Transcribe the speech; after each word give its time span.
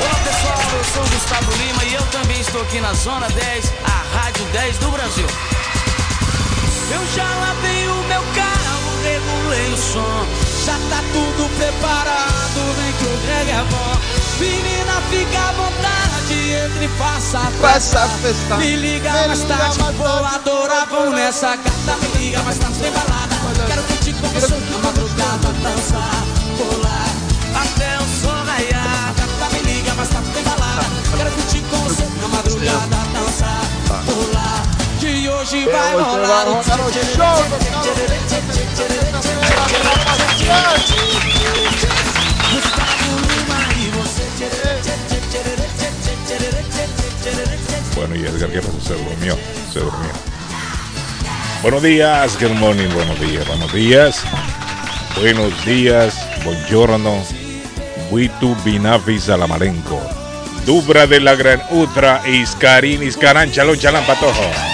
Olá 0.00 0.14
pessoal, 0.24 0.78
eu 0.78 0.84
sou 0.84 1.02
o 1.04 1.08
Gustavo 1.10 1.52
Lima 1.56 1.84
e 1.84 1.94
eu 1.94 2.02
também 2.06 2.40
estou 2.40 2.62
aqui 2.62 2.80
na 2.80 2.92
Zona 2.94 3.28
10, 3.28 3.72
a 3.84 4.16
Rádio 4.18 4.44
10 4.52 4.78
do 4.78 4.90
Brasil. 4.90 5.26
Eu 6.92 7.06
já 7.14 7.24
lavei 7.24 7.88
o 7.88 7.94
meu 8.04 8.22
carro, 8.34 9.02
regulei 9.04 9.72
o 9.72 9.76
som, 9.76 10.26
já 10.66 10.72
tá 10.90 11.02
tudo 11.12 11.48
preparado, 11.56 12.74
vem 12.76 12.92
que 12.94 13.04
o 13.04 13.16
Greg 13.26 13.50
é 13.50 13.64
bom. 13.70 14.00
Menina, 14.40 15.00
fica 15.10 15.38
à 15.38 15.52
vontade, 15.52 16.52
entre 16.64 16.84
e 16.86 16.88
faça 16.98 17.38
a 17.38 17.50
festa. 17.50 18.08
festa. 18.22 18.56
Me 18.56 18.74
liga 18.76 19.12
Me 19.12 19.26
mais 19.28 19.40
liga 19.40 19.54
tarde, 19.56 19.78
mais 19.80 19.96
vou 19.96 20.06
tarde. 20.08 20.34
adorar, 20.36 20.86
vamos 20.90 21.14
nessa 21.14 21.56
gata. 21.56 21.96
Me 22.00 22.18
liga 22.18 22.42
mais 22.42 22.58
tarde, 22.58 22.78
tem 22.78 22.90
balada. 22.90 23.36
Quero 23.66 23.82
curtir 23.82 24.12
com 24.14 24.28
você 24.28 24.54
na 24.54 24.78
madrugada, 24.78 25.52
dançar, 25.62 26.19
tchê, 35.50 35.66
tchê, 35.66 35.72
tchê, 36.86 37.02
tchê, 37.02 37.02
tchê, 37.02 37.02
tchê. 37.16 37.40
Bueno, 47.96 48.14
y 48.14 48.20
Edgar, 48.20 48.50
¿qué? 48.50 48.62
Se 48.80 48.94
durmió, 48.94 49.36
se 49.72 49.80
durmió. 49.80 50.10
Buenos 51.62 51.82
días, 51.82 52.38
good 52.40 52.52
morning, 52.52 52.88
buenos 52.94 53.18
días, 53.20 53.46
buenos 53.48 53.72
días. 53.72 54.22
Buenos 55.16 55.64
días, 55.64 56.14
buongiorno, 56.44 57.24
Buitu 58.10 58.54
Binafis 58.64 59.28
Alamalenco. 59.28 60.00
Dubra 60.64 61.06
de 61.08 61.18
la 61.20 61.34
Gran 61.34 61.60
Ultra, 61.70 62.22
Iscarín, 62.26 63.02
Iscarán, 63.02 63.50
Chalón, 63.50 63.78
Chalán, 63.78 64.06
Patojo. 64.06 64.69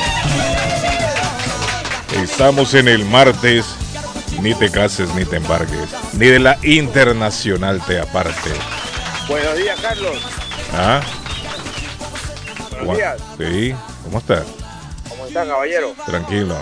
Estamos 2.22 2.74
en 2.74 2.88
el 2.88 3.04
martes, 3.04 3.66
ni 4.40 4.54
te 4.54 4.70
cases 4.70 5.14
ni 5.14 5.24
te 5.24 5.36
embargues, 5.36 5.90
ni 6.14 6.26
de 6.26 6.38
la 6.38 6.58
internacional 6.62 7.80
te 7.86 8.00
aparte. 8.00 8.50
Buenos 9.28 9.56
días, 9.56 9.78
Carlos. 9.80 10.16
¿Ah? 10.72 11.02
Buenos 12.70 12.96
días. 12.96 13.16
Sí, 13.38 13.74
¿cómo 14.04 14.18
estás? 14.18 14.44
¿Cómo 15.10 15.26
está, 15.26 15.46
caballero? 15.46 15.94
Tranquilo. 16.06 16.56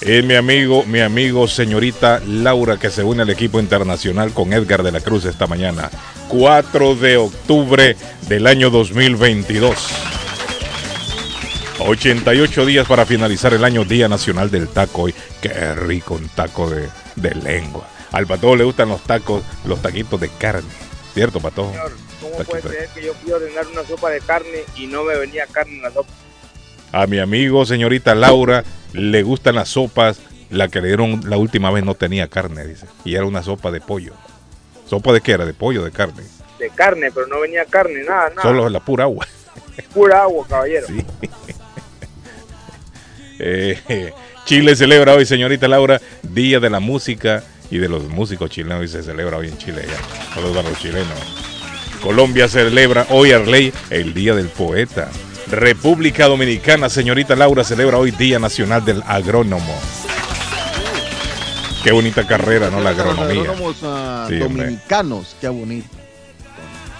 Es 0.00 0.24
mi 0.24 0.34
amigo, 0.34 0.84
mi 0.84 1.00
amigo, 1.00 1.46
señorita 1.46 2.20
Laura, 2.26 2.76
que 2.76 2.90
se 2.90 3.04
une 3.04 3.22
al 3.22 3.30
equipo 3.30 3.60
internacional 3.60 4.32
con 4.32 4.52
Edgar 4.52 4.82
de 4.82 4.92
la 4.92 5.00
Cruz 5.00 5.24
esta 5.24 5.46
mañana. 5.46 5.88
4 6.28 6.96
de 6.96 7.16
octubre 7.16 7.96
del 8.28 8.46
año 8.46 8.70
2022. 8.70 10.15
88 11.78 12.64
días 12.66 12.86
para 12.86 13.04
finalizar 13.04 13.52
el 13.52 13.64
año 13.64 13.84
Día 13.84 14.08
Nacional 14.08 14.50
del 14.50 14.68
Taco. 14.68 15.08
Y 15.08 15.14
qué 15.40 15.74
rico 15.74 16.14
un 16.14 16.28
taco 16.28 16.70
de, 16.70 16.88
de 17.16 17.34
lengua. 17.34 17.86
Al 18.12 18.26
patojo 18.26 18.56
le 18.56 18.64
gustan 18.64 18.88
los 18.88 19.02
tacos, 19.02 19.42
los 19.66 19.82
taquitos 19.82 20.20
de 20.20 20.28
carne. 20.28 20.68
¿Cierto, 21.12 21.40
patojo? 21.40 21.70
Señor, 21.72 21.92
¿cómo 22.20 22.32
Taquito. 22.36 22.60
puede 22.60 22.78
ser 22.78 22.88
que 22.94 23.04
yo 23.04 23.14
fui 23.14 23.32
a 23.32 23.36
ordenar 23.36 23.66
una 23.66 23.84
sopa 23.84 24.10
de 24.10 24.20
carne 24.20 24.64
y 24.76 24.86
no 24.86 25.04
me 25.04 25.16
venía 25.16 25.46
carne 25.46 25.76
en 25.76 25.82
la 25.82 25.90
sopa? 25.90 26.10
A 26.92 27.06
mi 27.06 27.18
amigo, 27.18 27.64
señorita 27.66 28.14
Laura, 28.14 28.64
le 28.92 29.22
gustan 29.22 29.56
las 29.56 29.68
sopas. 29.70 30.20
La 30.48 30.68
que 30.68 30.80
le 30.80 30.86
dieron 30.88 31.22
la 31.28 31.36
última 31.36 31.72
vez 31.72 31.84
no 31.84 31.94
tenía 31.96 32.28
carne, 32.28 32.64
dice. 32.64 32.86
Y 33.04 33.16
era 33.16 33.24
una 33.24 33.42
sopa 33.42 33.72
de 33.72 33.80
pollo. 33.80 34.12
¿Sopa 34.88 35.12
de 35.12 35.20
qué 35.20 35.32
era? 35.32 35.44
¿De 35.44 35.52
pollo 35.52 35.82
de 35.84 35.90
carne? 35.90 36.22
De 36.60 36.70
carne, 36.70 37.10
pero 37.12 37.26
no 37.26 37.40
venía 37.40 37.64
carne, 37.64 38.04
nada, 38.04 38.30
nada. 38.30 38.42
Solo 38.42 38.68
la 38.68 38.80
pura 38.80 39.04
agua. 39.04 39.26
Pura 39.92 40.22
agua, 40.22 40.46
caballero. 40.48 40.86
Sí. 40.86 41.04
Eh, 43.38 44.12
Chile 44.46 44.76
celebra 44.76 45.14
hoy, 45.14 45.26
señorita 45.26 45.66
Laura, 45.68 46.00
Día 46.22 46.60
de 46.60 46.70
la 46.70 46.80
Música 46.80 47.42
y 47.70 47.78
de 47.78 47.88
los 47.88 48.04
músicos 48.04 48.50
chilenos. 48.50 48.84
Y 48.84 48.88
se 48.88 49.02
celebra 49.02 49.36
hoy 49.38 49.48
en 49.48 49.58
Chile 49.58 49.82
ya. 49.86 50.34
Saludos 50.34 50.64
a 50.64 50.68
los 50.68 50.78
chilenos. 50.78 51.18
Colombia 52.02 52.46
celebra 52.48 53.06
hoy, 53.10 53.32
Arley, 53.32 53.72
el 53.90 54.14
Día 54.14 54.34
del 54.34 54.48
Poeta. 54.48 55.10
República 55.50 56.26
Dominicana, 56.26 56.88
señorita 56.88 57.34
Laura, 57.36 57.64
celebra 57.64 57.98
hoy 57.98 58.10
Día 58.12 58.38
Nacional 58.38 58.84
del 58.84 59.02
Agrónomo. 59.06 59.74
Qué 61.82 61.92
bonita 61.92 62.26
carrera, 62.26 62.68
¿no? 62.70 62.80
La 62.80 62.90
Los 62.92 62.98
agronomía. 63.00 63.40
agrónomos, 63.42 63.76
ah, 63.84 64.26
Sí, 64.28 64.40
hombre. 64.40 64.64
dominicanos, 64.64 65.36
qué 65.40 65.48
bonito. 65.48 65.86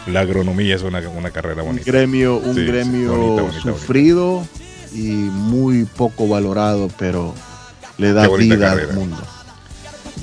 La 0.07 0.21
agronomía 0.21 0.77
es 0.77 0.83
una, 0.83 1.01
una 1.09 1.31
carrera 1.31 1.63
Un 1.63 1.71
bonita. 1.71 1.91
gremio, 1.91 2.37
un 2.37 2.55
Sí, 2.55 2.61
sí, 2.61 2.67
gremio 2.67 3.13
bonita, 3.17 3.43
bonita, 3.43 3.63
sufrido 3.63 4.47
y 4.97 5.31
muy 5.31 5.84
poco 5.84 6.27
valorado, 6.27 6.89
pero 6.99 7.34
le 7.99 8.12
da 8.12 8.29
vida 8.29 8.59
carrera. 8.59 8.89
al 8.89 8.95
mundo. 8.95 9.23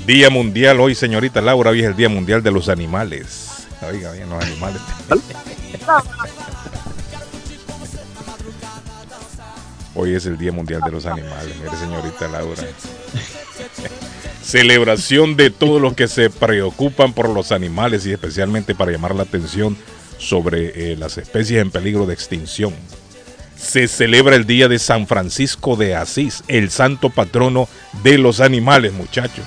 Día 0.06 0.30
Mundial 0.30 0.80
hoy, 0.80 0.94
señorita 0.94 1.40
Laura, 1.40 1.70
hoy 1.70 1.80
es 1.80 1.86
el 1.86 1.96
Día 1.96 2.08
Mundial 2.08 2.42
de 2.42 2.50
los 2.50 2.68
Animales. 2.68 3.66
Oiga 3.88 4.12
bien, 4.12 4.28
los 4.28 4.44
animales. 4.44 4.80
Hoy 9.96 10.12
es 10.12 10.26
el 10.26 10.36
Día 10.36 10.50
Mundial 10.50 10.80
de 10.84 10.90
los 10.90 11.06
Animales, 11.06 11.54
mire 11.62 11.76
señorita 11.76 12.26
Laura. 12.26 12.64
Celebración 14.42 15.36
de 15.36 15.50
todos 15.50 15.80
los 15.80 15.94
que 15.94 16.08
se 16.08 16.30
preocupan 16.30 17.12
por 17.12 17.28
los 17.28 17.52
animales 17.52 18.04
y 18.04 18.12
especialmente 18.12 18.74
para 18.74 18.90
llamar 18.90 19.14
la 19.14 19.22
atención 19.22 19.76
sobre 20.18 20.92
eh, 20.92 20.96
las 20.96 21.16
especies 21.16 21.62
en 21.62 21.70
peligro 21.70 22.06
de 22.06 22.14
extinción. 22.14 22.74
Se 23.64 23.88
celebra 23.88 24.36
el 24.36 24.46
Día 24.46 24.68
de 24.68 24.78
San 24.78 25.06
Francisco 25.06 25.74
de 25.74 25.96
Asís, 25.96 26.44
el 26.48 26.70
santo 26.70 27.08
patrono 27.08 27.66
de 28.02 28.18
los 28.18 28.40
animales, 28.40 28.92
muchachos. 28.92 29.44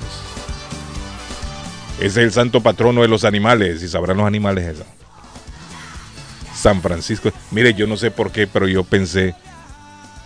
Ese 2.00 2.06
es 2.06 2.18
el 2.18 2.32
santo 2.32 2.62
patrono 2.62 3.04
de 3.04 3.08
los 3.08 3.24
animales. 3.24 3.84
Y 3.84 3.88
sabrán 3.88 4.18
los 4.18 4.26
animales 4.26 4.66
eso. 4.66 4.86
San 6.54 6.82
Francisco. 6.82 7.32
Mire, 7.52 7.76
yo 7.76 7.86
no 7.86 7.96
sé 7.96 8.10
por 8.10 8.32
qué, 8.32 8.48
pero 8.48 8.68
yo 8.68 8.84
pensé 8.84 9.36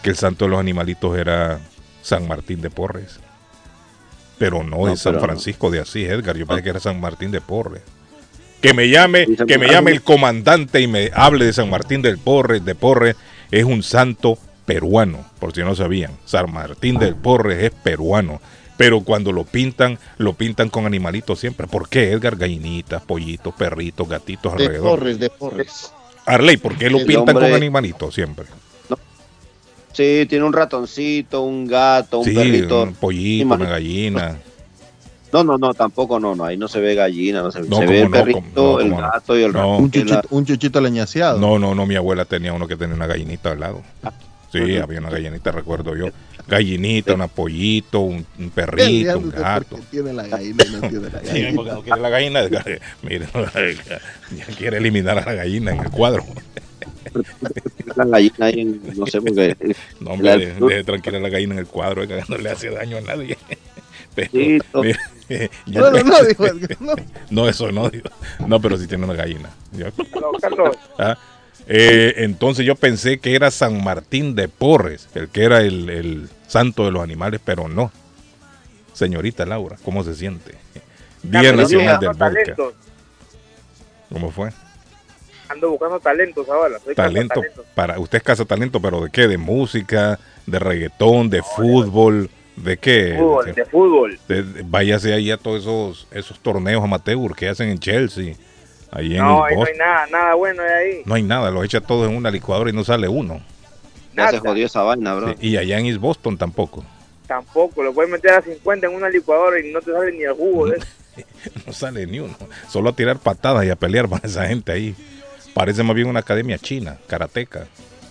que 0.02 0.12
el 0.12 0.16
santo 0.16 0.46
de 0.46 0.52
los 0.52 0.60
animalitos 0.60 1.18
era 1.18 1.60
San 2.02 2.28
Martín 2.28 2.62
de 2.62 2.70
Porres. 2.70 3.20
Pero 4.38 4.64
no, 4.64 4.78
No, 4.86 4.94
es 4.94 5.02
San 5.02 5.20
Francisco 5.20 5.70
de 5.70 5.82
Asís, 5.82 6.10
Edgar. 6.10 6.38
Yo 6.38 6.48
pensé 6.48 6.64
que 6.64 6.70
era 6.70 6.80
San 6.80 7.00
Martín 7.00 7.30
de 7.30 7.42
Porres. 7.42 7.82
Que 8.62 8.74
me 8.74 8.90
llame, 8.90 9.28
que 9.48 9.58
me 9.58 9.68
llame 9.68 9.92
el 9.92 10.02
comandante 10.02 10.82
y 10.82 10.88
me 10.88 11.12
hable 11.14 11.46
de 11.46 11.54
San 11.54 11.70
Martín 11.70 12.02
del 12.02 12.18
Porres, 12.18 12.64
de 12.64 12.76
Porres. 12.76 13.16
Es 13.52 13.66
un 13.66 13.84
santo 13.84 14.38
peruano, 14.66 15.26
por 15.40 15.54
si 15.54 15.62
no 15.62 15.76
sabían. 15.76 16.12
San 16.26 16.52
Martín 16.52 16.98
del 16.98 17.16
Porres 17.16 17.64
es 17.64 17.72
peruano. 17.72 18.42
Pero 18.78 19.02
cuando 19.02 19.32
lo 19.32 19.44
pintan, 19.44 20.00
lo 20.18 20.34
pintan 20.34 20.70
con 20.70 20.86
animalitos 20.86 21.40
siempre. 21.40 21.68
¿Por 21.68 21.88
qué, 21.88 22.12
Edgar? 22.12 22.36
Gallinitas, 22.36 23.04
pollitos, 23.04 23.54
perritos, 23.54 24.08
gatitos 24.10 24.56
De 24.56 24.64
alrededor. 24.64 25.00
Porres, 25.00 25.20
de 25.20 25.30
Porres. 25.30 25.94
Arley, 26.26 26.58
¿por 26.58 26.78
qué 26.78 26.90
lo 26.90 27.00
El 27.00 27.06
pintan 27.06 27.36
con 27.36 27.54
animalitos 27.54 28.16
siempre? 28.16 28.46
Sí, 29.94 30.26
tiene 30.30 30.46
un 30.46 30.54
ratoncito, 30.54 31.42
un 31.42 31.68
gato, 31.68 32.20
un 32.20 32.26
sí, 32.26 32.34
perrito. 32.34 32.84
un 32.84 32.94
pollito, 32.94 33.54
una 33.54 33.70
gallina. 33.70 34.38
No, 35.34 35.44
no, 35.44 35.58
no, 35.58 35.74
tampoco 35.74 36.20
no, 36.20 36.36
no, 36.36 36.44
ahí 36.46 36.58
no 36.58 36.68
se 36.68 36.80
ve 36.82 36.94
gallina, 36.96 37.42
no 37.42 37.52
se, 37.52 37.60
No, 37.62 37.66
se 37.66 37.70
cómo 37.72 37.88
ve 37.88 37.98
el 38.02 38.06
no, 38.06 38.12
perrito, 38.12 38.42
cómo 38.54 38.72
no, 38.74 38.80
el 38.82 38.92
gato 38.92 39.38
y 39.40 39.44
el 39.44 39.54
No. 39.54 39.60
ratón. 39.60 39.84
Un 39.84 39.92
chuchito, 39.92 40.22
un 40.30 40.46
chuchito 40.46 40.82
leñaseado. 40.82 41.40
No, 41.40 41.58
no, 41.58 41.74
no, 41.74 41.86
mi 41.86 41.96
abuela 41.96 42.26
tenía 42.26 42.52
uno 42.54 42.68
que 42.68 42.76
tenía 42.76 42.96
una 42.96 43.08
gallinita 43.08 43.52
al 43.52 43.60
lado. 43.60 43.82
Sí, 44.52 44.76
había 44.78 45.00
una 45.00 45.10
gallinita, 45.10 45.52
recuerdo 45.52 45.96
yo. 45.96 46.08
Gallinita, 46.48 47.14
un 47.14 47.30
pollito, 47.30 48.02
un, 48.02 48.26
un 48.38 48.50
perrito, 48.50 49.18
un 49.18 49.30
gato. 49.30 49.80
Tiene 49.90 50.12
la 50.12 50.28
gallina 50.28 50.66
no 50.66 50.80
tiene 50.90 51.10
la 51.10 51.20
Sí, 51.22 51.28
gallina. 51.28 51.52
porque 51.56 51.72
no 51.72 51.82
quiere 51.84 52.02
la 52.02 52.10
gallina. 52.10 52.42
Mire, 53.04 53.28
ya 54.36 54.46
quiere 54.58 54.78
eliminar 54.78 55.18
a 55.20 55.26
la 55.26 55.34
gallina 55.34 55.72
en 55.72 55.80
el 55.80 55.90
cuadro. 55.92 56.26
la 57.96 58.06
gallina 58.06 58.46
ahí 58.48 58.60
en- 58.62 58.82
no 58.98 59.06
sé 59.08 59.22
por 59.22 59.34
qué. 59.36 59.56
No, 60.02 60.12
hombre, 60.12 60.38
deje, 60.38 60.60
deje 60.66 60.84
tranquila 60.84 61.18
a 61.18 61.22
la 61.22 61.30
gallina 61.30 61.54
en 61.54 61.60
el 61.60 61.68
cuadro, 61.68 62.04
Edgar, 62.04 62.30
no 62.30 62.38
le 62.38 62.50
hace 62.50 62.70
daño 62.70 62.98
a 62.98 63.02
nadie. 63.02 63.38
Pero, 64.16 64.30
Sí, 64.34 64.60
no. 65.68 65.82
No, 65.82 65.92
no, 65.92 66.04
no, 66.04 66.24
dijo 66.24 66.46
Edgar, 66.46 66.78
no. 66.82 66.96
no, 67.30 67.50
eso 67.50 67.72
no, 67.72 67.90
digo. 67.90 68.10
no, 68.48 68.62
pero 68.62 68.78
sí 68.78 68.88
tiene 68.88 69.06
una 69.06 69.14
gallina. 69.14 69.50
Carlos, 70.42 70.78
¿Ah? 70.98 71.18
Eh, 71.68 72.16
entonces 72.18 72.66
yo 72.66 72.76
pensé 72.76 73.20
que 73.20 73.36
era 73.36 73.52
San 73.52 73.84
Martín 73.84 74.36
de 74.36 74.48
Porres, 74.48 75.08
el 75.14 75.30
que 75.30 75.44
era 75.44 75.62
el, 75.62 75.90
el 75.90 76.30
santo 76.48 76.86
de 76.86 76.92
los 76.92 77.04
animales, 77.04 77.40
pero 77.44 77.68
no. 77.68 77.92
Señorita 78.94 79.46
Laura, 79.46 79.78
¿cómo 79.84 80.04
se 80.04 80.16
siente? 80.16 80.56
Día 81.24 81.54
Nacional 81.54 82.00
del 82.00 82.10
Vodka. 82.10 82.56
¿Cómo 84.12 84.32
fue? 84.32 84.50
Ando 85.48 85.70
buscando 85.70 86.00
talentos 86.00 86.48
ahora. 86.50 86.80
Soy 86.84 86.96
Talento 86.96 87.42
para 87.76 88.00
usted 88.00 88.18
es 88.18 88.24
casa 88.24 88.46
talento, 88.46 88.82
pero 88.82 89.02
¿de 89.02 89.10
qué? 89.10 89.28
¿De 89.28 89.38
música, 89.38 90.20
de 90.46 90.60
reggaetón, 90.60 91.30
de 91.30 91.42
fútbol, 91.42 92.30
de 92.56 92.78
qué? 92.78 93.16
Fútbol, 93.18 93.54
de 93.54 93.66
fútbol. 93.66 94.20
De- 94.28 94.44
de- 94.44 94.64
váyase 94.64 95.14
ahí 95.14 95.32
a 95.32 95.38
todos 95.38 95.62
esos 95.62 96.08
esos 96.12 96.40
torneos 96.40 96.84
amateur 96.84 97.34
que 97.36 97.48
hacen 97.50 97.70
en 97.70 97.80
Chelsea, 97.80 98.36
ahí 98.92 99.16
en 99.16 99.24
No, 99.24 99.48
el 99.48 99.54
ahí 99.54 99.58
no 99.60 99.66
hay 99.66 99.78
nada, 99.78 100.08
nada 100.12 100.34
bueno 100.36 100.64
de 100.64 100.74
ahí. 100.74 101.02
No 101.06 101.16
hay 101.16 101.24
nada, 101.24 101.50
los 101.52 101.64
echa 101.66 101.82
todos 101.82 102.10
en 102.10 102.16
una 102.16 102.30
licuadora 102.32 102.70
y 102.70 102.74
no 102.74 102.84
sale 102.84 103.08
uno. 103.08 103.42
Ya 104.16 104.30
se 104.30 104.40
jodió 104.40 104.66
esa 104.66 104.82
vaina, 104.82 105.14
bro. 105.16 105.30
Sí, 105.30 105.36
y 105.48 105.58
allá 105.58 105.80
en 105.80 105.86
East 105.86 106.00
Boston 106.00 106.38
tampoco. 106.38 106.84
Tampoco, 107.28 107.82
lo 107.82 107.94
puedes 107.94 108.12
meter 108.12 108.32
a 108.32 108.42
50 108.42 108.88
en 108.88 108.94
una 108.94 109.10
licuadora 109.10 109.58
y 109.60 109.72
no 109.72 109.80
te 109.80 109.92
sale 109.94 110.12
ni 110.12 110.24
el 110.24 110.34
jugo 110.34 110.68
de 110.68 110.78
eso. 110.78 110.88
No 111.66 111.74
sale 111.74 112.06
ni 112.08 112.20
uno. 112.20 112.36
Solo 112.70 112.90
a 112.90 112.96
tirar 112.96 113.18
patadas 113.20 113.66
y 113.66 113.70
a 113.70 113.76
pelear 113.76 114.08
para 114.08 114.26
esa 114.28 114.48
gente 114.48 114.72
ahí. 114.72 114.96
Parece 115.54 115.84
más 115.84 115.94
bien 115.96 116.08
una 116.08 116.22
academia 116.22 116.58
china, 116.58 116.98
karateca. 117.08 117.68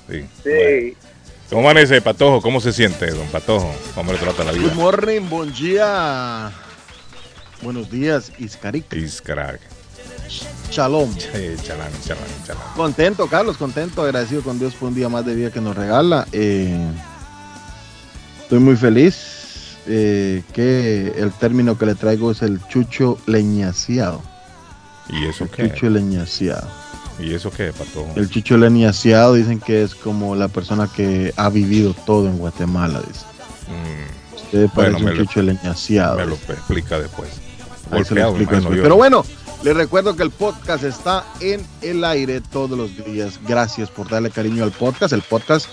Sí. 0.09 0.27
Bueno. 0.45 1.10
Sí. 1.51 1.55
¿Cómo 1.57 1.69
amanece, 1.69 2.01
Patojo? 2.01 2.41
¿Cómo 2.41 2.61
se 2.61 2.73
siente, 2.73 3.11
don 3.11 3.27
Patojo? 3.29 3.75
¿Cómo 3.95 4.13
le 4.13 4.19
trata 4.19 4.45
la 4.45 4.53
vida? 4.53 4.69
Good 4.69 4.75
morning, 4.75 5.21
buen 5.29 5.53
día. 5.53 6.51
Buenos 7.63 7.91
días, 7.91 8.33
Iscaric. 8.39 8.93
Is 8.95 9.21
crack. 9.21 9.61
Shalom. 10.71 11.11
Eh, 11.35 11.57
chalán, 11.63 11.91
chalán, 12.07 12.25
chalán. 12.47 12.63
Contento, 12.77 13.27
Carlos, 13.27 13.57
contento, 13.57 14.03
agradecido 14.03 14.43
con 14.43 14.59
Dios 14.61 14.75
por 14.75 14.89
un 14.89 14.95
día 14.95 15.09
más 15.09 15.27
de 15.27 15.35
vida 15.35 15.51
que 15.51 15.61
nos 15.61 15.77
regala. 15.77 16.27
Eh, 16.31 16.79
estoy 18.43 18.61
muy 18.61 18.77
feliz 18.77 19.77
eh, 19.89 20.45
que 20.53 21.13
el 21.17 21.33
término 21.33 21.77
que 21.77 21.87
le 21.87 21.97
traigo 21.97 22.31
es 22.31 22.43
el 22.43 22.65
chucho 22.69 23.19
leñaciado. 23.27 24.23
¿Y 25.09 25.27
eso 25.27 25.45
El 25.45 25.51
qué? 25.51 25.69
chucho 25.71 25.91
leñaciado. 25.91 26.69
¿Y 27.21 27.35
eso 27.35 27.51
qué, 27.51 27.73
Patojo? 27.73 28.13
El 28.17 28.29
chucho 28.31 28.57
leñaciado 28.57 29.35
dicen 29.35 29.61
que 29.61 29.83
es 29.83 29.95
como 29.95 30.35
la 30.35 30.49
persona 30.49 30.89
que 30.95 31.33
ha 31.37 31.49
vivido 31.51 31.95
todo 32.07 32.27
en 32.29 32.39
Guatemala. 32.39 33.01
Dice. 33.07 33.25
Mm, 33.69 34.37
Usted 34.37 34.69
parece 34.75 34.93
Bueno, 34.95 35.11
un 35.13 35.17
lo- 35.19 35.25
chucho 35.25 35.43
leñaciado. 35.43 36.17
me 36.17 36.27
lo 36.27 36.35
explica 36.35 36.99
después. 36.99 37.29
Lo 37.91 37.97
Golpeado, 37.99 38.31
explico 38.31 38.53
imagino 38.53 38.71
después. 38.71 38.83
Pero 38.83 38.97
bueno, 38.97 39.25
les 39.63 39.77
recuerdo 39.77 40.17
que 40.17 40.23
el 40.23 40.31
podcast 40.31 40.85
está 40.85 41.25
en 41.41 41.65
el 41.83 42.05
aire 42.05 42.41
todos 42.41 42.77
los 42.77 43.05
días. 43.05 43.39
Gracias 43.47 43.91
por 43.91 44.09
darle 44.09 44.31
cariño 44.31 44.65
al 44.65 44.73
podcast. 44.73 45.13
El 45.13 45.23
podcast 45.23 45.67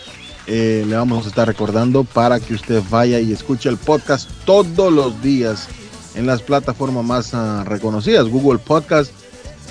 eh, 0.48 0.86
le 0.88 0.96
vamos 0.96 1.26
a 1.26 1.30
estar 1.30 1.48
recordando 1.48 2.04
para 2.04 2.40
que 2.40 2.54
usted 2.54 2.82
vaya 2.90 3.20
y 3.20 3.32
escuche 3.34 3.68
el 3.70 3.78
podcast 3.78 4.30
todos 4.46 4.92
los 4.94 5.22
días 5.22 5.68
en 6.16 6.26
las 6.26 6.42
plataformas 6.42 7.04
más 7.06 7.34
ah, 7.34 7.64
reconocidas, 7.66 8.28
Google 8.28 8.60
Podcast, 8.60 9.12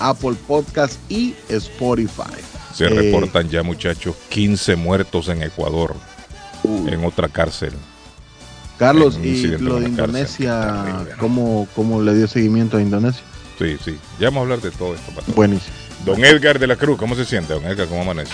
Apple 0.00 0.34
Podcast 0.46 0.98
y 1.10 1.34
Spotify. 1.48 2.22
Se 2.74 2.84
Eh, 2.86 2.88
reportan 2.90 3.48
ya, 3.48 3.62
muchachos, 3.62 4.14
15 4.28 4.76
muertos 4.76 5.28
en 5.28 5.42
Ecuador, 5.42 5.94
uh, 6.64 6.88
en 6.88 7.04
otra 7.04 7.28
cárcel. 7.28 7.72
Carlos, 8.78 9.18
y 9.22 9.46
lo 9.46 9.76
de 9.80 9.84
cárcel. 9.84 9.88
Indonesia. 9.88 11.06
¿cómo, 11.18 11.66
¿cómo 11.74 12.02
le 12.02 12.14
dio 12.14 12.28
seguimiento 12.28 12.76
a 12.76 12.82
Indonesia? 12.82 13.22
Sí, 13.58 13.78
sí. 13.82 13.98
Ya 14.20 14.26
vamos 14.28 14.40
a 14.40 14.42
hablar 14.42 14.60
de 14.60 14.70
todo 14.70 14.94
esto. 14.94 15.10
Buenísimo. 15.34 15.74
Don 16.04 16.22
Edgar 16.22 16.58
de 16.58 16.66
la 16.66 16.76
Cruz, 16.76 16.98
¿cómo 16.98 17.14
se 17.14 17.24
siente, 17.24 17.54
don 17.54 17.64
Edgar? 17.64 17.88
¿Cómo 17.88 18.02
amanece? 18.02 18.32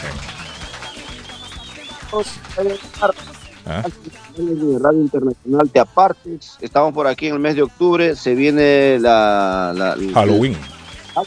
¿Ah? 3.67 3.83
de 4.37 4.79
Radio 4.81 5.01
Internacional 5.01 5.71
Te 5.71 5.79
Apartes. 5.81 6.57
Estamos 6.61 6.93
por 6.93 7.07
aquí 7.07 7.27
en 7.29 7.35
el 7.35 7.39
mes 7.39 7.55
de 7.55 7.63
octubre. 7.63 8.17
Se 8.17 8.35
viene 8.35 8.99
la. 8.99 9.73
la- 9.77 9.95
la- 9.97 10.13
Halloween. 10.15 10.57
Ah, 11.15 11.23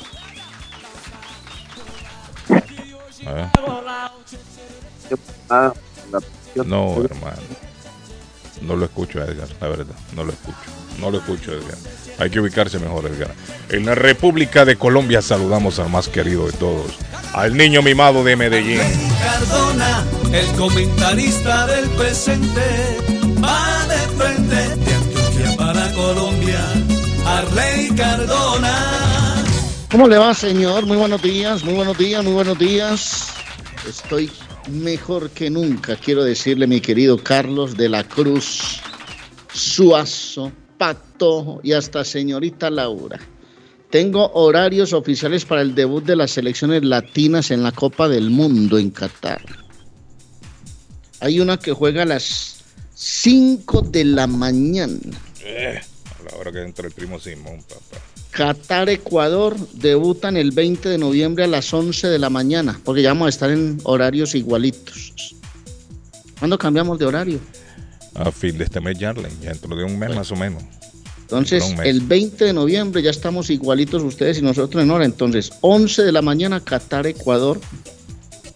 Ah, 5.49 5.73
No, 6.65 7.03
hermano. 7.03 7.41
No 8.61 8.75
lo 8.75 8.85
escucho, 8.85 9.21
Edgar, 9.21 9.47
la 9.59 9.67
verdad. 9.67 9.95
No 10.15 10.23
lo 10.23 10.31
escucho. 10.31 10.57
No 10.99 11.11
lo 11.11 11.17
escucho, 11.17 11.51
Edgar. 11.51 11.77
Hay 12.19 12.29
que 12.29 12.39
ubicarse 12.39 12.79
mejor, 12.79 13.05
Edgar. 13.07 13.33
En 13.69 13.85
la 13.85 13.95
República 13.95 14.63
de 14.63 14.77
Colombia 14.77 15.21
saludamos 15.21 15.79
al 15.79 15.89
más 15.89 16.07
querido 16.07 16.45
de 16.45 16.53
todos, 16.53 16.93
al 17.33 17.57
niño 17.57 17.81
mimado 17.81 18.23
de 18.23 18.35
Medellín. 18.37 18.79
Cardona, 19.19 20.05
el 20.31 20.47
comentarista 20.55 21.67
del 21.67 21.89
presente, 21.89 22.97
va 23.43 23.85
de 23.87 23.97
frente 24.23 24.55
de 24.55 24.93
Antioquia 24.95 25.57
para 25.57 25.91
Colombia, 25.93 26.59
Arley 27.25 27.89
Cardona. 27.95 28.94
¿Cómo 29.91 30.07
le 30.07 30.17
va, 30.17 30.33
señor? 30.33 30.85
Muy 30.85 30.97
buenos 30.97 31.21
días, 31.21 31.63
muy 31.63 31.73
buenos 31.73 31.97
días, 31.97 32.23
muy 32.23 32.33
buenos 32.33 32.57
días. 32.57 33.27
Estoy 33.87 34.29
mejor 34.69 35.29
que 35.29 35.49
nunca, 35.49 35.95
quiero 35.95 36.23
decirle, 36.23 36.67
mi 36.67 36.81
querido 36.81 37.17
Carlos 37.17 37.77
de 37.77 37.89
la 37.89 38.03
Cruz, 38.03 38.81
Suazo, 39.53 40.51
Patojo 40.77 41.61
y 41.63 41.73
hasta 41.73 42.03
señorita 42.03 42.69
Laura. 42.69 43.19
Tengo 43.91 44.31
horarios 44.33 44.91
oficiales 44.91 45.45
para 45.45 45.61
el 45.61 45.75
debut 45.75 46.03
de 46.03 46.15
las 46.15 46.31
selecciones 46.31 46.83
latinas 46.83 47.51
en 47.51 47.63
la 47.63 47.71
Copa 47.71 48.09
del 48.09 48.31
Mundo 48.31 48.77
en 48.77 48.89
Qatar. 48.89 49.41
Hay 51.21 51.39
una 51.39 51.57
que 51.57 51.71
juega 51.71 52.01
a 52.01 52.05
las 52.05 52.57
5 52.95 53.83
de 53.83 54.03
la 54.03 54.27
mañana. 54.27 54.99
Eh, 55.41 55.79
a 56.19 56.23
la 56.23 56.37
hora 56.37 56.51
que 56.51 56.63
entra 56.63 56.87
el 56.87 56.93
primo 56.93 57.19
Simón, 57.19 57.63
papá. 57.63 58.03
Qatar, 58.35 58.89
Ecuador 58.89 59.55
debutan 59.75 60.35
el 60.35 60.51
20 60.51 60.89
de 60.89 60.97
noviembre 60.97 61.45
a 61.45 61.47
las 61.47 61.73
11 61.73 62.09
de 62.09 62.19
la 62.19 62.29
mañana, 62.29 62.77
porque 62.83 63.01
ya 63.01 63.09
vamos 63.09 63.27
a 63.27 63.29
estar 63.29 63.49
en 63.49 63.79
horarios 63.85 64.35
igualitos. 64.35 65.13
¿Cuándo 66.37 66.57
cambiamos 66.57 66.99
de 66.99 67.05
horario? 67.05 67.39
A 68.13 68.29
fin 68.31 68.57
de 68.57 68.65
este 68.65 68.81
mes, 68.81 68.99
Jarlen, 68.99 69.31
ya 69.41 69.51
dentro 69.51 69.73
de 69.77 69.85
un 69.85 69.97
mes 69.97 70.13
más 70.13 70.33
o 70.33 70.35
menos. 70.35 70.61
Entonces, 71.21 71.63
el 71.85 72.01
20 72.01 72.43
de 72.43 72.51
noviembre 72.51 73.01
ya 73.01 73.09
estamos 73.09 73.49
igualitos 73.49 74.03
ustedes 74.03 74.37
y 74.39 74.41
nosotros 74.41 74.83
en 74.83 74.91
hora. 74.91 75.05
Entonces, 75.05 75.53
11 75.61 76.03
de 76.03 76.11
la 76.11 76.21
mañana, 76.21 76.59
Qatar, 76.59 77.07
Ecuador. 77.07 77.61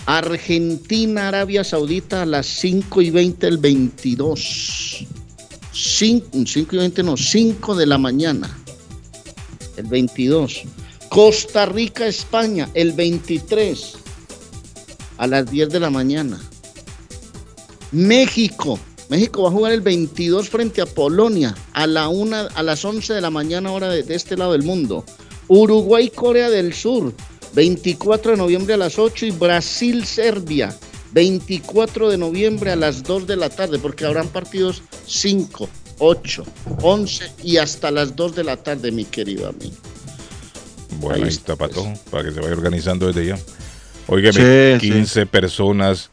Argentina, 0.06 1.30
Arabia 1.30 1.64
Saudita 1.64 2.24
a 2.24 2.26
las 2.26 2.48
5 2.48 3.02
y 3.02 3.12
20 3.12 3.48
el 3.48 3.58
22. 3.58 5.06
5, 5.72 6.28
5 6.46 6.76
y 6.76 6.80
20 6.80 7.04
no, 7.04 7.16
5 7.16 7.76
de 7.76 7.86
la 7.86 7.98
mañana. 7.98 8.50
El 9.80 9.86
22. 9.86 10.64
Costa 11.08 11.66
Rica, 11.66 12.06
España, 12.06 12.70
el 12.74 12.92
23. 12.92 13.94
A 15.18 15.26
las 15.26 15.50
10 15.50 15.70
de 15.70 15.80
la 15.80 15.90
mañana. 15.90 16.38
México. 17.94 18.78
México 19.08 19.44
va 19.44 19.50
a 19.50 19.54
jugar 19.54 19.72
el 19.72 19.80
22 19.80 20.50
frente 20.50 20.82
a 20.82 20.86
Polonia 20.86 21.56
a, 21.72 21.88
la 21.88 22.10
una, 22.10 22.42
a 22.42 22.62
las 22.62 22.84
11 22.84 23.14
de 23.14 23.22
la 23.22 23.30
mañana 23.30 23.72
hora 23.72 23.88
de, 23.88 24.04
de 24.04 24.16
este 24.16 24.36
lado 24.36 24.52
del 24.52 24.64
mundo. 24.64 25.06
Uruguay, 25.48 26.12
Corea 26.14 26.50
del 26.50 26.74
Sur, 26.74 27.14
24 27.54 28.32
de 28.32 28.38
noviembre 28.38 28.74
a 28.74 28.78
las 28.78 29.00
8 29.00 29.28
y 29.28 29.32
Brasil, 29.32 30.06
Serbia, 30.06 30.78
24 31.14 32.10
de 32.10 32.18
noviembre 32.18 32.72
a 32.72 32.76
las 32.76 33.02
2 33.04 33.28
de 33.28 33.38
la 33.38 33.50
tarde, 33.50 33.80
porque 33.80 34.06
habrán 34.06 34.28
partidos 34.28 34.84
5, 35.08 35.70
8, 36.00 36.44
11 36.82 37.32
y 37.44 37.58
hasta 37.58 37.92
las 37.92 38.16
2 38.16 38.36
de 38.36 38.44
la 38.44 38.58
tarde, 38.58 38.92
mi 38.92 39.06
querido 39.06 39.48
amigo. 39.48 39.76
Bueno, 41.00 41.24
Ahí 41.24 41.30
está, 41.30 41.54
está, 41.54 41.68
pues. 41.68 42.00
Para 42.10 42.24
que 42.24 42.32
se 42.32 42.40
vaya 42.40 42.54
organizando 42.54 43.08
desde 43.08 43.28
ya. 43.28 43.40
Óigame, 44.08 44.78
Sí, 44.80 44.80
sí. 44.80 44.92
15 44.92 45.26
personas 45.28 46.10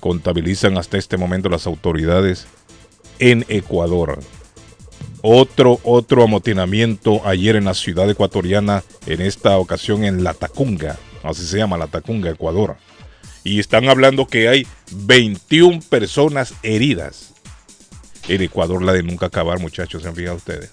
contabilizan 0.00 0.78
hasta 0.78 0.98
este 0.98 1.16
momento 1.16 1.48
las 1.48 1.66
autoridades 1.66 2.46
en 3.18 3.44
Ecuador. 3.48 4.20
Otro, 5.22 5.80
otro 5.82 6.22
amotinamiento 6.22 7.26
ayer 7.26 7.56
en 7.56 7.64
la 7.64 7.74
ciudad 7.74 8.08
ecuatoriana, 8.08 8.84
en 9.06 9.20
esta 9.20 9.58
ocasión 9.58 10.04
en 10.04 10.22
La 10.22 10.34
Tacunga, 10.34 10.96
así 11.24 11.44
se 11.44 11.58
llama 11.58 11.78
La 11.78 11.88
Tacunga, 11.88 12.30
Ecuador. 12.30 12.76
Y 13.42 13.58
están 13.58 13.88
hablando 13.88 14.26
que 14.26 14.48
hay 14.48 14.66
21 14.92 15.80
personas 15.88 16.54
heridas. 16.62 17.32
En 18.28 18.42
Ecuador 18.42 18.82
la 18.82 18.92
de 18.92 19.02
nunca 19.02 19.26
acabar, 19.26 19.58
muchachos, 19.60 20.02
¿se 20.02 20.08
han 20.08 20.14
fijado 20.14 20.36
ustedes? 20.36 20.70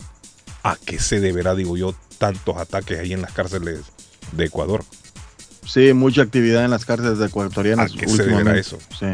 ¿A 0.64 0.76
qué 0.84 1.00
se 1.00 1.20
deberá, 1.20 1.56
digo 1.56 1.78
yo, 1.78 1.94
tantos 2.18 2.58
ataques 2.58 3.00
ahí 3.00 3.14
en 3.14 3.22
las 3.22 3.32
cárceles 3.34 3.82
de 4.32 4.46
Ecuador? 4.46 4.84
Sí, 5.66 5.94
mucha 5.94 6.22
actividad 6.24 6.66
en 6.66 6.72
las 6.72 6.86
cárceles 6.86 7.20
ecuatorianas. 7.20 7.92
¿A 7.94 7.96
qué 7.98 8.08
se 8.08 8.24
deberá 8.24 8.58
eso? 8.58 8.78
Sí. 8.98 9.06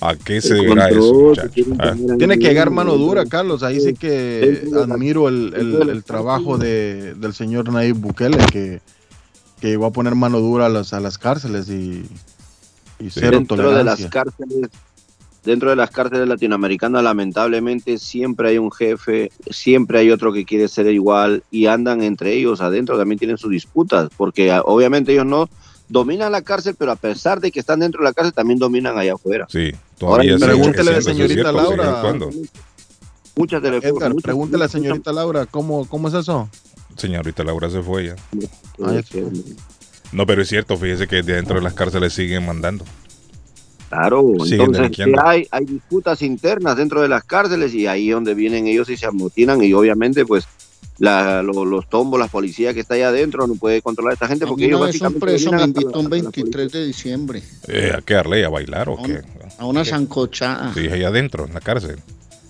¿A 0.00 0.16
qué 0.16 0.40
se 0.40 0.54
deberá 0.54 0.88
eso, 0.88 1.12
muchachos? 1.14 1.66
Ah, 1.78 1.94
Tiene 2.18 2.38
que 2.38 2.48
llegar 2.48 2.70
mano 2.70 2.96
dura, 2.96 3.24
Carlos. 3.26 3.62
Ahí 3.62 3.80
sí 3.80 3.94
que 3.94 4.64
admiro 4.76 5.28
el, 5.28 5.54
el- 5.54 5.88
el 5.90 6.04
trabajo 6.04 6.58
de, 6.58 7.14
del 7.14 7.34
señor 7.34 7.70
Nayib 7.72 7.96
Bukele, 7.96 8.38
que 8.52 8.80
que 9.60 9.68
llegó 9.68 9.86
a 9.86 9.92
poner 9.92 10.16
mano 10.16 10.40
dura 10.40 10.66
a 10.66 10.68
las, 10.68 10.92
a 10.92 10.98
las 10.98 11.18
cárceles 11.18 11.68
y, 11.68 12.04
y 12.98 13.10
cero 13.10 13.38
dentro 13.38 13.70
de 13.70 13.84
las 13.84 14.04
cárceles 14.06 14.70
dentro 15.44 15.70
de 15.70 15.76
las 15.76 15.90
cárceles 15.90 16.28
latinoamericanas 16.28 17.02
lamentablemente 17.02 17.98
siempre 17.98 18.50
hay 18.50 18.58
un 18.58 18.70
jefe 18.70 19.30
siempre 19.50 19.98
hay 19.98 20.10
otro 20.10 20.32
que 20.32 20.44
quiere 20.44 20.68
ser 20.68 20.86
igual 20.92 21.42
y 21.50 21.66
andan 21.66 22.02
entre 22.02 22.32
ellos 22.34 22.60
adentro 22.60 22.96
también 22.98 23.18
tienen 23.18 23.38
sus 23.38 23.50
disputas 23.50 24.08
porque 24.16 24.52
ah, 24.52 24.62
obviamente 24.64 25.12
ellos 25.12 25.26
no 25.26 25.48
dominan 25.88 26.32
la 26.32 26.42
cárcel 26.42 26.74
pero 26.78 26.92
a 26.92 26.96
pesar 26.96 27.40
de 27.40 27.50
que 27.50 27.60
están 27.60 27.80
dentro 27.80 28.00
de 28.00 28.04
la 28.04 28.12
cárcel 28.12 28.32
también 28.32 28.58
dominan 28.58 28.96
allá 28.98 29.14
afuera 29.14 29.46
Sí, 29.50 29.72
Ahora, 30.00 30.22
todavía 30.24 30.38
pregúntele 30.38 30.90
a 30.90 30.94
la 30.94 31.02
señorita 31.02 31.52
Laura. 31.52 32.02
muchas 33.36 33.62
tele- 33.62 33.76
Edgar, 33.78 34.10
muchas- 34.12 34.22
pregúntale 34.22 34.62
a 34.62 34.66
la 34.66 34.68
señorita 34.72 35.12
Laura, 35.12 35.46
¿cómo, 35.46 35.86
cómo 35.88 36.08
es 36.08 36.14
eso? 36.14 36.48
Señorita 36.96 37.42
Laura 37.44 37.70
se 37.70 37.82
fue 37.82 38.06
ya. 38.06 38.16
Ay, 38.84 39.02
No, 40.12 40.26
pero 40.26 40.42
es 40.42 40.48
cierto, 40.48 40.76
fíjese 40.76 41.06
que 41.08 41.22
dentro 41.22 41.56
de 41.56 41.62
las 41.62 41.72
cárceles 41.72 42.12
siguen 42.12 42.44
mandando. 42.44 42.84
Claro, 43.92 44.22
Siguen 44.44 44.60
entonces 44.60 44.78
delinquiendo. 44.82 45.22
¿qué 45.22 45.28
hay, 45.28 45.46
hay 45.50 45.64
disputas 45.66 46.22
internas 46.22 46.76
dentro 46.76 47.02
de 47.02 47.08
las 47.08 47.24
cárceles 47.24 47.74
y 47.74 47.86
ahí 47.86 48.08
es 48.08 48.14
donde 48.14 48.32
vienen 48.34 48.66
ellos 48.66 48.88
y 48.88 48.96
se 48.96 49.04
amotinan 49.06 49.62
y 49.62 49.72
obviamente 49.74 50.24
pues 50.24 50.44
la- 50.98 51.42
lo- 51.42 51.64
los 51.64 51.88
tombos, 51.90 52.18
las 52.18 52.30
policías 52.30 52.72
que 52.74 52.80
está 52.80 52.94
allá 52.94 53.08
adentro 53.08 53.46
no 53.46 53.54
puede 53.56 53.82
controlar 53.82 54.12
a 54.12 54.14
esta 54.14 54.28
gente 54.28 54.44
A 54.44 54.48
porque 54.48 54.62
mí 54.62 54.68
ellos 54.68 54.80
una 54.80 54.86
vez 54.86 55.00
un 55.00 55.08
básicamente 55.08 55.26
preso 55.26 55.52
me 55.52 55.62
invitó 55.62 55.88
un 56.00 56.10
la- 56.10 56.16
hasta 56.16 56.16
la 56.16 56.22
23 56.30 56.72
de 56.72 56.86
diciembre 56.86 57.42
Eh, 57.68 57.92
¿A 57.96 58.00
qué 58.02 58.14
darle? 58.14 58.44
¿A 58.44 58.48
bailar 58.48 58.88
o 58.88 58.98
a, 58.98 59.02
qué? 59.02 59.20
a 59.58 59.66
una 59.66 59.84
zancochada. 59.84 60.72
Sí, 60.74 60.86
ahí 60.88 61.02
adentro, 61.04 61.46
en 61.46 61.52
la 61.54 61.60
cárcel. 61.60 61.96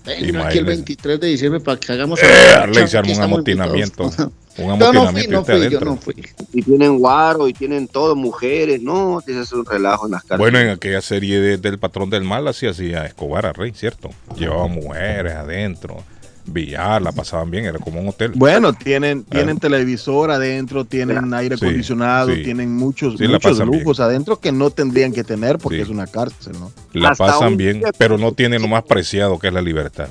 Venga 0.05 0.19
aquí 0.19 0.25
el 0.25 0.31
Imagínese. 0.31 0.67
23 0.67 1.21
de 1.21 1.27
diciembre 1.29 1.61
para 1.61 1.79
que 1.81 1.93
hagamos 1.93 2.21
Eh, 2.23 2.27
marcha, 2.59 2.87
se 2.89 2.99
arma 2.99 3.11
aquí 3.11 3.19
un 3.19 3.25
amotinamiento. 3.25 4.11
Un 4.59 4.79
Yo 4.79 4.93
no 4.93 5.11
fui, 5.11 5.27
no 5.29 5.45
fui, 5.45 5.69
yo 5.71 5.81
no 5.81 5.97
fui. 5.97 6.15
y 6.53 6.63
tienen 6.63 6.99
guaro 6.99 7.49
y 7.49 7.55
tienen 7.55 7.89
todo, 7.89 8.15
mujeres, 8.15 8.83
no, 8.83 9.21
ese 9.21 9.41
es 9.41 9.53
un 9.53 9.65
relajo 9.65 10.07
en 10.07 10.13
las 10.13 10.23
cárceles. 10.25 10.39
Bueno, 10.39 10.59
en 10.59 10.69
aquella 10.69 11.01
serie 11.01 11.41
de- 11.41 11.57
del 11.57 11.79
patrón 11.79 12.11
del 12.11 12.23
mal 12.25 12.47
así 12.49 12.67
hacía 12.67 13.07
Escobar 13.07 13.47
a 13.47 13.53
Rey, 13.55 13.73
¿cierto? 13.75 14.11
Llevaba 14.37 14.67
mujeres 14.69 15.33
adentro, 15.35 16.03
billar, 16.45 17.01
la 17.01 17.13
pasaban 17.13 17.51
bien, 17.51 17.65
era 17.65 17.79
como 17.79 18.01
un 18.01 18.09
hotel. 18.09 18.33
Bueno, 18.35 18.73
tienen, 18.75 19.23
tienen 19.25 19.59
televisor 19.59 20.31
adentro, 20.33 20.85
tienen 20.85 21.33
aire 21.33 21.55
acondicionado, 21.55 22.35
sí. 22.35 22.43
tienen 22.43 22.75
muchos, 22.77 23.17
Sí, 23.17 23.29
muchos 23.29 23.59
lujos 23.61 24.01
adentro 24.01 24.39
que 24.41 24.53
no 24.53 24.71
tendrían 24.71 25.13
que 25.13 25.25
tener 25.25 25.59
porque 25.59 25.77
Sí. 25.79 25.83
es 25.85 25.89
una 25.89 26.07
cárcel, 26.09 26.55
¿no? 26.59 26.73
La 26.93 27.11
Hasta 27.11 27.27
pasan 27.27 27.57
bien, 27.57 27.83
pero 27.97 28.19
no 28.19 28.33
tienen 28.33 28.61
lo 28.61 28.69
más 28.69 28.83
preciado 28.83 29.39
que 29.39 29.49
es 29.49 29.55
la 29.55 29.63
libertad. 29.63 30.09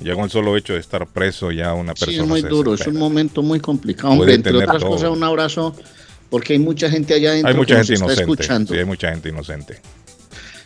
Ya 0.00 0.14
con 0.14 0.24
el 0.24 0.30
solo 0.30 0.56
hecho 0.56 0.74
de 0.74 0.80
estar 0.80 1.06
preso 1.06 1.50
ya 1.50 1.72
una 1.72 1.94
persona 1.94 2.12
Sí, 2.12 2.18
es 2.18 2.26
muy 2.26 2.42
se 2.42 2.48
duro, 2.48 2.74
es 2.74 2.86
un 2.86 2.96
momento 2.96 3.42
muy 3.42 3.60
complicado. 3.60 4.12
Hombre, 4.12 4.34
entre 4.34 4.52
tener 4.52 4.68
otras 4.68 4.82
todo. 4.82 4.90
cosas, 4.92 5.10
un 5.10 5.22
abrazo, 5.22 5.74
porque 6.28 6.52
hay 6.52 6.58
mucha 6.58 6.90
gente 6.90 7.14
allá 7.14 7.30
adentro 7.30 7.60
Hay 7.60 7.66
que 7.66 7.74
nos 7.74 7.90
está 7.90 8.12
escuchando. 8.12 8.72
Sí, 8.72 8.78
hay 8.78 8.84
mucha 8.84 9.10
gente 9.10 9.28
inocente. 9.30 9.80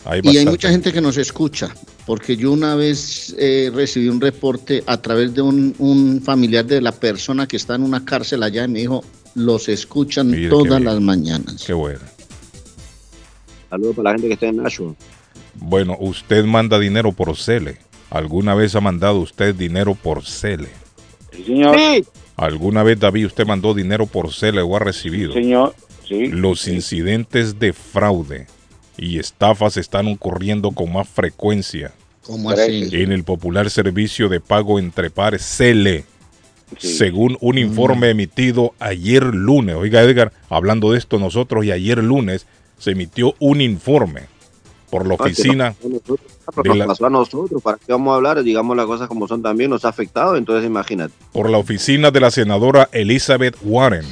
Hay 0.04 0.20
Y 0.24 0.38
hay 0.38 0.46
mucha 0.46 0.70
gente 0.70 0.92
que 0.92 1.00
nos 1.00 1.16
escucha, 1.16 1.74
porque 2.06 2.36
yo 2.36 2.52
una 2.52 2.74
vez 2.74 3.34
eh, 3.38 3.70
recibí 3.72 4.08
un 4.08 4.20
reporte 4.20 4.82
a 4.86 4.96
través 4.96 5.34
de 5.34 5.42
un, 5.42 5.74
un 5.78 6.22
familiar 6.22 6.64
de 6.64 6.80
la 6.80 6.92
persona 6.92 7.46
que 7.46 7.56
está 7.56 7.74
en 7.74 7.82
una 7.82 8.04
cárcel 8.04 8.42
allá 8.42 8.64
y 8.64 8.68
me 8.68 8.78
dijo, 8.80 9.04
los 9.34 9.68
escuchan 9.68 10.34
todas 10.48 10.80
las 10.80 11.00
mañanas. 11.00 11.62
Qué 11.64 11.74
bueno. 11.74 12.00
Saludos 13.68 13.96
para 13.96 14.10
la 14.10 14.12
gente 14.14 14.28
que 14.28 14.34
está 14.34 14.46
en 14.46 14.56
Nashville. 14.56 14.96
Bueno, 15.54 15.96
usted 16.00 16.44
manda 16.44 16.78
dinero 16.78 17.12
por 17.12 17.36
Cele. 17.36 17.78
¿Alguna 18.10 18.54
vez 18.54 18.74
ha 18.74 18.80
mandado 18.80 19.18
usted 19.20 19.54
dinero 19.54 19.94
por 19.94 20.24
Cele? 20.24 20.68
Sí, 21.32 21.44
señor. 21.44 21.76
Sí, 21.78 22.04
¿Alguna 22.36 22.82
vez, 22.82 22.98
David, 22.98 23.26
usted 23.26 23.46
mandó 23.46 23.74
dinero 23.74 24.06
por 24.06 24.32
Cele 24.32 24.62
o 24.62 24.74
ha 24.76 24.80
recibido? 24.80 25.32
Señor. 25.32 25.74
Sí. 26.08 26.26
Los 26.26 26.66
incidentes 26.66 27.58
de 27.60 27.72
fraude 27.72 28.46
y 28.96 29.18
estafas 29.18 29.76
están 29.76 30.08
ocurriendo 30.08 30.72
con 30.72 30.92
más 30.92 31.08
frecuencia 31.08 31.92
¿Cómo 32.22 32.50
así? 32.50 32.88
en 32.92 33.12
el 33.12 33.22
popular 33.24 33.70
servicio 33.70 34.28
de 34.28 34.40
pago 34.40 34.78
entre 34.78 35.10
pares 35.10 35.42
Cele, 35.42 36.04
Sí. 36.78 36.94
según 36.94 37.36
un 37.40 37.58
informe 37.58 38.10
emitido 38.10 38.74
ayer 38.78 39.22
lunes. 39.24 39.74
Oiga, 39.76 40.02
Edgar, 40.02 40.32
hablando 40.48 40.92
de 40.92 40.98
esto 40.98 41.18
nosotros 41.18 41.64
y 41.64 41.72
ayer 41.72 41.98
lunes 41.98 42.46
se 42.78 42.92
emitió 42.92 43.34
un 43.40 43.60
informe 43.60 44.22
por 44.88 45.06
la 45.06 45.16
que 45.16 45.22
oficina. 45.24 45.74
Pero 46.54 46.74
nos 46.74 46.86
pasó 46.86 47.06
a 47.06 47.10
nosotros, 47.10 47.62
¿para 47.62 47.78
qué 47.78 47.92
vamos 47.92 48.12
a 48.12 48.16
hablar? 48.16 48.42
Digamos 48.42 48.76
las 48.76 48.86
cosas 48.86 49.08
como 49.08 49.26
son 49.28 49.42
también, 49.42 49.70
nos 49.70 49.84
ha 49.84 49.88
afectado, 49.88 50.36
entonces 50.36 50.66
imagínate. 50.66 51.14
por 51.32 51.50
la 51.50 51.58
oficina 51.58 52.10
de 52.10 52.20
la 52.20 52.30
senadora 52.30 52.88
Elizabeth 52.92 53.56
Warren, 53.62 54.06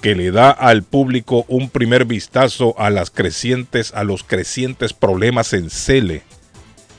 que 0.00 0.14
le 0.14 0.30
da 0.30 0.50
al 0.50 0.82
público 0.82 1.44
un 1.48 1.70
primer 1.70 2.04
vistazo 2.04 2.74
a 2.78 2.90
las 2.90 3.10
crecientes, 3.10 3.94
a 3.94 4.04
los 4.04 4.24
crecientes 4.24 4.92
problemas 4.92 5.52
en 5.52 5.70
Cele. 5.70 6.22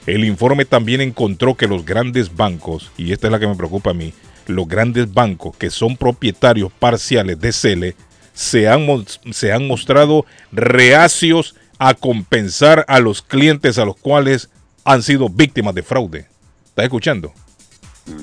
El 0.05 0.25
informe 0.25 0.65
también 0.65 1.01
encontró 1.01 1.55
que 1.55 1.67
los 1.67 1.85
grandes 1.85 2.35
bancos, 2.35 2.91
y 2.97 3.11
esta 3.11 3.27
es 3.27 3.31
la 3.31 3.39
que 3.39 3.47
me 3.47 3.55
preocupa 3.55 3.91
a 3.91 3.93
mí, 3.93 4.13
los 4.47 4.67
grandes 4.67 5.13
bancos 5.13 5.55
que 5.57 5.69
son 5.69 5.97
propietarios 5.97 6.71
parciales 6.71 7.39
de 7.39 7.51
Cele, 7.51 7.95
se 8.33 8.67
han, 8.67 8.87
se 9.31 9.51
han 9.51 9.67
mostrado 9.67 10.25
reacios 10.51 11.55
a 11.87 11.95
compensar 11.95 12.85
a 12.87 12.99
los 12.99 13.21
clientes 13.21 13.77
a 13.77 13.83
los 13.83 13.97
cuales 13.97 14.49
han 14.85 15.03
sido 15.03 15.27
víctimas 15.27 15.75
de 15.75 15.83
fraude. 15.83 16.27
¿Estás 16.65 16.85
escuchando? 16.85 17.33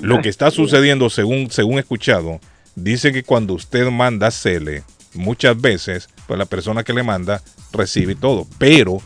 Lo 0.01 0.19
que 0.21 0.29
está 0.29 0.49
sucediendo, 0.51 1.11
según, 1.11 1.51
según 1.51 1.77
he 1.77 1.81
escuchado, 1.81 2.39
dice 2.75 3.11
que 3.11 3.23
cuando 3.23 3.53
usted 3.53 3.87
manda 3.91 4.31
Cele, 4.31 4.83
muchas 5.13 5.61
veces, 5.61 6.09
pues 6.25 6.39
la 6.39 6.45
persona 6.45 6.83
que 6.83 6.93
le 6.93 7.03
manda 7.03 7.43
recibe 7.71 8.15
todo, 8.15 8.47
pero 8.57 8.99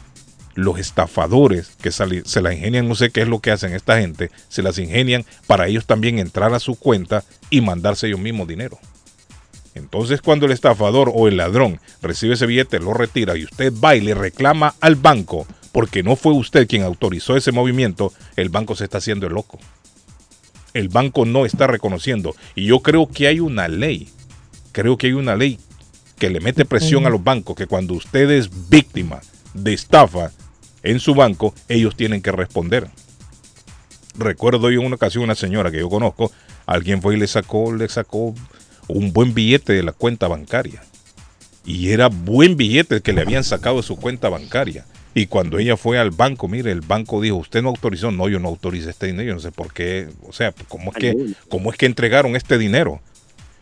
los 0.53 0.79
estafadores 0.79 1.75
que 1.81 1.91
se 1.91 2.41
la 2.41 2.53
ingenian, 2.53 2.87
no 2.87 2.95
sé 2.95 3.09
qué 3.09 3.23
es 3.23 3.27
lo 3.27 3.39
que 3.39 3.51
hacen 3.51 3.73
esta 3.73 3.99
gente, 3.99 4.31
se 4.47 4.63
las 4.63 4.77
ingenian 4.77 5.25
para 5.47 5.67
ellos 5.67 5.85
también 5.85 6.17
entrar 6.17 6.53
a 6.53 6.61
su 6.61 6.75
cuenta 6.75 7.25
y 7.49 7.59
mandarse 7.59 8.07
ellos 8.07 8.21
mismos 8.21 8.47
dinero. 8.47 8.79
Entonces 9.75 10.21
cuando 10.21 10.47
el 10.47 10.51
estafador 10.51 11.11
o 11.13 11.27
el 11.27 11.37
ladrón 11.37 11.79
recibe 12.01 12.33
ese 12.33 12.47
billete, 12.47 12.79
lo 12.79 12.93
retira 12.93 13.37
y 13.37 13.43
usted 13.43 13.71
va 13.73 13.95
y 13.95 14.01
le 14.01 14.15
reclama 14.15 14.73
al 14.81 14.95
banco 14.95 15.45
porque 15.71 16.01
no 16.01 16.15
fue 16.15 16.33
usted 16.33 16.67
quien 16.67 16.83
autorizó 16.83 17.35
ese 17.35 17.51
movimiento, 17.51 18.13
el 18.37 18.49
banco 18.49 18.75
se 18.75 18.85
está 18.85 18.97
haciendo 18.97 19.27
el 19.27 19.33
loco 19.33 19.59
el 20.75 20.89
banco 20.89 21.25
no 21.25 21.45
está 21.45 21.67
reconociendo. 21.67 22.35
Y 22.53 22.65
yo 22.65 22.81
creo 22.81 23.07
que 23.07 23.27
hay 23.27 23.39
una 23.39 23.67
ley, 23.67 24.09
creo 24.73 24.97
que 24.97 25.07
hay 25.07 25.13
una 25.13 25.35
ley 25.35 25.57
que 26.19 26.29
le 26.29 26.41
mete 26.41 26.65
presión 26.65 27.05
a 27.05 27.09
los 27.09 27.23
bancos, 27.23 27.55
que 27.55 27.65
cuando 27.65 27.93
usted 27.93 28.29
es 28.29 28.69
víctima 28.69 29.21
de 29.53 29.73
estafa 29.73 30.31
en 30.83 30.99
su 30.99 31.15
banco, 31.15 31.55
ellos 31.69 31.95
tienen 31.95 32.21
que 32.21 32.31
responder. 32.33 32.89
Recuerdo 34.17 34.69
yo 34.69 34.81
en 34.81 34.87
una 34.87 34.97
ocasión 34.97 35.23
una 35.23 35.35
señora 35.35 35.71
que 35.71 35.79
yo 35.79 35.89
conozco, 35.89 36.31
alguien 36.65 37.01
fue 37.01 37.15
y 37.15 37.19
le 37.19 37.27
sacó, 37.27 37.73
le 37.73 37.87
sacó 37.87 38.35
un 38.87 39.13
buen 39.13 39.33
billete 39.33 39.73
de 39.73 39.83
la 39.83 39.91
cuenta 39.91 40.27
bancaria. 40.27 40.83
Y 41.65 41.89
era 41.89 42.07
buen 42.09 42.57
billete 42.57 43.01
que 43.01 43.13
le 43.13 43.21
habían 43.21 43.43
sacado 43.43 43.77
de 43.77 43.83
su 43.83 43.95
cuenta 43.95 44.29
bancaria. 44.29 44.85
Y 45.17 45.27
cuando 45.27 45.59
ella 45.59 45.77
fue 45.77 45.97
al 45.97 46.11
banco, 46.11 46.49
mire, 46.49 46.71
el 46.71 46.81
banco 46.81 47.21
dijo, 47.21 47.37
usted 47.37 47.61
no 47.61 47.69
autorizó, 47.69 48.11
no, 48.11 48.27
yo 48.27 48.37
no 48.37 48.49
autoricé 48.49 48.89
este 48.89 49.07
dinero, 49.07 49.29
yo 49.29 49.33
no 49.35 49.39
sé 49.39 49.51
por 49.51 49.71
qué, 49.71 50.09
o 50.27 50.33
sea, 50.33 50.53
¿cómo 50.67 50.91
es 50.91 50.97
que, 50.97 51.33
cómo 51.47 51.71
es 51.71 51.77
que 51.77 51.85
entregaron 51.85 52.35
este 52.35 52.57
dinero? 52.57 52.99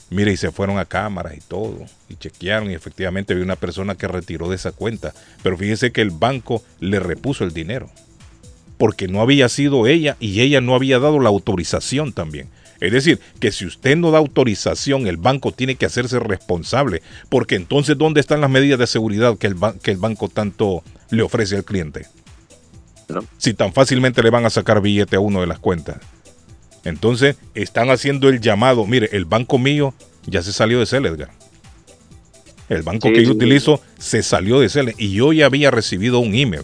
Mire, 0.10 0.32
y 0.32 0.38
se 0.38 0.51
fueron 0.51 0.80
a 0.80 0.86
cámaras 0.86 1.36
y 1.38 1.42
todo, 1.42 1.86
y 2.10 2.15
chequearon, 2.15 2.72
y 2.72 2.74
efectivamente 2.74 3.34
había 3.34 3.46
una 3.46 3.56
persona 3.56 3.96
que 3.96 4.08
retiró 4.08 4.50
de 4.50 4.56
esa 4.56 4.72
cuenta. 4.72 5.13
Pero 5.44 5.56
fíjese 5.56 5.92
que 5.92 6.01
el 6.01 6.10
banco 6.10 6.63
le 6.80 7.00
repuso 7.00 7.44
el 7.44 7.53
dinero, 7.53 7.89
porque 8.80 9.08
no 9.08 9.22
había 9.22 9.48
sido 9.48 9.86
ella 9.86 10.18
y 10.20 10.42
ella 10.42 10.60
no 10.60 10.74
había 10.74 10.98
dado 10.98 11.20
la 11.20 11.30
autorización 11.30 12.13
también. 12.13 12.50
Es 12.84 12.92
decir, 12.92 13.20
que 13.40 13.52
si 13.54 13.66
usted 13.66 13.96
no 13.96 14.12
da 14.12 14.18
autorización, 14.18 15.08
el 15.08 15.18
banco 15.18 15.52
tiene 15.54 15.75
que 15.75 15.86
hacerse 15.86 16.20
responsable, 16.20 17.02
porque 17.30 17.56
entonces, 17.56 17.98
¿dónde 17.98 18.20
están 18.20 18.42
las 18.42 18.50
medidas 18.50 18.78
de 18.78 18.88
seguridad 18.88 19.38
que 19.38 19.48
el, 19.48 19.54
ba- 19.56 19.75
que 19.82 19.92
el 19.92 19.98
banco 19.98 20.28
tanto 20.28 20.84
le 21.10 21.22
ofrece 21.24 21.56
al 21.56 21.63
cliente? 21.63 22.08
¿No? 23.08 23.24
Si 23.38 23.54
tan 23.54 23.72
fácilmente 23.74 24.22
le 24.22 24.30
van 24.32 24.46
a 24.46 24.50
sacar 24.50 24.82
billete 24.82 25.16
a 25.16 25.20
uno 25.22 25.40
de 25.40 25.48
las 25.48 25.60
cuentas. 25.60 25.98
Entonces, 26.84 27.38
están 27.56 27.90
haciendo 27.90 28.28
el 28.28 28.42
llamado. 28.42 28.86
Mire, 28.86 29.08
el 29.13 29.24
banco 29.24 29.58
mío 29.58 29.94
ya 30.25 30.42
se 30.42 30.52
salió 30.52 30.80
de 30.80 30.86
Cel, 30.86 31.06
Edgar. 31.06 31.30
El 32.68 32.82
banco 32.84 33.08
Sí, 33.08 33.13
que 33.13 33.22
yo 33.24 33.32
sí. 33.32 33.38
utilizo 33.38 33.82
se 33.98 34.24
salió 34.24 34.60
de 34.60 34.68
Cel 34.68 34.94
y 34.98 35.12
yo 35.13 35.32
ya 35.32 35.46
había 35.46 35.72
recibido 35.72 36.20
un 36.20 36.34
email 36.36 36.63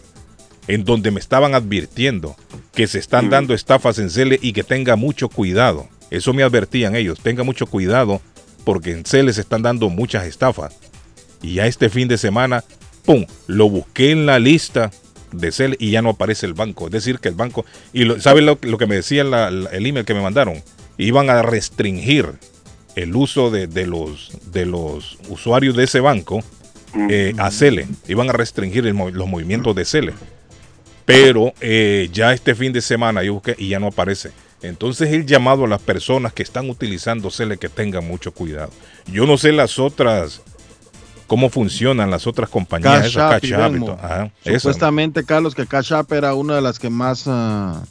en 0.68 0.84
donde 0.84 1.12
me 1.12 1.20
estaban 1.20 1.56
advirtiendo 1.56 2.36
que 2.74 2.88
se 2.88 3.00
están 3.00 3.30
dando 3.30 3.54
estafas 3.54 4.00
en 4.00 4.10
Cele 4.10 4.38
y 4.42 4.52
que 4.54 4.64
tenga 4.64 4.96
mucho 4.98 5.30
cuidado. 5.30 5.88
Eso 6.12 6.34
me 6.34 6.44
advertían 6.44 6.96
ellos, 6.96 7.20
tenga 7.22 7.44
mucho 7.44 7.66
cuidado 7.68 8.22
porque 8.64 8.92
en 8.92 9.06
Cele 9.06 9.34
se 9.34 9.42
están 9.42 9.62
dando 9.62 9.90
muchas 9.90 10.26
estafas. 10.26 10.76
Y 11.42 11.56
ya 11.56 11.68
este 11.68 11.90
fin 11.90 12.08
de 12.08 12.18
semana, 12.18 12.64
¡pum!, 13.06 13.26
lo 13.48 13.70
busqué 13.70 14.12
en 14.12 14.26
la 14.26 14.40
lista 14.40 14.92
de 15.32 15.52
Cele 15.52 15.76
y 15.80 15.92
ya 15.92 16.02
no 16.02 16.10
aparece 16.10 16.46
el 16.46 16.54
banco. 16.54 16.88
Es 16.88 16.92
decir, 16.92 17.20
que 17.20 17.30
el 17.30 17.36
banco... 17.36 17.66
¿Y 17.94 18.04
lo, 18.04 18.20
saben 18.20 18.46
lo, 18.46 18.58
lo 18.62 18.78
que 18.78 18.88
me 18.88 18.96
decía 18.96 19.24
la- 19.24 19.50
la- 19.52 19.70
el 19.70 19.86
email 19.86 20.06
que 20.06 20.14
me 20.14 20.22
mandaron? 20.22 20.62
Iban 20.98 21.30
a 21.30 21.42
restringir 21.42 22.34
el 22.96 23.16
uso 23.16 23.52
de, 23.52 23.68
de 23.68 23.88
los, 23.88 24.32
de 24.52 24.66
los 24.66 25.18
usuarios 25.30 25.76
de 25.78 25.86
ese 25.86 26.00
banco 26.02 26.44
eh, 27.10 27.34
a 27.38 27.52
Cele. 27.52 27.88
Iban 28.08 28.30
a 28.30 28.34
restringir 28.34 28.86
el 28.88 28.96
los 28.98 29.28
movimientos 29.28 29.76
de 29.76 29.86
Cele. 29.86 30.14
Pero 31.06 31.54
eh, 31.62 32.10
ya 32.12 32.34
este 32.34 32.54
fin 32.56 32.74
de 32.74 32.82
semana 32.82 33.24
yo 33.24 33.36
busqué 33.36 33.56
y 33.58 33.70
ya 33.70 33.80
no 33.80 33.88
aparece. 33.88 34.32
Entonces 34.62 35.12
el 35.14 35.26
llamado 35.26 35.66
a 35.66 35.68
las 35.68 35.82
personas 35.82 36.34
que 36.34 36.44
están 36.44 36.70
utilizando 36.70 37.30
Cele 37.32 37.58
que 37.58 37.70
tengan 37.70 38.06
mucho 38.08 38.32
cuidado. 38.34 38.72
Yo 39.12 39.26
no 39.26 39.38
sé 39.38 39.52
las 39.54 39.80
otras, 39.80 40.42
cómo 41.28 41.50
funcionan 41.50 42.12
las 42.12 42.28
otras 42.28 42.50
compañías. 42.50 43.00
Cash 43.02 43.12
esas, 43.12 43.34
App 43.34 43.42
Cash 43.42 43.50
y 43.50 43.54
App 43.54 43.76
y. 43.76 43.88
Ajá, 43.90 44.32
Supuestamente, 44.58 45.24
Carlos, 45.24 45.56
que 45.56 45.66
Cash 45.66 45.94
App 45.94 46.12
era 46.12 46.34
una 46.34 46.56
de 46.56 46.62
las 46.62 46.78
que 46.78 46.90
más 46.90 47.24
ah, 47.28 47.82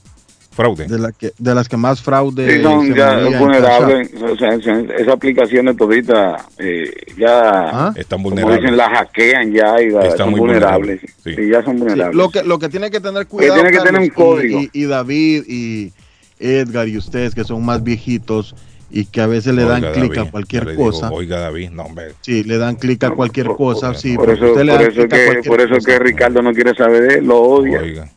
fraude. 0.52 0.86
de, 0.88 0.98
la 0.98 1.12
que, 1.12 1.32
de 1.38 1.54
las 1.54 1.68
que 1.70 1.76
más 1.78 2.02
fraude 2.02 2.56
Sí, 2.58 2.62
son 2.62 2.94
ya 2.94 3.16
vulnerables. 3.38 4.10
O 4.22 4.36
sea, 4.36 4.60
son- 4.60 4.90
esas 4.90 5.08
aplicaciones 5.14 5.74
toditas 5.76 6.42
eh, 6.58 6.90
ya, 7.16 7.40
¿Ah? 7.86 7.92
Están 7.96 8.18
como 8.18 8.30
vulnerables. 8.34 8.60
dicen, 8.60 8.76
las 8.76 8.88
hackean 8.90 9.52
ya 9.52 9.80
y 9.80 9.88
la- 9.90 10.02
Están 10.02 10.18
son 10.18 10.30
muy 10.32 10.40
vulnerables. 10.40 11.00
vulnerables, 11.00 11.14
sí. 11.24 11.34
Sí, 11.34 11.50
ya 11.50 11.62
son 11.62 11.76
Sí, 11.76 11.80
vulnerables. 11.84 12.14
lo 12.16 12.28
que 12.30 12.42
lo 12.42 12.58
que 12.58 12.68
tiene 12.68 12.90
que 12.90 13.00
tener 13.00 13.26
cuidado 13.26 13.54
tiene 13.54 13.70
que 13.70 13.78
tener 13.84 14.00
un 14.02 14.08
código. 14.10 14.60
y, 14.60 14.64
y- 14.74 14.82
y 14.82 14.84
David 14.86 15.44
y 15.46 15.92
Edgar 16.40 16.88
y 16.88 16.96
ustedes 16.96 17.34
que 17.34 17.44
son 17.44 17.64
más 17.64 17.82
viejitos 17.82 18.54
y 18.90 19.04
que 19.04 19.20
a 19.20 19.26
veces 19.26 19.54
le 19.54 19.64
dan 19.64 19.82
clic 19.92 20.16
a 20.16 20.30
cualquier 20.30 20.64
le 20.64 20.72
digo, 20.72 20.90
cosa. 20.90 21.10
Oiga, 21.10 21.40
David, 21.40 21.70
no, 21.70 21.82
hombre. 21.82 22.14
Sí, 22.22 22.42
le 22.44 22.56
dan 22.58 22.76
clic 22.76 23.04
a 23.04 23.10
cualquier 23.10 23.46
por- 23.46 23.56
cosa. 23.56 23.94
Sí, 23.94 24.16
por 24.16 24.30
eso, 24.30 24.46
usted 24.46 24.64
le 24.64 24.72
por 24.72 24.82
eso 24.82 25.08
que, 25.08 25.42
por 25.46 25.60
eso 25.60 25.74
que 25.84 25.98
Ricardo 25.98 26.40
no 26.42 26.52
quiere 26.52 26.74
saber 26.74 27.02
de 27.02 27.14
él, 27.18 27.26
lo 27.26 27.38
odia. 27.40 27.80
Oiga. 27.80 28.10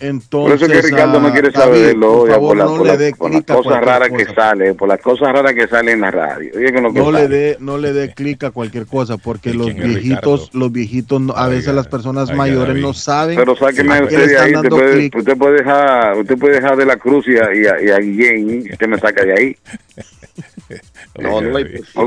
Entonces, 0.00 0.58
Por 0.60 0.70
eso 0.72 0.80
que 0.82 0.88
Ricardo 0.88 1.20
no 1.20 1.30
quiere 1.30 1.52
saber 1.52 1.74
de 1.74 1.80
David, 1.82 1.90
él, 1.94 2.00
lo 2.00 2.10
por 2.26 2.38
por, 2.40 2.56
la- 2.56 2.64
no 2.64 2.76
por 2.76 2.86
la- 2.86 3.16
por 3.16 3.30
las 3.32 3.44
cosas 3.44 3.84
raras 3.84 4.08
que 4.08 4.24
cosa. 4.24 4.34
sale, 4.34 4.74
por 4.74 4.88
las 4.88 5.00
cosas 5.00 5.32
raras 5.32 5.52
que 5.52 5.68
salen 5.68 5.94
en 5.94 6.00
la 6.00 6.10
radio. 6.10 6.50
Oye, 6.56 6.72
que 6.72 6.80
lo 6.80 6.92
que 6.92 6.98
no 7.00 7.12
le 7.12 7.28
dé 7.28 7.56
no 7.60 7.76
le 7.76 7.92
dé 7.92 8.14
clic 8.14 8.42
a 8.44 8.50
cualquier 8.50 8.86
cosa 8.86 9.18
porque 9.18 9.50
¿Y 9.50 9.52
los 9.52 9.68
es 9.68 9.76
viejitos 9.76 10.50
los 10.54 10.72
viejitos 10.72 11.20
no- 11.20 11.34
a 11.34 11.44
Oiga, 11.44 11.48
veces 11.56 11.74
las 11.74 11.86
personas 11.88 12.28
oiga, 12.30 12.36
mayores 12.38 12.76
no 12.76 12.94
saben 12.94 13.36
Pero 13.36 13.54
sáqueme 13.54 14.02
usted 14.02 14.16
de 14.18 14.24
están 14.24 14.44
ahí, 14.46 14.54
usted 14.54 14.62
dando 14.70 14.76
puede, 14.76 15.10
usted 15.14 15.36
puede 15.36 15.56
dejar, 15.58 16.16
usted 16.18 16.38
puede 16.38 16.54
dejar 16.54 16.76
de 16.78 16.86
la 16.86 16.96
cruz 16.96 17.28
y 17.28 17.36
a, 17.36 17.54
y 17.54 17.66
a, 17.66 17.82
y 17.82 17.90
a 17.90 17.98
Guillén, 17.98 18.68
usted 18.72 18.88
me 18.88 18.98
saca 18.98 19.22
de 19.24 19.32
ahí. 19.38 19.56
No, 21.18 21.40
no 21.40 21.58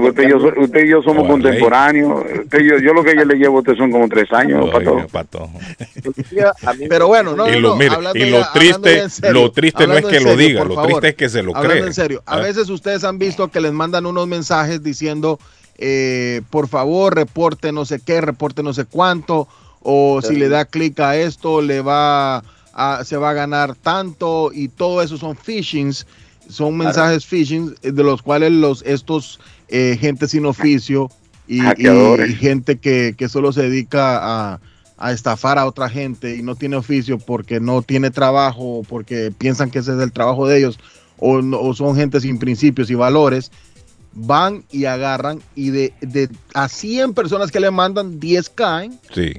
usted 0.07 0.23
y 0.23 0.29
yo, 0.29 0.37
usted 0.37 0.85
y 0.85 0.89
yo 0.89 1.01
somos 1.03 1.27
contemporáneos. 1.27 2.23
Usted 2.45 2.59
y 2.61 2.69
yo, 2.69 2.77
yo 2.79 2.93
lo 2.93 3.03
que 3.03 3.15
yo 3.15 3.25
le 3.25 3.35
llevo 3.35 3.57
a 3.57 3.59
usted 3.59 3.75
son 3.75 3.91
como 3.91 4.07
tres 4.07 4.31
años, 4.31 4.69
Oiga, 4.73 5.07
pato. 5.11 5.49
Pero 6.89 7.07
bueno, 7.07 7.35
no, 7.35 7.47
y 7.49 7.59
lo, 7.59 7.69
no, 7.69 7.75
mire, 7.75 7.95
y 8.15 8.29
lo 8.29 8.41
triste, 8.53 9.09
serio, 9.09 9.33
lo 9.33 9.51
triste 9.51 9.87
no 9.87 9.97
es 9.97 10.05
que 10.05 10.19
lo 10.19 10.35
diga, 10.35 10.63
lo 10.63 10.75
favor. 10.75 10.89
triste 10.89 11.07
es 11.09 11.15
que 11.15 11.29
se 11.29 11.43
lo 11.43 11.53
cree. 11.53 11.79
en 11.79 11.93
serio, 11.93 12.23
a 12.25 12.35
Ah. 12.35 12.39
veces 12.39 12.69
ustedes 12.69 13.03
han 13.03 13.19
visto 13.19 13.49
que 13.49 13.59
les 13.61 13.73
mandan 13.73 14.05
unos 14.05 14.27
mensajes 14.27 14.81
diciendo, 14.81 15.39
eh, 15.77 16.41
por 16.49 16.67
favor, 16.67 17.15
reporte 17.15 17.71
no 17.71 17.85
sé 17.85 17.99
qué, 18.03 18.21
reporte 18.21 18.63
no 18.63 18.73
sé 18.73 18.85
cuánto, 18.85 19.47
o 19.81 20.21
si 20.21 20.35
le 20.35 20.47
da 20.49 20.65
clic 20.65 20.99
a 21.01 21.17
esto, 21.17 21.61
le 21.61 21.81
va 21.81 22.41
a, 22.73 23.03
se 23.03 23.17
va 23.17 23.31
a 23.31 23.33
ganar 23.33 23.75
tanto, 23.75 24.51
y 24.53 24.69
todo 24.69 25.01
eso 25.01 25.17
son 25.17 25.35
phishings, 25.35 26.07
son 26.49 26.77
mensajes 26.77 27.25
phishing 27.25 27.75
eh, 27.81 27.91
de 27.91 28.03
los 28.03 28.21
cuales 28.21 28.51
los 28.51 28.81
estos 28.83 29.39
eh, 29.69 29.97
gente 29.99 30.27
sin 30.27 30.45
oficio 30.45 31.09
y, 31.47 31.57
y- 31.57 31.59
Hackeadores. 31.59 32.29
y 32.31 32.35
gente 32.35 32.77
que, 32.77 33.15
que 33.17 33.29
solo 33.29 33.51
se 33.53 33.63
dedica 33.63 34.19
a, 34.53 34.59
a 34.97 35.11
estafar 35.11 35.57
a 35.57 35.65
otra 35.65 35.89
gente 35.89 36.35
y 36.35 36.41
no 36.43 36.55
tiene 36.55 36.75
oficio 36.75 37.17
porque 37.17 37.59
no 37.59 37.81
tiene 37.81 38.11
trabajo 38.11 38.79
o 38.79 38.83
porque 38.83 39.31
piensan 39.37 39.71
que 39.71 39.79
ese 39.79 39.93
es 39.93 39.99
el 39.99 40.11
trabajo 40.11 40.47
de 40.47 40.57
ellos 40.59 40.79
o, 41.17 41.41
no- 41.41 41.59
o 41.59 41.73
son 41.73 41.95
gente 41.95 42.19
sin 42.21 42.37
principios 42.37 42.89
y 42.89 42.95
valores, 42.95 43.51
van 44.13 44.63
y 44.71 44.85
agarran 44.85 45.41
y 45.55 45.71
de, 45.71 45.93
de 46.01 46.29
a 46.53 46.67
100 46.69 47.13
personas 47.13 47.51
que 47.51 47.59
le 47.59 47.71
mandan, 47.71 48.19
10 48.19 48.49
caen, 48.49 48.99
Sí. 49.13 49.33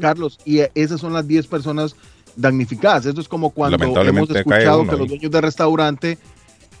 Carlos, 0.00 0.38
y 0.44 0.60
esas 0.74 1.00
son 1.00 1.12
las 1.14 1.26
10 1.26 1.46
personas 1.46 1.96
damnificadas. 2.36 3.06
Esto 3.06 3.20
es 3.20 3.28
como 3.28 3.50
cuando 3.50 3.76
hemos 4.02 4.30
escuchado 4.30 4.80
uno 4.82 4.90
que 4.90 4.96
los 4.98 5.08
dueños 5.08 5.30
de 5.30 5.40
restaurante 5.40 6.18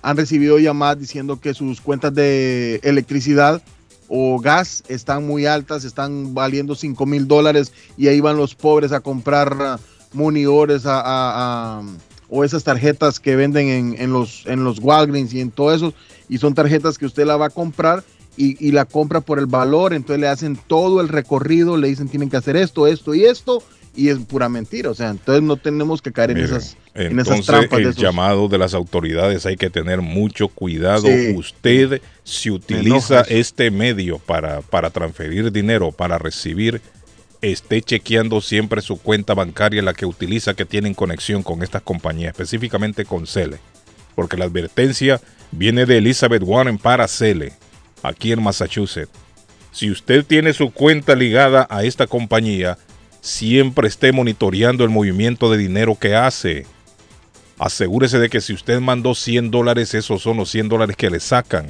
han 0.02 0.16
recibido 0.16 0.58
llamadas 0.58 0.98
diciendo 0.98 1.40
que 1.40 1.54
sus 1.54 1.80
cuentas 1.80 2.14
de 2.14 2.80
electricidad 2.82 3.62
o 4.08 4.40
gas 4.40 4.82
están 4.88 5.26
muy 5.26 5.46
altas, 5.46 5.84
están 5.84 6.34
valiendo 6.34 6.74
5 6.74 7.06
mil 7.06 7.28
dólares 7.28 7.72
y 7.96 8.08
ahí 8.08 8.20
van 8.20 8.36
los 8.36 8.54
pobres 8.54 8.92
a 8.92 9.00
comprar 9.00 9.56
ah, 9.60 9.78
monitores 10.12 10.82
o 12.28 12.44
esas 12.44 12.64
tarjetas 12.64 13.20
que 13.20 13.36
venden 13.36 13.68
en, 13.68 13.94
en 13.98 14.12
los, 14.12 14.44
en 14.46 14.64
los 14.64 14.80
Walgreens 14.80 15.32
y 15.32 15.40
en 15.40 15.50
todo 15.50 15.72
eso 15.72 15.94
y 16.28 16.38
son 16.38 16.54
tarjetas 16.54 16.98
que 16.98 17.06
usted 17.06 17.24
la 17.24 17.36
va 17.36 17.46
a 17.46 17.50
comprar 17.50 18.02
y, 18.36 18.64
y 18.64 18.72
la 18.72 18.84
compra 18.84 19.20
por 19.20 19.38
el 19.38 19.46
valor, 19.46 19.92
entonces 19.92 20.20
le 20.20 20.28
hacen 20.28 20.58
todo 20.66 21.00
el 21.00 21.08
recorrido, 21.08 21.76
le 21.76 21.88
dicen 21.88 22.08
tienen 22.08 22.30
que 22.30 22.36
hacer 22.36 22.56
esto, 22.56 22.86
esto 22.86 23.14
y 23.14 23.24
esto 23.24 23.62
y 24.00 24.08
es 24.08 24.18
pura 24.18 24.48
mentira, 24.48 24.88
o 24.88 24.94
sea, 24.94 25.10
entonces 25.10 25.42
no 25.42 25.58
tenemos 25.58 26.00
que 26.00 26.10
caer 26.10 26.30
en 26.30 26.38
esas, 26.38 26.78
en 26.94 27.20
esas 27.20 27.44
trampas 27.44 27.78
de 27.78 27.84
el 27.84 27.90
esos. 27.90 28.02
llamado 28.02 28.48
de 28.48 28.56
las 28.56 28.72
autoridades 28.72 29.44
hay 29.44 29.56
que 29.58 29.68
tener 29.68 30.00
mucho 30.00 30.48
cuidado. 30.48 31.06
Sí. 31.06 31.34
Usted, 31.36 32.00
si 32.24 32.50
utiliza 32.50 33.20
este 33.28 33.70
medio 33.70 34.18
para, 34.18 34.62
para 34.62 34.88
transferir 34.88 35.52
dinero, 35.52 35.92
para 35.92 36.16
recibir, 36.16 36.80
esté 37.42 37.82
chequeando 37.82 38.40
siempre 38.40 38.80
su 38.80 38.98
cuenta 38.98 39.34
bancaria, 39.34 39.82
la 39.82 39.92
que 39.92 40.06
utiliza 40.06 40.54
que 40.54 40.64
tienen 40.64 40.94
conexión 40.94 41.42
con 41.42 41.62
estas 41.62 41.82
compañías, 41.82 42.30
específicamente 42.30 43.04
con 43.04 43.26
Cele. 43.26 43.58
Porque 44.14 44.38
la 44.38 44.46
advertencia 44.46 45.20
viene 45.50 45.84
de 45.84 45.98
Elizabeth 45.98 46.42
Warren 46.42 46.78
para 46.78 47.06
Cele, 47.06 47.52
aquí 48.02 48.32
en 48.32 48.42
Massachusetts. 48.42 49.12
Si 49.72 49.90
usted 49.90 50.24
tiene 50.24 50.54
su 50.54 50.70
cuenta 50.70 51.14
ligada 51.14 51.66
a 51.68 51.84
esta 51.84 52.06
compañía, 52.06 52.78
siempre 53.20 53.88
esté 53.88 54.12
monitoreando 54.12 54.84
el 54.84 54.90
movimiento 54.90 55.50
de 55.50 55.58
dinero 55.58 55.96
que 55.98 56.14
hace. 56.14 56.66
Asegúrese 57.58 58.18
de 58.18 58.28
que 58.30 58.40
si 58.40 58.54
usted 58.54 58.80
mandó 58.80 59.14
100 59.14 59.50
dólares, 59.50 59.94
esos 59.94 60.22
son 60.22 60.38
los 60.38 60.50
100 60.50 60.68
dólares 60.68 60.96
que 60.96 61.10
le 61.10 61.20
sacan. 61.20 61.66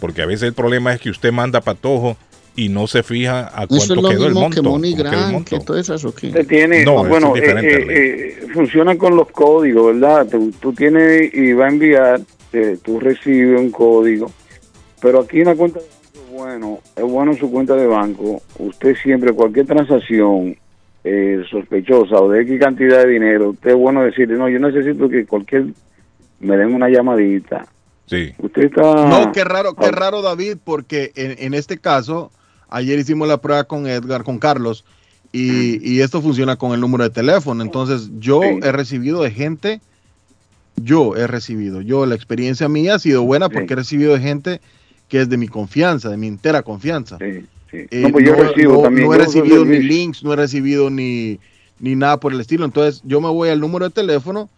Porque 0.00 0.22
a 0.22 0.26
veces 0.26 0.44
el 0.44 0.52
problema 0.54 0.92
es 0.92 1.00
que 1.00 1.10
usted 1.10 1.32
manda 1.32 1.60
patojo 1.60 2.16
y 2.54 2.68
no 2.68 2.86
se 2.86 3.02
fija 3.02 3.46
a 3.48 3.66
cuánto 3.66 3.76
Eso 3.76 3.94
es 3.94 4.02
lo 4.02 4.08
quedó 4.08 4.22
el 4.26 4.28
mismo 4.34 4.40
monto. 4.40 4.54
que 4.54 4.60
el 4.60 4.72
MoneyGram, 4.72 5.32
monto. 5.32 5.58
que 5.58 5.64
todas 5.64 5.82
esas 5.86 6.04
o 6.04 6.14
qué. 6.14 6.26
Usted 6.28 6.46
tiene, 6.46 6.84
No, 6.84 7.00
eso 7.00 7.08
bueno, 7.08 7.36
es 7.36 7.42
eh, 7.42 7.54
eh, 7.62 7.86
eh, 8.42 8.46
funciona 8.52 8.96
con 8.98 9.16
los 9.16 9.28
códigos, 9.30 9.94
¿verdad? 9.94 10.26
Tú, 10.28 10.52
tú 10.60 10.72
tienes 10.72 11.32
y 11.32 11.52
va 11.52 11.66
a 11.66 11.68
enviar, 11.68 12.20
eh, 12.52 12.76
tú 12.82 13.00
recibes 13.00 13.60
un 13.60 13.70
código, 13.70 14.30
pero 15.00 15.20
aquí 15.20 15.38
en 15.40 15.46
la 15.46 15.54
cuenta 15.54 15.78
de 15.80 15.86
bueno, 16.38 16.78
es 16.94 17.02
bueno 17.02 17.32
en 17.32 17.38
su 17.38 17.50
cuenta 17.50 17.74
de 17.74 17.86
banco, 17.86 18.40
usted 18.58 18.94
siempre, 19.02 19.32
cualquier 19.32 19.66
transacción 19.66 20.56
eh, 21.04 21.42
sospechosa 21.50 22.16
o 22.16 22.30
de 22.30 22.42
X 22.42 22.60
cantidad 22.60 23.02
de 23.04 23.08
dinero, 23.08 23.50
usted 23.50 23.70
es 23.70 23.76
bueno 23.76 24.02
decirle, 24.02 24.36
no, 24.36 24.48
yo 24.48 24.58
necesito 24.60 25.08
que 25.08 25.26
cualquier, 25.26 25.66
me 26.40 26.56
den 26.56 26.74
una 26.74 26.88
llamadita. 26.88 27.66
Sí. 28.06 28.32
Usted 28.38 28.64
está... 28.66 28.80
No, 29.06 29.32
qué 29.32 29.42
raro, 29.44 29.74
qué 29.74 29.86
Ah. 29.86 29.90
raro, 29.92 30.22
David, 30.22 30.56
porque 30.64 31.12
en, 31.16 31.34
en 31.38 31.54
este 31.54 31.76
caso, 31.78 32.30
ayer 32.68 32.98
hicimos 32.98 33.26
la 33.28 33.38
prueba 33.38 33.64
con 33.64 33.86
Edgar, 33.86 34.22
con 34.22 34.38
Carlos, 34.38 34.84
y, 35.32 35.78
y 35.86 36.00
esto 36.00 36.22
funciona 36.22 36.56
con 36.56 36.72
el 36.72 36.80
número 36.80 37.04
de 37.04 37.10
teléfono. 37.10 37.62
Entonces, 37.62 38.10
yo 38.18 38.40
Sí. 38.42 38.60
he 38.62 38.72
recibido 38.72 39.22
de 39.22 39.30
gente, 39.30 39.80
yo 40.76 41.16
he 41.16 41.26
recibido, 41.26 41.80
yo, 41.82 42.06
la 42.06 42.14
experiencia 42.14 42.68
mía 42.68 42.94
ha 42.94 42.98
sido 42.98 43.24
buena 43.24 43.48
porque 43.48 43.66
Sí. 43.68 43.72
he 43.72 43.76
recibido 43.76 44.12
de 44.14 44.20
gente 44.20 44.60
que 45.08 45.20
es 45.22 45.28
de 45.28 45.36
mi 45.36 45.48
confianza, 45.48 46.08
de 46.10 46.16
mi 46.16 46.26
entera 46.26 46.62
confianza. 46.62 47.16
Sí, 47.18 47.40
sí. 47.70 47.86
Eh, 47.90 48.02
no, 48.02 48.10
pues 48.12 48.24
yo 48.26 48.34
recibo 48.34 48.72
no- 48.74 48.82
también. 48.82 49.06
no 49.08 49.14
he 49.14 49.16
el 49.16 49.24
recibido 49.24 49.64
ni 49.64 49.78
links, 49.78 50.22
no 50.22 50.32
he 50.32 50.36
recibido 50.36 50.90
ni, 50.90 51.38
ni 51.80 51.96
nada 51.96 52.18
por 52.18 52.32
el 52.32 52.40
estilo. 52.40 52.64
Entonces, 52.64 53.00
yo 53.04 53.20
me 53.20 53.28
voy 53.28 53.48
al 53.48 53.60
número 53.60 53.86
de 53.86 53.90
teléfono 53.94 54.48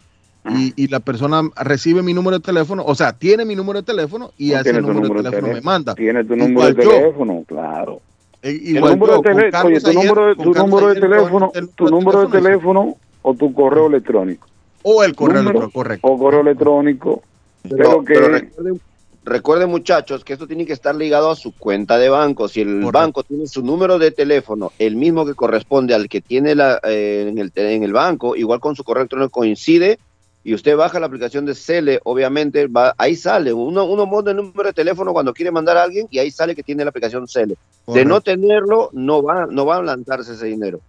y, 0.57 0.73
y 0.83 0.89
la 0.89 1.01
persona 1.01 1.43
recibe 1.57 2.03
mi 2.03 2.15
número 2.15 2.39
de 2.39 2.43
teléfono, 2.45 2.83
o 2.87 2.95
sea, 2.95 3.13
tiene 3.13 3.45
mi 3.45 3.55
número 3.55 3.81
de 3.81 3.87
teléfono 3.87 4.33
y 4.39 4.51
No 4.51 4.57
a 4.57 4.61
ese 4.61 4.71
tiene 4.71 4.79
tu 4.81 4.87
número, 4.89 5.09
número 5.09 5.23
de 5.23 5.29
de 5.29 5.31
teléfono 5.31 5.47
me 5.49 5.55
teléfono. 5.61 5.73
manda. 5.73 5.95
Tiene 5.95 6.25
tu 6.25 6.35
Igual 6.35 6.49
número 6.53 6.75
de 6.75 6.85
yo. 6.85 6.91
teléfono, 6.91 7.45
claro. 7.47 8.01
El 8.43 8.75
número 8.75 9.23
yo, 9.23 9.35
de 9.35 9.51
Carlos 9.51 9.73
oye, 9.73 9.81
tu 9.81 9.99
ayer- 10.01 10.09
número 10.15 10.37
tu 10.37 10.55
número 10.55 10.89
de 10.95 11.01
teléfono, 11.01 11.53
el 11.55 11.69
tu 11.69 11.89
número 11.89 12.21
de 12.23 12.29
teléfono 12.41 12.97
o 13.23 13.35
tu 13.35 13.53
correo 13.53 13.87
electrónico. 13.89 14.49
O 14.83 15.05
el 15.05 15.15
correo 15.15 15.43
electrónico, 15.43 15.73
correcto. 15.73 16.07
O 16.09 16.19
correo 16.19 16.41
electrónico. 16.41 17.23
Pero, 17.63 17.77
Pero, 17.77 18.05
que 18.05 18.15
pero 18.15 18.29
recuerden, 18.31 18.81
recuerden, 19.25 19.71
muchachos, 19.71 20.25
que 20.25 20.33
esto 20.33 20.47
tiene 20.47 20.67
que 20.67 20.73
estar 20.73 20.95
ligado 20.95 21.31
a 21.31 21.37
su 21.37 21.53
cuenta 21.57 21.99
de 21.99 22.09
banco. 22.09 22.49
Si 22.49 22.61
el 22.61 22.69
Correcto. 22.81 22.93
banco 22.93 23.23
tiene 23.23 23.47
su 23.47 23.63
número 23.63 23.99
de 23.99 24.11
teléfono, 24.11 24.73
el 24.79 24.97
mismo 24.97 25.27
que 25.27 25.35
corresponde 25.35 25.95
al 25.95 26.09
que 26.09 26.21
tiene 26.21 26.55
la, 26.55 26.81
eh, 26.85 27.27
en, 27.29 27.39
el, 27.39 27.53
en 27.55 27.83
el 27.83 27.93
banco, 27.93 28.37
igual 28.37 28.61
con 28.61 28.75
su 28.77 28.85
correo 28.85 29.03
electrónico 29.03 29.31
coincide, 29.31 29.99
y 30.43 30.55
usted 30.55 30.75
baja 30.75 30.99
la 30.99 31.07
aplicación 31.07 31.45
de 31.45 31.55
Cele, 31.55 32.01
obviamente, 32.05 32.67
va, 32.67 32.95
ahí 32.97 33.15
sale. 33.15 33.53
Uno, 33.53 33.85
uno 33.85 34.07
monta 34.07 34.31
el 34.31 34.39
número 34.39 34.65
de 34.69 34.73
teléfono 34.73 35.13
cuando 35.13 35.35
quiere 35.35 35.51
mandar 35.51 35.77
a 35.77 35.83
alguien 35.83 36.07
y 36.11 36.19
ahí 36.19 36.31
sale 36.31 36.55
que 36.55 36.63
tiene 36.63 36.83
la 36.83 36.89
aplicación 36.89 37.29
Cele. 37.29 37.57
De 37.87 38.07
no 38.07 38.23
tenerlo, 38.23 38.89
no 38.95 39.23
va, 39.23 39.47
no 39.51 39.67
va 39.67 39.77
a 39.77 39.83
lanzarse 39.83 40.33
ese 40.33 40.47
dinero. 40.47 40.81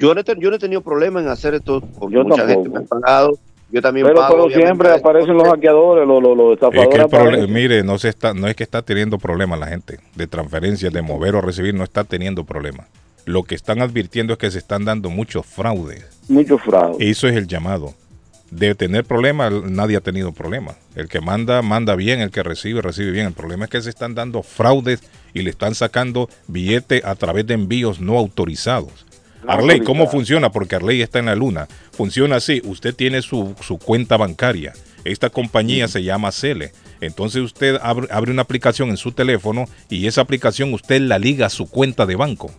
Yo 0.00 0.14
no, 0.14 0.20
he, 0.20 0.24
yo 0.24 0.50
no 0.50 0.56
he 0.56 0.58
tenido 0.58 0.80
problema 0.80 1.20
en 1.20 1.28
hacer 1.28 1.54
esto 1.54 1.80
porque 1.98 2.16
Yo 2.16 2.24
mucha 2.24 2.44
tampoco. 2.44 2.62
gente 2.64 2.78
me 2.78 2.84
ha 2.84 2.88
pagado 2.88 3.38
yo 3.70 3.82
también 3.82 4.06
Pero, 4.06 4.20
pago. 4.20 4.48
pero 4.48 4.62
siempre 4.62 4.90
aparecen 4.90 5.34
los 5.34 5.46
hackeadores, 5.48 6.06
los, 6.06 6.22
los, 6.22 6.36
los 6.36 6.58
Es 6.72 7.38
que 7.38 7.46
mire, 7.48 7.82
no 7.82 7.98
se 7.98 8.08
está, 8.08 8.32
no 8.32 8.48
es 8.48 8.56
que 8.56 8.62
está 8.62 8.82
teniendo 8.82 9.18
problemas 9.18 9.58
la 9.60 9.66
gente 9.66 9.98
de 10.14 10.26
transferencias, 10.26 10.92
de 10.92 11.02
mover 11.02 11.34
o 11.34 11.40
recibir, 11.40 11.74
no 11.74 11.84
está 11.84 12.04
teniendo 12.04 12.44
problemas. 12.44 12.86
Lo 13.26 13.42
que 13.42 13.54
están 13.54 13.82
advirtiendo 13.82 14.32
es 14.32 14.38
que 14.38 14.50
se 14.50 14.58
están 14.58 14.86
dando 14.86 15.10
muchos 15.10 15.44
fraudes. 15.44 16.06
Mucho 16.28 16.56
fraude. 16.56 16.96
Eso 17.10 17.28
es 17.28 17.36
el 17.36 17.46
llamado. 17.46 17.92
De 18.50 18.74
tener 18.74 19.04
problemas, 19.04 19.52
nadie 19.64 19.98
ha 19.98 20.00
tenido 20.00 20.32
problemas. 20.32 20.76
El 20.96 21.08
que 21.08 21.20
manda, 21.20 21.60
manda 21.60 21.94
bien, 21.94 22.20
el 22.20 22.30
que 22.30 22.42
recibe, 22.42 22.80
recibe 22.80 23.10
bien. 23.10 23.26
El 23.26 23.34
problema 23.34 23.66
es 23.66 23.70
que 23.70 23.82
se 23.82 23.90
están 23.90 24.14
dando 24.14 24.42
fraudes 24.42 25.02
y 25.34 25.42
le 25.42 25.50
están 25.50 25.74
sacando 25.74 26.30
billetes 26.46 27.04
a 27.04 27.14
través 27.16 27.46
de 27.46 27.52
envíos 27.52 28.00
no 28.00 28.16
autorizados. 28.16 29.04
Arley, 29.46 29.80
¿cómo 29.80 30.08
funciona? 30.08 30.50
Porque 30.50 30.76
Arley 30.76 31.02
está 31.02 31.18
en 31.18 31.26
la 31.26 31.34
luna. 31.34 31.68
Funciona 31.92 32.36
así, 32.36 32.60
usted 32.64 32.94
tiene 32.94 33.22
su, 33.22 33.54
su 33.60 33.78
cuenta 33.78 34.16
bancaria. 34.16 34.72
Esta 35.04 35.30
compañía 35.30 35.88
se 35.88 36.02
llama 36.02 36.32
Cele. 36.32 36.72
Entonces 37.00 37.42
usted 37.42 37.78
abre, 37.80 38.08
abre 38.10 38.32
una 38.32 38.42
aplicación 38.42 38.90
en 38.90 38.96
su 38.96 39.12
teléfono 39.12 39.66
y 39.88 40.06
esa 40.06 40.20
aplicación 40.20 40.74
usted 40.74 41.00
la 41.00 41.18
liga 41.18 41.46
a 41.46 41.50
su 41.50 41.70
cuenta 41.70 42.06
de 42.06 42.16
banco. 42.16 42.50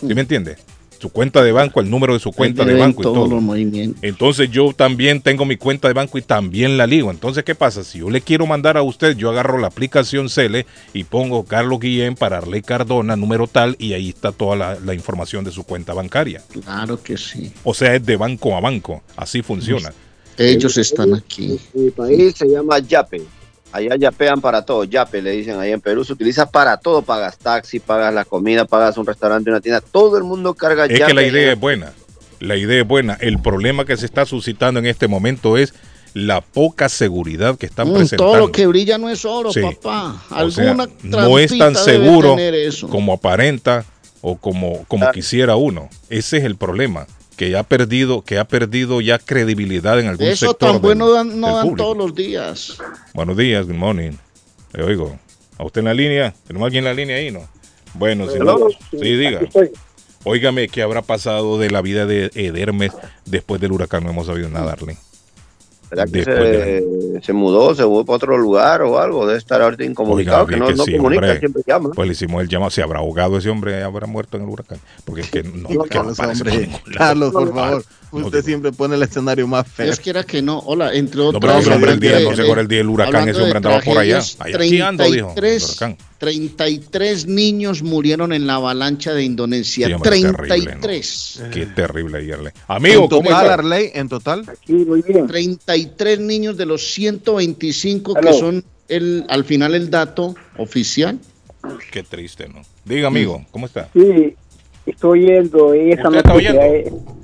¿Sí 0.00 0.14
me 0.14 0.22
entiende? 0.22 0.56
Su 1.00 1.10
cuenta 1.10 1.42
de 1.42 1.52
banco, 1.52 1.80
el 1.80 1.88
número 1.88 2.14
de 2.14 2.18
su 2.20 2.32
cuenta 2.32 2.64
de 2.64 2.74
banco 2.74 3.02
y 3.02 3.04
todo. 3.04 3.28
los 3.28 3.42
movimientos. 3.42 4.02
Entonces 4.02 4.50
yo 4.50 4.72
también 4.72 5.20
tengo 5.20 5.44
mi 5.44 5.56
cuenta 5.56 5.86
de 5.88 5.94
banco 5.94 6.18
y 6.18 6.22
también 6.22 6.76
la 6.76 6.86
ligo. 6.86 7.10
Entonces, 7.10 7.44
¿qué 7.44 7.54
pasa? 7.54 7.84
Si 7.84 7.98
yo 7.98 8.10
le 8.10 8.20
quiero 8.20 8.46
mandar 8.46 8.76
a 8.76 8.82
usted, 8.82 9.16
yo 9.16 9.30
agarro 9.30 9.58
la 9.58 9.68
aplicación 9.68 10.28
Cele 10.28 10.66
y 10.92 11.04
pongo 11.04 11.44
Carlos 11.44 11.78
Guillén 11.78 12.16
para 12.16 12.38
Arley 12.38 12.62
Cardona, 12.62 13.14
número 13.16 13.46
tal, 13.46 13.76
y 13.78 13.92
ahí 13.92 14.08
está 14.08 14.32
toda 14.32 14.56
la, 14.56 14.78
la 14.84 14.94
información 14.94 15.44
de 15.44 15.52
su 15.52 15.62
cuenta 15.62 15.94
bancaria. 15.94 16.42
Claro 16.50 17.00
que 17.02 17.16
sí. 17.16 17.52
O 17.62 17.74
sea, 17.74 17.94
es 17.94 18.04
de 18.04 18.16
banco 18.16 18.56
a 18.56 18.60
banco. 18.60 19.02
Así 19.16 19.42
funciona. 19.42 19.92
Ellos 20.36 20.78
están 20.78 21.14
aquí. 21.14 21.58
Mi 21.74 21.90
país 21.90 22.34
se 22.36 22.46
llama 22.48 22.78
Yape. 22.78 23.22
Allá 23.72 23.96
yapean 23.96 24.40
para 24.40 24.62
todo. 24.64 24.84
Yape 24.84 25.20
le 25.22 25.32
dicen 25.32 25.58
ahí 25.60 25.72
en 25.72 25.80
Perú. 25.80 26.04
Se 26.04 26.12
utiliza 26.14 26.50
para 26.50 26.78
todo. 26.78 27.02
Pagas 27.02 27.38
taxi, 27.38 27.80
pagas 27.80 28.12
la 28.14 28.24
comida, 28.24 28.64
pagas 28.64 28.96
un 28.96 29.06
restaurante, 29.06 29.50
una 29.50 29.60
tienda. 29.60 29.80
Todo 29.80 30.16
el 30.16 30.24
mundo 30.24 30.54
carga 30.54 30.86
Es 30.86 30.98
Yape. 30.98 31.06
que 31.06 31.14
la 31.14 31.22
idea 31.22 31.52
es 31.52 31.60
buena. 31.60 31.92
La 32.40 32.56
idea 32.56 32.80
es 32.82 32.86
buena. 32.88 33.18
El 33.20 33.40
problema 33.40 33.84
que 33.84 33.96
se 33.96 34.06
está 34.06 34.24
suscitando 34.24 34.80
en 34.80 34.86
este 34.86 35.06
momento 35.08 35.56
es 35.58 35.74
la 36.14 36.40
poca 36.40 36.88
seguridad 36.88 37.58
que 37.58 37.66
están 37.66 37.88
Mm, 37.90 37.94
presentando. 37.94 38.24
todo 38.32 38.38
lo 38.46 38.52
que 38.52 38.66
brilla 38.66 38.96
no 38.96 39.10
es 39.10 39.24
oro, 39.24 39.52
Sí. 39.52 39.60
papá. 39.60 40.22
O 40.30 40.50
sea, 40.50 40.70
Alguna 40.70 40.88
no 41.02 41.38
es 41.38 41.56
tan 41.58 41.74
seguro 41.74 42.36
como 42.90 43.12
aparenta 43.12 43.84
o 44.22 44.36
como, 44.38 44.84
como 44.88 45.00
Claro. 45.02 45.12
quisiera 45.12 45.56
uno. 45.56 45.90
Ese 46.08 46.38
es 46.38 46.44
el 46.44 46.56
problema, 46.56 47.06
que 47.38 47.50
ya 47.50 47.60
ha 47.60 47.62
perdido, 47.62 48.20
que 48.22 48.38
ha 48.38 48.46
perdido 48.46 49.00
ya 49.00 49.18
credibilidad 49.18 49.98
en 50.00 50.08
algún 50.08 50.26
Eso 50.26 50.48
sector. 50.48 50.56
tan 50.58 50.72
del- 50.72 50.80
bueno 50.82 51.10
dan- 51.12 51.40
no 51.40 51.46
del 51.46 51.56
dan 51.56 51.62
público. 51.68 51.84
todos 51.84 51.96
los 51.96 52.14
días. 52.14 52.76
Buenos 53.14 53.36
días, 53.36 53.64
good 53.66 53.76
morning. 53.76 54.10
Le 54.72 54.82
oigo. 54.82 55.16
¿A 55.56 55.64
usted 55.64 55.78
en 55.80 55.84
la 55.86 55.94
línea? 55.94 56.34
¿Tenemos 56.46 56.66
alguien 56.66 56.84
en 56.84 56.90
la 56.90 56.94
línea 56.94 57.16
ahí, 57.16 57.30
no? 57.30 57.48
Bueno, 57.94 58.28
si 58.28 58.38
no, 58.40 58.58
sí, 58.90 59.16
diga. 59.16 59.40
Óigame, 60.24 60.68
¿qué 60.68 60.82
habrá 60.82 61.00
pasado 61.02 61.58
de 61.58 61.70
la 61.70 61.80
vida 61.80 62.04
de 62.06 62.30
Edermes 62.34 62.92
después 63.24 63.60
del 63.60 63.72
huracán? 63.72 64.02
No 64.04 64.10
hemos 64.10 64.26
sabido 64.26 64.48
nada, 64.50 64.72
Arlen. 64.72 64.98
¿Será 65.88 66.04
que 66.04 66.10
Después 66.10 66.36
se, 66.36 67.20
se 67.22 67.32
mudó, 67.32 67.74
se 67.74 67.82
fue 67.84 68.04
para 68.04 68.16
otro 68.16 68.36
lugar 68.38 68.82
o 68.82 68.98
algo? 68.98 69.26
Debe 69.26 69.38
estar 69.38 69.62
ahorita 69.62 69.84
incomunicado, 69.84 70.44
Oiga, 70.44 70.54
que 70.54 70.60
no, 70.60 70.66
que 70.66 70.74
no 70.74 70.84
sí, 70.84 70.96
comunica, 70.96 71.20
hombre. 71.22 71.38
siempre 71.38 71.62
llama. 71.66 71.90
Pues 71.94 72.06
le 72.08 72.12
hicimos 72.12 72.42
el 72.42 72.48
llamado. 72.48 72.70
¿Se 72.70 72.82
habrá 72.82 72.98
ahogado 72.98 73.38
ese 73.38 73.48
hombre? 73.48 73.82
¿Habrá 73.82 74.06
muerto 74.06 74.36
en 74.36 74.42
el 74.44 74.48
huracán? 74.50 74.78
Porque 75.04 75.22
es 75.22 75.30
que 75.30 75.42
no, 75.42 75.68
No, 75.68 75.84
que 75.84 75.98
no 75.98 76.04
lado. 76.04 76.34
Carlos, 76.96 77.32
por 77.32 77.54
favor. 77.54 77.84
No, 78.12 78.26
Usted 78.26 78.42
siempre 78.44 78.72
pone 78.72 78.94
el 78.96 79.02
escenario 79.02 79.46
más 79.46 79.66
feo. 79.68 79.86
Dios 79.86 80.00
quiera 80.00 80.24
que 80.24 80.40
no. 80.42 80.58
Hola, 80.60 80.92
entre 80.94 81.18
No, 81.20 81.28
otros. 81.28 81.40
pero 81.40 81.58
ese 81.58 81.70
hombre 81.72 81.92
el 81.92 82.00
día, 82.00 82.20
no 82.20 82.30
sé 82.34 82.42
cuál 82.42 82.50
era 82.52 82.60
el 82.62 82.68
día 82.68 82.78
del 82.78 82.88
huracán, 82.88 83.28
ese 83.28 83.40
hombre 83.42 83.56
andaba 83.58 83.80
por 83.80 83.98
allá. 83.98 84.20
Allá 84.38 84.58
esquiando, 84.64 85.04
dijo. 85.04 85.28
el 85.28 85.34
33, 85.34 85.68
huracán. 85.76 85.96
33 86.18 87.26
niños 87.26 87.82
murieron 87.82 88.32
en 88.32 88.46
la 88.46 88.54
avalancha 88.54 89.12
de 89.14 89.22
Indonesia. 89.24 89.86
Sí, 89.86 89.92
hombre, 89.92 90.10
terrible, 90.10 90.32
¿no? 90.32 90.42
33. 90.46 91.42
Qué 91.52 91.66
terrible 91.66 92.18
ayer. 92.18 92.38
le- 92.40 92.52
Amigo, 92.66 93.04
en 93.04 93.08
¿cómo 93.08 93.22
total, 93.28 93.42
está? 93.42 93.54
Arley, 93.54 93.90
en 93.94 94.08
total. 94.08 94.44
Sí, 94.66 94.72
muy 94.72 95.02
bien. 95.02 95.26
33 95.26 96.18
niños 96.20 96.56
de 96.56 96.66
los 96.66 96.82
125 96.92 98.14
que 98.14 98.28
Aló. 98.28 98.38
son 98.38 98.64
el, 98.88 99.24
al 99.28 99.44
final 99.44 99.74
el 99.74 99.90
dato 99.90 100.34
oficial. 100.56 101.18
Qué 101.92 102.02
triste, 102.02 102.48
¿no? 102.48 102.62
Diga, 102.84 103.08
amigo, 103.08 103.44
¿cómo 103.50 103.66
está? 103.66 103.88
Sí, 103.92 104.34
estoy 104.86 105.24
oyendo 105.26 105.74
esa 105.74 106.08
¿Usted 106.08 106.16
está 106.18 106.32
noticia. 106.32 106.52
oyendo? 106.60 107.17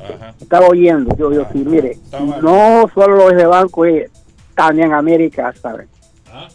Ajá. 0.00 0.34
estaba 0.40 0.66
oyendo, 0.68 1.16
yo, 1.16 1.32
yo 1.32 1.46
sí, 1.52 1.58
mire, 1.58 1.92
Está 1.92 2.20
mal. 2.20 2.42
no 2.42 2.90
solo 2.94 3.16
los 3.16 3.36
de 3.36 3.46
banco, 3.46 3.84
eh, 3.86 4.10
también 4.54 4.92
América, 4.92 5.52
¿sabe? 5.60 5.86
¿Ah? 6.32 6.48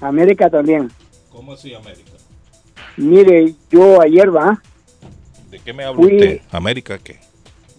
América 0.00 0.48
también. 0.50 0.90
¿Cómo 1.30 1.52
así, 1.52 1.74
América? 1.74 2.12
Mire, 2.96 3.54
yo 3.70 4.00
ayer, 4.00 4.34
va, 4.34 4.60
¿De 5.50 5.58
qué 5.60 5.72
me 5.72 5.84
habla 5.84 6.02
Fui- 6.02 6.14
usted? 6.16 6.40
¿América 6.50 6.98
qué? 6.98 7.18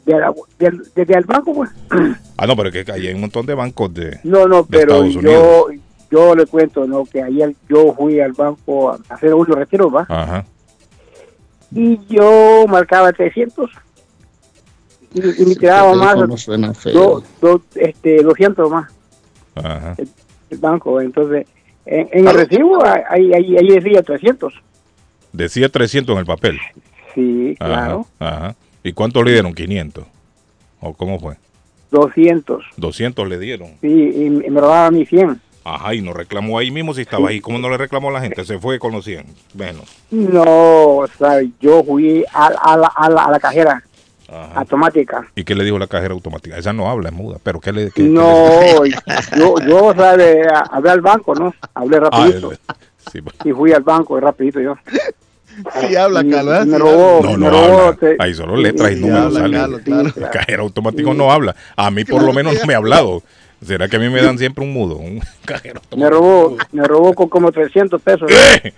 de 0.05 0.17
la- 0.19 0.33
del- 0.57 0.81
desde 0.95 1.13
el 1.15 1.23
banco, 1.25 1.53
pues. 1.53 1.69
Ah, 2.37 2.47
no, 2.47 2.55
pero 2.55 2.69
es 2.69 2.85
que 2.85 2.91
hay 2.91 3.13
un 3.13 3.19
montón 3.19 3.45
de 3.45 3.53
bancos 3.53 3.93
de... 3.93 4.17
No, 4.23 4.47
no, 4.47 4.63
de 4.63 4.67
pero 4.69 5.05
yo, 5.05 5.67
yo 6.09 6.33
le 6.35 6.45
cuento, 6.45 6.87
¿no? 6.87 7.03
Que 7.03 7.21
ayer 7.21 7.53
yo 7.67 7.93
fui 7.93 8.17
al 8.21 8.31
banco 8.31 8.91
a 8.91 8.99
hacer 9.09 9.33
unos 9.33 9.49
retiros, 9.57 9.93
va, 9.93 10.05
Ajá. 10.07 10.45
y 11.73 11.99
yo 12.07 12.65
marcaba 12.67 13.11
300 13.11 13.69
y, 15.13 15.41
y 15.43 15.45
me 15.45 15.55
quedaba 15.55 15.91
El 15.93 15.99
más, 15.99 16.13
teléfono 16.13 16.37
suena 16.37 16.73
feo. 16.73 16.93
do- 16.93 17.23
do- 17.41 17.61
este, 17.75 18.21
200 18.23 18.69
más. 18.69 18.91
Ajá. 19.55 19.95
el 20.49 20.57
banco. 20.57 21.01
Entonces, 21.01 21.47
en, 21.85 22.09
en 22.11 22.27
el 22.27 22.33
recibo 22.33 22.83
ahí, 22.85 23.33
ahí, 23.33 23.57
ahí 23.57 23.67
decía 23.69 24.01
300. 24.03 24.53
Decía 25.33 25.69
300 25.69 26.13
en 26.13 26.19
el 26.19 26.25
papel. 26.25 26.59
Sí, 27.15 27.55
Ajá. 27.59 27.69
claro. 27.73 28.05
Ajá. 28.19 28.55
¿Y 28.83 28.93
cuánto 28.93 29.23
le 29.23 29.31
dieron? 29.33 29.53
500. 29.53 30.05
¿O 30.81 30.93
cómo 30.93 31.19
fue? 31.19 31.35
200. 31.91 32.63
200 32.77 33.27
le 33.27 33.39
dieron. 33.39 33.69
Sí, 33.81 33.87
y, 33.87 34.29
me 34.29 34.49
lo 34.61 34.67
daba 34.67 34.87
a 34.87 34.91
mí 34.91 35.05
100. 35.05 35.41
Ajá, 35.63 35.93
y 35.93 36.01
nos 36.01 36.15
reclamó 36.15 36.57
ahí 36.57 36.71
mismo 36.71 36.93
si 36.93 37.01
estaba 37.01 37.29
ahí. 37.29 37.41
¿Cómo 37.41 37.59
no 37.59 37.69
le 37.69 37.77
reclamó 37.77 38.09
a 38.09 38.13
la 38.13 38.21
gente? 38.21 38.43
Se 38.45 38.57
fue 38.59 38.79
con 38.79 38.91
los 38.93 39.03
100. 39.05 39.25
Bueno. 39.53 39.81
No, 40.09 40.43
o 40.97 41.07
sea, 41.17 41.41
yo 41.59 41.83
fui 41.83 42.23
a, 42.33 42.47
a, 42.47 42.77
la, 42.77 42.87
a, 42.95 43.09
la, 43.09 43.25
a 43.25 43.31
la 43.31 43.39
cajera 43.39 43.83
Ajá. 44.31 44.59
automática. 44.59 45.27
¿Y 45.35 45.43
qué 45.43 45.55
le 45.55 45.63
dijo 45.63 45.79
la 45.79 45.87
cajera 45.87 46.13
automática? 46.13 46.57
Esa 46.57 46.71
no 46.73 46.89
habla, 46.89 47.09
es 47.09 47.15
muda. 47.15 47.37
¿Pero 47.41 47.59
qué 47.59 47.71
le 47.71 47.85
qué- 47.87 47.91
qué 47.93 48.03
No, 48.03 48.85
yo, 48.85 49.55
yo, 49.67 49.93
sabe, 49.95 50.41
hablé 50.71 50.89
al 50.91 51.01
banco, 51.01 51.33
¿no? 51.35 51.53
Hablé 51.73 51.97
Ah, 51.97 51.99
rapidito. 52.11 52.51
el- 52.51 52.59
sí, 53.11 53.21
pues. 53.21 53.35
Y 53.45 53.51
fui 53.51 53.71
al 53.73 53.83
banco 53.83 54.19
rapidito 54.19 54.59
yo. 54.59 54.75
Sí 55.81 55.93
habla, 55.97 56.21
Y- 56.23 56.29
Carlos. 56.29 56.57
¿eh? 56.57 56.61
y 56.63 56.69
me 56.69 56.77
robó. 56.77 57.19
No, 57.21 57.31
me 57.31 57.37
no 57.37 57.49
robó, 57.49 57.79
habla. 57.89 58.09
Ahí 58.19 58.33
solo 58.33 58.55
letras 58.55 58.91
y 58.91 58.95
sí, 58.95 59.01
números 59.01 59.25
habla, 59.25 59.39
salen. 59.41 59.59
Carlos, 59.59 59.81
claro. 59.83 60.01
El 60.15 60.29
cajero 60.31 60.63
automático 60.63 61.13
no 61.13 61.31
habla. 61.33 61.53
A 61.75 61.91
mí 61.91 62.05
por 62.05 62.23
lo 62.23 62.31
menos 62.31 62.53
no 62.57 62.65
me 62.65 62.73
ha 62.75 62.77
hablado. 62.77 63.23
¿Será 63.65 63.89
que 63.89 63.97
a 63.97 63.99
mí 63.99 64.07
me 64.07 64.21
dan 64.21 64.37
siempre 64.37 64.63
un 64.63 64.71
mudo? 64.71 64.95
Un 64.95 65.19
cajero 65.45 65.81
automático. 65.81 65.97
Me 65.97 66.09
robó, 66.09 66.57
me 66.71 66.83
robó 66.85 67.13
con 67.13 67.27
como 67.27 67.51
300 67.51 68.01
pesos. 68.01 68.31
¡Eh! 68.31 68.73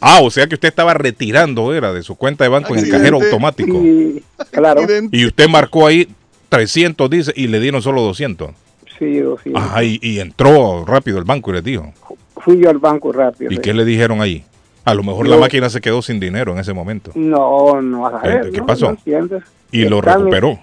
Ah, 0.00 0.20
o 0.22 0.30
sea 0.30 0.46
que 0.46 0.54
usted 0.54 0.68
estaba 0.68 0.94
retirando, 0.94 1.74
era, 1.74 1.92
de 1.92 2.02
su 2.02 2.14
cuenta 2.16 2.44
de 2.44 2.50
banco 2.50 2.74
en 2.74 2.84
el 2.84 2.90
cajero 2.90 3.16
automático. 3.20 3.80
Sí, 3.80 4.22
claro. 4.50 4.82
Y 5.10 5.26
usted 5.26 5.48
marcó 5.48 5.86
ahí 5.86 6.08
300, 6.48 7.10
dice, 7.10 7.32
y 7.34 7.48
le 7.48 7.60
dieron 7.60 7.82
solo 7.82 8.02
200. 8.02 8.50
Sí, 8.98 9.20
sí. 9.44 9.52
Ajá, 9.54 9.82
y, 9.84 9.98
y 10.02 10.18
entró 10.20 10.84
rápido 10.84 11.18
el 11.18 11.24
banco 11.24 11.50
y 11.50 11.54
les 11.54 11.64
dijo. 11.64 11.92
Fui 12.36 12.58
yo 12.60 12.70
al 12.70 12.78
banco 12.78 13.12
rápido. 13.12 13.50
¿Y 13.50 13.56
sí. 13.56 13.60
qué 13.60 13.72
le 13.74 13.84
dijeron 13.84 14.20
ahí? 14.20 14.44
A 14.84 14.94
lo 14.94 15.02
mejor 15.02 15.28
la 15.28 15.36
máquina 15.36 15.68
se 15.68 15.80
quedó 15.80 16.00
sin 16.00 16.18
dinero 16.18 16.52
en 16.52 16.58
ese 16.58 16.72
momento. 16.72 17.10
No, 17.14 17.80
no 17.82 18.06
a 18.06 18.22
¿Qué- 18.22 18.28
ver. 18.28 18.50
qué 18.52 18.58
no, 18.58 18.66
pasó? 18.66 18.92
no. 18.92 19.40
Y 19.70 19.84
lo 19.84 20.00
recuperó. 20.00 20.58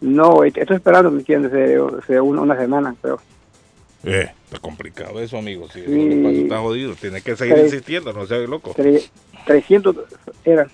No, 0.00 0.44
est- 0.44 0.56
estoy 0.58 0.76
esperando, 0.76 1.10
¿me 1.10 1.18
entiendes? 1.20 1.50
De, 1.50 1.78
de 2.08 2.20
una, 2.20 2.42
una 2.42 2.56
semana, 2.56 2.94
pero. 3.02 3.18
Eh, 4.04 4.30
está 4.46 4.58
complicado 4.58 5.20
eso, 5.20 5.38
amigo. 5.38 5.66
Si 5.72 5.80
Sí. 5.80 5.86
lo 5.88 6.22
pasa, 6.28 6.36
está 6.42 6.58
jodido. 6.60 6.94
Tiene 6.94 7.20
que 7.22 7.36
seguir 7.36 7.56
insistiendo, 7.58 8.12
no 8.12 8.26
sea 8.26 8.38
loco. 8.38 8.74
tre- 8.76 9.02
300 9.46 9.96
eran. 10.44 10.70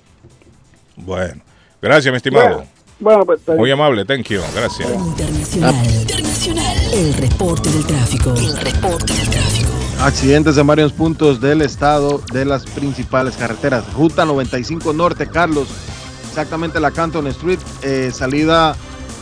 Bueno, 0.97 1.41
gracias, 1.81 2.13
mi 2.13 2.17
estimado. 2.17 2.57
Bueno, 2.57 2.67
bueno, 3.01 3.27
pues. 3.27 3.41
pues, 3.45 3.59
Muy 3.59 3.71
amable, 3.71 4.05
thank 4.05 4.27
you. 4.29 4.41
Gracias. 4.55 4.89
Internacional. 4.91 5.75
Internacional. 5.87 6.77
El 6.93 7.15
reporte 7.15 7.71
del 7.71 7.87
tráfico. 7.87 8.35
El 8.35 8.57
reporte 8.59 9.13
del 9.15 9.31
tráfico. 9.31 9.69
Accidentes 10.01 10.57
en 10.57 10.67
varios 10.67 10.93
puntos 10.93 11.41
del 11.41 11.63
estado 11.63 12.23
de 12.33 12.45
las 12.45 12.65
principales 12.65 13.37
carreteras. 13.37 13.93
Ruta 13.95 14.25
95 14.25 14.93
Norte, 14.93 15.27
Carlos. 15.29 15.69
Exactamente 16.29 16.79
la 16.81 16.91
Canton 16.91 17.27
Street, 17.29 17.59
eh, 17.83 18.11
salida 18.13 18.77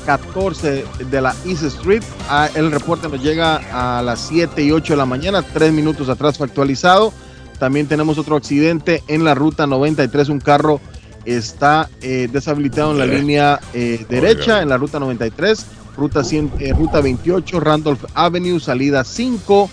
14 0.07 0.85
de 1.11 1.21
la 1.21 1.35
East 1.45 1.63
Street. 1.63 2.03
Ah, 2.29 2.49
el 2.55 2.71
reporte 2.71 3.09
nos 3.09 3.23
llega 3.23 3.61
a 3.73 4.03
las 4.03 4.21
7 4.29 4.63
y 4.63 4.73
8 4.73 4.93
de 4.95 4.97
la 4.97 5.07
mañana, 5.07 5.43
tres 5.43 5.73
minutos 5.73 6.09
atrás 6.09 6.39
fue 6.39 6.47
actualizado. 6.47 7.13
También 7.59 7.87
tenemos 7.87 8.19
otro 8.19 8.37
accidente 8.37 9.03
en 9.09 9.25
la 9.25 9.35
ruta 9.35 9.67
93. 9.67 10.29
Un 10.29 10.41
carro 10.41 10.81
está 11.25 11.91
eh, 12.01 12.29
deshabilitado 12.31 12.93
en 12.93 12.99
la 12.99 13.07
línea 13.07 13.61
eh, 13.75 14.07
derecha, 14.09 14.63
en 14.63 14.69
la 14.69 14.77
ruta 14.77 14.99
93. 15.01 15.67
ruta, 15.97 16.23
100, 16.23 16.53
eh, 16.61 16.73
ruta 16.73 17.01
28, 17.01 17.61
Randolph 17.61 18.05
Avenue, 18.15 18.61
salida 18.61 19.03
5. 19.05 19.69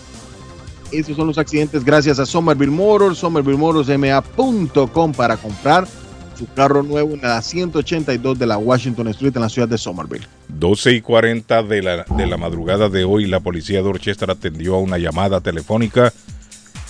Esos 0.91 1.15
son 1.15 1.27
los 1.27 1.37
accidentes 1.37 1.83
gracias 1.83 2.19
a 2.19 2.25
Somerville 2.25 2.71
Motors, 2.71 3.19
somervillemotorsma.com 3.19 5.11
para 5.13 5.37
comprar 5.37 5.87
su 6.35 6.47
carro 6.53 6.83
nuevo 6.83 7.13
en 7.13 7.21
la 7.21 7.41
182 7.41 8.37
de 8.37 8.45
la 8.45 8.57
Washington 8.57 9.07
Street 9.09 9.35
en 9.35 9.41
la 9.41 9.49
ciudad 9.49 9.67
de 9.67 9.77
Somerville. 9.77 10.27
12 10.49 10.93
y 10.93 11.01
40 11.01 11.63
de 11.63 11.81
la, 11.81 12.03
de 12.03 12.27
la 12.27 12.37
madrugada 12.37 12.89
de 12.89 13.03
hoy, 13.03 13.25
la 13.25 13.39
policía 13.39 13.77
de 13.77 13.83
Dorchester 13.83 14.29
atendió 14.29 14.75
a 14.75 14.79
una 14.79 14.97
llamada 14.97 15.41
telefónica 15.41 16.13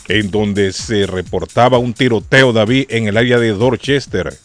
en 0.07 0.31
donde 0.31 0.71
se 0.71 1.07
reportaba 1.07 1.77
un 1.77 1.93
tiroteo, 1.93 2.53
David, 2.53 2.85
en 2.89 3.07
el 3.07 3.17
área 3.17 3.39
de 3.39 3.49
Dorchester. 3.53 4.37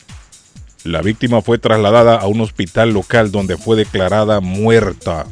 La 0.85 1.03
víctima 1.03 1.43
fue 1.43 1.59
trasladada 1.59 2.17
a 2.17 2.27
un 2.27 2.41
hospital 2.41 2.91
local 2.91 3.31
donde 3.31 3.59
fue 3.59 3.77
declarada 3.77 4.41
muerta. 4.41 5.27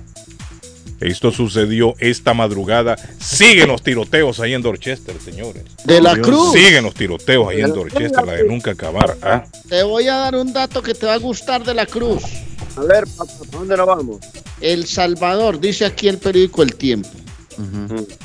Esto 1.00 1.30
sucedió 1.30 1.94
esta 1.98 2.34
madrugada. 2.34 2.96
Siguen 3.20 3.68
los 3.68 3.82
tiroteos 3.82 4.40
ahí 4.40 4.54
en 4.54 4.62
Dorchester, 4.62 5.14
señores. 5.20 5.64
De 5.84 6.00
la 6.00 6.16
Cruz. 6.16 6.52
Siguen 6.52 6.84
los 6.84 6.94
tiroteos 6.94 7.48
ahí 7.48 7.60
en 7.60 7.72
Dorchester, 7.72 8.26
la 8.26 8.32
de 8.32 8.44
nunca 8.44 8.72
acabar. 8.72 9.16
¿ah? 9.22 9.44
Te 9.68 9.82
voy 9.82 10.08
a 10.08 10.16
dar 10.16 10.34
un 10.34 10.52
dato 10.52 10.82
que 10.82 10.94
te 10.94 11.06
va 11.06 11.14
a 11.14 11.18
gustar 11.18 11.64
de 11.64 11.74
la 11.74 11.86
Cruz. 11.86 12.24
A 12.76 12.80
ver, 12.82 13.04
papá, 13.16 13.32
¿a 13.32 13.50
dónde 13.50 13.76
nos 13.76 13.86
vamos? 13.86 14.18
El 14.60 14.86
Salvador, 14.86 15.60
dice 15.60 15.84
aquí 15.84 16.08
el 16.08 16.18
periódico 16.18 16.62
El 16.62 16.74
Tiempo. 16.74 17.08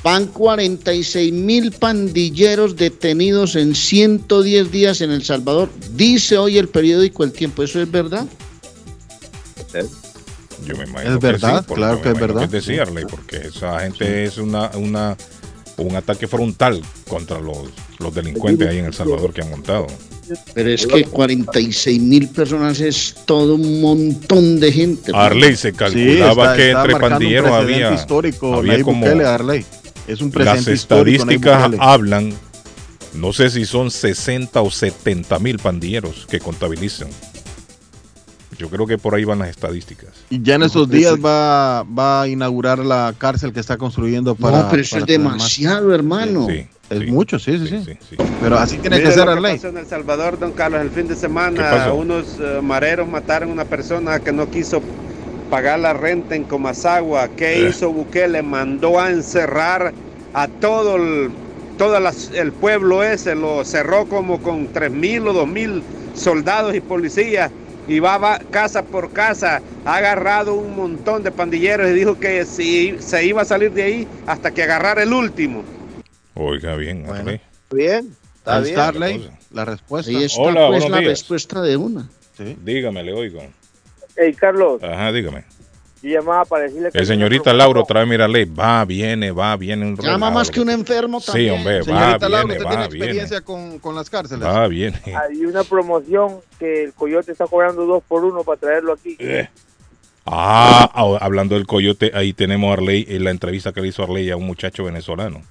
Van 0.03 0.27
46 0.27 1.33
mil 1.33 1.71
pandilleros 1.71 2.75
detenidos 2.75 3.55
en 3.55 3.73
110 3.73 4.71
días 4.71 5.01
en 5.01 5.11
El 5.11 5.23
Salvador. 5.23 5.69
Dice 5.95 6.37
hoy 6.37 6.59
el 6.59 6.67
periódico 6.67 7.23
El 7.23 7.31
Tiempo. 7.31 7.63
¿Eso 7.63 7.81
es 7.81 7.89
verdad? 7.89 8.27
Yo 10.65 10.77
me 10.77 10.85
imagino 10.85 11.15
Es 11.15 11.19
verdad, 11.19 11.65
sí, 11.67 11.73
claro 11.73 12.01
que 12.01 12.09
es 12.09 12.19
verdad. 12.19 12.43
es 12.43 12.51
decirle, 12.51 13.05
porque 13.05 13.37
esa 13.37 13.79
gente 13.79 14.23
es 14.23 14.37
una, 14.37 14.71
una, 14.75 15.17
un 15.77 15.95
ataque 15.95 16.27
frontal 16.27 16.81
contra 17.07 17.39
los, 17.39 17.69
los 17.99 18.13
delincuentes 18.13 18.67
ahí 18.67 18.79
en 18.79 18.85
El 18.85 18.93
Salvador 18.93 19.33
que 19.33 19.41
han 19.41 19.49
montado. 19.49 19.87
Pero 20.53 20.69
es 20.69 20.87
que 20.87 21.03
46 21.03 22.01
mil 22.01 22.29
personas 22.29 22.79
es 22.79 23.15
todo 23.25 23.55
un 23.55 23.81
montón 23.81 24.59
de 24.59 24.71
gente. 24.71 25.11
Arley 25.13 25.55
se 25.55 25.73
calculaba 25.73 26.55
que 26.55 26.71
entre 26.71 26.95
pandilleros 26.95 27.51
un 27.51 27.57
había, 27.57 27.93
histórico, 27.93 28.53
había 28.53 28.71
Nayib 28.71 28.85
como 28.85 29.05
Bukele, 29.05 29.25
Arley. 29.25 29.65
Es 30.07 30.21
un 30.21 30.31
las 30.35 30.67
estadísticas 30.67 31.71
hablan, 31.79 32.33
no 33.13 33.31
sé 33.33 33.49
si 33.49 33.65
son 33.65 33.91
60 33.91 34.61
o 34.61 34.71
70 34.71 35.39
mil 35.39 35.59
pandilleros 35.59 36.25
que 36.29 36.39
contabilizan. 36.39 37.09
Yo 38.57 38.69
creo 38.69 38.85
que 38.87 38.97
por 38.97 39.15
ahí 39.15 39.23
van 39.23 39.39
las 39.39 39.49
estadísticas. 39.49 40.09
Y 40.29 40.41
ya 40.41 40.55
en 40.55 40.63
esos 40.63 40.89
días 40.89 41.15
va, 41.23 41.83
va 41.83 42.21
a 42.23 42.27
inaugurar 42.27 42.79
la 42.79 43.13
cárcel 43.17 43.53
que 43.53 43.59
está 43.59 43.77
construyendo 43.77 44.35
para. 44.35 44.63
no, 44.63 44.69
pero 44.69 44.81
eso 44.81 44.97
es 44.97 45.01
más. 45.03 45.07
demasiado, 45.07 45.93
hermano. 45.93 46.47
Es 46.89 47.07
mucho, 47.07 47.39
sí, 47.39 47.57
sí, 47.67 47.83
sí. 48.09 48.15
Pero 48.39 48.57
así 48.59 48.77
tiene 48.77 49.01
que 49.01 49.11
ser, 49.11 49.27
Arley. 49.27 49.55
pasó 49.55 49.69
en 49.69 49.77
El 49.77 49.87
Salvador, 49.87 50.37
don 50.37 50.51
Carlos, 50.51 50.81
el 50.81 50.91
fin 50.91 51.07
de 51.07 51.15
¿Qué 51.15 51.19
semana 51.19 51.91
unos 51.93 52.37
eh, 52.39 52.59
mareros 52.61 53.07
mataron 53.07 53.49
a 53.49 53.53
una 53.53 53.65
persona 53.65 54.19
que 54.19 54.31
no 54.31 54.47
quiso 54.49 54.81
pagar 55.49 55.79
la 55.79 55.93
renta 55.93 56.35
en 56.35 56.43
Comasagua. 56.43 57.29
¿Qué 57.29 57.65
Eh. 57.65 57.69
hizo 57.69 57.89
Bukele? 57.91 58.41
Mandó 58.43 58.99
a 58.99 59.09
encerrar 59.09 59.91
a 60.33 60.47
todo 60.47 60.97
el, 60.97 61.31
todo 61.77 61.99
las- 61.99 62.29
el 62.35 62.51
pueblo 62.51 63.01
ese, 63.03 63.33
lo 63.33 63.63
cerró 63.65 64.05
como 64.05 64.39
con 64.41 64.67
3.000 64.67 65.27
o 65.27 65.33
2.000 65.33 65.81
soldados 66.15 66.75
y 66.75 66.79
policías 66.81 67.49
y 67.87 67.99
va, 67.99 68.17
va 68.17 68.39
casa 68.51 68.83
por 68.83 69.11
casa, 69.11 69.61
ha 69.85 69.95
agarrado 69.97 70.53
un 70.55 70.75
montón 70.75 71.23
de 71.23 71.31
pandilleros 71.31 71.89
y 71.89 71.93
dijo 71.93 72.19
que 72.19 72.45
si, 72.45 72.95
se 72.99 73.25
iba 73.25 73.41
a 73.41 73.45
salir 73.45 73.71
de 73.71 73.83
ahí 73.83 74.07
hasta 74.25 74.51
que 74.51 74.63
agarrara 74.63 75.03
el 75.03 75.13
último. 75.13 75.63
Oiga 76.35 76.75
bien, 76.75 77.05
Arley. 77.09 77.41
Bien, 77.71 78.15
está 78.35 78.55
Ahí 78.57 78.63
bien. 78.63 78.73
está, 78.73 78.87
Arley, 78.87 79.29
la 79.51 79.65
respuesta. 79.65 80.11
Ahí 80.11 80.23
está 80.23 80.41
Hola, 80.41 80.67
pues 80.67 80.89
la 80.89 80.97
días. 80.99 81.09
respuesta 81.11 81.61
de 81.61 81.77
una. 81.77 82.09
Dígame, 82.63 83.03
le 83.03 83.13
oigo. 83.13 83.41
Hey, 84.15 84.33
Carlos, 84.33 84.81
Ajá, 84.83 85.11
dígame. 85.11 85.43
Yo 86.03 86.19
llamaba 86.19 86.45
para 86.45 86.65
decirle 86.65 86.91
que... 86.91 86.97
El 86.99 87.05
señorita 87.05 87.53
Laura 87.53 87.81
otra 87.81 88.01
vez, 88.01 88.09
mira, 88.09 88.27
ley, 88.27 88.45
va, 88.45 88.83
viene, 88.85 89.31
va, 89.31 89.55
viene. 89.55 89.85
Un 89.85 89.95
Llama 89.95 90.29
más 90.29 90.51
que 90.51 90.59
un 90.59 90.69
enfermo 90.69 91.19
Sí, 91.19 91.27
también. 91.27 91.53
hombre, 91.55 91.79
va, 91.79 91.85
Señorita 91.85 92.29
Laura, 92.29 92.45
viene, 92.45 92.53
¿usted 92.53 92.65
va, 92.65 92.69
tiene 92.69 92.87
viene. 92.89 93.05
experiencia 93.05 93.41
con, 93.41 93.79
con 93.79 93.95
las 93.95 94.09
cárceles? 94.09 94.45
Va, 94.47 94.67
viene. 94.67 94.99
Hay 95.15 95.45
una 95.45 95.63
promoción 95.63 96.39
que 96.59 96.83
el 96.83 96.93
Coyote 96.93 97.31
está 97.31 97.47
cobrando 97.47 97.85
dos 97.85 98.03
por 98.07 98.23
uno 98.25 98.43
para 98.43 98.59
traerlo 98.59 98.93
aquí. 98.93 99.15
Eh. 99.19 99.47
Ah, 100.25 100.89
ah, 100.93 101.17
hablando 101.19 101.55
del 101.55 101.67
coyote, 101.67 102.11
ahí 102.13 102.31
tenemos 102.33 102.69
a 102.69 102.73
Arley, 102.73 103.05
en 103.09 103.25
la 103.25 103.31
entrevista 103.31 103.73
que 103.73 103.81
le 103.81 103.89
hizo 103.89 104.03
Arley 104.03 104.29
a 104.29 104.37
un 104.37 104.45
muchacho 104.45 104.85
venezolano. 104.85 105.41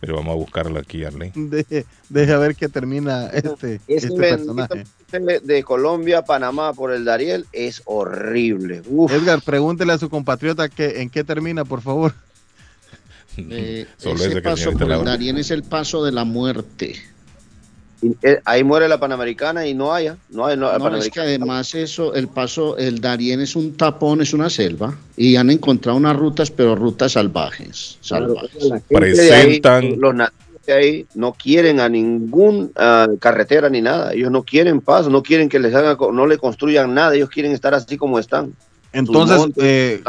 Pero 0.00 0.16
vamos 0.16 0.32
a 0.32 0.36
buscarla 0.36 0.80
aquí, 0.80 1.04
Arley. 1.04 1.32
Deje, 1.34 1.86
deje 2.08 2.32
a 2.32 2.38
ver 2.38 2.56
que 2.56 2.68
termina 2.68 3.28
este, 3.28 3.80
este 3.86 4.10
personaje. 4.12 4.84
De- 5.18 5.40
de 5.40 5.62
Colombia 5.62 6.18
a 6.18 6.24
Panamá 6.24 6.72
por 6.72 6.92
el 6.92 7.04
Dariel 7.04 7.46
es 7.52 7.82
horrible. 7.86 8.82
Uf. 8.88 9.12
Edgar, 9.12 9.40
pregúntele 9.42 9.92
a 9.92 9.98
su 9.98 10.08
compatriota 10.08 10.68
que, 10.68 11.00
en 11.02 11.10
qué 11.10 11.24
termina, 11.24 11.64
por 11.64 11.80
favor. 11.82 12.14
Eh, 13.36 13.86
Solo 13.96 14.24
ese 14.24 14.42
paso 14.42 14.72
por 14.72 14.90
el. 14.90 15.04
Darién 15.04 15.38
es 15.38 15.50
el 15.50 15.62
paso 15.62 16.04
de 16.04 16.12
la 16.12 16.24
muerte. 16.24 16.96
Y, 18.02 18.16
eh, 18.22 18.40
ahí 18.44 18.64
muere 18.64 18.88
la 18.88 18.98
Panamericana 18.98 19.66
y 19.66 19.74
no 19.74 19.92
haya. 19.92 20.16
No 20.30 20.46
hay, 20.46 20.56
no, 20.56 20.76
No, 20.78 20.96
es 20.96 21.10
que 21.10 21.20
además 21.20 21.74
eso, 21.74 22.14
el 22.14 22.28
paso, 22.28 22.76
el 22.78 23.00
Darién 23.00 23.40
es 23.40 23.54
un 23.56 23.76
tapón, 23.76 24.20
es 24.22 24.32
una 24.32 24.48
selva, 24.50 24.96
y 25.16 25.36
han 25.36 25.50
encontrado 25.50 25.98
unas 25.98 26.16
rutas, 26.16 26.50
pero 26.50 26.74
rutas 26.74 27.12
salvajes. 27.12 27.98
salvajes. 28.00 28.50
Ahí, 29.32 29.60
los 29.96 30.14
ahí 30.68 31.06
no 31.14 31.32
quieren 31.32 31.80
a 31.80 31.88
ningún 31.88 32.72
ah, 32.76 33.08
carretera 33.18 33.68
ni 33.68 33.80
nada. 33.80 34.12
Ellos 34.12 34.30
no 34.30 34.42
quieren 34.42 34.80
paso, 34.80 35.10
no 35.10 35.22
quieren 35.22 35.48
que 35.48 35.58
les 35.58 35.74
hagan, 35.74 35.96
no 36.12 36.26
le 36.26 36.38
construyan 36.38 36.94
nada. 36.94 37.14
Ellos 37.14 37.30
quieren 37.30 37.52
estar 37.52 37.74
así 37.74 37.96
como 37.96 38.18
están. 38.18 38.52
Entonces, 38.92 39.38
montes, 39.38 39.64
eh, 39.64 40.02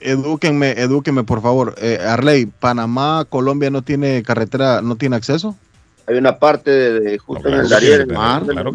edúquenme, 0.00 0.72
edúquenme, 0.72 1.24
por 1.24 1.42
favor. 1.42 1.74
Eh, 1.78 1.98
Arley, 2.00 2.46
Panamá, 2.46 3.26
Colombia 3.28 3.70
no 3.70 3.82
tiene 3.82 4.22
carretera, 4.22 4.82
no 4.82 4.96
tiene 4.96 5.16
acceso. 5.16 5.56
Hay 6.06 6.16
una 6.16 6.38
parte 6.38 6.70
de, 6.70 7.00
de 7.00 7.18
justo 7.18 7.48
en 7.48 7.54
el 7.54 7.66
sí, 7.68 8.12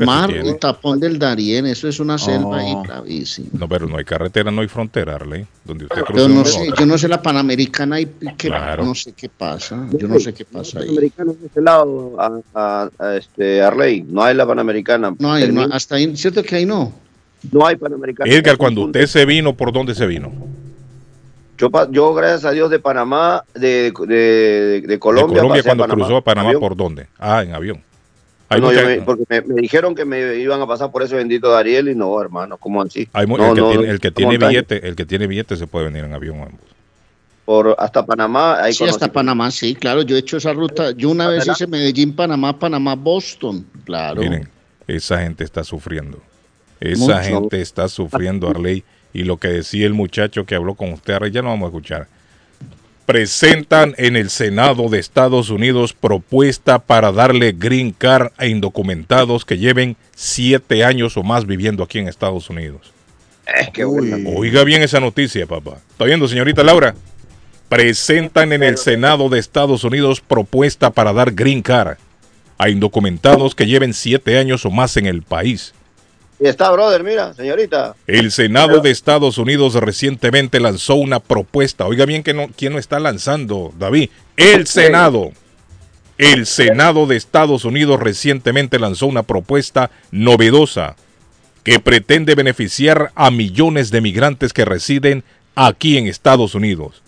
Mar, 0.05 0.29
Claro 0.31 0.45
sí 0.45 0.57
tapón 0.59 0.99
del 0.99 1.19
Darién, 1.19 1.65
eso 1.65 1.87
es 1.87 1.99
una 1.99 2.17
selva 2.17 2.59
ahí 2.59 2.73
Oh. 2.75 2.83
bravísima. 2.83 3.49
No, 3.53 3.67
pero 3.67 3.87
no 3.87 3.97
hay 3.97 4.05
carretera, 4.05 4.51
no 4.51 4.61
hay 4.61 4.67
frontera, 4.67 5.15
Arley. 5.15 5.45
Donde 5.63 5.85
usted 5.85 6.01
Yo 6.15 6.27
no 6.29 6.45
sé, 6.45 6.69
yo 6.77 6.85
no 6.85 6.97
sé 6.97 7.07
la 7.07 7.21
Panamericana 7.21 7.99
y 7.99 8.05
qué, 8.37 8.47
Claro. 8.47 8.85
no 8.85 8.95
sé 8.95 9.13
qué 9.13 9.29
pasa, 9.29 9.87
yo 9.97 10.07
no 10.07 10.19
sé 10.19 10.33
qué 10.33 10.45
pasa 10.45 10.79
ahí. 10.79 10.85
Panamericana 10.87 11.33
de 11.33 11.47
ese 11.47 11.61
lado, 11.61 12.15
a, 12.19 12.39
a- 12.53 12.89
a 12.99 13.15
este, 13.17 13.61
Arley. 13.61 14.03
No 14.07 14.23
hay 14.23 14.35
la 14.35 14.45
Panamericana. 14.45 15.13
No 15.19 15.31
hay, 15.33 15.51
no, 15.51 15.61
hasta 15.71 15.95
ahí, 15.95 16.15
cierto 16.15 16.43
que 16.43 16.55
ahí 16.55 16.65
no. 16.65 16.91
no 17.51 17.65
hay 17.65 17.75
Panamericana. 17.75 18.31
Edgar, 18.31 18.57
cuando 18.57 18.81
usted 18.85 19.05
se 19.07 19.25
vino, 19.25 19.55
¿por 19.55 19.71
dónde 19.73 19.93
se 19.95 20.05
vino? 20.07 20.31
Yo, 21.57 21.69
pa- 21.69 21.87
yo, 21.89 22.13
gracias 22.13 22.45
a 22.45 22.51
Dios, 22.51 22.69
de 22.69 22.79
Panamá, 22.79 23.43
de, 23.53 23.91
de, 24.07 24.81
de 24.85 24.99
Colombia. 24.99 25.35
de 25.35 25.39
Colombia 25.41 25.63
pasé 25.63 25.69
a 25.71 25.75
cuando 25.75 25.95
cruzó 25.95 26.17
a 26.17 26.21
Panamá, 26.23 26.49
Avión. 26.49 26.59
¿por 26.61 26.75
dónde? 26.75 27.07
Ah, 27.17 27.43
en 27.43 27.53
avión. 27.53 27.81
Hay, 28.49 28.59
No, 28.61 28.67
mucha- 28.67 28.81
yo 28.81 28.87
me- 28.87 29.01
porque 29.01 29.23
me, 29.29 29.41
me 29.41 29.61
dijeron 29.61 29.95
que 29.95 30.05
me 30.05 30.35
iban 30.35 30.61
a 30.61 30.67
pasar 30.67 30.91
por 30.91 31.01
ese 31.01 31.15
bendito 31.15 31.49
Dariel 31.49 31.87
y 31.89 31.95
no, 31.95 32.21
hermano, 32.21 32.57
¿cómo 32.57 32.81
así? 32.81 33.07
hay 33.13 33.25
No, 33.25 33.35
el 33.35 33.53
que 33.55 33.61
no, 33.61 33.69
tiene, 33.71 33.89
el 33.89 33.99
que 33.99 34.11
tiene 34.11 34.37
billete, 34.37 34.87
el 34.87 34.95
que 34.95 35.05
tiene 35.05 35.27
billete 35.27 35.55
se 35.55 35.65
puede 35.65 35.85
venir 35.85 36.03
en 36.03 36.13
avión. 36.13 36.41
ambos. 36.41 36.59
Por, 37.45 37.75
hasta 37.77 38.05
Panamá. 38.05 38.61
Ahí 38.61 38.73
Sí, 38.73 38.83
hasta 38.85 39.11
Panamá, 39.11 39.49
sí, 39.51 39.75
claro, 39.75 40.01
yo 40.01 40.15
he 40.15 40.19
hecho 40.19 40.37
esa 40.37 40.51
ruta. 40.51 40.91
Yo 40.91 41.09
una 41.09 41.27
vez 41.27 41.47
hice 41.47 41.67
Medellín, 41.67 42.15
Panamá, 42.15 42.57
Panamá, 42.57 42.95
Boston, 42.95 43.65
claro. 43.83 44.21
Miren, 44.21 44.49
esa 44.87 45.19
gente 45.19 45.43
está 45.43 45.63
sufriendo. 45.63 46.19
Esa 46.79 46.99
Mucho. 47.17 47.21
gente 47.23 47.61
está 47.61 47.87
sufriendo, 47.87 48.49
Arley. 48.49 48.83
Y 49.15 49.23
lo 49.23 49.37
que 49.37 49.47
decía 49.47 49.85
el 49.85 49.93
muchacho 49.93 50.45
que 50.45 50.55
habló 50.55 50.75
con 50.75 50.91
usted, 50.91 51.17
ya 51.31 51.41
no 51.41 51.47
vamos 51.47 51.67
a 51.67 51.69
escuchar. 51.69 52.07
Presentan 53.05 53.95
en 53.97 54.17
el 54.17 54.29
Senado 54.29 54.89
de 54.89 54.99
Estados 54.99 55.49
Unidos 55.49 55.93
propuesta 55.93 56.79
para 56.79 57.13
darle 57.13 57.53
green 57.53 57.91
card 57.91 58.33
a 58.35 58.45
indocumentados 58.45 59.45
que 59.45 59.57
lleven 59.57 59.95
siete 60.13 60.83
años 60.83 61.15
o 61.15 61.23
más 61.23 61.45
viviendo 61.45 61.81
aquí 61.81 61.99
en 61.99 62.09
Estados 62.09 62.49
Unidos. 62.49 62.91
Es 63.57 63.69
que. 63.69 63.85
Oiga 63.85 64.65
bien 64.65 64.81
esa 64.81 64.99
noticia, 64.99 65.47
papá. 65.47 65.77
¿Está 65.91 66.03
viendo, 66.03 66.27
señorita 66.27 66.61
Laura? 66.61 66.93
Presentan 67.69 68.51
en 68.51 68.63
el 68.63 68.77
Senado 68.77 69.29
de 69.29 69.39
Estados 69.39 69.85
Unidos 69.85 70.19
propuesta 70.19 70.89
para 70.89 71.13
dar 71.13 71.31
green 71.31 71.61
card 71.61 71.97
a 72.57 72.69
indocumentados 72.69 73.55
que 73.55 73.65
lleven 73.65 73.93
siete 73.93 74.37
años 74.37 74.65
o 74.65 74.71
más 74.71 74.97
en 74.97 75.05
el 75.05 75.21
país. 75.21 75.73
Y 76.45 76.47
está, 76.47 76.69
brother, 76.69 77.03
mira, 77.03 77.33
señorita. 77.33 77.95
El 78.05 78.31
Senado 78.31 78.79
de 78.79 78.91
Estados 78.91 79.39
Unidos 79.39 79.73
recientemente 79.73 80.59
lanzó 80.59 80.93
una 80.93 81.19
propuesta. 81.19 81.87
Oiga 81.87 82.05
bien 82.05 82.21
que 82.21 82.35
no, 82.35 82.49
quién 82.55 82.73
lo 82.73 82.77
está 82.77 82.99
lanzando, 82.99 83.73
David. 83.79 84.11
El 84.37 84.67
Senado. 84.67 85.31
El 86.19 86.45
Senado 86.45 87.07
de 87.07 87.15
Estados 87.15 87.65
Unidos 87.65 87.99
recientemente 87.99 88.77
lanzó 88.77 89.07
una 89.07 89.23
propuesta 89.23 89.89
novedosa 90.11 90.95
que 91.63 91.79
pretende 91.79 92.35
beneficiar 92.35 93.11
a 93.15 93.31
millones 93.31 93.89
de 93.89 94.01
migrantes 94.01 94.53
que 94.53 94.65
residen 94.65 95.23
aquí 95.55 95.97
en 95.97 96.05
Estados 96.05 96.53
Unidos. 96.53 97.01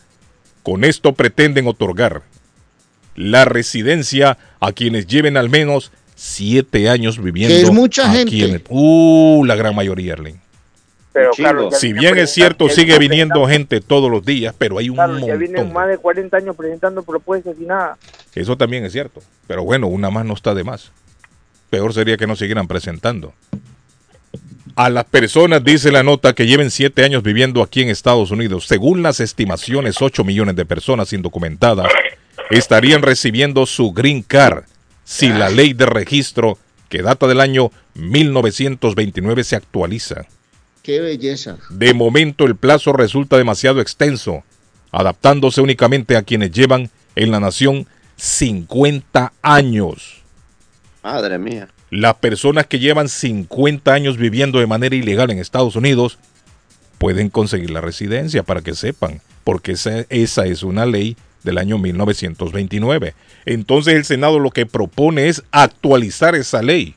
Con 0.63 0.83
esto 0.83 1.13
pretenden 1.13 1.67
otorgar 1.67 2.23
la 3.13 3.45
residencia 3.45 4.39
a 4.59 4.71
quienes 4.71 5.05
lleven 5.05 5.37
al 5.37 5.51
menos 5.51 5.91
siete 6.19 6.89
años 6.89 7.21
viviendo 7.21 7.55
Que 7.55 7.61
es 7.61 7.71
mucha 7.71 8.09
aquí 8.11 8.39
gente. 8.39 8.45
en 8.49 8.55
el- 8.55 8.63
Uh, 8.69 9.45
la 9.45 9.55
gran 9.55 9.73
mayoría, 9.75 10.13
Arlen. 10.13 10.39
Pero. 11.13 11.31
Carlos, 11.37 11.73
ya 11.73 11.79
Si 11.79 11.93
bien 11.93 12.17
es 12.17 12.31
cierto, 12.33 12.67
sigue 12.69 12.97
viniendo 12.99 13.47
gente 13.47 13.81
todos 13.81 14.09
los 14.11 14.25
días, 14.25 14.53
pero 14.57 14.77
hay 14.79 14.89
un 14.89 14.97
Carlos, 14.97 15.21
ya 15.25 15.35
vienen 15.35 15.57
montón. 15.57 15.73
más 15.73 15.87
de 15.87 15.97
40 15.97 16.37
años 16.37 16.55
presentando 16.55 17.01
propuestas 17.03 17.55
y 17.59 17.65
nada. 17.65 17.97
Eso 18.35 18.57
también 18.57 18.83
es 18.85 18.91
cierto. 18.91 19.21
Pero 19.47 19.63
bueno, 19.63 19.87
una 19.87 20.09
más 20.09 20.25
no 20.25 20.33
está 20.33 20.53
de 20.53 20.63
más. 20.63 20.91
Peor 21.69 21.93
sería 21.93 22.17
que 22.17 22.27
no 22.27 22.35
siguieran 22.35 22.67
presentando. 22.67 23.33
A 24.75 24.89
las 24.91 25.05
personas, 25.05 25.63
dice 25.63 25.91
la 25.91 26.03
nota, 26.03 26.33
que 26.33 26.45
lleven 26.45 26.69
siete 26.69 27.03
años 27.03 27.23
viviendo 27.23 27.63
aquí 27.63 27.81
en 27.81 27.89
Estados 27.89 28.29
Unidos, 28.29 28.67
según 28.67 29.01
las 29.01 29.19
estimaciones, 29.19 30.01
8 30.01 30.23
millones 30.23 30.55
de 30.55 30.65
personas 30.65 31.13
indocumentadas 31.13 31.91
estarían 32.51 33.01
recibiendo 33.01 33.65
su 33.65 33.91
green 33.91 34.21
card 34.21 34.63
si 35.07 35.29
la 35.29 35.49
ley 35.49 35.71
de 35.71 35.85
registro, 35.85 36.57
que 36.89 37.01
data 37.01 37.27
del 37.27 37.39
año 37.39 37.71
1929, 37.93 39.45
se 39.45 39.55
actualiza. 39.55 40.25
Qué 40.83 40.99
belleza. 40.99 41.57
De 41.69 41.93
momento 41.93 42.43
el 42.43 42.57
plazo 42.57 42.91
resulta 42.91 43.37
demasiado 43.37 43.79
extenso, 43.79 44.43
adaptándose 44.91 45.61
únicamente 45.61 46.17
a 46.17 46.23
quienes 46.23 46.51
llevan 46.51 46.91
en 47.15 47.31
la 47.31 47.39
nación 47.39 47.87
50 48.17 49.31
años. 49.41 50.23
Madre 51.01 51.37
mía. 51.37 51.69
Las 51.89 52.15
personas 52.15 52.67
que 52.67 52.79
llevan 52.79 53.07
50 53.07 53.93
años 53.93 54.17
viviendo 54.17 54.59
de 54.59 54.67
manera 54.67 54.93
ilegal 54.93 55.31
en 55.31 55.39
Estados 55.39 55.77
Unidos 55.77 56.19
pueden 56.97 57.29
conseguir 57.29 57.69
la 57.69 57.79
residencia 57.79 58.43
para 58.43 58.59
que 58.59 58.75
sepan, 58.75 59.21
porque 59.45 59.71
esa, 59.71 60.05
esa 60.09 60.47
es 60.47 60.63
una 60.63 60.85
ley 60.85 61.15
del 61.47 61.57
año 61.57 61.79
1929. 61.79 63.15
Entonces 63.45 63.95
el 63.95 64.05
Senado 64.05 64.37
lo 64.37 64.51
que 64.51 64.67
propone 64.67 65.29
es 65.29 65.41
actualizar 65.51 66.35
esa 66.35 66.61
ley 66.61 66.95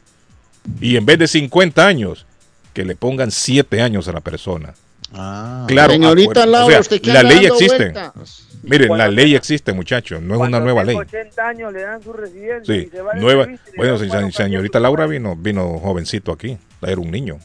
y 0.80 0.96
en 0.96 1.06
vez 1.06 1.18
de 1.18 1.26
50 1.26 1.86
años, 1.86 2.26
que 2.74 2.84
le 2.84 2.96
pongan 2.96 3.30
7 3.30 3.80
años 3.80 4.08
a 4.08 4.12
la 4.12 4.20
persona. 4.20 4.74
Ah. 5.12 5.64
Claro, 5.66 5.92
Señorita 5.92 6.46
Laura, 6.46 6.66
o 6.66 6.70
sea, 6.70 6.80
usted 6.80 7.00
que 7.00 7.12
la 7.12 7.22
ley 7.22 7.46
existe. 7.46 7.90
vueltas. 7.90 8.46
Miren, 8.62 8.96
la 8.96 9.08
ley 9.08 9.34
existe, 9.34 9.72
muchachos, 9.72 10.20
no 10.20 10.34
es 10.34 10.40
una 10.40 10.60
nueva 10.60 10.84
ley. 10.84 10.94
80 10.94 11.48
años 11.48 11.72
le 11.72 11.80
dan 11.80 12.02
su 12.02 12.12
residencia 12.12 12.74
Sí, 12.74 12.86
y 12.86 12.90
se 12.90 13.00
va 13.00 13.14
nueva. 13.14 13.48
Bueno, 13.76 13.98
señorita. 14.30 14.78
Laura 14.78 15.06
vino, 15.06 15.34
vino 15.34 15.78
jovencito 15.78 16.30
aquí, 16.30 16.58
era 16.82 17.00
un 17.00 17.10
niño. 17.10 17.38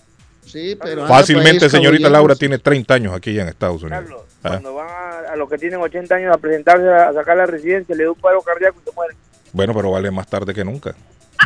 Sí, 0.46 0.78
pero 0.82 1.08
Fácilmente, 1.08 1.62
país 1.62 1.72
señorita 1.72 2.10
Laura 2.10 2.36
tiene 2.36 2.60
30 2.60 2.94
años 2.94 3.14
aquí 3.14 3.34
ya 3.34 3.44
en 3.44 3.48
Estados 3.50 3.82
Unidos. 3.82 4.04
Carlos, 4.04 4.22
Ah, 4.46 4.50
cuando 4.50 4.76
van 4.76 4.88
a, 4.88 5.34
a 5.34 5.36
los 5.36 5.50
que 5.50 5.58
tienen 5.58 5.80
80 5.80 6.16
años 6.16 6.34
a 6.34 6.38
presentarse 6.38 6.88
a, 6.88 7.10
a 7.10 7.14
sacar 7.14 7.38
la 7.38 7.46
residencia, 7.46 7.96
le 7.96 8.04
da 8.04 8.12
un 8.12 8.20
paro 8.20 8.42
cardíaco 8.42 8.78
y 8.82 8.90
se 8.90 8.96
mueren. 8.96 9.18
Bueno, 9.52 9.74
pero 9.74 9.92
vale 9.92 10.12
más 10.12 10.28
tarde 10.28 10.54
que 10.54 10.64
nunca. 10.64 10.96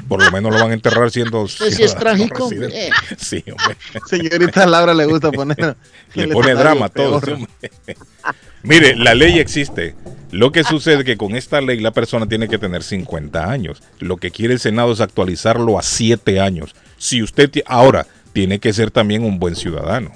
Por 0.08 0.24
lo 0.24 0.32
menos 0.32 0.54
lo 0.54 0.60
van 0.60 0.72
a 0.72 0.74
enterrar 0.74 1.10
siendo 1.12 1.42
Usted 1.42 1.72
sí 1.72 1.84
es 1.84 1.96
trágico. 1.96 2.50
Eh. 2.52 2.90
Sí, 3.18 3.44
hombre. 3.50 3.78
Señorita 4.08 4.66
Laura 4.66 4.94
le 4.94 5.06
gusta 5.06 5.32
poner. 5.32 5.76
Le 6.14 6.28
pone 6.28 6.54
drama 6.54 6.88
a 6.88 6.90
todo. 6.90 7.22
sí. 7.22 7.48
Mire, 8.64 8.96
la 8.96 9.16
ley 9.16 9.40
existe. 9.40 9.96
Lo 10.32 10.52
que 10.52 10.64
sucede 10.64 11.00
es 11.00 11.04
que 11.06 11.18
con 11.18 11.36
esta 11.36 11.62
ley 11.62 11.80
la 11.80 11.92
persona 11.92 12.28
tiene 12.28 12.48
que 12.48 12.58
tener 12.58 12.84
50 12.84 13.50
años. 13.50 13.82
Lo 14.00 14.18
que 14.18 14.32
quiere 14.32 14.54
el 14.54 14.60
Senado 14.60 14.92
es 14.92 15.02
actualizarlo 15.02 15.80
a 15.80 15.82
7 15.82 16.40
años. 16.40 16.76
Si 16.98 17.24
usted 17.24 17.50
ahora 17.66 18.06
tiene 18.34 18.60
que 18.60 18.74
ser 18.74 18.92
también 18.92 19.24
un 19.24 19.40
buen 19.40 19.56
ciudadano. 19.56 20.12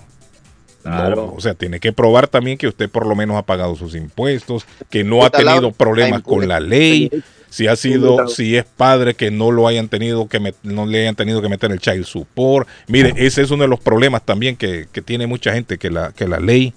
No, 0.86 1.34
o 1.36 1.42
sea, 1.42 1.54
tiene 1.54 1.80
que 1.80 1.94
probar 1.94 2.28
también 2.28 2.58
que 2.58 2.68
usted 2.68 2.90
por 2.90 3.06
lo 3.06 3.16
menos 3.16 3.38
ha 3.38 3.44
pagado 3.44 3.76
sus 3.76 3.96
impuestos, 3.96 4.66
que 4.90 5.04
no 5.04 5.24
ha 5.24 5.30
tenido 5.30 5.72
problemas 5.72 6.20
la 6.20 6.24
con 6.24 6.48
la 6.48 6.60
ley, 6.60 7.10
si 7.50 7.68
ha 7.68 7.76
sido, 7.76 8.28
si 8.28 8.58
es 8.58 8.66
padre 8.66 9.14
que 9.14 9.32
no 9.32 9.52
lo 9.52 9.68
hayan 9.68 9.88
tenido 9.88 10.28
que 10.28 10.42
met- 10.42 10.56
no 10.64 10.86
le 10.86 11.02
hayan 11.02 11.16
tenido 11.16 11.42
que 11.42 11.50
meter 11.50 11.72
el 11.72 11.80
child 11.80 12.06
support. 12.06 12.68
Mire, 12.88 13.14
ese 13.18 13.42
es 13.44 13.52
uno 13.52 13.64
de 13.64 13.70
los 13.70 13.80
problemas 13.80 14.24
también 14.26 14.56
que, 14.56 14.88
que 14.92 15.02
tiene 15.02 15.28
mucha 15.28 15.54
gente, 15.54 15.78
que 15.78 15.90
la, 15.92 16.12
que 16.12 16.28
la 16.28 16.40
ley 16.40 16.74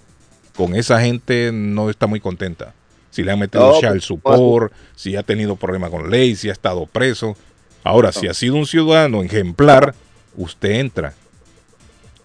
con 0.55 0.75
esa 0.75 1.01
gente 1.01 1.51
no 1.53 1.91
está 1.91 2.07
muy 2.07 2.21
contenta. 2.21 2.75
Si 3.11 3.25
le 3.25 3.33
han 3.33 3.39
metido 3.39 3.73
No, 3.73 3.81
child 3.81 3.93
por 3.93 4.03
support, 4.03 4.73
si 4.95 5.17
ha 5.17 5.23
tenido 5.23 5.57
problemas 5.57 5.91
con 5.91 6.11
ley, 6.11 6.37
si 6.37 6.49
ha 6.51 6.53
estado 6.53 6.85
preso. 6.87 7.37
Ahora, 7.83 8.13
si 8.13 8.27
ha 8.27 8.35
sido 8.35 8.57
un 8.57 8.67
ciudadano 8.67 9.23
ejemplar, 9.23 9.95
usted 10.37 10.73
entra. 10.73 11.15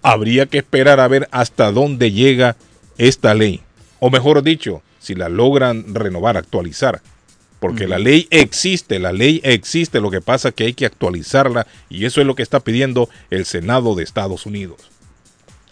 Habría 0.02 0.46
que 0.46 0.60
esperar 0.60 1.00
a 1.00 1.08
ver 1.08 1.28
hasta 1.32 1.72
dónde 1.72 2.12
llega 2.12 2.56
esta 2.98 3.34
ley. 3.34 3.62
O 4.00 4.10
mejor 4.10 4.44
dicho, 4.44 4.82
si 5.00 5.16
la 5.16 5.30
logran 5.30 5.94
renovar, 5.94 6.38
actualizar. 6.38 7.02
Porque 7.60 7.88
la 7.88 8.00
ley 8.00 8.28
existe, 8.32 8.98
la 8.98 9.14
ley 9.14 9.40
existe, 9.44 10.02
lo 10.02 10.10
que 10.10 10.20
pasa 10.20 10.50
es 10.50 10.56
que 10.56 10.64
hay 10.64 10.74
que 10.74 10.88
actualizarla 10.88 11.68
y 11.90 12.06
eso 12.06 12.20
es 12.20 12.26
lo 12.26 12.34
que 12.34 12.42
está 12.42 12.60
pidiendo 12.60 13.08
el 13.30 13.46
Senado 13.46 13.94
de 13.94 14.04
Estados 14.04 14.48
Unidos. 14.48 14.90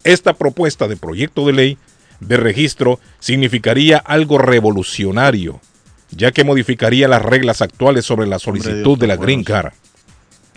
Esta 0.03 0.33
propuesta 0.33 0.87
de 0.87 0.97
proyecto 0.97 1.47
de 1.47 1.53
ley 1.53 1.77
de 2.19 2.37
registro 2.37 2.99
significaría 3.19 3.97
algo 3.97 4.37
revolucionario, 4.37 5.61
ya 6.11 6.31
que 6.31 6.43
modificaría 6.43 7.07
las 7.07 7.23
reglas 7.23 7.63
actuales 7.63 8.05
sobre 8.05 8.27
la 8.27 8.37
solicitud 8.37 8.83
Dios, 8.83 8.99
de 8.99 9.07
la 9.07 9.15
Green. 9.15 9.43
Card. 9.43 9.73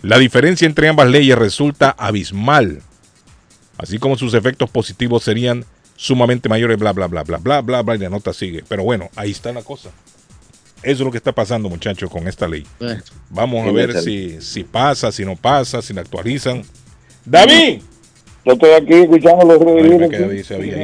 La 0.03 0.19
diferencia 0.19 0.67
entre 0.67 0.87
ambas 0.87 1.07
leyes 1.07 1.37
resulta 1.37 1.89
abismal, 1.97 2.83
así 3.83 3.99
como 3.99 4.17
sus 4.17 4.33
efectos 4.33 4.69
positivos 4.69 5.23
serían 5.23 5.65
sumamente 5.95 6.49
mayores, 6.49 6.79
bla, 6.79 6.93
bla, 6.93 7.07
bla, 7.07 7.23
bla, 7.23 7.37
bla, 7.37 7.61
bla, 7.61 7.81
bla, 7.81 7.95
y 7.95 7.99
la 7.99 8.09
nota 8.09 8.33
sigue. 8.33 8.63
Pero 8.67 8.83
bueno, 8.83 9.09
ahí 9.15 9.31
está 9.31 9.51
la 9.51 9.61
cosa. 9.61 9.89
Eso 10.81 10.91
es 10.91 10.99
lo 10.99 11.11
que 11.11 11.17
está 11.17 11.31
pasando, 11.31 11.69
muchachos, 11.69 12.09
con 12.09 12.27
esta 12.27 12.47
ley. 12.47 12.65
Bueno, 12.79 13.01
Vamos 13.29 13.67
a 13.67 13.71
ver 13.71 14.01
si, 14.01 14.41
si 14.41 14.63
pasa, 14.63 15.11
si 15.11 15.23
no 15.23 15.35
pasa, 15.35 15.81
si 15.81 15.93
la 15.93 16.01
actualizan. 16.01 16.63
¡David! 17.25 17.81
Yo 18.45 18.53
estoy 18.53 18.71
aquí 18.71 18.93
escuchando 18.93 19.45
los 19.45 19.59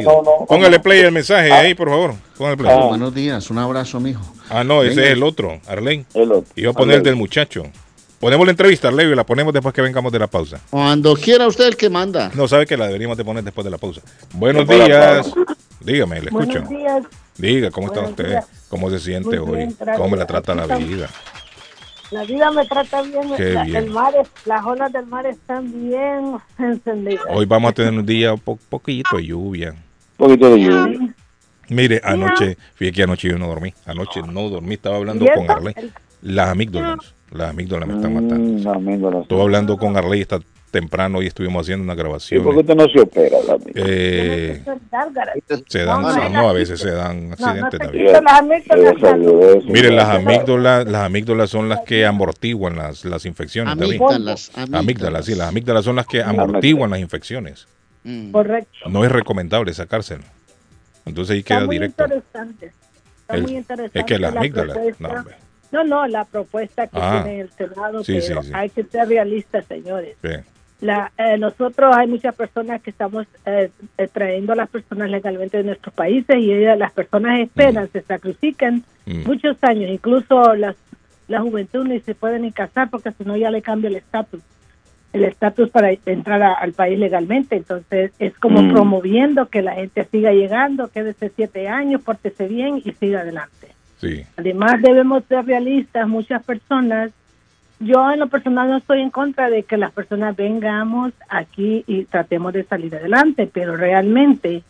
No, 0.04 0.22
no. 0.22 0.46
Póngale 0.48 0.80
play 0.80 1.02
el 1.02 1.12
mensaje 1.12 1.52
ahí, 1.52 1.74
por 1.74 1.90
favor. 1.90 2.16
Póngale 2.38 2.56
play. 2.56 2.72
Ah. 2.74 2.86
buenos 2.86 3.14
días, 3.14 3.50
un 3.50 3.58
abrazo, 3.58 4.00
mijo. 4.00 4.22
Ah, 4.50 4.64
no, 4.64 4.82
ese 4.82 4.96
Venga. 4.96 5.04
es 5.04 5.12
el 5.12 5.24
otro, 5.24 5.60
Arlene. 5.68 6.06
El 6.14 6.32
otro. 6.32 6.46
Iba 6.56 6.72
a 6.72 6.74
poner 6.74 6.96
el 6.96 7.00
Arlene. 7.00 7.10
del 7.10 7.16
muchacho. 7.18 7.64
Ponemos 8.20 8.46
la 8.46 8.52
entrevista, 8.52 8.90
Arlene, 8.90 9.14
y 9.14 9.16
la 9.16 9.26
ponemos 9.26 9.54
después 9.54 9.74
que 9.74 9.82
vengamos 9.82 10.12
de 10.12 10.20
la 10.20 10.28
pausa. 10.28 10.60
Cuando 10.70 11.16
quiera 11.16 11.48
usted 11.48 11.66
el 11.68 11.78
que 11.78 11.90
manda. 11.90 12.30
No, 12.34 12.48
sabe 12.48 12.66
que 12.66 12.76
la 12.76 12.88
deberíamos 12.88 13.18
de 13.18 13.24
poner 13.24 13.44
después 13.44 13.64
de 13.64 13.72
la 13.72 13.78
pausa. 13.78 14.02
Buenos 14.34 14.68
la 14.68 14.74
días. 14.86 15.34
Dígame, 15.80 16.20
le 16.20 16.26
escucho. 16.26 16.62
Buenos 16.64 16.70
días. 16.70 17.04
Diga, 17.38 17.72
¿cómo 17.72 17.88
está 17.88 18.02
Buenos 18.02 18.20
usted? 18.20 18.30
días. 18.32 18.48
¿Cómo 18.68 18.90
se 18.90 19.00
siente 19.00 19.40
hoy? 19.40 19.66
gracias. 19.80 19.98
¿Cómo 19.98 20.16
le 20.18 20.26
trata 20.26 20.54
la 20.54 20.66
vida? 20.78 21.10
La 22.12 22.24
vida 22.26 22.52
me 22.52 22.66
trata 22.66 23.02
bien. 23.04 23.34
Qué 23.38 23.54
la- 23.54 23.64
bien. 23.64 23.76
El 23.78 23.90
mar 23.92 24.14
es- 24.20 24.28
las 24.46 24.66
olas 24.66 24.92
del 24.92 25.06
mar 25.06 25.26
están 25.26 25.72
bien 25.72 26.38
encendidas. 26.60 27.24
Hoy 27.30 27.46
vamos 27.46 27.72
a 27.72 27.74
tener 27.74 27.94
un 27.94 28.06
día 28.06 28.34
un 28.34 28.40
po- 28.40 28.60
poquito 28.68 29.16
de 29.16 29.26
lluvia. 29.28 29.70
Un 30.18 30.28
poquito 30.28 30.50
de 30.50 30.60
lluvia. 30.62 31.16
Mire, 31.70 32.02
anoche, 32.04 32.58
fíjate 32.76 32.96
que 32.96 33.04
anoche 33.04 33.30
yo 33.30 33.38
no 33.38 33.48
dormí. 33.48 33.74
Anoche 33.86 34.22
no 34.24 34.50
dormí, 34.50 34.74
estaba 34.74 34.98
hablando 34.98 35.26
con 35.36 35.50
Arley. 35.50 35.74
Las 36.22 36.50
amígdalas, 36.50 37.14
las 37.32 37.50
amígdalas 37.52 37.88
me 37.88 37.96
están 37.96 38.14
matando. 38.14 38.70
Mm, 38.72 38.76
amígdalas. 38.76 39.22
Estuve 39.24 39.42
hablando 39.42 39.78
con 39.78 39.96
Arley 39.98 40.22
esta 40.22 40.40
temprano 40.72 41.24
y 41.24 41.26
estuvimos 41.28 41.66
haciendo 41.66 41.84
una 41.84 41.94
¿Y 41.94 41.98
grabación. 41.98 42.44
por 42.44 42.54
qué 42.54 42.60
usted 42.60 42.76
no 42.76 42.88
se 42.90 43.00
opera, 43.00 43.38
David? 43.48 43.72
Eh, 43.74 44.64
se 45.68 45.84
dan, 45.84 46.02
No, 46.04 46.30
no, 46.30 46.50
a 46.50 46.54
veces 46.54 46.80
se 46.80 46.92
dan 46.92 47.32
accidentes 47.34 47.72
te 47.72 47.78
también. 47.80 48.16
amígdalas. 48.28 49.66
Miren, 49.66 49.96
las 49.96 50.08
Ya, 50.08 50.14
amígdalas, 50.14 50.86
las 50.88 51.02
amígdalas 51.04 51.50
son 51.50 51.70
las 51.70 51.80
que 51.82 52.06
amortiguan 52.06 52.76
las, 52.76 53.04
las 53.04 53.26
infecciones, 53.26 53.76
David. 53.78 54.00
Amígdalas, 54.00 54.52
Amígdalas, 54.72 55.26
sí, 55.26 55.36
las 55.36 55.50
amígdalas 55.50 55.86
son 55.86 55.96
las 55.96 56.06
que 56.06 56.22
amortiguan 56.22 56.92
las 56.92 57.00
infecciones. 57.00 57.68
Mm. 58.04 58.32
Correcto. 58.32 58.90
No 58.90 59.04
es 59.04 59.12
recomendable 59.12 59.74
sacárselo. 59.74 60.24
Entonces 61.06 61.34
ahí 61.34 61.40
Está 61.40 61.56
queda 61.58 61.66
muy 61.66 61.76
directo. 61.78 62.04
interesante. 62.04 62.72
Está 63.22 63.38
muy 63.38 63.52
interesante. 63.58 64.00
es 64.00 64.06
que 64.06 64.20
las 64.20 64.34
la 64.34 64.40
amígdalas, 64.40 64.78
no, 65.00 65.10
hombre. 65.10 65.36
No, 65.72 65.84
no, 65.84 66.08
la 66.08 66.26
propuesta 66.26 66.88
que 66.88 66.98
Ah. 67.00 67.22
tiene 67.24 67.42
el 67.42 67.50
Senado, 67.52 68.04
Sí, 68.04 68.20
pero 68.28 68.42
sí, 68.42 68.48
sí. 68.48 68.54
hay 68.56 68.70
que 68.70 68.84
ser 68.84 69.08
realistas, 69.08 69.66
señores. 69.66 70.16
Bien. 70.22 70.44
La, 70.82 71.12
eh, 71.18 71.38
nosotros 71.38 71.94
hay 71.96 72.08
muchas 72.08 72.34
personas 72.36 72.82
que 72.82 72.90
estamos 72.90 73.28
eh, 73.46 73.70
eh, 73.98 74.08
trayendo 74.08 74.54
a 74.54 74.56
las 74.56 74.70
personas 74.70 75.10
legalmente 75.10 75.58
de 75.58 75.64
nuestros 75.66 75.94
países 75.94 76.38
y 76.38 76.52
ellas- 76.54 76.78
las 76.80 76.92
personas 76.94 77.40
esperan, 77.42 77.90
se 77.92 78.02
sacrifican 78.02 78.84
Mm. 79.06 79.26
muchos 79.26 79.58
años, 79.64 79.90
incluso 79.92 80.56
las, 80.56 80.76
la 81.28 81.42
juventud 81.42 81.86
ni 81.86 82.00
se 82.00 82.16
pueden 82.16 82.44
ni 82.44 82.52
casar 82.54 82.90
porque 82.90 83.12
si 83.12 83.24
no 83.26 83.36
ya 83.36 83.52
le 83.52 83.62
cambia 83.62 83.90
el 83.90 83.98
estatus, 83.98 84.42
el 85.12 85.26
estatus 85.26 85.70
para 85.70 85.92
entrar 86.06 86.42
a- 86.42 86.54
al 86.54 86.72
país 86.74 86.98
legalmente. 86.98 87.56
Entonces 87.58 88.12
es 88.18 88.34
como 88.40 88.62
Mm. 88.62 88.72
promoviendo 88.72 89.48
que 89.50 89.62
la 89.62 89.74
gente 89.74 90.06
siga 90.06 90.32
llegando, 90.32 90.88
quédese 90.88 91.30
siete 91.36 91.68
años, 91.68 92.02
pórtese 92.04 92.48
bien 92.48 92.82
y 92.86 92.92
siga 92.94 93.22
adelante. 93.22 93.68
Sí. 94.00 94.24
Además, 94.38 94.82
debemos 94.82 95.24
ser 95.26 95.46
realistas. 95.46 96.08
Muchas 96.08 96.44
personas, 96.44 97.12
yo 97.80 98.12
en 98.12 98.20
lo 98.20 98.28
personal 98.28 98.70
no 98.70 98.78
estoy 98.78 99.02
en 99.02 99.10
contra 99.10 99.50
de 99.50 99.64
que 99.64 99.78
las 99.78 99.92
personas 99.92 100.36
vengamos 100.36 101.14
aquí 101.30 101.84
y 101.86 102.06
tratemos 102.06 102.54
de 102.54 102.64
salir 102.64 102.96
adelante, 102.96 103.50
pero 103.52 103.76
realmente 103.76 104.64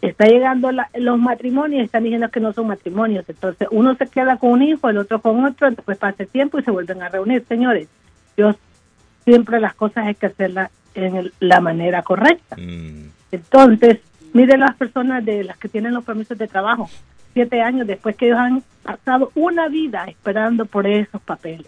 está 0.00 0.26
llegando 0.26 0.72
la- 0.72 0.90
los 0.94 1.16
matrimonios 1.18 1.80
y 1.82 1.84
están 1.84 2.02
diciendo 2.02 2.28
que 2.28 2.40
no 2.40 2.52
son 2.52 2.66
matrimonios. 2.66 3.24
Entonces, 3.28 3.68
uno 3.70 3.94
se 3.94 4.08
queda 4.08 4.36
con 4.36 4.50
un 4.50 4.62
hijo, 4.62 4.88
el 4.88 4.98
otro 4.98 5.20
con 5.20 5.44
otro, 5.44 5.70
después 5.70 5.96
pasa 5.96 6.24
el 6.24 6.28
tiempo 6.28 6.58
y 6.58 6.64
se 6.64 6.72
vuelven 6.72 7.02
a 7.02 7.08
reunir. 7.08 7.44
Señores, 7.48 7.88
yo 8.36 8.56
siempre 9.24 9.60
las 9.60 9.74
cosas 9.74 10.06
hay 10.06 10.16
que 10.16 10.26
hacerlas 10.26 10.72
en 10.94 11.16
el- 11.16 11.32
la 11.38 11.60
manera 11.60 12.02
correcta. 12.02 12.56
Entonces, 13.30 14.00
miren 14.32 14.60
las 14.60 14.74
personas 14.74 15.24
de 15.24 15.44
las 15.44 15.56
que 15.56 15.68
tienen 15.68 15.94
los 15.94 16.04
permisos 16.04 16.36
de 16.36 16.48
trabajo, 16.48 16.90
siete 17.34 17.60
años 17.62 17.86
después 17.86 18.16
que 18.16 18.26
ellos 18.26 18.38
han 18.38 18.62
pasado 18.82 19.30
una 19.34 19.68
vida 19.68 20.04
esperando 20.08 20.66
por 20.66 20.86
esos 20.86 21.20
papeles. 21.22 21.66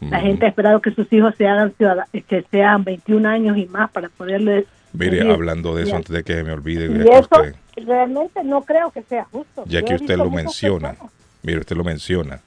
La 0.00 0.20
gente 0.20 0.44
ha 0.44 0.48
esperado 0.50 0.80
que 0.82 0.90
sus 0.90 1.10
hijos 1.12 1.34
se 1.38 1.46
hagan 1.48 1.72
ciudadanos, 1.76 2.10
que 2.28 2.44
sean 2.50 2.84
21 2.84 3.26
años 3.28 3.56
y 3.56 3.66
más 3.66 3.90
para 3.90 4.08
poderles... 4.10 4.66
Mire, 4.92 5.30
hablando 5.30 5.74
de 5.74 5.82
eso, 5.82 5.90
Ya. 5.92 5.96
antes 5.96 6.12
de 6.12 6.22
que 6.22 6.34
se 6.34 6.44
me 6.44 6.52
olvide, 6.52 6.86
Y 6.86 7.00
eso 7.08 7.20
usted, 7.20 7.54
realmente 7.76 8.44
no 8.44 8.62
creo 8.62 8.90
que 8.90 9.02
sea 9.02 9.24
justo. 9.24 9.64
ya 9.66 9.80
Yo 9.80 9.86
que 9.86 9.94
usted 9.94 10.16
lo 10.18 10.30
menciona, 10.30 10.90
personas. 10.90 11.12
mire, 11.42 11.58
usted 11.60 11.76
lo 11.76 11.84
menciona, 11.84 12.40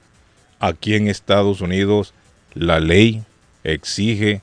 aquí 0.60 0.94
en 0.94 1.08
Estados 1.08 1.60
Unidos 1.60 2.14
la 2.54 2.78
ley 2.80 3.22
exige 3.64 4.42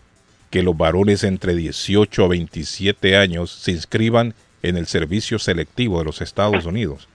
que 0.49 0.63
los 0.63 0.77
varones 0.77 1.23
entre 1.23 1.55
18 1.55 2.23
a 2.23 2.27
27 2.27 3.17
años 3.17 3.51
se 3.51 3.71
inscriban 3.71 4.33
en 4.63 4.77
el 4.77 4.85
servicio 4.87 5.39
selectivo 5.39 5.99
de 5.99 6.05
los 6.05 6.21
Estados 6.21 6.65
Unidos. 6.65 7.07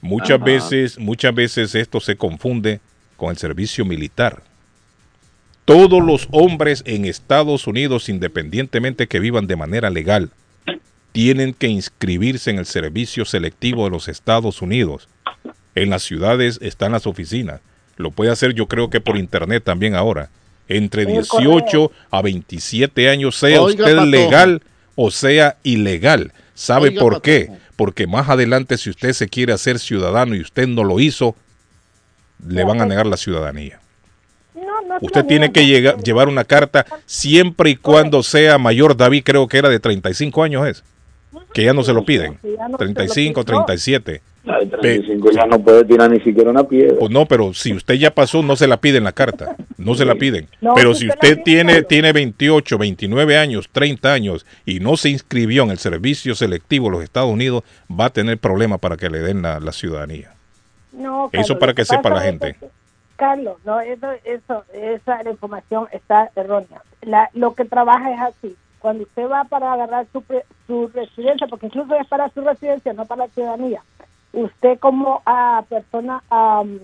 Muchas 0.00 0.36
Ajá. 0.36 0.44
veces, 0.44 0.98
muchas 0.98 1.34
veces 1.34 1.74
esto 1.74 2.00
se 2.00 2.16
confunde 2.16 2.80
con 3.16 3.30
el 3.30 3.36
servicio 3.36 3.84
militar. 3.84 4.42
Todos 5.64 6.02
los 6.02 6.28
hombres 6.30 6.82
en 6.86 7.04
Estados 7.04 7.66
Unidos, 7.66 8.08
independientemente 8.08 9.06
que 9.06 9.20
vivan 9.20 9.46
de 9.46 9.56
manera 9.56 9.90
legal, 9.90 10.30
tienen 11.12 11.52
que 11.52 11.66
inscribirse 11.66 12.50
en 12.50 12.58
el 12.58 12.66
servicio 12.66 13.24
selectivo 13.24 13.84
de 13.84 13.90
los 13.90 14.08
Estados 14.08 14.62
Unidos. 14.62 15.08
En 15.74 15.90
las 15.90 16.02
ciudades 16.02 16.58
están 16.62 16.92
las 16.92 17.06
oficinas. 17.06 17.60
Lo 17.96 18.12
puede 18.12 18.30
hacer 18.30 18.54
yo 18.54 18.66
creo 18.66 18.88
que 18.88 19.00
por 19.00 19.18
internet 19.18 19.64
también 19.64 19.94
ahora. 19.94 20.30
Entre 20.68 21.02
En 21.02 21.10
el 21.10 21.14
18 21.22 21.90
a 22.10 22.22
27 22.22 23.08
años, 23.08 23.36
sea 23.36 23.60
Oiga, 23.60 23.84
usted 23.84 23.98
legal 24.04 24.62
o 24.94 25.10
sea 25.10 25.56
ilegal. 25.64 26.32
¿Sabe 26.54 26.88
Oiga, 26.88 27.00
por 27.00 27.22
qué? 27.22 27.50
Porque 27.78 28.08
más 28.08 28.28
adelante 28.28 28.76
si 28.76 28.90
usted 28.90 29.12
se 29.12 29.28
quiere 29.28 29.52
hacer 29.52 29.78
ciudadano 29.78 30.34
y 30.34 30.40
usted 30.40 30.66
no 30.66 30.82
lo 30.82 30.98
hizo, 30.98 31.36
le 32.44 32.64
van 32.64 32.80
a 32.80 32.86
negar 32.86 33.06
la 33.06 33.16
ciudadanía. 33.16 33.78
No, 34.56 34.62
no 34.82 34.98
se 34.98 35.06
Usted 35.06 35.24
tiene 35.26 35.52
que 35.52 35.60
niegan. 35.60 35.92
llega- 35.94 36.02
llevar 36.02 36.26
una 36.26 36.42
carta 36.42 36.84
siempre 37.06 37.70
y 37.70 37.76
cuando 37.76 38.24
sea 38.24 38.58
mayor. 38.58 38.96
David 38.96 39.22
creo 39.24 39.46
que 39.46 39.58
era 39.58 39.68
de 39.68 39.78
35 39.78 40.42
años 40.42 40.66
es. 40.66 40.82
Que 41.52 41.64
ya 41.64 41.72
no 41.72 41.82
se 41.82 41.92
lo 41.92 42.04
piden. 42.04 42.38
Sí, 42.42 42.54
ya 42.56 42.68
no 42.68 42.78
se 42.78 42.84
lo 42.84 42.94
35, 42.94 43.44
piden. 43.44 43.54
No. 43.58 43.64
37. 43.66 44.22
La 44.44 44.58
de 44.60 44.66
35 44.66 45.30
ya 45.32 45.44
no 45.46 45.58
puede 45.58 45.84
tirar 45.84 46.10
ni 46.10 46.20
siquiera 46.20 46.50
una 46.50 46.64
piedra. 46.64 46.96
Pues 46.98 47.10
no, 47.10 47.26
pero 47.26 47.52
si 47.52 47.74
usted 47.74 47.94
ya 47.94 48.14
pasó, 48.14 48.42
no 48.42 48.56
se 48.56 48.66
la 48.66 48.78
piden 48.80 49.04
la 49.04 49.12
carta. 49.12 49.56
No 49.76 49.94
se 49.94 50.06
la 50.06 50.14
piden. 50.14 50.48
No, 50.62 50.72
pero 50.74 50.94
si 50.94 51.08
usted 51.08 51.42
tiene, 51.44 51.82
tiene 51.82 52.12
28, 52.12 52.78
29 52.78 53.36
años, 53.36 53.68
30 53.72 54.10
años 54.12 54.46
y 54.64 54.80
no 54.80 54.96
se 54.96 55.10
inscribió 55.10 55.64
en 55.64 55.70
el 55.70 55.78
servicio 55.78 56.34
selectivo 56.34 56.86
de 56.86 56.92
los 56.92 57.02
Estados 57.04 57.30
Unidos, 57.30 57.62
va 57.90 58.06
a 58.06 58.10
tener 58.10 58.38
problemas 58.38 58.78
para 58.80 58.96
que 58.96 59.10
le 59.10 59.18
den 59.18 59.42
la, 59.42 59.60
la 59.60 59.72
ciudadanía. 59.72 60.32
No, 60.92 61.26
Eso 61.32 61.54
Carlos, 61.54 61.58
para 61.58 61.74
que 61.74 61.84
sepa 61.84 62.08
la 62.10 62.20
gente. 62.20 62.56
que- 62.58 62.66
Carlos, 63.16 63.56
no, 63.64 63.80
eso, 63.80 64.06
eso, 64.24 64.64
esa 64.72 65.28
información 65.28 65.88
está 65.92 66.30
errónea. 66.36 66.80
La, 67.02 67.28
lo 67.34 67.54
que 67.54 67.64
trabaja 67.64 68.12
es 68.12 68.20
así. 68.20 68.56
Cuando 68.78 69.02
usted 69.04 69.28
va 69.28 69.44
para 69.44 69.72
agarrar 69.72 70.06
su, 70.12 70.22
pre- 70.22 70.44
su 70.66 70.88
residencia, 70.88 71.46
porque 71.48 71.66
incluso 71.66 71.94
es 71.96 72.06
para 72.06 72.28
su 72.30 72.40
residencia, 72.42 72.92
no 72.92 73.06
para 73.06 73.26
la 73.26 73.32
ciudadanía, 73.32 73.82
usted 74.32 74.78
como 74.78 75.22
ah, 75.26 75.64
persona, 75.68 76.22
am, 76.30 76.78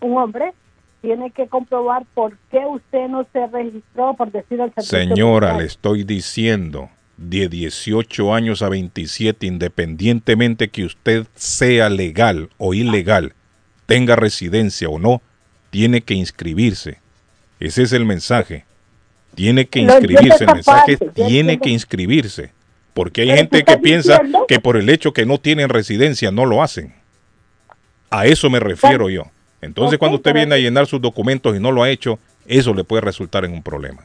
un 0.00 0.18
hombre, 0.18 0.52
tiene 1.00 1.30
que 1.30 1.48
comprobar 1.48 2.04
por 2.14 2.36
qué 2.50 2.64
usted 2.66 3.08
no 3.08 3.26
se 3.32 3.46
registró, 3.46 4.14
por 4.14 4.30
decir 4.30 4.60
el 4.60 4.72
servicio 4.74 4.98
Señora, 4.98 5.48
militar. 5.48 5.60
le 5.62 5.66
estoy 5.66 6.04
diciendo, 6.04 6.90
de 7.16 7.48
18 7.48 8.34
años 8.34 8.62
a 8.62 8.68
27, 8.68 9.46
independientemente 9.46 10.68
que 10.68 10.84
usted 10.84 11.26
sea 11.34 11.88
legal 11.88 12.50
o 12.58 12.74
ilegal, 12.74 13.32
tenga 13.86 14.16
residencia 14.16 14.88
o 14.88 14.98
no, 14.98 15.22
tiene 15.70 16.02
que 16.02 16.14
inscribirse. 16.14 16.98
Ese 17.60 17.82
es 17.82 17.92
el 17.92 18.04
mensaje. 18.04 18.64
Tiene 19.34 19.66
que 19.66 19.80
inscribirse. 19.80 20.44
El 20.44 20.54
mensaje 20.54 20.96
tiene 21.14 21.58
que 21.58 21.70
inscribirse. 21.70 22.52
Porque 22.94 23.22
hay 23.22 23.30
gente 23.30 23.64
que 23.64 23.78
piensa 23.78 24.20
que 24.46 24.60
por 24.60 24.76
el 24.76 24.88
hecho 24.90 25.12
que 25.12 25.24
no 25.24 25.38
tienen 25.38 25.68
residencia 25.68 26.30
no 26.30 26.44
lo 26.44 26.62
hacen. 26.62 26.94
A 28.10 28.26
eso 28.26 28.50
me 28.50 28.60
refiero 28.60 29.08
yo. 29.08 29.24
Entonces, 29.62 29.98
cuando 29.98 30.16
usted 30.16 30.34
viene 30.34 30.54
a 30.56 30.58
llenar 30.58 30.86
sus 30.86 31.00
documentos 31.00 31.56
y 31.56 31.60
no 31.60 31.70
lo 31.70 31.82
ha 31.82 31.88
hecho, 31.88 32.18
eso 32.46 32.74
le 32.74 32.84
puede 32.84 33.00
resultar 33.00 33.44
en 33.44 33.52
un 33.52 33.62
problema. 33.62 34.04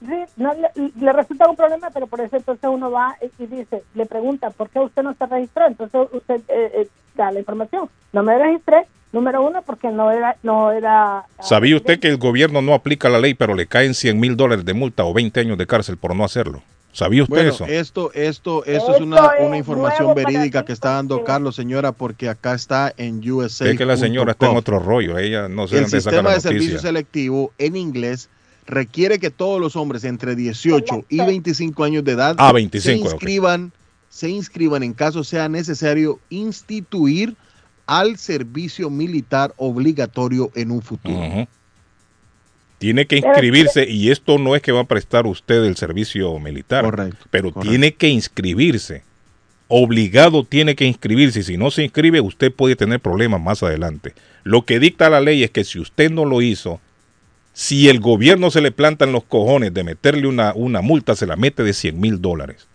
Sí, 0.00 0.14
no, 0.36 0.54
le, 0.54 0.70
le 0.98 1.12
resulta 1.12 1.48
un 1.48 1.56
problema, 1.56 1.90
pero 1.90 2.06
por 2.06 2.22
eso 2.22 2.36
entonces 2.36 2.68
uno 2.72 2.90
va 2.90 3.16
y, 3.20 3.44
y 3.44 3.46
dice, 3.46 3.82
le 3.94 4.06
pregunta, 4.06 4.48
¿por 4.48 4.70
qué 4.70 4.80
usted 4.80 5.02
no 5.02 5.14
se 5.14 5.26
registró? 5.26 5.66
Entonces 5.66 6.00
usted 6.10 6.40
eh, 6.48 6.72
eh, 6.74 6.88
da 7.14 7.30
la 7.30 7.38
información. 7.38 7.90
No 8.12 8.22
me 8.22 8.38
registré, 8.38 8.86
número 9.12 9.42
uno, 9.42 9.62
porque 9.62 9.88
no 9.90 10.10
era... 10.10 10.36
No 10.42 10.72
era 10.72 11.24
¿Sabía 11.40 11.76
usted 11.76 11.98
que 11.98 12.08
el 12.08 12.16
gobierno 12.16 12.62
no 12.62 12.74
aplica 12.74 13.08
la 13.08 13.18
ley, 13.18 13.34
pero 13.34 13.54
le 13.54 13.66
caen 13.66 13.94
100 13.94 14.18
mil 14.18 14.36
dólares 14.36 14.64
de 14.64 14.74
multa 14.74 15.04
o 15.04 15.12
20 15.12 15.40
años 15.40 15.58
de 15.58 15.66
cárcel 15.66 15.96
por 15.96 16.14
no 16.14 16.24
hacerlo? 16.24 16.62
¿Sabía 16.92 17.22
usted 17.22 17.34
Bueno, 17.34 17.50
eso? 17.50 17.64
esto, 17.66 18.10
esto, 18.14 18.64
esto 18.64 18.88
es 18.88 18.92
Esto 18.94 19.04
una, 19.04 19.30
es 19.38 19.46
una 19.46 19.56
información 19.56 20.12
verídica 20.14 20.64
que 20.64 20.72
está 20.72 20.90
dando 20.90 21.22
Carlos, 21.22 21.54
señora, 21.54 21.92
porque 21.92 22.28
acá 22.28 22.54
está 22.54 22.92
en 22.96 23.20
USA. 23.30 23.68
Es 23.68 23.78
que 23.78 23.84
la 23.84 23.96
señora 23.96 24.32
está 24.32 24.50
en 24.50 24.56
otro 24.56 24.80
rollo. 24.80 25.16
Ella 25.16 25.48
no 25.48 25.68
sé 25.68 25.76
el 25.76 25.82
dónde 25.82 26.00
saca 26.00 26.10
sistema 26.10 26.30
la 26.30 26.34
de 26.34 26.40
servicio 26.40 26.78
selectivo 26.80 27.52
en 27.58 27.76
inglés 27.76 28.28
requiere 28.66 29.18
que 29.18 29.30
todos 29.30 29.60
los 29.60 29.76
hombres 29.76 30.04
entre 30.04 30.34
18 30.34 31.04
y 31.08 31.20
25 31.20 31.84
años 31.84 32.04
de 32.04 32.12
edad 32.12 32.36
Ah, 32.38 32.52
25, 32.52 32.82
se 32.82 32.96
inscriban, 32.96 33.72
se 34.08 34.28
inscriban 34.30 34.82
en 34.82 34.92
caso 34.92 35.24
sea 35.24 35.48
necesario 35.48 36.18
instituir 36.28 37.36
al 37.90 38.18
servicio 38.18 38.88
militar 38.88 39.52
obligatorio 39.56 40.52
en 40.54 40.70
un 40.70 40.80
futuro. 40.80 41.48
Tiene 42.78 43.04
que 43.06 43.16
inscribirse 43.16 43.90
y 43.90 44.12
esto 44.12 44.38
no 44.38 44.54
es 44.54 44.62
que 44.62 44.70
va 44.70 44.82
a 44.82 44.84
prestar 44.84 45.26
usted 45.26 45.64
el 45.64 45.76
servicio 45.76 46.38
militar, 46.38 47.10
pero 47.32 47.50
tiene 47.50 47.92
que 47.92 48.06
inscribirse. 48.06 49.02
Obligado 49.66 50.44
tiene 50.44 50.76
que 50.76 50.84
inscribirse 50.84 51.40
y 51.40 51.42
si 51.42 51.56
no 51.56 51.72
se 51.72 51.82
inscribe 51.82 52.20
usted 52.20 52.52
puede 52.52 52.76
tener 52.76 53.00
problemas 53.00 53.40
más 53.40 53.60
adelante. 53.64 54.14
Lo 54.44 54.64
que 54.64 54.78
dicta 54.78 55.10
la 55.10 55.20
ley 55.20 55.42
es 55.42 55.50
que 55.50 55.64
si 55.64 55.80
usted 55.80 56.12
no 56.12 56.24
lo 56.24 56.42
hizo, 56.42 56.80
si 57.54 57.88
el 57.88 57.98
gobierno 57.98 58.52
se 58.52 58.60
le 58.60 58.70
planta 58.70 59.04
en 59.04 59.10
los 59.10 59.24
cojones 59.24 59.74
de 59.74 59.82
meterle 59.82 60.28
una, 60.28 60.52
una 60.54 60.80
multa, 60.80 61.16
se 61.16 61.26
la 61.26 61.34
mete 61.34 61.64
de 61.64 61.72
100 61.72 62.00
mil 62.00 62.22
dólares. 62.22 62.68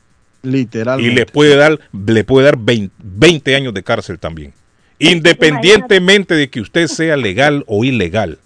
Literalmente. 0.44 1.10
Y 1.10 1.16
le 1.16 1.26
puede 1.26 1.56
dar, 1.56 1.80
le 1.94 2.24
puede 2.26 2.48
dar 2.48 2.58
20, 2.58 2.94
20 3.02 3.56
años 3.56 3.74
de 3.74 3.82
cárcel 3.82 4.20
también. 4.20 4.54
Independientemente 5.00 6.36
de 6.36 6.50
que 6.50 6.62
usted 6.62 6.88
sea 6.88 7.18
legal 7.18 7.64
o 7.68 7.84
ilegal. 7.84 8.40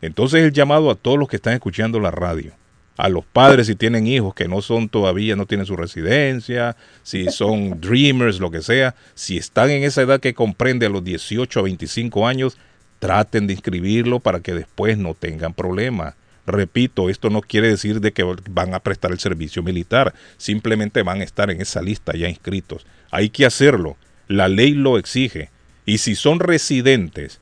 Entonces 0.00 0.42
el 0.42 0.52
llamado 0.52 0.90
a 0.90 0.94
todos 0.94 1.18
los 1.18 1.28
que 1.28 1.36
están 1.36 1.54
escuchando 1.54 2.00
la 2.00 2.10
radio, 2.10 2.52
a 2.96 3.08
los 3.08 3.24
padres 3.24 3.68
si 3.68 3.76
tienen 3.76 4.06
hijos 4.06 4.34
que 4.34 4.48
no 4.48 4.60
son 4.62 4.88
todavía, 4.88 5.36
no 5.36 5.46
tienen 5.46 5.66
su 5.66 5.76
residencia, 5.76 6.76
si 7.02 7.26
son 7.26 7.80
dreamers, 7.80 8.40
lo 8.40 8.50
que 8.50 8.62
sea, 8.62 8.94
si 9.14 9.36
están 9.36 9.70
en 9.70 9.84
esa 9.84 10.02
edad 10.02 10.20
que 10.20 10.34
comprende 10.34 10.86
a 10.86 10.90
los 10.90 11.04
18 11.04 11.60
a 11.60 11.62
25 11.62 12.26
años, 12.26 12.58
traten 12.98 13.46
de 13.46 13.54
inscribirlo 13.54 14.20
para 14.20 14.40
que 14.40 14.54
después 14.54 14.98
no 14.98 15.14
tengan 15.14 15.54
problemas. 15.54 16.14
Repito, 16.46 17.10
esto 17.10 17.30
no 17.30 17.42
quiere 17.42 17.68
decir 17.68 18.00
de 18.00 18.12
que 18.12 18.24
van 18.50 18.74
a 18.74 18.80
prestar 18.80 19.12
el 19.12 19.18
servicio 19.18 19.62
militar, 19.62 20.14
simplemente 20.38 21.02
van 21.02 21.20
a 21.20 21.24
estar 21.24 21.50
en 21.50 21.60
esa 21.60 21.82
lista 21.82 22.16
ya 22.16 22.28
inscritos. 22.28 22.86
Hay 23.10 23.28
que 23.28 23.44
hacerlo, 23.44 23.96
la 24.28 24.48
ley 24.48 24.72
lo 24.74 24.98
exige. 24.98 25.50
Y 25.86 25.98
si 25.98 26.14
son 26.14 26.38
residentes, 26.40 27.40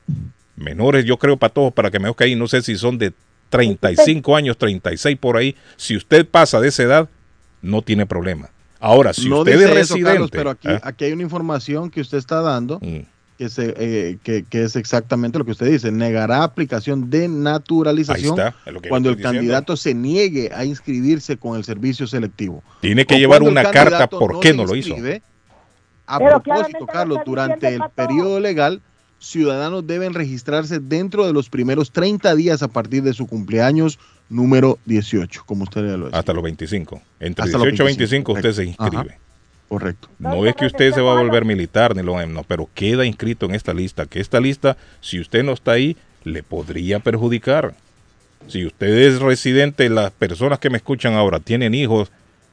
menores, 0.55 1.05
yo 1.05 1.17
creo 1.17 1.37
para 1.37 1.53
todos, 1.53 1.73
para 1.73 1.91
que 1.91 1.99
me 1.99 2.13
que 2.15 2.23
ahí, 2.23 2.35
no 2.35 2.47
sé 2.47 2.61
si 2.61 2.77
son 2.77 2.97
de 2.97 3.13
35 3.49 4.35
años, 4.35 4.57
36 4.57 5.17
por 5.17 5.37
ahí, 5.37 5.55
si 5.75 5.95
usted 5.95 6.25
pasa 6.27 6.59
de 6.59 6.69
esa 6.69 6.83
edad, 6.83 7.09
no 7.61 7.81
tiene 7.81 8.05
problema. 8.05 8.49
Ahora, 8.79 9.13
si 9.13 9.27
no 9.29 9.39
usted 9.39 9.53
dice 9.53 9.65
es 9.65 9.71
eso, 9.71 9.93
residente, 9.95 10.11
Carlos, 10.11 10.31
pero 10.31 10.49
aquí, 10.51 10.67
¿eh? 10.69 10.79
aquí 10.83 11.05
hay 11.05 11.11
una 11.13 11.23
información 11.23 11.89
que 11.89 12.01
usted 12.01 12.17
está 12.17 12.41
dando 12.41 12.79
Mm. 12.79 12.99
que, 13.37 13.49
se, 13.49 13.73
eh, 13.77 14.17
que, 14.23 14.43
que 14.43 14.63
es 14.63 14.75
exactamente 14.75 15.37
lo 15.39 15.45
que 15.45 15.51
usted 15.51 15.69
dice. 15.71 15.91
Negará 15.91 16.43
aplicación 16.43 17.09
de 17.09 17.27
naturalización 17.27 18.37
está, 18.39 18.55
cuando 18.87 19.09
el 19.09 19.15
diciendo. 19.15 19.37
candidato 19.37 19.77
se 19.77 19.93
niegue 19.93 20.51
a 20.53 20.63
inscribirse 20.65 21.37
con 21.37 21.57
el 21.57 21.63
servicio 21.63 22.07
selectivo. 22.07 22.63
tiene 22.81 23.05
que 23.05 23.15
O 23.15 23.17
llevar 23.17 23.41
una 23.43 23.69
carta 23.71 24.07
por 24.07 24.33
no 24.33 24.39
qué 24.39 24.53
no 24.53 24.65
lo 24.65 24.75
hizo. 24.75 24.89
inscribe, 24.89 25.21
A 26.07 26.19
Pero 26.19 26.41
propósito, 26.41 26.85
Carlos, 26.87 27.19
durante 27.25 27.67
el 27.67 27.81
periodo 27.93 28.39
legal, 28.39 28.81
ciudadanos 29.19 29.85
deben 29.85 30.13
registrarse 30.13 30.79
dentro 30.79 31.25
de 31.25 31.33
los 31.33 31.49
primeros 31.49 31.91
30 31.91 32.33
días 32.35 32.63
a 32.63 32.69
partir 32.69 33.03
de 33.03 33.13
su 33.13 33.27
cumpleaños 33.27 33.99
número 34.29 34.79
18, 34.85 35.43
como 35.45 35.63
usted 35.63 35.85
ya 35.85 35.97
lo 35.97 36.05
dice. 36.07 36.17
Hasta 36.17 36.33
los 36.33 36.43
25. 36.43 37.01
Entre 37.19 37.43
Hasta 37.43 37.57
los 37.57 37.67
18 37.67 37.83
y 37.83 37.85
25 37.85 38.31
usted 38.31 38.51
se 38.53 38.61
25, 38.61 38.83
inscribe. 38.83 39.17
Correcto. 39.67 40.07
No 40.17 40.45
es 40.45 40.55
que 40.55 40.65
usted 40.65 40.93
se 40.93 41.01
va 41.01 41.11
a 41.11 41.21
volver 41.21 41.43
militar, 41.43 41.93
ni 41.95 42.01
lo 42.01 42.25
no, 42.25 42.43
pero 42.43 42.69
queda 42.73 43.05
inscrito 43.05 43.45
en 43.45 43.55
esta 43.55 43.73
lista. 43.73 44.05
Que 44.05 44.21
esta 44.21 44.39
lista, 44.39 44.77
si 45.01 45.19
usted 45.19 45.43
no 45.43 45.51
está 45.51 45.71
ahí, 45.71 45.97
le 46.23 46.41
podría 46.41 46.99
perjudicar. 46.99 47.75
Si 48.47 48.65
usted 48.65 48.87
es 48.87 49.19
residente, 49.19 49.89
las 49.89 50.11
personas 50.11 50.59
que 50.59 50.69
me 50.69 50.77
escuchan 50.77 51.15
ahora 51.15 51.41
tienen 51.41 51.73
hijos 51.73 52.11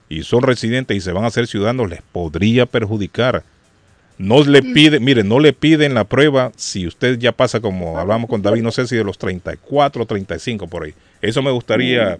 y 0.09 0.23
son 0.23 0.43
residentes 0.43 0.97
y 0.97 1.01
se 1.01 1.13
van 1.13 1.25
a 1.25 1.29
hacer 1.29 1.47
ciudadanos, 1.47 1.89
les 1.91 2.03
podría 2.03 2.67
perjudicar. 2.67 3.43
No 4.17 4.45
le 4.45 4.63
pide, 4.63 5.01
mire, 5.01 5.25
no 5.25 5.41
le 5.41 5.53
piden 5.53 5.95
la 5.95 6.05
prueba 6.05 6.53
si 6.57 6.87
usted 6.87 7.19
ya 7.19 7.33
pasa 7.33 7.59
como 7.61 7.99
hablamos 7.99 8.31
con 8.31 8.43
David, 8.43 8.63
no 8.63 8.71
sé 8.71 8.87
si 8.87 8.95
de 8.97 9.03
los 9.03 9.19
34 9.19 10.07
35 10.07 10.69
por 10.69 10.85
ahí. 10.85 10.95
Eso 11.21 11.43
me 11.43 11.51
gustaría 11.51 12.19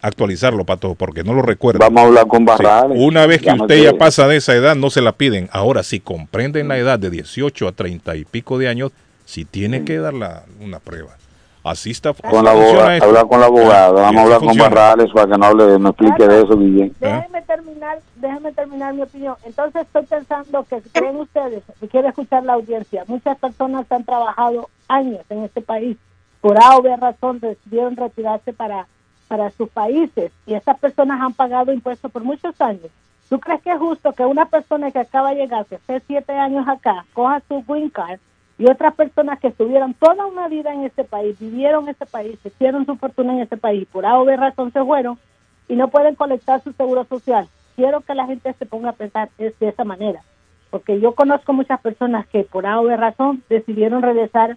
actualizarlo, 0.00 0.64
Pato, 0.64 0.94
porque 0.94 1.24
no 1.24 1.34
lo 1.34 1.42
recuerdo. 1.42 1.78
Vamos 1.80 2.00
a 2.02 2.06
hablar 2.06 2.26
con 2.28 2.40
Sí, 2.40 2.44
Barrales. 2.44 2.98
Una 3.00 3.26
vez 3.26 3.38
que 3.40 3.46
Ya 3.46 3.56
no 3.56 3.62
usted 3.64 3.82
ya 3.82 3.92
pasa 3.94 4.28
de 4.28 4.36
esa 4.36 4.54
edad, 4.54 4.76
no 4.76 4.90
se 4.90 5.00
la 5.02 5.12
piden. 5.12 5.48
Ahora, 5.52 5.82
si 5.82 6.00
comprenden 6.00 6.68
la 6.68 6.78
edad 6.78 6.98
de 6.98 7.10
18 7.10 7.68
a 7.68 7.72
30 7.72 8.14
y 8.16 8.24
pico 8.24 8.58
de 8.58 8.68
años, 8.68 8.92
si 9.24 9.44
tiene 9.44 9.84
que 9.84 9.98
dar 9.98 10.14
la- 10.14 10.44
una 10.60 10.78
prueba. 10.80 11.16
Así 11.64 11.90
está. 11.90 12.12
Con 12.12 12.44
la 12.44 12.50
abogada, 12.50 13.04
hablar 13.04 13.26
con 13.28 13.40
la 13.40 13.46
abogada. 13.46 14.00
Ah, 14.00 14.10
Vamos 14.10 14.16
a 14.16 14.22
hablar 14.22 14.40
con. 14.40 14.56
Barrales 14.56 15.10
para 15.12 15.32
que 15.32 15.38
no, 15.38 15.46
hable, 15.46 15.78
no 15.78 15.88
explique 15.90 16.26
de 16.26 16.42
eso, 16.42 16.58
Guillén. 16.58 16.94
Déjeme 16.98 17.42
terminar, 17.42 17.98
déjeme 18.16 18.52
terminar 18.52 18.94
mi 18.94 19.02
opinión. 19.02 19.36
Entonces 19.44 19.82
estoy 19.82 20.04
pensando 20.06 20.64
que 20.64 20.82
creen 20.92 21.16
ustedes, 21.16 21.62
y 21.80 21.86
quiero 21.86 22.08
escuchar 22.08 22.44
la 22.44 22.54
audiencia, 22.54 23.04
muchas 23.06 23.38
personas 23.38 23.90
han 23.90 24.04
trabajado 24.04 24.68
años 24.88 25.20
en 25.30 25.44
este 25.44 25.60
país, 25.60 25.96
por 26.40 26.60
A 26.62 26.76
o 26.76 26.82
B 26.82 26.94
razón 26.96 27.38
decidieron 27.38 27.96
retirarse 27.96 28.52
para, 28.52 28.86
para 29.28 29.50
sus 29.50 29.68
países 29.68 30.32
y 30.46 30.54
estas 30.54 30.78
personas 30.78 31.20
han 31.20 31.32
pagado 31.32 31.72
impuestos 31.72 32.10
por 32.10 32.24
muchos 32.24 32.60
años. 32.60 32.88
¿Tú 33.28 33.40
crees 33.40 33.62
que 33.62 33.70
es 33.70 33.78
justo 33.78 34.12
que 34.12 34.26
una 34.26 34.46
persona 34.46 34.90
que 34.90 34.98
acaba 34.98 35.30
de 35.30 35.36
llegar, 35.36 35.64
que 35.66 35.76
esté 35.76 36.00
siete 36.06 36.32
años 36.32 36.66
acá, 36.68 37.06
coja 37.14 37.40
su 37.48 37.64
green 37.66 37.88
card 37.88 38.18
y 38.62 38.66
otras 38.70 38.94
personas 38.94 39.40
que 39.40 39.48
estuvieron 39.48 39.92
toda 39.94 40.24
una 40.24 40.46
vida 40.46 40.72
en 40.72 40.84
este 40.84 41.02
país, 41.02 41.36
vivieron 41.40 41.82
en 41.82 41.90
este 41.90 42.06
país, 42.06 42.38
hicieron 42.44 42.86
su 42.86 42.94
fortuna 42.94 43.32
en 43.32 43.40
este 43.40 43.56
país, 43.56 43.88
por 43.90 44.06
A 44.06 44.20
o 44.20 44.24
B 44.24 44.36
razón 44.36 44.72
se 44.72 44.84
fueron 44.84 45.18
y 45.66 45.74
no 45.74 45.88
pueden 45.88 46.14
colectar 46.14 46.62
su 46.62 46.72
seguro 46.74 47.04
social? 47.06 47.48
Quiero 47.74 48.02
que 48.02 48.14
la 48.14 48.26
gente 48.26 48.54
se 48.56 48.64
ponga 48.64 48.90
a 48.90 48.92
pensar 48.92 49.30
es 49.36 49.58
de 49.58 49.68
esa 49.68 49.82
manera, 49.82 50.22
porque 50.70 51.00
yo 51.00 51.16
conozco 51.16 51.52
muchas 51.52 51.80
personas 51.80 52.24
que 52.28 52.44
por 52.44 52.64
A 52.64 52.78
o 52.78 52.84
B 52.84 52.96
razón 52.96 53.42
decidieron 53.48 54.00
regresar 54.00 54.56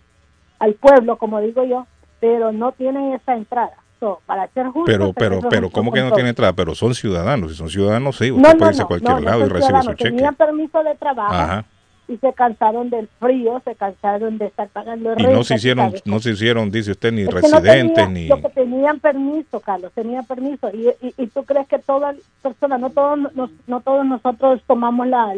al 0.60 0.76
pueblo, 0.76 1.18
como 1.18 1.42
digo 1.42 1.64
yo, 1.64 1.88
pero 2.20 2.52
no 2.52 2.74
tienen 2.74 3.14
esa 3.14 3.36
entrada. 3.36 3.74
So, 4.00 4.22
para 4.28 4.48
ser 4.50 4.68
justo, 4.68 4.86
Pero, 4.86 5.14
pero, 5.14 5.40
pero, 5.50 5.70
¿cómo 5.72 5.92
que 5.92 6.04
no 6.04 6.12
tiene 6.12 6.30
entrada? 6.30 6.54
Pero 6.54 6.76
son 6.76 6.94
ciudadanos. 6.94 7.50
Si 7.50 7.58
son 7.58 7.70
ciudadanos, 7.70 8.18
sí. 8.18 8.30
Usted 8.30 8.44
no, 8.44 8.58
puede 8.58 8.60
no, 8.60 8.70
irse 8.70 8.82
a 8.84 8.86
cualquier 8.86 9.14
no, 9.14 9.20
no 9.20 9.26
lado 9.26 9.46
y 9.46 9.50
recibe 9.50 9.82
su 9.82 9.94
cheque. 9.94 10.12
Tenían 10.12 10.36
permiso 10.36 10.84
de 10.84 10.96
trabajo 10.96 11.34
Ajá. 11.34 11.66
Y 12.08 12.18
se 12.18 12.34
cansaron 12.34 12.90
del 12.90 13.08
frío, 13.20 13.62
se 13.66 13.76
cansaron 13.76 14.38
de 14.38 14.46
estar 14.46 14.68
pagando 14.70 15.14
Y 15.18 15.24
no 15.24 15.44
se 15.44 15.56
hicieron, 15.56 15.94
no 16.06 16.20
se 16.20 16.32
hicieron, 16.32 16.70
dice 16.70 16.92
usted, 16.92 17.12
ni 17.12 17.22
Es 17.22 17.30
no 17.30 17.40
residentes, 17.42 18.10
ni... 18.10 18.28
lo 18.28 18.42
que 18.42 18.50
tenían 18.50 19.00
permiso, 19.00 19.60
Carlos, 19.60 19.92
tenían 19.94 20.26
permiso. 20.26 20.70
Y, 20.74 20.90
y, 21.06 21.14
y 21.18 21.28
tú 21.28 21.44
crees 21.44 21.68
que 21.68 21.80
todas 21.80 22.16
personas, 22.42 22.80
no 22.80 22.90
todos, 22.92 23.18
nos- 23.34 23.50
no 23.68 23.82
todos 23.82 24.06
nosotros 24.06 24.62
tomamos 24.68 25.08
la, 25.08 25.34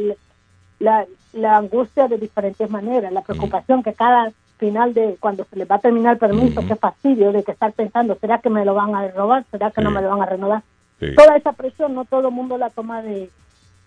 la, 0.80 1.06
la 1.34 1.58
angustia 1.58 2.08
de 2.08 2.18
diferentes 2.18 2.70
maneras, 2.70 3.12
la 3.14 3.22
preocupación 3.22 3.82
que 3.84 3.94
cada 3.94 4.32
final 4.58 4.94
de 4.94 5.18
cuando 5.20 5.46
se 5.46 5.56
les 5.56 5.70
va 5.70 5.76
a 5.76 5.80
terminar 5.80 6.14
el 6.14 6.20
permiso, 6.20 6.62
qué 6.68 6.76
fastidio 6.76 7.32
de 7.32 7.44
que 7.44 7.52
estar 7.52 7.72
pensando, 7.74 8.18
¿será 8.20 8.40
que 8.40 8.50
me 8.50 8.66
lo 8.66 8.74
van 8.74 8.94
a 8.96 9.08
robar? 9.10 9.46
¿Será 9.52 9.72
que 9.72 9.82
no 9.82 9.92
me 9.92 10.02
lo 10.02 10.10
van 10.10 10.22
a 10.24 10.26
renovar? 10.26 10.64
Sí. 11.00 11.14
Toda 11.16 11.38
esa 11.38 11.54
presión 11.54 11.94
no 11.94 12.06
todo 12.06 12.30
el 12.30 12.34
mundo 12.34 12.58
la 12.58 12.72
toma 12.72 13.04
de, 13.04 13.30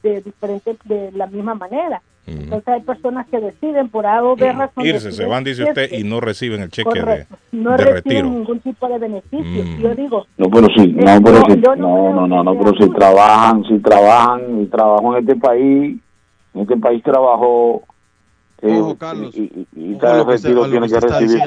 de 0.03 0.21
diferente, 0.23 0.77
de 0.85 1.11
la 1.13 1.27
misma 1.27 1.55
manera. 1.55 2.03
Entonces 2.27 2.69
hay 2.69 2.81
personas 2.83 3.27
que 3.29 3.41
deciden 3.41 3.89
por 3.89 4.07
algo 4.07 4.37
de 4.37 4.53
razón. 4.53 4.87
Irse, 4.87 5.11
se 5.11 5.25
van, 5.27 5.43
dice 5.43 5.65
usted, 5.65 5.91
y 5.91 6.05
no 6.05 6.21
reciben 6.21 6.61
el 6.61 6.71
cheque 6.71 6.91
de, 6.95 7.01
Correcto. 7.01 7.37
no 7.51 7.71
de 7.73 7.77
reciben 7.79 7.95
retiro. 8.05 8.29
Mm. 8.29 8.33
ningún 8.35 8.61
tipo 8.61 8.89
de 8.89 8.99
beneficio. 8.99 9.65
Yo 9.81 9.95
digo, 9.97 10.27
No, 10.39 10.49
pero 10.49 10.67
sí, 10.77 10.83
Eh, 10.83 10.93
no, 11.05 11.23
pero 11.23 11.41
no, 11.41 11.45
sí, 11.55 11.61
yo 11.65 11.77
no 11.77 11.89
no, 11.89 12.13
no, 12.15 12.27
no, 12.29 12.45
no, 12.45 12.59
pero 12.59 12.73
si 12.79 12.89
trabajan, 12.93 13.65
si 13.65 13.79
trabajan, 13.81 14.61
y 14.63 14.67
trabajo 14.67 15.17
en 15.17 15.29
este 15.29 15.41
país, 15.41 15.99
en 16.55 16.61
este 16.61 16.77
país 16.77 17.03
trabajó, 17.03 17.83
eh, 18.63 18.79
Ojo, 18.79 18.97
Carlos. 18.97 19.35
y, 19.35 19.67
y, 19.75 19.97
cada 19.99 20.25
que 20.25 20.33
retiro 20.33 20.69
tiene 20.69 20.87
recibir 20.87 21.43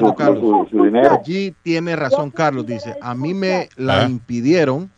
su 0.70 0.84
dinero. 0.84 1.18
Allí 1.18 1.54
tiene 1.62 1.96
razón 1.96 2.30
Carlos, 2.30 2.66
dice, 2.66 2.94
a 3.00 3.14
mí 3.14 3.32
me 3.32 3.68
la 3.76 4.00
Ah. 4.00 4.06
impidieron. 4.08 4.90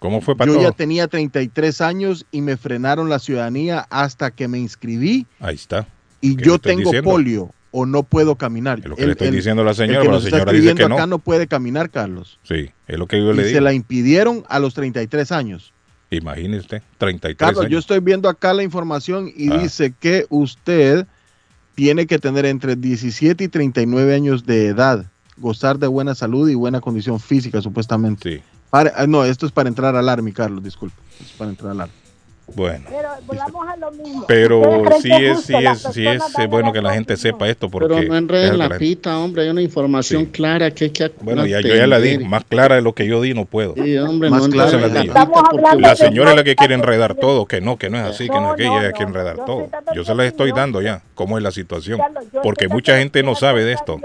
¿Cómo 0.00 0.20
fue, 0.20 0.34
Pato? 0.36 0.52
Yo 0.54 0.60
ya 0.60 0.72
tenía 0.72 1.06
33 1.06 1.80
años 1.82 2.26
y 2.32 2.40
me 2.40 2.56
frenaron 2.56 3.08
la 3.08 3.18
ciudadanía 3.20 3.86
hasta 3.90 4.30
que 4.32 4.48
me 4.48 4.58
inscribí 4.58 5.26
Ahí 5.38 5.54
está. 5.54 5.86
y 6.20 6.34
¿Qué 6.36 6.44
yo 6.44 6.58
tengo 6.58 6.84
diciendo? 6.90 7.08
polio 7.10 7.54
o 7.70 7.86
no 7.86 8.02
puedo 8.02 8.34
caminar. 8.34 8.80
lo 8.84 8.96
que 8.96 9.06
le 9.06 9.12
estoy 9.12 9.30
diciendo 9.30 9.62
a 9.62 9.66
la 9.66 9.74
señora, 9.74 10.00
el 10.00 10.06
pero 10.06 10.18
la 10.18 10.22
señora 10.28 10.52
dice 10.52 10.74
que 10.74 10.88
no. 10.88 10.96
acá 10.96 11.06
no 11.06 11.18
puede 11.20 11.46
caminar, 11.46 11.90
Carlos. 11.90 12.40
Sí, 12.42 12.70
es 12.88 12.98
lo 12.98 13.06
que 13.06 13.18
yo 13.18 13.32
Y 13.32 13.36
le 13.36 13.42
se 13.44 13.48
digo. 13.50 13.60
la 13.60 13.72
impidieron 13.72 14.42
a 14.48 14.58
los 14.58 14.74
33 14.74 15.30
años. 15.30 15.72
Imagínese 16.10 16.60
usted, 16.62 16.82
33 16.98 17.36
Carlos, 17.36 17.60
años. 17.60 17.70
yo 17.72 17.78
estoy 17.78 18.00
viendo 18.00 18.28
acá 18.28 18.52
la 18.54 18.64
información 18.64 19.30
y 19.36 19.52
Ah. 19.52 19.58
dice 19.58 19.94
que 20.00 20.26
usted 20.30 21.06
tiene 21.76 22.06
que 22.06 22.18
tener 22.18 22.46
entre 22.46 22.74
17 22.74 23.44
y 23.44 23.48
39 23.48 24.14
años 24.14 24.44
de 24.46 24.66
edad, 24.66 25.06
gozar 25.36 25.78
de 25.78 25.86
buena 25.86 26.14
salud 26.16 26.48
y 26.48 26.54
buena 26.54 26.80
condición 26.80 27.20
física, 27.20 27.60
supuestamente. 27.62 28.38
Sí. 28.38 28.42
Para- 28.70 28.92
ah, 28.96 29.06
no, 29.06 29.24
esto 29.24 29.46
es 29.46 29.52
para 29.52 29.68
entrar 29.68 29.94
al 29.96 30.08
Army, 30.08 30.32
Carlos, 30.32 30.62
disculpe. 30.62 30.96
Es 31.20 31.32
para 31.32 31.50
entrar 31.50 31.72
al 31.72 31.80
Army. 31.82 31.92
Bueno. 32.52 32.84
pero 32.88 33.08
volvamos 33.28 33.68
a 33.68 33.76
lo 33.76 33.92
mismo. 33.92 34.24
Pero 34.26 34.58
¿Ustedes 34.58 34.82
creen 34.82 35.02
sí 35.02 35.08
que 35.08 35.30
es, 35.30 35.40
sí 35.94 36.04
es, 36.04 36.22
sí 36.34 36.42
es 36.42 36.48
bueno 36.48 36.68
la 36.68 36.72
que 36.72 36.82
la 36.82 36.94
gente 36.94 37.16
sepa 37.16 37.48
esto 37.48 37.70
porque 37.70 37.86
Pero 37.94 38.08
no 38.08 38.16
enreden 38.16 38.58
la 38.58 38.68
la 38.68 38.76
pita, 38.76 39.16
hombre. 39.18 39.42
Hay 39.42 39.50
una 39.50 39.62
información 39.62 40.26
clara 40.26 40.72
que 40.72 40.86
hay 40.86 40.90
que 40.90 41.12
Bueno, 41.20 41.46
ya, 41.46 41.60
yo 41.60 41.76
ya 41.76 41.86
la 41.86 42.00
di, 42.00 42.18
más 42.18 42.42
clara 42.44 42.74
de 42.74 42.82
lo 42.82 42.92
que 42.92 43.06
yo 43.06 43.20
di 43.22 43.34
no 43.34 43.44
puedo. 43.44 43.74
Sí, 43.74 43.96
hombre, 43.98 44.30
Más 44.30 44.42
no 44.42 44.48
clara 44.50 44.72
la 44.80 44.88
la 44.88 45.74
La 45.78 45.90
de- 45.90 45.96
señora 45.96 46.30
es 46.30 46.36
la 46.38 46.42
que 46.42 46.56
quiere 46.56 46.74
enredar 46.74 47.14
todo, 47.14 47.46
que 47.46 47.60
no, 47.60 47.76
que 47.78 47.88
no 47.88 47.98
es 47.98 48.04
así, 48.04 48.28
que 48.28 48.34
no 48.34 48.50
es 48.50 48.56
que 48.56 48.64
ella 48.64 48.82
no, 48.88 48.90
quiere 48.94 49.08
enredar 49.08 49.36
todo. 49.44 49.68
Yo 49.94 50.04
se 50.04 50.12
la 50.16 50.24
estoy 50.26 50.50
dando 50.50 50.82
ya, 50.82 51.02
cómo 51.14 51.38
es 51.38 51.44
la 51.44 51.52
situación. 51.52 52.00
Porque 52.42 52.66
mucha 52.66 52.98
gente 52.98 53.22
no 53.22 53.36
sabe 53.36 53.64
de 53.64 53.74
esto. 53.74 54.00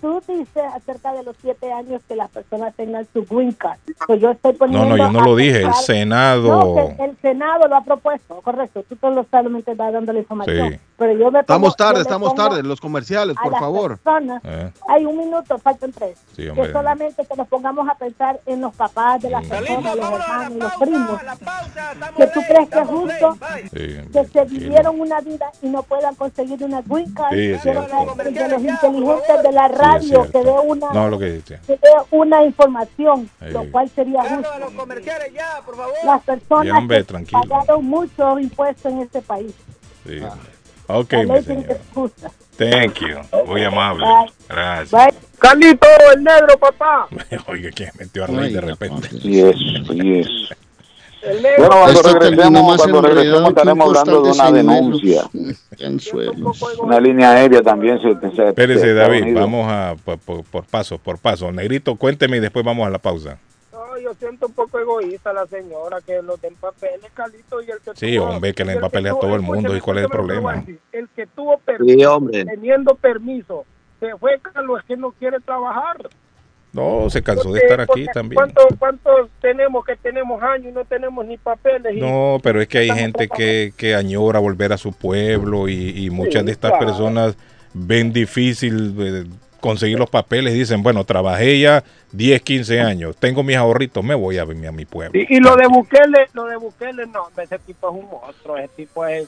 Tú 0.00 0.22
dices 0.26 0.62
acerca 0.74 1.12
de 1.12 1.22
los 1.22 1.36
siete 1.42 1.72
años 1.72 2.00
que 2.08 2.16
las 2.16 2.30
personas 2.30 2.74
tengan 2.74 3.06
su 3.12 3.24
green 3.24 3.52
card. 3.52 3.78
Pues 4.06 4.20
yo 4.20 4.30
estoy 4.30 4.52
poniendo 4.54 4.86
No, 4.88 4.96
no, 4.96 5.04
yo 5.04 5.12
no 5.12 5.20
lo 5.24 5.36
dije, 5.36 5.62
el 5.62 5.74
Senado. 5.74 6.48
No, 6.48 7.04
el 7.04 7.16
Senado 7.20 7.68
lo 7.68 7.76
ha 7.76 7.84
propuesto, 7.84 8.40
correcto. 8.42 8.82
Tú 8.88 8.96
solo 9.00 9.26
solamente 9.30 9.72
estás 9.72 9.92
dando 9.92 10.12
la 10.12 10.20
información. 10.20 10.72
Sí. 10.72 10.78
Pero 10.96 11.12
yo 11.14 11.30
me 11.30 11.40
Estamos 11.40 11.60
pongo- 11.62 11.70
yo 11.72 11.76
tarde, 11.76 11.94
me 11.94 12.00
estamos 12.02 12.28
pongo 12.34 12.48
tarde. 12.48 12.62
Los 12.62 12.80
comerciales, 12.80 13.36
por 13.42 13.58
favor. 13.58 13.98
personas- 13.98 14.42
Eh, 14.44 14.70
Hay 14.88 15.04
un 15.04 15.16
minuto, 15.18 15.58
faltan 15.58 15.92
tres. 15.92 16.18
Sí, 16.36 16.48
hombre. 16.48 16.66
que 16.66 16.72
solamente 16.72 17.24
que 17.26 17.36
nos 17.36 17.48
pongamos 17.48 17.88
a 17.88 17.94
pensar 17.94 18.40
en 18.46 18.60
los 18.60 18.74
papás 18.74 19.20
de 19.22 19.30
las 19.30 19.46
personas, 19.46 19.96
los 19.96 20.10
hermanos, 20.12 20.58
los 20.58 20.72
primos. 20.76 21.20
Que 22.16 22.26
tú 22.28 22.40
crees 22.48 22.68
que 22.68 22.78
es 22.80 22.88
justo 22.88 23.38
sí, 23.72 24.10
que 24.12 24.24
se 24.26 24.44
vivieron 24.44 25.00
una 25.00 25.20
vida 25.20 25.50
y 25.62 25.68
no 25.68 25.82
puedan 25.82 26.14
conseguir 26.14 26.62
una 26.64 26.82
green 26.82 27.12
card. 27.14 27.32
Sí, 27.32 27.46
de 27.48 28.48
los 28.48 28.62
inteligentes 28.62 29.42
de 29.42 29.52
la 29.52 29.68
radio 29.92 30.30
que 30.30 30.38
dé 30.38 30.50
una, 30.50 30.92
No, 30.92 31.08
lo 31.08 31.18
que 31.18 31.42
que 31.46 31.58
dé 31.66 31.78
una 32.10 32.44
información, 32.44 33.28
lo 33.40 33.70
cual 33.70 33.88
sería 33.90 34.22
justo. 34.22 34.50
Las 36.04 36.22
personas 36.22 36.66
Ya, 36.66 36.78
hombre, 36.78 37.04
que 37.04 37.32
pagaron 37.48 37.84
muchos 37.84 38.40
impuestos 38.40 38.92
en 38.92 39.00
este 39.00 39.22
país. 39.22 39.54
Sí. 40.06 40.20
Ok, 40.86 41.12
la 41.12 41.34
mi 41.34 41.42
señor. 41.42 41.80
Thank 42.56 42.98
you. 43.00 43.44
Muy 43.46 43.64
amable. 43.64 44.04
Bye. 44.04 44.32
Gracias. 44.48 44.90
Bye. 44.90 45.14
Carlito, 45.38 45.86
el 46.14 46.22
negro, 46.22 46.58
papá. 46.58 47.08
Oiga, 47.46 47.70
¿quién 47.74 47.90
metió 47.98 48.24
a 48.24 48.26
reír 48.26 48.52
de 48.52 48.60
repente? 48.60 49.08
Sí 49.08 49.40
es, 49.40 49.56
Bueno, 51.22 51.68
cuando 51.68 51.90
Esto 52.00 52.18
regresemos, 52.18 52.66
más 52.66 52.76
cuando 52.78 53.02
regresemos 53.02 53.48
estaremos 53.50 53.86
hablando 53.88 54.22
de 54.22 54.30
una 54.32 54.50
denuncia. 54.52 55.22
Una 56.82 57.00
línea 57.00 57.32
aérea 57.32 57.62
también 57.62 58.00
se, 58.00 58.14
se 58.34 58.48
Espérese, 58.48 58.80
se- 58.80 58.94
David, 58.94 59.34
vamos 59.34 59.66
a 59.70 59.94
por, 60.04 60.18
por, 60.18 60.44
por 60.44 60.64
paso, 60.64 60.98
por 60.98 61.18
paso. 61.18 61.50
Negrito, 61.52 61.96
cuénteme 61.96 62.38
y 62.38 62.40
después 62.40 62.64
vamos 62.64 62.86
a 62.86 62.90
la 62.90 62.98
pausa. 62.98 63.38
No, 63.72 63.98
yo 63.98 64.14
siento 64.14 64.46
un 64.46 64.52
poco 64.54 64.78
egoísta 64.78 65.32
la 65.32 65.46
señora 65.46 65.98
que 66.04 66.20
los 66.22 66.40
den 66.40 66.54
papeles, 66.56 67.10
Carlito, 67.14 67.60
y 67.62 67.70
el 67.70 67.78
que 67.80 67.90
Sí, 67.94 68.16
tuvo- 68.16 68.24
hombre, 68.30 68.54
que 68.54 68.64
le 68.64 68.72
den 68.72 68.80
papeles 68.80 69.12
a 69.12 69.18
todo 69.18 69.34
el 69.34 69.42
mundo, 69.42 69.76
¿y 69.76 69.80
cuál 69.80 69.98
es 69.98 70.04
el 70.04 70.10
problema? 70.10 70.64
El 70.92 71.08
que 71.14 71.26
tuvo 71.26 71.58
permiso, 71.58 71.98
Sí, 71.98 72.04
hombre. 72.04 72.44
teniendo 72.44 72.94
permiso, 72.94 73.64
se 74.00 74.16
fue, 74.16 74.38
Carlos, 74.40 74.80
es 74.80 74.86
que 74.86 74.96
no 74.96 75.10
quiere 75.12 75.38
trabajar. 75.40 76.08
No, 76.72 77.10
se 77.10 77.20
cansó 77.22 77.52
de 77.52 77.60
estar 77.60 77.80
aquí 77.80 78.06
también. 78.14 78.40
¿Cuántos 78.78 79.28
tenemos 79.40 79.84
que 79.84 79.96
tenemos 79.96 80.40
años 80.42 80.66
y 80.68 80.72
no 80.72 80.84
tenemos 80.84 81.26
ni 81.26 81.36
papeles? 81.36 81.96
y- 81.96 82.00
No, 82.00 82.38
pero 82.42 82.60
es 82.62 82.68
que 82.68 82.78
hay 82.78 82.90
gente 82.90 83.28
que, 83.28 83.72
que 83.76 83.94
añora 83.96 84.38
volver 84.38 84.72
a 84.72 84.76
su 84.78 84.92
pueblo 84.92 85.68
y, 85.68 86.04
y 86.06 86.10
muchas 86.10 86.42
Sí, 86.42 86.46
de 86.46 86.52
estas 86.52 86.70
claro. 86.70 86.86
personas 86.86 87.36
ven 87.74 88.12
difícil 88.12 88.94
eh, 89.00 89.24
conseguir 89.60 89.98
los 89.98 90.08
papeles 90.08 90.54
y 90.54 90.58
dicen, 90.60 90.82
bueno, 90.82 91.04
trabajé 91.04 91.58
ya 91.60 91.82
10, 92.12 92.40
15 92.42 92.80
años, 92.80 93.16
tengo 93.16 93.42
mis 93.42 93.56
ahorritos, 93.56 94.02
me 94.04 94.14
voy 94.14 94.38
a 94.38 94.44
venir 94.44 94.68
a 94.68 94.72
mi 94.72 94.84
pueblo. 94.86 95.18
Y, 95.20 95.26
y 95.36 95.40
lo 95.40 95.56
de 95.56 95.66
Bukele, 95.66 96.28
lo 96.34 96.44
de 96.46 96.56
Bukele, 96.56 97.06
no, 97.08 97.28
ese 97.36 97.58
tipo 97.58 97.88
es 97.90 98.04
un 98.04 98.08
monstruo, 98.10 98.56
ese 98.56 98.68
tipo 98.76 99.04
es, 99.06 99.26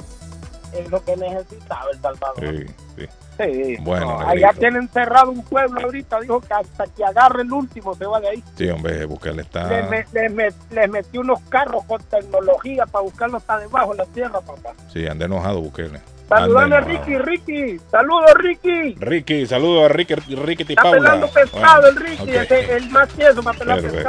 es 0.78 0.88
lo 0.90 1.04
que 1.04 1.16
necesitaba 1.16 1.86
El 1.92 1.98
Salvador. 2.00 2.38
Sí, 2.56 2.64
sí. 2.96 3.06
Sí, 3.38 3.76
Bueno, 3.80 4.20
no, 4.20 4.28
allá 4.28 4.52
tienen 4.52 4.88
cerrado 4.90 5.30
un 5.30 5.42
pueblo 5.42 5.80
ahorita, 5.80 6.20
dijo 6.20 6.40
que 6.42 6.52
hasta 6.52 6.84
que 6.86 7.02
agarre 7.04 7.42
el 7.42 7.52
último 7.52 7.94
se 7.94 8.04
va 8.04 8.20
de 8.20 8.28
ahí. 8.28 8.44
Sí, 8.56 8.68
hombre, 8.68 9.06
Les, 9.06 9.46
está... 9.46 9.64
me- 9.90 10.04
les 10.12 10.30
me- 10.32 10.48
les 10.70 10.90
metió 10.90 11.22
unos 11.22 11.40
carros 11.48 11.82
con 11.86 12.00
tecnología 12.04 12.84
para 12.86 13.02
buscarlo 13.02 13.38
hasta 13.38 13.58
debajo 13.58 13.92
de 13.92 13.98
la 13.98 14.06
tierra, 14.06 14.40
papá. 14.40 14.72
Sí, 14.92 15.06
anda 15.06 15.24
enojado 15.24 15.60
Bukele. 15.62 15.98
Saludame 16.28 16.76
a 16.76 16.80
Ricky. 16.80 17.18
Ricky. 17.18 17.80
Saludos, 17.90 18.34
Ricky. 18.34 18.94
Ricky, 18.98 19.46
saludos 19.46 19.84
a 19.84 19.88
Ricky, 19.88 20.14
Ricky 20.14 20.62
Está 20.68 20.90
pelando 20.90 21.28
pescado 21.28 21.88
el 21.88 21.96
Ricky, 21.96 22.22
ok. 22.22 22.28
ese- 22.28 22.76
el 22.76 22.90
más 22.90 23.08
tieso 23.08 23.42
para 23.42 23.58
pelar 23.58 23.80
Perfecto. 23.80 24.08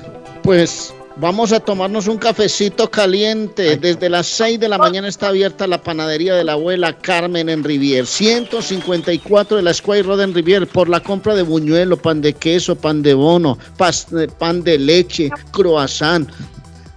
Pues 0.42 0.92
vamos 1.22 1.52
a 1.52 1.60
tomarnos 1.60 2.08
un 2.08 2.18
cafecito 2.18 2.90
caliente. 2.90 3.76
Desde 3.76 4.10
las 4.10 4.26
6 4.26 4.58
de 4.58 4.68
la 4.68 4.76
mañana 4.76 5.06
está 5.06 5.28
abierta 5.28 5.68
la 5.68 5.80
panadería 5.80 6.34
de 6.34 6.42
la 6.42 6.54
abuela 6.54 6.98
Carmen 6.98 7.48
en 7.48 7.62
Rivier. 7.62 8.06
154 8.06 9.56
de 9.56 9.62
la 9.62 9.72
Square 9.72 10.02
Road 10.02 10.22
en 10.22 10.34
Rivier 10.34 10.66
por 10.66 10.88
la 10.88 10.98
compra 10.98 11.36
de 11.36 11.42
buñuelo, 11.42 11.96
pan 11.96 12.20
de 12.20 12.32
queso, 12.32 12.74
pan 12.74 13.02
de 13.02 13.14
bono, 13.14 13.56
pan 14.38 14.64
de 14.64 14.78
leche, 14.78 15.30
croissant. 15.52 16.28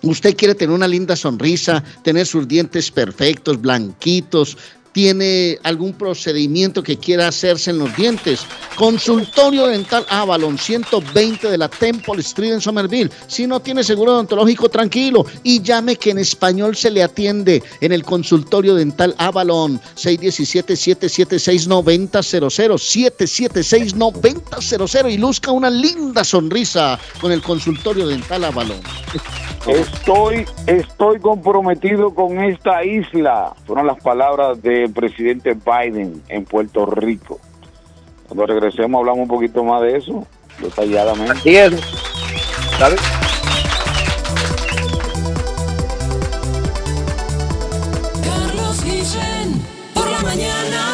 Usted 0.03 0.37
quiere 0.37 0.55
tener 0.55 0.75
una 0.75 0.87
linda 0.87 1.17
sonrisa, 1.17 1.83
tener 2.03 2.27
sus 2.27 2.47
dientes 2.47 2.91
perfectos, 2.91 3.61
blanquitos, 3.61 4.57
tiene 4.95 5.59
algún 5.65 5.93
procedimiento 5.93 6.83
que 6.83 6.97
quiera 6.97 7.29
hacerse 7.29 7.71
en 7.71 7.81
los 7.81 7.95
dientes. 7.97 8.47
Consultorio 8.77 9.67
Dental 9.67 10.07
Avalon 10.09 10.57
120 10.57 11.51
de 11.51 11.59
la 11.59 11.69
Temple 11.69 12.21
Street 12.21 12.55
en 12.55 12.63
Somerville. 12.63 13.11
Si 13.27 13.47
no 13.47 13.61
tiene 13.61 13.85
seguro 13.85 14.13
odontológico, 14.13 14.71
tranquilo 14.71 15.27
y 15.43 15.61
llame 15.61 15.97
que 15.97 16.11
en 16.11 16.19
español 16.19 16.77
se 16.77 16.91
le 16.91 17.03
atiende 17.03 17.63
en 17.81 17.93
el 17.93 18.05
consultorio 18.05 18.77
dental 18.77 19.15
Avalon 19.19 19.81
617-776-9000 19.97 22.15
776-9000 22.15 25.13
y 25.13 25.19
luzca 25.19 25.51
una 25.51 25.71
linda 25.71 26.23
sonrisa 26.25 26.99
con 27.21 27.33
el 27.33 27.43
consultorio 27.43 28.07
dental 28.07 28.45
Avalon. 28.45 28.79
Estoy, 29.67 30.47
estoy 30.67 31.19
comprometido 31.21 32.15
con 32.15 32.39
esta 32.39 32.85
isla. 32.85 33.55
Fueron 33.67 33.87
las 33.87 33.99
palabras 34.03 34.61
del 34.85 34.93
presidente 34.93 35.55
Biden 35.55 36.23
en 36.29 36.45
Puerto 36.45 36.87
Rico. 36.87 37.41
Cuando 38.27 38.47
regresemos 38.47 38.99
hablamos 38.99 39.23
un 39.23 39.29
poquito 39.29 39.65
más 39.65 39.83
de 39.83 39.97
eso, 39.97 40.27
detalladamente. 40.61 41.33
Así 41.33 41.57
es. 41.57 41.73
¿Sabes? 42.79 43.01
Carlos 48.23 48.85
Guillén, 48.85 49.63
por 49.95 50.11
la 50.11 50.21
mañana. 50.21 50.94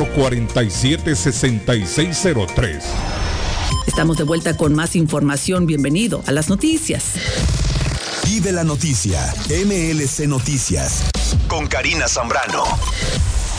617-447-6603. 0.05 2.81
Estamos 3.87 4.17
de 4.17 4.23
vuelta 4.23 4.57
con 4.57 4.73
más 4.73 4.95
información. 4.95 5.65
Bienvenido 5.65 6.23
a 6.27 6.31
las 6.31 6.49
noticias. 6.49 7.03
Vive 8.25 8.51
la 8.51 8.63
noticia. 8.63 9.33
MLC 9.49 10.27
Noticias. 10.27 11.03
Con 11.47 11.67
Karina 11.67 12.07
Zambrano. 12.07 12.63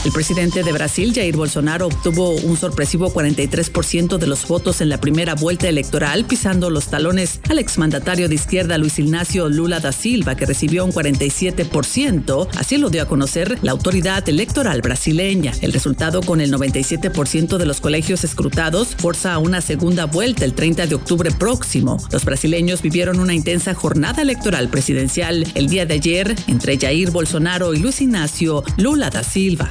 El 0.04 0.10
presidente 0.10 0.64
de 0.64 0.72
Brasil, 0.72 1.12
Jair 1.14 1.36
Bolsonaro, 1.36 1.86
obtuvo 1.86 2.30
un 2.30 2.56
sorpresivo 2.56 3.14
43% 3.14 4.18
de 4.18 4.26
los 4.26 4.48
votos 4.48 4.80
en 4.80 4.88
la 4.88 4.98
primera 4.98 5.36
vuelta 5.36 5.68
electoral, 5.68 6.24
pisando 6.24 6.70
los 6.70 6.86
talones 6.86 7.38
al 7.48 7.60
exmandatario 7.60 8.28
de 8.28 8.34
izquierda 8.34 8.78
Luis 8.78 8.98
Ignacio 8.98 9.48
Lula 9.48 9.78
da 9.78 9.92
Silva, 9.92 10.34
que 10.34 10.44
recibió 10.44 10.84
un 10.84 10.92
47%. 10.92 12.48
Así 12.56 12.78
lo 12.78 12.90
dio 12.90 13.02
a 13.02 13.06
conocer 13.06 13.58
la 13.62 13.70
autoridad 13.70 14.28
electoral 14.28 14.82
brasileña. 14.82 15.52
El 15.60 15.72
resultado 15.72 16.20
con 16.20 16.40
el 16.40 16.52
97% 16.52 17.56
de 17.56 17.66
los 17.66 17.80
colegios 17.80 18.24
escrutados 18.24 18.96
forza 18.96 19.34
a 19.34 19.38
una 19.38 19.60
segunda 19.60 20.06
vuelta 20.06 20.44
el 20.44 20.54
30 20.54 20.88
de 20.88 20.96
octubre 20.96 21.30
próximo. 21.30 21.96
Los 22.10 22.24
brasileños 22.24 22.82
vivieron 22.82 23.20
una 23.20 23.34
intensa 23.34 23.72
jornada 23.72 24.22
electoral 24.22 24.68
presidencial 24.68 25.46
el 25.54 25.68
día 25.68 25.86
de 25.86 25.94
ayer 25.94 26.34
entre 26.48 26.76
Jair 26.76 27.12
Bolsonaro 27.12 27.72
y 27.72 27.78
Luis 27.78 28.00
Ignacio 28.00 28.64
Lula 28.78 29.08
da 29.08 29.22
Silva. 29.22 29.70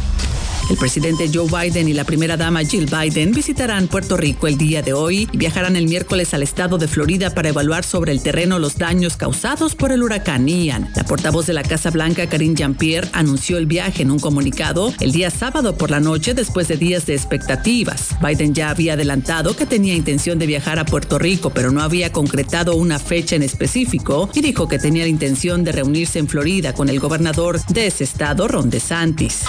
El 0.71 0.77
presidente 0.77 1.29
Joe 1.31 1.49
Biden 1.49 1.89
y 1.89 1.93
la 1.93 2.05
primera 2.05 2.37
dama 2.37 2.63
Jill 2.63 2.85
Biden 2.85 3.33
visitarán 3.33 3.89
Puerto 3.89 4.15
Rico 4.15 4.47
el 4.47 4.57
día 4.57 4.81
de 4.81 4.93
hoy 4.93 5.27
y 5.29 5.37
viajarán 5.37 5.75
el 5.75 5.85
miércoles 5.85 6.33
al 6.33 6.43
estado 6.43 6.77
de 6.77 6.87
Florida 6.87 7.33
para 7.33 7.49
evaluar 7.49 7.83
sobre 7.83 8.13
el 8.13 8.23
terreno 8.23 8.57
los 8.57 8.77
daños 8.77 9.17
causados 9.17 9.75
por 9.75 9.91
el 9.91 10.01
huracán 10.01 10.47
Ian. 10.47 10.89
La 10.95 11.03
portavoz 11.03 11.45
de 11.45 11.51
la 11.51 11.63
Casa 11.63 11.89
Blanca, 11.89 12.25
Karine 12.27 12.55
Jean-Pierre, 12.55 13.09
anunció 13.11 13.57
el 13.57 13.65
viaje 13.65 14.03
en 14.03 14.11
un 14.11 14.19
comunicado 14.19 14.93
el 15.01 15.11
día 15.11 15.29
sábado 15.29 15.75
por 15.75 15.91
la 15.91 15.99
noche 15.99 16.33
después 16.33 16.69
de 16.69 16.77
días 16.77 17.05
de 17.05 17.15
expectativas. 17.15 18.15
Biden 18.25 18.53
ya 18.53 18.69
había 18.69 18.93
adelantado 18.93 19.57
que 19.57 19.65
tenía 19.65 19.93
intención 19.93 20.39
de 20.39 20.47
viajar 20.47 20.79
a 20.79 20.85
Puerto 20.85 21.19
Rico, 21.19 21.49
pero 21.49 21.71
no 21.71 21.81
había 21.81 22.13
concretado 22.13 22.77
una 22.77 22.97
fecha 22.97 23.35
en 23.35 23.43
específico 23.43 24.29
y 24.33 24.39
dijo 24.39 24.69
que 24.69 24.79
tenía 24.79 25.03
la 25.03 25.09
intención 25.09 25.65
de 25.65 25.73
reunirse 25.73 26.17
en 26.17 26.29
Florida 26.29 26.73
con 26.73 26.87
el 26.87 27.01
gobernador 27.01 27.59
de 27.65 27.87
ese 27.87 28.05
estado, 28.05 28.47
Ron 28.47 28.69
DeSantis 28.69 29.43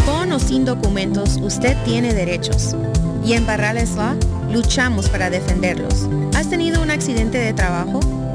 Con 0.04 0.32
o 0.32 0.38
sin 0.38 0.64
documentos, 0.64 1.38
usted 1.42 1.76
tiene 1.84 2.14
derechos. 2.14 2.76
Y 3.24 3.32
en 3.32 3.44
Barrales 3.44 3.96
Law 3.96 4.16
luchamos 4.52 5.08
para 5.08 5.30
defenderlos. 5.30 6.06
¿Has 6.34 6.48
tenido 6.48 6.80
un 6.80 6.90
accidente 6.90 7.38
de 7.38 7.52
trabajo? 7.52 7.98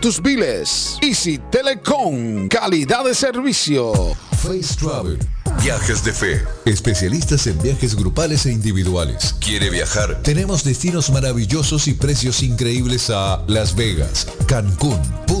tus 0.00 0.22
biles. 0.22 0.98
Easy 1.02 1.38
Telecom, 1.50 2.48
calidad 2.48 3.04
de 3.04 3.14
servicio. 3.14 3.92
Face 4.38 4.74
Travel. 4.78 5.18
Viajes 5.62 6.04
de 6.04 6.12
fe. 6.12 6.42
Especialistas 6.64 7.46
en 7.46 7.60
viajes 7.60 7.94
grupales 7.94 8.46
e 8.46 8.52
individuales. 8.52 9.34
¿Quiere 9.40 9.68
viajar? 9.68 10.22
Tenemos 10.22 10.64
destinos 10.64 11.10
maravillosos 11.10 11.86
y 11.88 11.94
precios 11.94 12.42
increíbles 12.42 13.10
a 13.10 13.44
Las 13.46 13.74
Vegas, 13.74 14.26
Cancún, 14.46 15.00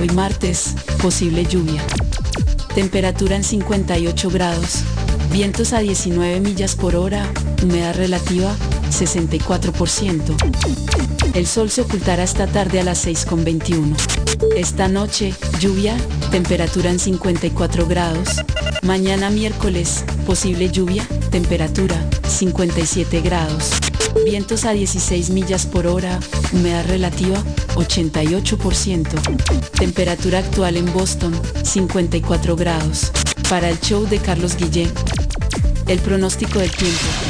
Hoy 0.00 0.08
martes, 0.10 0.76
posible 1.02 1.44
lluvia. 1.44 1.82
Temperatura 2.74 3.36
en 3.36 3.44
58 3.44 4.30
grados. 4.30 4.84
Vientos 5.32 5.72
a 5.72 5.80
19 5.80 6.40
millas 6.40 6.76
por 6.76 6.94
hora. 6.94 7.28
Humedad 7.62 7.94
relativa 7.96 8.54
64%. 8.90 10.36
El 11.34 11.46
sol 11.46 11.70
se 11.70 11.82
ocultará 11.82 12.22
esta 12.22 12.46
tarde 12.46 12.80
a 12.80 12.84
las 12.84 13.06
6.21. 13.06 13.96
Esta 14.56 14.88
noche, 14.88 15.34
lluvia, 15.60 15.96
temperatura 16.30 16.90
en 16.90 16.98
54 16.98 17.86
grados. 17.86 18.36
Mañana 18.82 19.30
miércoles, 19.30 20.04
posible 20.26 20.70
lluvia, 20.70 21.06
temperatura 21.30 21.96
57 22.26 23.20
grados. 23.20 23.70
Vientos 24.24 24.64
a 24.64 24.72
16 24.72 25.30
millas 25.30 25.66
por 25.66 25.86
hora, 25.86 26.20
humedad 26.52 26.84
relativa 26.86 27.38
88%. 27.74 29.70
Temperatura 29.78 30.40
actual 30.40 30.76
en 30.76 30.92
Boston 30.92 31.32
54 31.62 32.56
grados. 32.56 33.12
Para 33.48 33.70
el 33.70 33.80
show 33.80 34.06
de 34.06 34.18
Carlos 34.18 34.56
Guillén, 34.56 34.92
el 35.86 35.98
pronóstico 36.00 36.58
del 36.58 36.70
tiempo. 36.70 37.29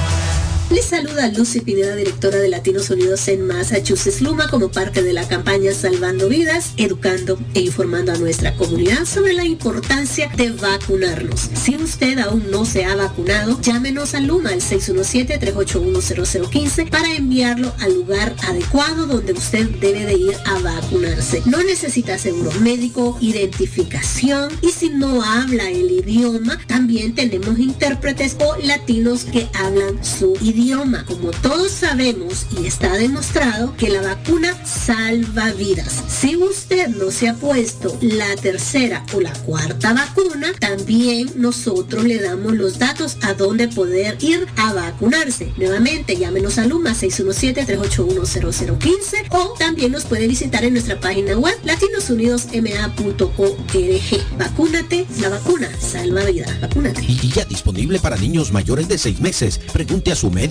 Les 0.71 0.85
saluda 0.85 1.27
Lucy 1.27 1.59
Pineda, 1.59 1.95
directora 1.97 2.37
de 2.37 2.47
Latinos 2.47 2.89
Unidos 2.89 3.27
en 3.27 3.45
Massachusetts 3.45 4.21
Luma, 4.21 4.47
como 4.49 4.71
parte 4.71 5.03
de 5.03 5.11
la 5.11 5.27
campaña 5.27 5.73
Salvando 5.73 6.29
Vidas, 6.29 6.71
educando 6.77 7.37
e 7.53 7.59
informando 7.59 8.13
a 8.13 8.17
nuestra 8.17 8.55
comunidad 8.55 9.03
sobre 9.03 9.33
la 9.33 9.43
importancia 9.43 10.31
de 10.37 10.51
vacunarnos. 10.51 11.49
Si 11.61 11.75
usted 11.75 12.19
aún 12.19 12.49
no 12.49 12.63
se 12.63 12.85
ha 12.85 12.95
vacunado, 12.95 13.59
llámenos 13.59 14.15
a 14.15 14.21
Luma 14.21 14.51
al 14.51 14.61
617-381-0015 14.61 16.89
para 16.89 17.15
enviarlo 17.15 17.73
al 17.79 17.95
lugar 17.95 18.33
adecuado 18.47 19.07
donde 19.07 19.33
usted 19.33 19.69
debe 19.81 20.05
de 20.05 20.13
ir 20.13 20.37
a 20.45 20.57
vacunarse. 20.59 21.43
No 21.47 21.61
necesita 21.63 22.17
seguro 22.17 22.49
médico, 22.61 23.17
identificación 23.19 24.53
y 24.61 24.69
si 24.69 24.87
no 24.87 25.21
habla 25.21 25.69
el 25.69 25.91
idioma, 25.91 26.57
también 26.65 27.13
tenemos 27.13 27.59
intérpretes 27.59 28.37
o 28.39 28.55
latinos 28.65 29.25
que 29.25 29.49
hablan 29.53 30.01
su 30.01 30.37
idioma. 30.39 30.60
Como 31.07 31.31
todos 31.31 31.71
sabemos 31.71 32.45
y 32.55 32.67
está 32.67 32.95
demostrado 32.95 33.75
que 33.77 33.89
la 33.89 34.03
vacuna 34.03 34.55
salva 34.63 35.51
vidas. 35.53 36.03
Si 36.07 36.35
usted 36.35 36.89
no 36.89 37.09
se 37.09 37.29
ha 37.29 37.33
puesto 37.33 37.97
la 37.99 38.35
tercera 38.35 39.03
o 39.13 39.21
la 39.21 39.33
cuarta 39.33 39.93
vacuna, 39.93 40.53
también 40.59 41.31
nosotros 41.35 42.03
le 42.03 42.21
damos 42.21 42.53
los 42.53 42.77
datos 42.77 43.17
a 43.23 43.33
dónde 43.33 43.69
poder 43.69 44.19
ir 44.21 44.45
a 44.55 44.71
vacunarse. 44.73 45.51
Nuevamente, 45.57 46.15
llámenos 46.15 46.59
a 46.59 46.67
Luma 46.67 46.91
617-381-0015 46.91 49.29
o 49.31 49.55
también 49.57 49.91
nos 49.91 50.05
puede 50.05 50.27
visitar 50.27 50.63
en 50.63 50.73
nuestra 50.73 50.99
página 50.99 51.39
web 51.39 51.57
latinosunidosma.org. 51.63 54.37
Vacúnate, 54.37 55.07
la 55.19 55.29
vacuna 55.29 55.71
salva 55.79 56.25
vidas. 56.25 56.61
Vacúnate. 56.61 57.03
Y 57.03 57.31
ya 57.31 57.45
disponible 57.45 57.97
para 57.99 58.15
niños 58.15 58.51
mayores 58.51 58.87
de 58.87 58.99
6 58.99 59.21
meses. 59.21 59.59
Pregunte 59.73 60.11
a 60.11 60.15
su 60.15 60.29
médico 60.29 60.50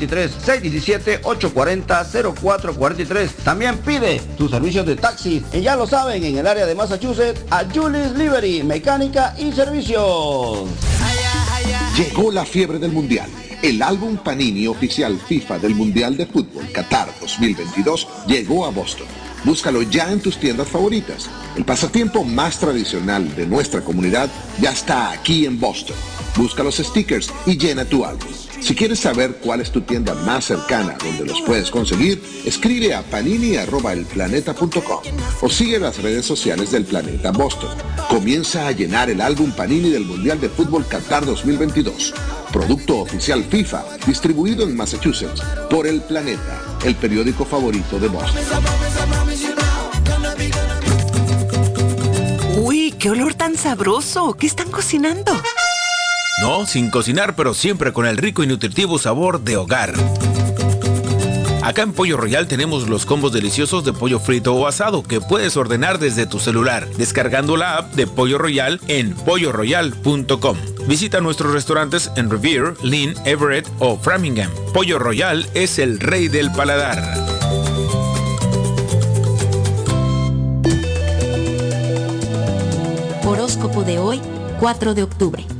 617-840-0443. 0.00 0.30
617-840-0443. 0.44 3.28
También 3.44 3.78
pide 3.78 4.20
tus 4.36 4.50
servicios 4.50 4.84
de 4.86 4.96
taxi. 4.96 5.44
Y 5.52 5.60
ya 5.60 5.76
lo 5.76 5.86
saben, 5.86 6.24
en 6.24 6.38
el 6.38 6.46
área 6.46 6.66
de 6.66 6.74
Massachusetts, 6.74 7.44
a 7.50 7.64
Julie's 7.72 8.12
Liberty, 8.12 8.62
mecánica 8.62 9.34
y 9.38 9.52
servicios. 9.52 10.68
Llegó 11.96 12.30
la 12.30 12.44
fiebre 12.44 12.78
del 12.78 12.92
mundial 12.92 13.30
El 13.62 13.82
álbum 13.82 14.18
Panini 14.18 14.66
oficial 14.66 15.18
FIFA 15.18 15.58
del 15.58 15.74
Mundial 15.74 16.16
de 16.16 16.26
Fútbol 16.26 16.70
Qatar 16.70 17.08
2022 17.20 18.06
llegó 18.26 18.66
a 18.66 18.70
Boston. 18.70 19.06
Búscalo 19.44 19.82
ya 19.82 20.12
en 20.12 20.20
tus 20.20 20.38
tiendas 20.38 20.68
favoritas. 20.68 21.30
El 21.56 21.64
pasatiempo 21.64 22.24
más 22.24 22.58
tradicional 22.58 23.34
de 23.34 23.46
nuestra 23.46 23.80
comunidad 23.80 24.28
ya 24.60 24.72
está 24.72 25.10
aquí 25.10 25.46
en 25.46 25.58
Boston. 25.58 25.96
Busca 26.36 26.62
los 26.62 26.76
stickers 26.76 27.32
y 27.46 27.56
llena 27.56 27.84
tu 27.84 28.04
álbum. 28.04 28.45
Si 28.66 28.74
quieres 28.74 28.98
saber 28.98 29.36
cuál 29.36 29.60
es 29.60 29.70
tu 29.70 29.82
tienda 29.82 30.12
más 30.12 30.46
cercana 30.46 30.96
donde 30.98 31.24
los 31.24 31.40
puedes 31.42 31.70
conseguir, 31.70 32.20
escribe 32.44 32.96
a 32.96 33.02
panini.elplaneta.com 33.02 35.02
o 35.40 35.48
sigue 35.48 35.78
las 35.78 36.02
redes 36.02 36.26
sociales 36.26 36.72
del 36.72 36.84
Planeta 36.84 37.30
Boston. 37.30 37.70
Comienza 38.08 38.66
a 38.66 38.72
llenar 38.72 39.08
el 39.08 39.20
álbum 39.20 39.52
Panini 39.52 39.90
del 39.90 40.04
Mundial 40.04 40.40
de 40.40 40.48
Fútbol 40.48 40.84
Qatar 40.84 41.24
2022. 41.24 42.12
Producto 42.52 42.98
oficial 42.98 43.44
FIFA, 43.44 43.84
distribuido 44.04 44.64
en 44.64 44.76
Massachusetts 44.76 45.40
por 45.70 45.86
El 45.86 46.00
Planeta, 46.00 46.60
el 46.84 46.96
periódico 46.96 47.44
favorito 47.44 48.00
de 48.00 48.08
Boston. 48.08 48.42
Uy, 52.58 52.92
qué 52.98 53.10
olor 53.10 53.34
tan 53.34 53.56
sabroso. 53.56 54.34
¿Qué 54.34 54.48
están 54.48 54.72
cocinando? 54.72 55.40
No, 56.38 56.66
sin 56.66 56.90
cocinar, 56.90 57.34
pero 57.34 57.54
siempre 57.54 57.94
con 57.94 58.04
el 58.04 58.18
rico 58.18 58.42
y 58.42 58.46
nutritivo 58.46 58.98
sabor 58.98 59.40
de 59.40 59.56
hogar. 59.56 59.94
Acá 61.62 61.82
en 61.82 61.94
Pollo 61.94 62.18
Royal 62.18 62.46
tenemos 62.46 62.88
los 62.88 63.06
combos 63.06 63.32
deliciosos 63.32 63.84
de 63.84 63.94
pollo 63.94 64.20
frito 64.20 64.54
o 64.54 64.66
asado 64.66 65.02
que 65.02 65.20
puedes 65.20 65.56
ordenar 65.56 65.98
desde 65.98 66.26
tu 66.26 66.38
celular, 66.38 66.86
descargando 66.98 67.56
la 67.56 67.78
app 67.78 67.94
de 67.94 68.06
Pollo 68.06 68.36
Royal 68.36 68.80
en 68.86 69.14
polloroyal.com. 69.14 70.58
Visita 70.86 71.20
nuestros 71.20 71.52
restaurantes 71.52 72.12
en 72.16 72.30
Revere, 72.30 72.74
Lynn, 72.82 73.14
Everett 73.24 73.66
o 73.78 73.98
Framingham. 73.98 74.50
Pollo 74.74 74.98
Royal 74.98 75.48
es 75.54 75.78
el 75.78 75.98
rey 75.98 76.28
del 76.28 76.52
paladar. 76.52 77.02
Horóscopo 83.24 83.82
de 83.82 83.98
hoy, 83.98 84.20
4 84.60 84.94
de 84.94 85.02
octubre. 85.02 85.55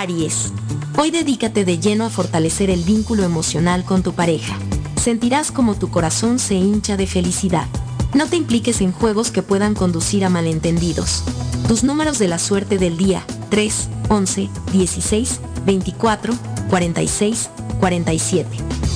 Aries. 0.00 0.50
Hoy 0.96 1.10
dedícate 1.10 1.66
de 1.66 1.78
lleno 1.78 2.06
a 2.06 2.10
fortalecer 2.10 2.70
el 2.70 2.84
vínculo 2.84 3.22
emocional 3.22 3.84
con 3.84 4.02
tu 4.02 4.14
pareja. 4.14 4.56
Sentirás 4.96 5.52
como 5.52 5.74
tu 5.74 5.90
corazón 5.90 6.38
se 6.38 6.54
hincha 6.54 6.96
de 6.96 7.06
felicidad. 7.06 7.66
No 8.14 8.26
te 8.26 8.36
impliques 8.36 8.80
en 8.80 8.92
juegos 8.92 9.30
que 9.30 9.42
puedan 9.42 9.74
conducir 9.74 10.24
a 10.24 10.30
malentendidos. 10.30 11.22
Tus 11.68 11.84
números 11.84 12.18
de 12.18 12.28
la 12.28 12.38
suerte 12.38 12.78
del 12.78 12.96
día, 12.96 13.22
3, 13.50 13.88
11, 14.08 14.48
16, 14.72 15.40
24, 15.66 16.32
46, 16.70 17.50
47. 17.78 18.48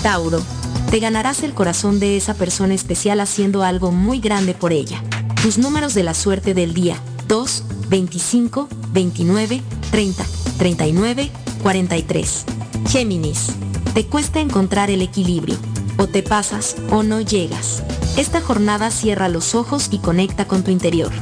Tauro. 0.02 0.42
Te 0.90 1.00
ganarás 1.00 1.42
el 1.42 1.52
corazón 1.52 2.00
de 2.00 2.16
esa 2.16 2.32
persona 2.32 2.72
especial 2.72 3.20
haciendo 3.20 3.62
algo 3.62 3.92
muy 3.92 4.20
grande 4.20 4.55
por 4.55 4.72
ella. 4.72 5.02
Tus 5.42 5.59
números 5.59 5.92
de 5.92 6.02
la 6.02 6.14
suerte 6.14 6.55
del 6.55 6.72
día, 6.72 6.96
2, 7.28 7.64
25, 7.90 8.68
29, 8.92 9.62
30, 9.90 10.24
39, 10.59 11.30
43. 11.62 12.44
Géminis. 12.88 13.48
Te 13.94 14.07
cuesta 14.07 14.40
encontrar 14.40 14.90
el 14.90 15.02
equilibrio. 15.02 15.57
O 15.96 16.09
te 16.09 16.22
pasas 16.22 16.76
o 16.90 17.02
no 17.02 17.20
llegas. 17.20 17.82
Esta 18.16 18.40
jornada 18.40 18.90
cierra 18.90 19.28
los 19.28 19.55
ojos 19.55 19.88
y 19.90 19.98
conecta 19.98 20.46
con 20.46 20.62
tu 20.62 20.70
interior. 20.70 21.12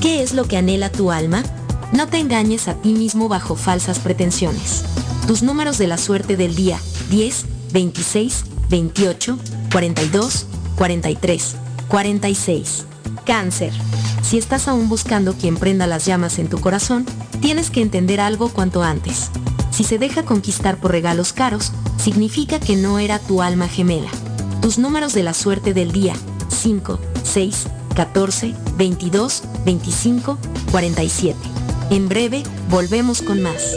¿Qué 0.00 0.22
es 0.22 0.34
lo 0.34 0.44
que 0.44 0.56
anhela 0.56 0.90
tu 0.90 1.10
alma? 1.12 1.42
No 1.92 2.08
te 2.08 2.18
engañes 2.18 2.68
a 2.68 2.74
ti 2.74 2.92
mismo 2.94 3.28
bajo 3.28 3.56
falsas 3.56 3.98
pretensiones. 3.98 4.84
Tus 5.26 5.42
números 5.42 5.78
de 5.78 5.86
la 5.86 5.98
suerte 5.98 6.36
del 6.36 6.54
día 6.54 6.78
10, 7.10 7.44
26, 7.72 8.44
28, 8.70 9.38
42, 9.70 10.46
43, 10.76 11.56
46. 11.88 12.86
Cáncer. 13.24 13.72
Si 14.22 14.38
estás 14.38 14.68
aún 14.68 14.88
buscando 14.88 15.34
quien 15.34 15.56
prenda 15.56 15.86
las 15.86 16.06
llamas 16.06 16.38
en 16.38 16.48
tu 16.48 16.60
corazón, 16.60 17.04
tienes 17.40 17.70
que 17.70 17.82
entender 17.82 18.20
algo 18.20 18.48
cuanto 18.48 18.82
antes. 18.82 19.30
Si 19.70 19.84
se 19.84 19.98
deja 19.98 20.24
conquistar 20.24 20.78
por 20.78 20.92
regalos 20.92 21.32
caros, 21.32 21.72
significa 21.98 22.60
que 22.60 22.76
no 22.76 22.98
era 22.98 23.18
tu 23.18 23.42
alma 23.42 23.68
gemela. 23.68 24.10
Tus 24.60 24.78
números 24.78 25.12
de 25.12 25.22
la 25.22 25.34
suerte 25.34 25.74
del 25.74 25.92
día 25.92 26.14
5, 26.48 26.98
6, 27.24 27.66
14, 27.94 28.54
22, 28.76 29.42
25, 29.64 30.38
47. 30.70 31.38
En 31.90 32.08
breve, 32.08 32.42
volvemos 32.70 33.22
con 33.22 33.42
más. 33.42 33.76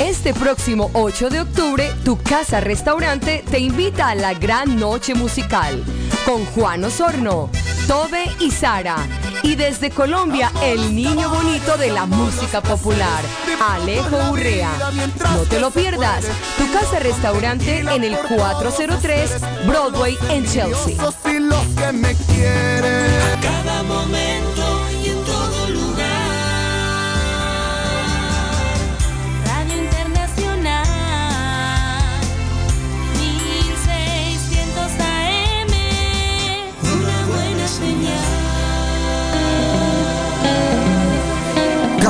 Este 0.00 0.34
próximo 0.34 0.90
8 0.92 1.30
de 1.30 1.40
octubre, 1.40 1.92
tu 2.04 2.18
casa 2.20 2.60
restaurante 2.60 3.44
te 3.50 3.58
invita 3.60 4.08
a 4.08 4.14
la 4.14 4.34
gran 4.34 4.76
noche 4.76 5.14
musical 5.14 5.84
con 6.26 6.44
Juan 6.46 6.84
Osorno, 6.84 7.50
Tobe 7.86 8.24
y 8.40 8.50
Sara. 8.50 8.96
Y 9.42 9.56
desde 9.56 9.90
Colombia, 9.90 10.50
el 10.62 10.94
niño 10.94 11.28
bonito 11.28 11.76
de 11.76 11.90
la 11.90 12.06
música 12.06 12.62
popular, 12.62 13.22
Alejo 13.62 14.32
Urrea. 14.32 14.70
No 15.32 15.42
te 15.42 15.60
lo 15.60 15.70
pierdas. 15.70 16.24
Tu 16.56 16.72
casa 16.72 16.98
restaurante 16.98 17.80
en 17.80 18.04
el 18.04 18.16
403 18.16 19.30
Broadway 19.66 20.16
en 20.30 20.44
Chelsea. 20.46 20.96
A 21.00 21.12
cada 23.40 23.82
momento 23.82 24.43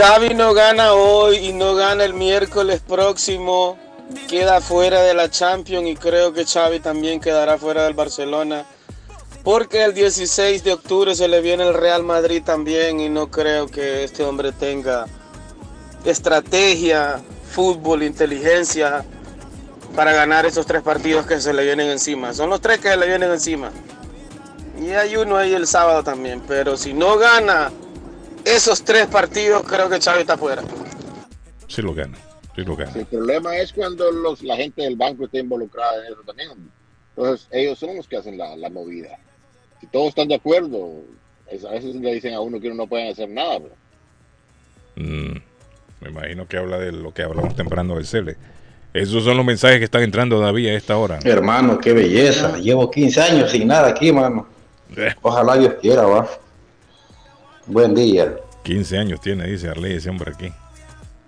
Xavi 0.00 0.32
no 0.32 0.54
gana 0.54 0.94
hoy 0.94 1.36
y 1.48 1.52
no 1.52 1.74
gana 1.74 2.04
el 2.04 2.14
miércoles 2.14 2.80
próximo, 2.80 3.76
queda 4.30 4.62
fuera 4.62 5.02
de 5.02 5.12
la 5.12 5.28
Champions 5.28 5.86
y 5.88 5.94
creo 5.94 6.32
que 6.32 6.46
Xavi 6.46 6.80
también 6.80 7.20
quedará 7.20 7.58
fuera 7.58 7.84
del 7.84 7.92
Barcelona. 7.92 8.64
Porque 9.44 9.84
el 9.84 9.92
16 9.92 10.64
de 10.64 10.72
octubre 10.72 11.14
se 11.14 11.28
le 11.28 11.42
viene 11.42 11.68
el 11.68 11.74
Real 11.74 12.02
Madrid 12.02 12.42
también 12.42 12.98
y 12.98 13.10
no 13.10 13.30
creo 13.30 13.66
que 13.66 14.02
este 14.02 14.24
hombre 14.24 14.52
tenga 14.52 15.04
estrategia, 16.06 17.20
fútbol, 17.52 18.02
inteligencia 18.02 19.04
para 19.94 20.14
ganar 20.14 20.46
esos 20.46 20.64
tres 20.64 20.80
partidos 20.80 21.26
que 21.26 21.42
se 21.42 21.52
le 21.52 21.62
vienen 21.62 21.88
encima. 21.90 22.32
Son 22.32 22.48
los 22.48 22.62
tres 22.62 22.78
que 22.78 22.88
se 22.88 22.96
le 22.96 23.06
vienen 23.06 23.32
encima. 23.32 23.70
Y 24.80 24.92
hay 24.92 25.16
uno 25.16 25.36
ahí 25.36 25.52
el 25.52 25.66
sábado 25.66 26.02
también. 26.02 26.40
Pero 26.48 26.78
si 26.78 26.94
no 26.94 27.18
gana 27.18 27.70
esos 28.44 28.82
tres 28.84 29.06
partidos, 29.06 29.62
creo 29.62 29.88
que 29.88 30.00
Xavi 30.00 30.20
está 30.20 30.36
fuera. 30.36 30.62
Sí 31.68 31.82
lo 31.82 31.94
gana. 31.94 32.16
Sí 32.56 32.62
lo 32.64 32.76
gana. 32.76 32.92
El 32.94 33.06
problema 33.06 33.56
es 33.56 33.72
cuando 33.72 34.10
los, 34.10 34.42
la 34.42 34.56
gente 34.56 34.82
del 34.82 34.96
banco 34.96 35.24
está 35.24 35.38
involucrada 35.38 36.04
en 36.06 36.12
eso 36.12 36.22
también. 36.26 36.50
Entonces, 37.16 37.46
ellos 37.52 37.78
son 37.78 37.96
los 37.96 38.08
que 38.08 38.16
hacen 38.16 38.36
la, 38.38 38.56
la 38.56 38.70
movida. 38.70 39.18
Si 39.80 39.86
todos 39.86 40.08
están 40.08 40.28
de 40.28 40.34
acuerdo, 40.36 41.02
es- 41.50 41.64
a 41.64 41.70
veces 41.70 41.94
le 41.94 42.14
dicen 42.14 42.34
a 42.34 42.40
uno 42.40 42.60
que 42.60 42.66
uno 42.68 42.76
no 42.76 42.86
pueden 42.86 43.12
hacer 43.12 43.28
nada. 43.28 43.58
pero- 43.60 43.74
Mm, 44.96 45.36
me 46.00 46.08
imagino 46.10 46.46
que 46.46 46.56
habla 46.58 46.78
de 46.78 46.92
lo 46.92 47.14
que 47.14 47.22
hablamos 47.22 47.54
temprano 47.56 47.94
del 47.94 48.06
Cele. 48.06 48.36
Esos 48.92 49.22
son 49.24 49.36
los 49.36 49.46
mensajes 49.46 49.78
que 49.78 49.84
están 49.84 50.02
entrando 50.02 50.40
David 50.40 50.68
a 50.68 50.72
esta 50.74 50.96
hora. 50.96 51.20
Hermano, 51.24 51.78
qué 51.78 51.92
belleza. 51.92 52.58
Llevo 52.58 52.90
15 52.90 53.20
años 53.20 53.50
sin 53.52 53.68
nada 53.68 53.88
aquí, 53.88 54.10
mano. 54.12 54.48
Ojalá 55.22 55.56
Dios 55.56 55.74
quiera, 55.80 56.02
va. 56.02 56.28
Buen 57.70 57.94
día. 57.94 58.34
15 58.64 58.98
años 58.98 59.20
tiene, 59.20 59.46
dice 59.46 59.68
Arley, 59.68 59.94
ese 59.94 60.10
hombre 60.10 60.32
aquí. 60.34 60.52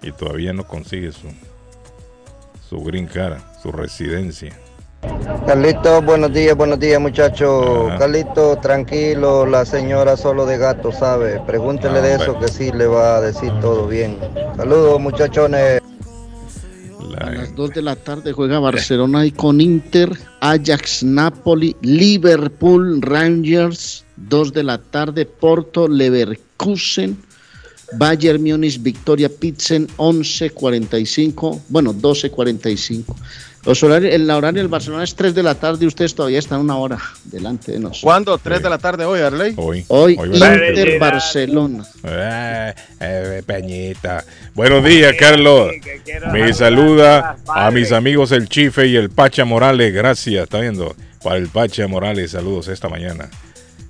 Y 0.03 0.11
todavía 0.11 0.53
no 0.53 0.66
consigue 0.66 1.12
su, 1.12 1.28
su 2.68 2.82
green 2.82 3.07
cara, 3.07 3.40
su 3.62 3.70
residencia. 3.70 4.53
Carlito, 5.47 6.03
buenos 6.03 6.32
días, 6.32 6.57
buenos 6.57 6.80
días 6.80 7.01
muchachos. 7.01 7.90
Ajá. 7.90 7.99
Carlito, 7.99 8.57
tranquilo, 8.57 9.47
la 9.47 9.64
señora 9.64 10.16
solo 10.16 10.45
de 10.45 10.59
gato 10.59 10.90
sabe. 10.90 11.40
Pregúntele 11.47 12.01
de 12.01 12.14
eso 12.14 12.36
que 12.40 12.49
sí 12.49 12.72
le 12.72 12.88
va 12.88 13.18
a 13.18 13.20
decir 13.20 13.53
todo 13.61 13.86
bien. 13.86 14.18
Saludos 14.57 15.01
muchachones. 15.01 15.80
A 17.20 17.30
las 17.30 17.55
2 17.55 17.70
de 17.70 17.82
la 17.82 17.95
tarde 17.95 18.32
juega 18.32 18.59
Barcelona 18.59 19.24
y 19.24 19.30
con 19.30 19.61
Inter, 19.61 20.11
Ajax, 20.40 21.05
Napoli, 21.05 21.76
Liverpool, 21.82 23.01
Rangers. 23.01 24.05
2 24.28 24.52
de 24.52 24.62
la 24.62 24.78
tarde, 24.78 25.26
Porto, 25.26 25.88
Leverkusen, 25.88 27.16
Bayern 27.94 28.42
Múnich, 28.42 28.80
Victoria 28.80 29.28
Pilsen, 29.28 29.88
11.45, 29.96 31.62
bueno, 31.68 31.92
12.45. 31.94 33.14
Los 33.64 33.80
horarios, 33.84 34.12
el 34.12 34.28
horario 34.28 34.60
del 34.60 34.68
Barcelona 34.68 35.04
es 35.04 35.14
3 35.14 35.36
de 35.36 35.42
la 35.42 35.54
tarde 35.54 35.84
y 35.84 35.86
ustedes 35.86 36.16
todavía 36.16 36.40
están 36.40 36.58
una 36.58 36.76
hora 36.76 36.98
delante 37.24 37.70
de 37.70 37.78
nosotros. 37.78 38.02
¿Cuándo? 38.02 38.36
¿3 38.36 38.60
de 38.60 38.68
la 38.68 38.78
tarde 38.78 39.04
hoy, 39.04 39.20
Arley? 39.20 39.54
Hoy. 39.56 39.84
Hoy, 39.86 40.16
¿verdad? 40.16 40.58
Inter 40.68 40.98
Barcelona. 40.98 41.84
Eh, 42.02 42.74
eh, 42.98 43.42
Peñita. 43.46 44.24
Buenos 44.54 44.84
días, 44.84 45.14
Carlos. 45.16 45.70
Me 46.32 46.52
saluda 46.52 47.36
a 47.46 47.70
mis 47.70 47.92
amigos 47.92 48.32
el 48.32 48.48
Chife 48.48 48.88
y 48.88 48.96
el 48.96 49.10
Pacha 49.10 49.44
Morales. 49.44 49.94
Gracias, 49.94 50.42
está 50.42 50.58
viendo. 50.58 50.96
Para 51.22 51.36
el 51.36 51.46
Pacha 51.46 51.86
Morales, 51.86 52.32
saludos 52.32 52.66
esta 52.66 52.88
mañana. 52.88 53.30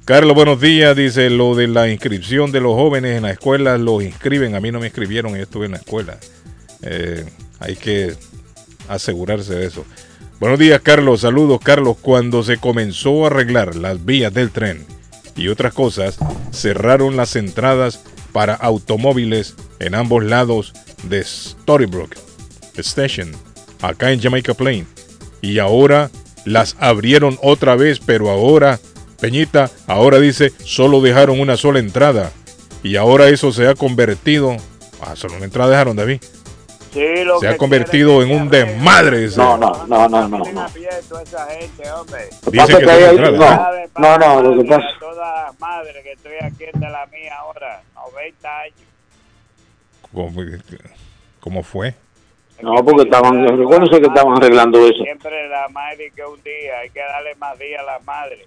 Carlos, 0.04 0.34
buenos 0.34 0.60
días. 0.60 0.96
Dice 0.96 1.30
lo 1.30 1.54
de 1.54 1.68
la 1.68 1.88
inscripción 1.88 2.50
de 2.50 2.60
los 2.60 2.74
jóvenes 2.74 3.16
en 3.16 3.22
la 3.22 3.30
escuela, 3.30 3.78
los 3.78 4.02
inscriben. 4.02 4.56
A 4.56 4.60
mí 4.60 4.72
no 4.72 4.80
me 4.80 4.86
inscribieron, 4.86 5.36
yo 5.36 5.42
estuve 5.42 5.66
en 5.66 5.72
la 5.72 5.78
escuela. 5.78 6.18
Eh, 6.82 7.24
hay 7.60 7.76
que 7.76 8.14
asegurarse 8.88 9.54
de 9.54 9.66
eso. 9.66 9.84
Buenos 10.40 10.58
días, 10.58 10.80
Carlos. 10.80 11.20
Saludos, 11.20 11.60
Carlos. 11.62 11.98
Cuando 12.02 12.42
se 12.42 12.56
comenzó 12.56 13.22
a 13.22 13.28
arreglar 13.28 13.76
las 13.76 14.04
vías 14.04 14.34
del 14.34 14.50
tren 14.50 14.84
y 15.36 15.46
otras 15.46 15.72
cosas, 15.72 16.18
cerraron 16.50 17.16
las 17.16 17.36
entradas 17.36 18.00
para 18.32 18.54
automóviles 18.54 19.54
en 19.78 19.94
ambos 19.94 20.24
lados 20.24 20.72
de 21.04 21.22
Storybrooke 21.22 22.18
Station, 22.74 23.30
acá 23.80 24.10
en 24.10 24.20
Jamaica 24.20 24.54
Plain. 24.54 24.84
Y 25.42 25.60
ahora 25.60 26.10
las 26.44 26.74
abrieron 26.80 27.38
otra 27.40 27.76
vez, 27.76 28.00
pero 28.00 28.30
ahora, 28.30 28.80
Peñita, 29.22 29.70
ahora 29.86 30.18
dice, 30.18 30.50
solo 30.64 31.00
dejaron 31.00 31.38
una 31.38 31.56
sola 31.56 31.78
entrada. 31.78 32.32
Y 32.82 32.96
ahora 32.96 33.28
eso 33.28 33.52
se 33.52 33.68
ha 33.68 33.76
convertido... 33.76 34.56
Ah, 35.00 35.14
solo 35.14 35.36
una 35.36 35.44
entrada 35.44 35.70
dejaron, 35.70 35.94
David. 35.94 36.20
Sí, 36.92 37.22
lo 37.24 37.38
Se 37.38 37.46
ha 37.46 37.56
convertido 37.56 38.20
en 38.20 38.32
un 38.32 38.48
desmadre. 38.50 39.20
dice. 39.20 39.36
No, 39.38 39.56
no, 39.56 39.86
no, 39.86 40.08
no, 40.08 40.26
no. 40.28 40.42
quieren 40.42 40.58
abierto 40.58 41.16
a 41.18 41.22
esa 41.22 41.46
gente, 41.46 41.88
hombre. 41.92 42.30
Dice 42.50 42.78
que 42.78 42.84
que 42.84 42.90
hay- 42.90 43.16
no, 43.16 44.18
no, 44.18 44.18
no, 44.18 44.42
lo 44.42 44.60
que 44.60 44.68
pasa- 44.68 44.88
A 44.88 44.98
todas 44.98 45.44
las 45.46 45.60
madres 45.60 46.02
que 46.02 46.12
estoy 46.12 46.32
aquí 46.42 46.64
de 46.76 46.90
la 46.90 47.06
mía 47.06 47.36
ahora, 47.38 47.80
90 47.94 48.58
años. 48.58 48.76
¿Cómo, 50.12 50.32
cómo 51.38 51.62
fue? 51.62 51.94
No, 52.60 52.74
porque 52.84 53.02
estaban, 53.02 53.46
recuérdense 53.56 54.00
que 54.00 54.08
estaban 54.08 54.36
arreglando 54.36 54.84
eso. 54.84 55.02
Siempre 55.04 55.48
la 55.48 55.68
madre 55.68 56.12
que 56.14 56.24
un 56.24 56.42
día, 56.42 56.80
hay 56.82 56.90
que 56.90 56.98
darle 57.00 57.36
más 57.36 57.56
días 57.56 57.80
a 57.80 57.84
la 57.84 57.98
madre. 58.00 58.44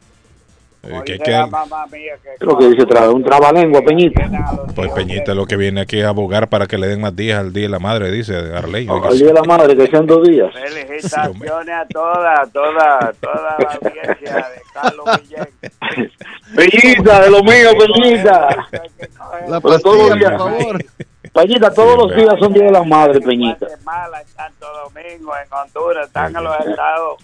Eh, 0.88 1.02
que 1.06 2.45
lo 2.45 2.57
que 2.57 2.68
dice 2.70 2.86
tra- 2.88 3.12
un 3.14 3.24
trabalengua, 3.24 3.82
Peñita. 3.82 4.30
Pues 4.76 4.91
Peñita 4.91 5.34
lo 5.34 5.45
que 5.45 5.56
viene 5.57 5.82
aquí 5.82 5.99
es 5.99 6.06
abogar 6.06 6.48
para 6.49 6.68
que 6.68 6.78
le 6.78 6.88
den 6.88 7.02
más 7.02 7.16
días 7.16 7.40
al 7.40 7.52
Día 7.53 7.64
de 7.64 7.70
la 7.70 7.80
Madre, 7.80 8.12
dice 8.12 8.36
Arley. 8.56 8.88
Al 8.88 9.18
día 9.18 9.28
de 9.28 9.34
la 9.34 9.44
madre, 9.44 9.76
que 9.76 9.88
sean 9.88 10.06
dos 10.06 10.28
días. 10.28 10.53
Felicitaciones 10.53 11.76
a 11.76 11.86
toda, 11.88 12.45
toda, 12.53 13.14
toda 13.20 13.56
la 13.60 13.66
audiencia 13.82 14.36
de 14.36 14.62
Carlos 14.74 15.06
Guillén. 15.22 15.48
Peñita, 16.56 17.22
de 17.22 17.30
lo 17.32 17.44
mío, 17.44 17.70
Peñita. 17.78 18.49
La 19.48 19.60
Pero 19.62 19.80
todos 19.80 19.98
los 19.98 20.10
pastilla, 20.10 20.16
días, 20.16 20.32
por 20.41 20.57
favor. 20.57 20.86
Peñita, 21.34 21.74
todos 21.74 21.98
los 21.98 22.16
días 22.16 22.36
son 22.40 22.53
día 22.53 22.66
de 22.66 22.72
la 22.72 22.84
madre, 22.84 23.20
Peñita. 23.20 23.66
Guatemala, 23.66 24.22
en 24.22 24.28
Santo 24.28 24.68
Domingo, 24.86 25.34
en 25.36 25.53
Honduras, 25.53 26.07
están 26.07 26.36
en 26.36 26.44
los 26.44 26.60
Estados 26.66 27.18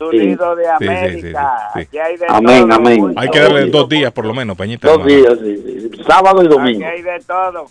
Unidos 0.00 0.56
de 0.56 0.64
Sí, 0.64 0.70
sí, 0.70 0.84
sí, 0.84 0.86
América. 0.88 1.58
sí, 1.74 1.80
sí. 1.80 1.80
Aquí 1.80 1.98
hay 1.98 2.16
de 2.16 2.26
Amén, 2.28 2.62
todo. 2.68 2.74
amén. 2.78 3.12
Hay 3.16 3.28
que 3.28 3.38
darle 3.40 3.66
dos 3.66 3.88
días 3.88 4.12
por 4.12 4.24
lo 4.26 4.34
menos, 4.34 4.56
Peñita. 4.56 4.88
Dos 4.88 5.06
días, 5.06 5.34
sí, 5.42 5.90
sí. 5.94 6.02
sábado 6.06 6.42
y 6.42 6.46
Aquí 6.46 6.54
domingo. 6.54 6.86
hay 6.86 7.02
de 7.02 7.20
todo. 7.26 7.66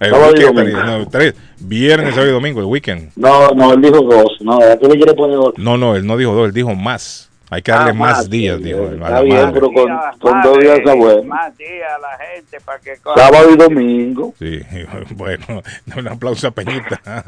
El 0.00 0.10
Sábado 0.10 0.30
y 0.30 0.38
weekend, 0.38 0.56
domingo. 0.58 0.82
no, 0.84 1.08
tres. 1.08 1.34
Viernes, 1.58 2.10
sábado 2.10 2.30
y 2.30 2.32
domingo, 2.34 2.60
el 2.60 2.66
weekend. 2.66 3.10
No, 3.16 3.48
no, 3.50 3.72
él 3.72 3.82
dijo 3.82 4.00
dos. 4.02 4.36
No, 4.40 4.54
¿a 4.58 4.76
qué 4.78 4.86
le 4.86 4.94
quiere 4.96 5.12
poner 5.14 5.36
dos? 5.36 5.54
No, 5.56 5.76
no, 5.76 5.96
él 5.96 6.06
no 6.06 6.16
dijo 6.16 6.32
dos, 6.34 6.46
él 6.46 6.52
dijo 6.52 6.72
más. 6.76 7.27
Hay 7.50 7.62
que 7.62 7.70
darle 7.72 7.90
Ah, 7.92 7.94
más, 7.94 8.16
más, 8.18 8.30
días, 8.30 8.58
sí, 8.58 8.64
dijo. 8.64 8.80
él, 8.88 9.02
a 9.02 9.06
está 9.06 9.10
la 9.10 9.20
bien, 9.22 9.36
madre. 9.36 9.52
pero 9.54 9.72
con, 9.72 9.98
con 10.18 10.42
dos 10.42 10.58
días 10.58 10.78
está 10.78 10.94
bueno. 10.94 11.22
Más 11.24 11.56
días 11.56 11.88
a 11.96 11.98
la 11.98 12.18
gente 12.34 12.60
para 12.60 12.78
que 12.78 12.96
coja. 13.02 13.16
Sábado 13.20 13.50
y 13.52 13.56
domingo. 13.56 14.34
Sí, 14.38 14.60
bueno, 15.16 15.62
un 15.96 16.08
aplauso 16.08 16.48
a 16.48 16.50
Peñita. 16.50 17.00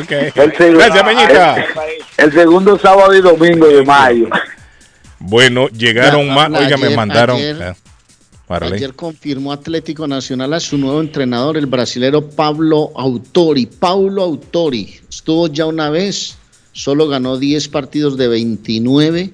ok. 0.00 0.10
El 0.34 0.56
segundo- 0.56 0.78
Gracias, 0.78 1.02
Peñita. 1.04 1.56
El, 1.56 1.64
el 2.24 2.32
segundo 2.32 2.78
sábado 2.78 3.14
y 3.14 3.20
domingo 3.20 3.68
de 3.68 3.84
mayo. 3.84 4.28
Bueno, 5.20 5.68
llegaron 5.68 6.28
más. 6.34 6.50
Oiga, 6.50 6.76
me 6.76 6.90
mandaron. 6.96 7.36
ayer- 7.36 7.62
eh. 7.62 7.74
Ayer 8.48 8.92
confirmó 8.94 9.50
Atlético 9.52 10.06
Nacional 10.06 10.52
a 10.52 10.60
su 10.60 10.76
nuevo 10.76 11.00
entrenador, 11.00 11.56
el 11.56 11.64
brasilero 11.66 12.28
Pablo 12.28 12.90
Autori. 12.96 13.64
Paulo 13.64 14.22
Autori 14.24 15.00
estuvo 15.08 15.46
ya 15.46 15.64
una 15.64 15.88
vez, 15.88 16.36
solo 16.72 17.08
ganó 17.08 17.38
10 17.38 17.68
partidos 17.68 18.18
de 18.18 18.28
29. 18.28 19.30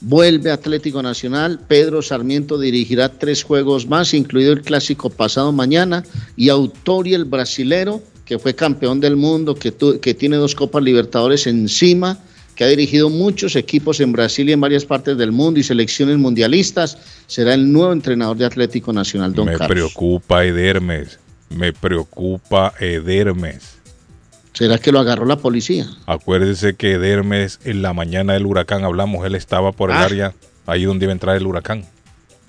Vuelve 0.00 0.50
Atlético 0.50 1.02
Nacional. 1.02 1.58
Pedro 1.66 2.02
Sarmiento 2.02 2.58
dirigirá 2.58 3.08
tres 3.08 3.42
juegos 3.42 3.86
más, 3.88 4.12
incluido 4.14 4.52
el 4.52 4.62
clásico 4.62 5.10
pasado 5.10 5.52
mañana. 5.52 6.04
Y 6.36 6.48
Autori, 6.50 7.14
el 7.14 7.24
brasilero, 7.24 8.02
que 8.24 8.38
fue 8.38 8.54
campeón 8.54 9.00
del 9.00 9.16
mundo, 9.16 9.54
que, 9.54 9.72
tu- 9.72 9.98
que 10.00 10.12
tiene 10.14 10.36
dos 10.36 10.54
Copas 10.54 10.82
Libertadores 10.82 11.46
encima, 11.46 12.18
que 12.54 12.64
ha 12.64 12.68
dirigido 12.68 13.08
muchos 13.10 13.54
equipos 13.56 14.00
en 14.00 14.12
Brasil 14.12 14.48
y 14.48 14.52
en 14.52 14.60
varias 14.60 14.84
partes 14.84 15.16
del 15.18 15.30
mundo 15.32 15.60
y 15.60 15.62
selecciones 15.62 16.16
mundialistas, 16.18 16.98
será 17.26 17.54
el 17.54 17.70
nuevo 17.72 17.92
entrenador 17.92 18.36
de 18.36 18.46
Atlético 18.46 18.92
Nacional, 18.92 19.32
don 19.34 19.46
Me 19.46 19.52
Carlos. 19.56 19.68
preocupa 19.92 20.44
Edermes. 20.44 21.18
Me 21.50 21.72
preocupa 21.72 22.72
Edermes. 22.80 23.75
¿Será 24.56 24.78
que 24.78 24.90
lo 24.90 24.98
agarró 25.00 25.26
la 25.26 25.36
policía? 25.36 25.86
Acuérdese 26.06 26.76
que 26.76 26.92
Edermes 26.94 27.60
en 27.64 27.82
la 27.82 27.92
mañana 27.92 28.32
del 28.32 28.46
huracán 28.46 28.84
hablamos, 28.84 29.26
él 29.26 29.34
estaba 29.34 29.72
por 29.72 29.90
el 29.90 29.96
Ah. 29.98 30.04
área 30.04 30.32
ahí 30.66 30.84
donde 30.84 31.04
iba 31.04 31.12
a 31.12 31.12
entrar 31.12 31.36
el 31.36 31.46
huracán. 31.46 31.84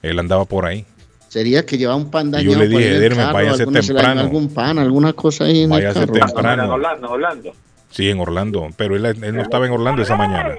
Él 0.02 0.18
andaba 0.20 0.46
por 0.46 0.66
ahí. 0.66 0.86
Sería 1.28 1.66
que 1.66 1.78
lleva 1.78 1.96
un 1.96 2.10
pan 2.10 2.28
Y 2.28 2.32
yo 2.46 2.52
dañado 2.54 2.60
le 2.60 2.68
dije, 2.70 3.06
en 3.08 3.16
carro, 3.16 3.34
váyase 3.34 3.66
temprano. 3.66 4.22
algún 4.22 4.48
pan, 4.54 4.80
alguna 4.80 5.12
cosa 5.12 5.44
ahí 5.44 5.64
en 5.64 5.70
Váyase 5.70 6.00
el 6.00 6.06
carro. 6.12 6.26
temprano. 6.28 6.74
Orlando, 6.74 7.10
Orlando. 7.12 7.52
Sí, 7.92 8.10
en 8.10 8.20
Orlando, 8.22 8.70
pero 8.78 8.96
él, 8.96 9.06
él 9.06 9.36
no 9.36 9.42
estaba 9.42 9.66
en 9.66 9.74
Orlando 9.74 10.02
esa 10.02 10.16
mañana. 10.16 10.56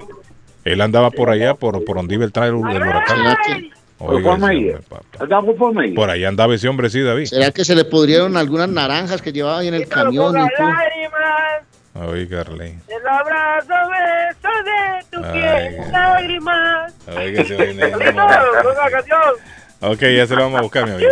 Él 0.65 0.81
andaba 0.81 1.09
por 1.09 1.31
allá, 1.31 1.55
por, 1.55 1.83
por 1.83 1.97
donde 1.97 2.13
iba 2.13 2.23
a 2.25 2.27
entrar 2.27 2.47
el, 2.49 2.53
el 2.53 2.59
huracán. 2.59 3.17
¿Será 3.17 3.37
que, 3.45 3.69
Oiga, 3.99 4.19
ese 4.19 4.29
hombre, 4.29 4.77
papá. 4.89 5.03
Por 5.95 6.09
ahí 6.09 6.23
andaba 6.25 6.55
ese 6.55 6.67
hombre, 6.69 6.89
sí, 6.89 7.01
David. 7.01 7.25
será 7.25 7.51
que 7.51 7.65
se 7.65 7.75
le 7.75 7.83
pudrieron 7.85 8.37
algunas 8.37 8.69
naranjas 8.69 9.21
que 9.21 9.31
llevaba 9.33 9.59
ahí 9.59 9.67
en 9.67 9.73
el 9.73 9.87
camión? 9.87 10.35
y 10.37 10.47
todo? 10.57 10.67
lágrimas, 10.69 11.63
Oiga, 12.07 12.41
Arley. 12.41 12.77
el 12.87 13.07
abrazo 13.07 13.73
beso 13.89 14.49
de 14.63 15.05
tu 15.11 15.25
Ay, 15.25 15.31
piel, 15.33 15.91
lágrimas. 15.91 16.93
Oiga, 17.07 17.41
ese 17.41 17.55
viene. 17.55 17.85
Ok, 19.81 20.01
ya 20.01 20.27
se 20.27 20.35
lo 20.35 20.43
vamos 20.43 20.59
a 20.59 20.61
buscar, 20.61 20.85
mi 20.85 20.91
amigo. 20.91 21.09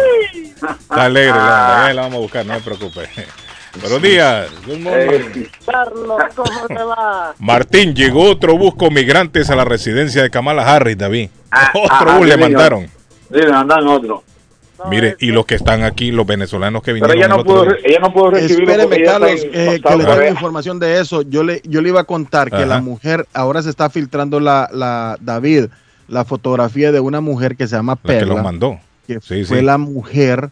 Está 0.79 1.03
alegre, 1.05 1.31
la, 1.37 1.85
ya 1.87 1.93
la 1.93 2.01
vamos 2.03 2.17
a 2.17 2.21
buscar, 2.21 2.45
no 2.45 2.55
se 2.55 2.61
preocupe. 2.61 3.01
Buenos 3.81 4.01
días. 4.01 4.47
morning. 4.67 5.45
Carlos, 5.65 6.21
¿cómo 6.35 6.67
te 6.67 6.73
va? 6.83 7.33
Martín, 7.39 7.93
llegó 7.93 8.23
otro 8.29 8.57
bus 8.57 8.75
con 8.75 8.93
migrantes 8.93 9.49
a 9.49 9.55
la 9.55 9.65
residencia 9.65 10.21
de 10.23 10.29
Kamala 10.29 10.63
Harris, 10.75 10.97
David. 10.97 11.29
otro 11.73 12.11
ah, 12.11 12.17
bus 12.17 12.27
le 12.27 12.37
mandaron. 12.37 12.85
Sí, 12.85 12.89
le 13.39 13.51
mandan 13.51 13.87
otro. 13.87 14.23
Mire, 14.89 15.15
y 15.19 15.31
los 15.31 15.45
que 15.45 15.55
están 15.55 15.83
aquí, 15.83 16.11
los 16.11 16.25
venezolanos 16.27 16.83
que 16.83 16.93
Pero 16.93 17.07
vinieron 17.07 17.17
ella 17.17 17.27
no 17.27 17.39
el 17.39 17.45
pudo, 17.45 17.75
ella 17.83 17.99
no 17.99 18.13
pudo 18.13 18.31
recibirlo 18.31 18.73
Espéreme, 18.73 19.03
Carlos, 19.05 19.31
en- 19.43 19.49
eh, 19.53 19.81
que 19.81 19.95
le 19.97 20.05
ahí. 20.11 20.29
información 20.29 20.79
de 20.79 20.99
eso. 20.99 21.23
Yo 21.23 21.43
le, 21.43 21.61
yo 21.65 21.81
le 21.81 21.89
iba 21.89 22.01
a 22.01 22.03
contar 22.03 22.51
que 22.51 22.65
la 22.65 22.79
mujer, 22.79 23.27
ahora 23.33 23.61
se 23.63 23.71
está 23.71 23.89
filtrando 23.89 24.39
la, 24.39 24.69
la 24.71 25.17
David, 25.19 25.65
la 26.07 26.25
fotografía 26.25 26.91
de 26.91 26.99
una 26.99 27.21
mujer 27.21 27.55
que 27.57 27.67
se 27.67 27.75
llama 27.75 27.93
La 27.93 28.01
que 28.13 28.19
Perla. 28.19 28.33
los 28.35 28.43
mandó. 28.43 28.79
que 29.07 29.15
Sí, 29.19 29.43
fue 29.45 29.59
sí. 29.59 29.65
la 29.65 29.79
mujer 29.79 30.49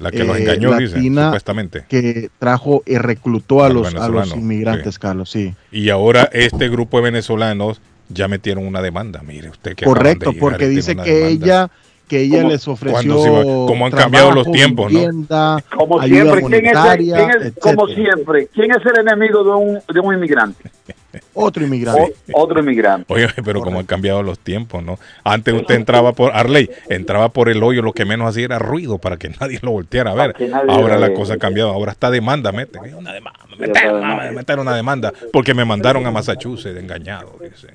La 0.00 0.10
que 0.10 0.24
los 0.24 0.36
eh, 0.36 0.42
engañó, 0.42 0.76
dice, 0.76 0.96
latina 0.96 1.26
supuestamente. 1.26 1.84
que 1.88 2.30
trajo 2.38 2.82
y 2.86 2.96
reclutó 2.96 3.62
a 3.62 3.68
los, 3.68 3.94
a 3.94 4.08
los 4.08 4.34
inmigrantes, 4.34 4.94
sí. 4.94 5.00
Carlos, 5.00 5.30
sí. 5.30 5.54
Y 5.70 5.90
ahora 5.90 6.28
este 6.32 6.68
grupo 6.68 6.96
de 6.96 7.04
venezolanos 7.04 7.80
ya 8.08 8.26
metieron 8.26 8.66
una 8.66 8.82
demanda. 8.82 9.22
Mire 9.22 9.50
usted 9.50 9.76
que 9.76 9.84
Correcto, 9.84 10.32
porque 10.40 10.68
dice 10.68 10.96
que 10.96 11.12
demanda. 11.12 11.28
ella 11.28 11.70
que 12.10 12.22
ella 12.22 12.38
¿Cómo- 12.38 12.50
les 12.50 12.66
ofreció 12.66 13.66
cómo 13.68 13.86
han 13.86 13.92
cambiado 13.92 14.32
los 14.32 14.50
tiempos, 14.50 14.92
no? 14.92 15.60
Como 15.76 16.00
ayuda 16.00 16.34
siempre, 16.36 16.40
¿quién 16.42 16.66
es, 16.66 16.72
el- 16.72 16.76
monetaria, 16.76 17.14
quién 17.16 17.30
es- 17.46 17.52
como 17.60 17.86
siempre, 17.86 18.48
¿quién 18.52 18.70
es 18.72 18.78
el 18.84 18.98
enemigo 19.06 19.44
de 19.44 19.50
un, 19.50 19.74
de 19.94 20.00
un 20.00 20.14
inmigrante? 20.14 20.70
Otro 21.34 21.64
inmigrante. 21.64 22.14
O- 22.32 22.42
otro 22.42 22.60
inmigrante. 22.60 23.12
Oye, 23.12 23.26
pero 23.44 23.60
como 23.62 23.78
han 23.80 23.86
cambiado 23.86 24.22
los 24.22 24.38
tiempos, 24.40 24.82
¿no? 24.82 24.98
Antes 25.24 25.54
usted 25.54 25.74
entraba 25.76 26.12
por 26.12 26.32
Arley, 26.36 26.68
entraba 26.88 27.28
por 27.30 27.48
el 27.48 27.62
hoyo, 27.62 27.82
lo 27.82 27.92
que 27.92 28.04
menos 28.04 28.28
hacía 28.28 28.44
era 28.44 28.58
ruido 28.58 28.98
para 28.98 29.16
que 29.16 29.28
nadie 29.40 29.58
lo 29.62 29.70
volteara 29.70 30.10
a 30.10 30.14
ver. 30.14 30.34
Ahora 30.68 30.98
la 30.98 31.12
cosa 31.14 31.34
ha 31.34 31.38
cambiado, 31.38 31.70
ahora 31.70 31.92
está 31.92 32.10
demanda, 32.10 32.50
mete 32.52 32.78
una 32.94 33.12
demanda, 33.12 33.40
meter, 33.58 33.92
una- 33.92 34.30
meter 34.32 34.58
una 34.58 34.74
demanda, 34.74 35.12
porque 35.32 35.54
me 35.54 35.64
mandaron 35.64 36.06
a 36.06 36.10
Massachusetts 36.10 36.76
engañado, 36.78 37.36
dice. 37.40 37.68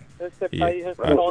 Y- 0.52 0.62
Ah, 0.62 0.70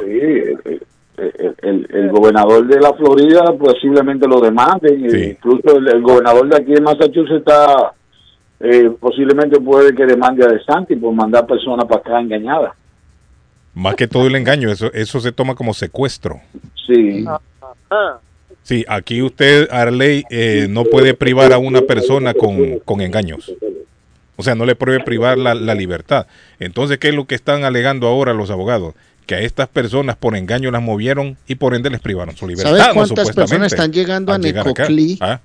sí, 0.03 0.79
el, 1.17 1.33
el- 1.37 1.55
el- 1.61 1.95
el 1.95 2.09
gobernador 2.11 2.67
de 2.67 2.79
la 2.79 2.93
Florida 2.93 3.43
posiblemente 3.57 4.27
lo 4.27 4.39
demanden. 4.41 5.09
Sí. 5.09 5.23
Incluso 5.31 5.77
el, 5.77 5.87
el 5.87 6.01
gobernador 6.01 6.49
de 6.49 6.57
aquí 6.57 6.73
de 6.73 6.81
Massachusetts 6.81 7.39
está 7.39 7.93
eh, 8.59 8.89
posiblemente 8.99 9.59
puede 9.59 9.93
que 9.93 10.05
demande 10.05 10.45
a 10.45 10.47
DeSantis 10.49 10.97
por 10.97 11.13
mandar 11.13 11.45
personas 11.45 11.85
para 11.85 12.01
acá 12.01 12.19
engañadas. 12.21 12.73
Más 13.73 13.95
que 13.95 14.07
todo 14.07 14.27
el 14.27 14.35
engaño, 14.35 14.71
eso, 14.71 14.91
eso 14.93 15.19
se 15.19 15.31
toma 15.33 15.55
como 15.55 15.73
secuestro. 15.73 16.39
Sí. 16.87 17.25
Sí, 18.63 18.83
aquí 18.87 19.21
usted, 19.21 19.67
Arley, 19.69 20.23
eh, 20.31 20.67
no 20.69 20.85
puede 20.85 21.13
privar 21.13 21.53
a 21.53 21.57
una 21.57 21.81
persona 21.81 22.33
con, 22.33 22.79
con 22.79 23.01
engaños. 23.01 23.53
O 24.37 24.43
sea, 24.43 24.55
no 24.55 24.65
le 24.65 24.75
puede 24.75 25.01
privar 25.01 25.37
la, 25.37 25.53
la 25.53 25.75
libertad. 25.75 26.25
Entonces, 26.59 26.97
¿qué 26.97 27.09
es 27.09 27.15
lo 27.15 27.25
que 27.25 27.35
están 27.35 27.63
alegando 27.63 28.07
ahora 28.07 28.33
los 28.33 28.49
abogados? 28.49 28.95
Que 29.25 29.35
a 29.35 29.39
estas 29.39 29.67
personas 29.67 30.15
por 30.17 30.35
engaño 30.35 30.69
las 30.71 30.81
movieron 30.81 31.37
y 31.47 31.55
por 31.55 31.73
ende 31.73 31.89
les 31.89 31.99
privaron 31.99 32.35
su 32.35 32.47
libertad. 32.47 32.77
¿Sabes 32.77 32.93
cuántas 32.93 33.31
personas 33.31 33.73
están 33.73 33.91
llegando 33.91 34.31
a. 34.31 34.37
Necoclí? 34.37 35.17
Ah, 35.19 35.39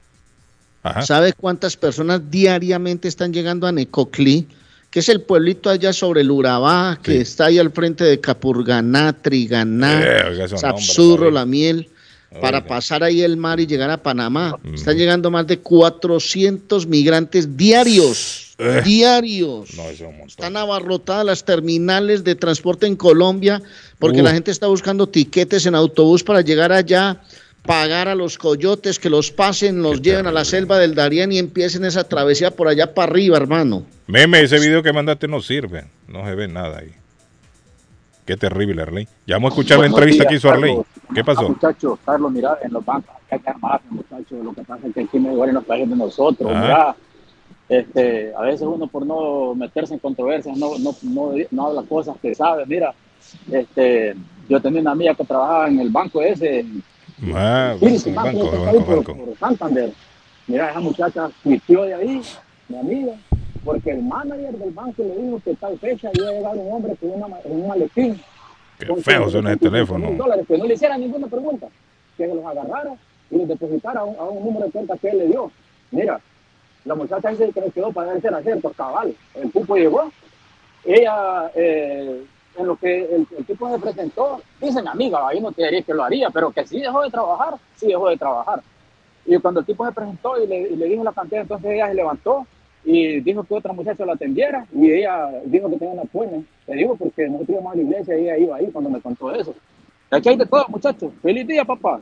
ajá. 0.83 1.03
¿Sabe 1.03 1.33
cuántas 1.33 1.77
personas 1.77 2.21
diariamente 2.31 3.09
están 3.09 3.33
llegando 3.33 3.67
a 3.67 3.73
Necoclí? 3.73 4.47
Que 4.91 5.01
es 5.01 5.09
el 5.09 5.23
pueblito 5.23 5.71
allá 5.71 5.93
sobre 5.93 6.23
el 6.23 6.31
Urabá, 6.31 6.99
que 7.01 7.21
está 7.21 7.47
ahí 7.47 7.59
al 7.59 7.71
frente 7.71 8.03
de 8.05 8.21
Capurganá, 8.21 9.13
Triganá, 9.13 10.03
Eh, 10.03 10.49
Sapsurro, 10.57 11.31
La 11.31 11.47
Miel, 11.47 11.89
para 12.41 12.59
Oiga. 12.59 12.69
pasar 12.69 13.03
ahí 13.03 13.23
el 13.23 13.37
mar 13.37 13.59
y 13.61 13.67
llegar 13.67 13.91
a 13.91 14.03
Panamá. 14.03 14.59
Están 14.73 14.97
llegando 14.97 15.31
más 15.31 15.47
de 15.47 15.59
400 15.59 16.87
migrantes 16.87 17.57
diarios. 17.57 18.55
Eh. 18.59 18.83
Diarios. 18.85 19.75
No, 19.75 19.89
es 19.89 20.01
un 20.01 20.09
montón. 20.09 20.29
Están 20.29 20.57
abarrotadas 20.57 21.25
las 21.25 21.45
terminales 21.45 22.23
de 22.25 22.35
transporte 22.35 22.87
en 22.87 22.95
Colombia 22.97 23.63
porque 23.99 24.21
Uh. 24.21 24.25
la 24.25 24.33
gente 24.33 24.51
está 24.51 24.67
buscando 24.67 25.09
tiquetes 25.09 25.67
en 25.67 25.75
autobús 25.75 26.23
para 26.23 26.43
llegar 26.43 26.71
allá, 26.71 27.21
pagar 27.65 28.09
a 28.09 28.15
los 28.15 28.37
coyotes 28.39 28.99
que 28.99 29.11
los 29.11 29.31
pasen, 29.31 29.83
los 29.83 30.03
lleven 30.03 30.27
a 30.27 30.33
la 30.33 30.45
selva 30.45 30.79
del 30.79 30.95
Darién 30.95 31.33
y 31.33 31.39
empiecen 31.39 31.85
esa 31.85 32.05
travesía 32.05 32.51
por 32.51 32.69
allá 32.69 32.95
para 32.95 33.11
arriba, 33.11 33.37
hermano. 33.39 33.87
Meme, 34.07 34.43
ese 34.43 34.59
video 34.59 34.83
que 34.83 34.93
mandaste 34.93 35.27
no 35.27 35.41
sirve. 35.41 35.85
No 36.07 36.25
se 36.27 36.35
ve 36.35 36.47
nada 36.49 36.79
ahí. 36.79 36.91
Qué 38.31 38.37
terrible, 38.37 38.81
Arley. 38.83 39.09
Ya 39.27 39.35
vamos 39.35 39.51
a 39.51 39.55
escuchar 39.55 39.79
la 39.79 39.89
Buenos 39.89 39.99
entrevista 39.99 40.23
que 40.23 40.29
días, 40.35 40.41
hizo 40.41 40.51
Arley. 40.53 40.71
Carlos. 40.71 40.87
¿Qué 41.13 41.21
Ah, 41.21 41.25
pasó? 41.25 41.49
muchachos, 41.49 41.99
Carlos, 42.07 42.31
mira, 42.31 42.59
en 42.63 42.73
los 42.73 42.85
bancos 42.85 43.13
hay 43.29 43.41
que 43.41 43.51
armarse, 43.51 43.87
muchachos. 43.91 44.45
Lo 44.45 44.53
que 44.53 44.63
pasa 44.63 44.87
es 44.87 44.95
que 44.95 45.01
aquí 45.01 45.19
no 45.19 45.33
igual 45.33 45.49
en 45.49 45.55
los 45.57 45.65
países 45.65 45.91
de 45.91 45.97
nosotros. 45.97 46.49
Mira, 46.49 46.95
este, 47.69 48.33
a 48.37 48.43
veces 48.43 48.63
uno 48.63 48.87
por 48.87 49.05
no 49.05 49.57
meterse 49.57 49.95
en 49.95 49.99
controversias 49.99 50.57
no, 50.57 50.79
no, 50.79 50.95
no, 51.03 51.33
no 51.51 51.67
habla 51.67 51.83
cosas 51.89 52.15
que 52.23 52.33
sabe. 52.33 52.65
Mira, 52.67 52.95
este, 53.51 54.15
yo 54.49 54.61
tenía 54.61 54.81
una 54.81 54.93
amiga 54.93 55.13
que 55.17 55.25
trabajaba 55.25 55.67
en 55.67 55.81
el 55.81 55.91
banco 55.91 56.23
ese, 56.23 56.61
en 56.61 56.85
Ah, 57.35 57.75
Iris, 57.81 58.15
banco, 58.15 58.45
banco, 58.49 58.63
banco, 58.65 58.85
por, 58.85 58.97
banco. 58.97 59.17
por 59.17 59.37
Santander. 59.39 59.93
Mira, 60.47 60.71
esa 60.71 60.79
muchacha 60.79 61.29
quitió 61.43 61.83
de 61.83 61.95
ahí, 61.95 62.23
mi 62.69 62.79
amiga, 62.79 63.13
porque 63.65 63.91
el 63.91 64.03
manager 64.03 64.53
del 64.57 64.71
banco 64.71 65.03
le 65.03 65.17
dijo 65.17 65.41
que 65.45 65.55
tal 65.55 65.79
fecha 65.79 66.11
iba 66.15 66.29
a 66.29 66.33
llegar 66.33 66.57
un 66.57 66.73
hombre 66.73 66.97
con, 66.97 67.11
una, 67.11 67.27
un 67.45 67.69
maletín. 67.69 68.21
Qué 68.79 68.87
con 68.87 69.03
feo 69.03 69.29
suena 69.29 69.53
el 69.53 69.59
75 69.59 69.71
teléfono. 69.71 70.17
dólares, 70.17 70.47
que 70.47 70.59
no 70.59 70.65
le 70.65 70.75
hiciera 70.75 70.97
ninguna 70.97 71.27
pregunta, 71.27 71.67
que 72.17 72.27
los 72.27 72.45
agarrara 72.45 72.95
y 73.31 73.39
los 73.39 73.49
depositara 73.49 74.01
a 74.01 74.05
un, 74.05 74.17
a 74.17 74.23
un 74.23 74.45
número 74.45 74.67
de 74.67 74.73
cuenta 74.73 74.97
que 74.97 75.11
él 75.11 75.19
le 75.19 75.27
dio. 75.27 75.51
Mira, 75.91 76.21
la 76.85 76.95
muchacha 76.95 77.29
dice 77.31 77.51
que 77.53 77.61
le 77.61 77.71
quedó 77.71 77.93
para 77.93 78.17
era 78.17 78.43
cierto, 78.43 78.71
cabal. 78.71 79.15
El 79.35 79.53
tipo 79.53 79.77
llegó, 79.77 80.11
ella, 80.85 81.51
eh, 81.55 82.25
en 82.57 82.67
lo 82.67 82.77
que 82.77 83.05
el, 83.05 83.27
el 83.37 83.45
tipo 83.45 83.71
se 83.71 83.79
presentó, 83.79 84.41
dice 84.61 84.81
mi 84.81 84.89
amiga, 84.89 85.29
ahí 85.29 85.41
no 85.41 85.53
te 85.53 85.65
diría 85.65 85.83
que 85.83 85.93
lo 85.95 86.03
haría, 86.03 86.31
pero 86.31 86.51
que 86.51 86.67
sí 86.67 86.81
dejó 86.81 87.03
de 87.03 87.11
trabajar, 87.11 87.57
sí 87.77 87.89
dejó 87.89 88.09
de 88.09 88.17
trabajar. 88.17 88.63
Y 89.27 89.37
cuando 89.39 89.61
el 89.61 89.67
tipo 89.67 89.85
se 89.85 89.93
presentó 89.93 90.43
y 90.43 90.47
le, 90.47 90.61
y 90.63 90.77
le 90.77 90.87
dijo 90.87 91.05
la 91.05 91.13
cantidad, 91.13 91.43
entonces 91.43 91.71
ella 91.71 91.89
se 91.89 91.95
levantó 91.95 92.47
y 92.85 93.21
dijo 93.21 93.45
que 93.45 93.55
otra 93.55 93.73
muchacha 93.73 94.05
la 94.05 94.15
atendiera 94.15 94.67
y 94.75 94.91
ella 94.91 95.29
dijo 95.45 95.71
que 95.71 95.77
tenía 95.77 95.95
una 95.95 96.05
puña. 96.05 96.43
Te 96.67 96.75
digo 96.75 96.97
porque 96.97 97.29
nosotros 97.29 97.51
íbamos 97.51 97.73
a 97.73 97.77
la 97.77 97.83
iglesia 97.83 98.19
y 98.19 98.23
ella 98.23 98.39
iba 98.39 98.57
ahí 98.57 98.69
cuando 98.73 98.91
me 98.91 99.01
contó 99.01 99.35
eso. 99.35 99.55
Aquí 100.11 100.29
hay 100.29 100.37
de 100.37 100.47
todo, 100.47 100.67
muchachos. 100.69 101.13
Feliz 101.23 101.47
día, 101.47 101.65
papá. 101.65 102.01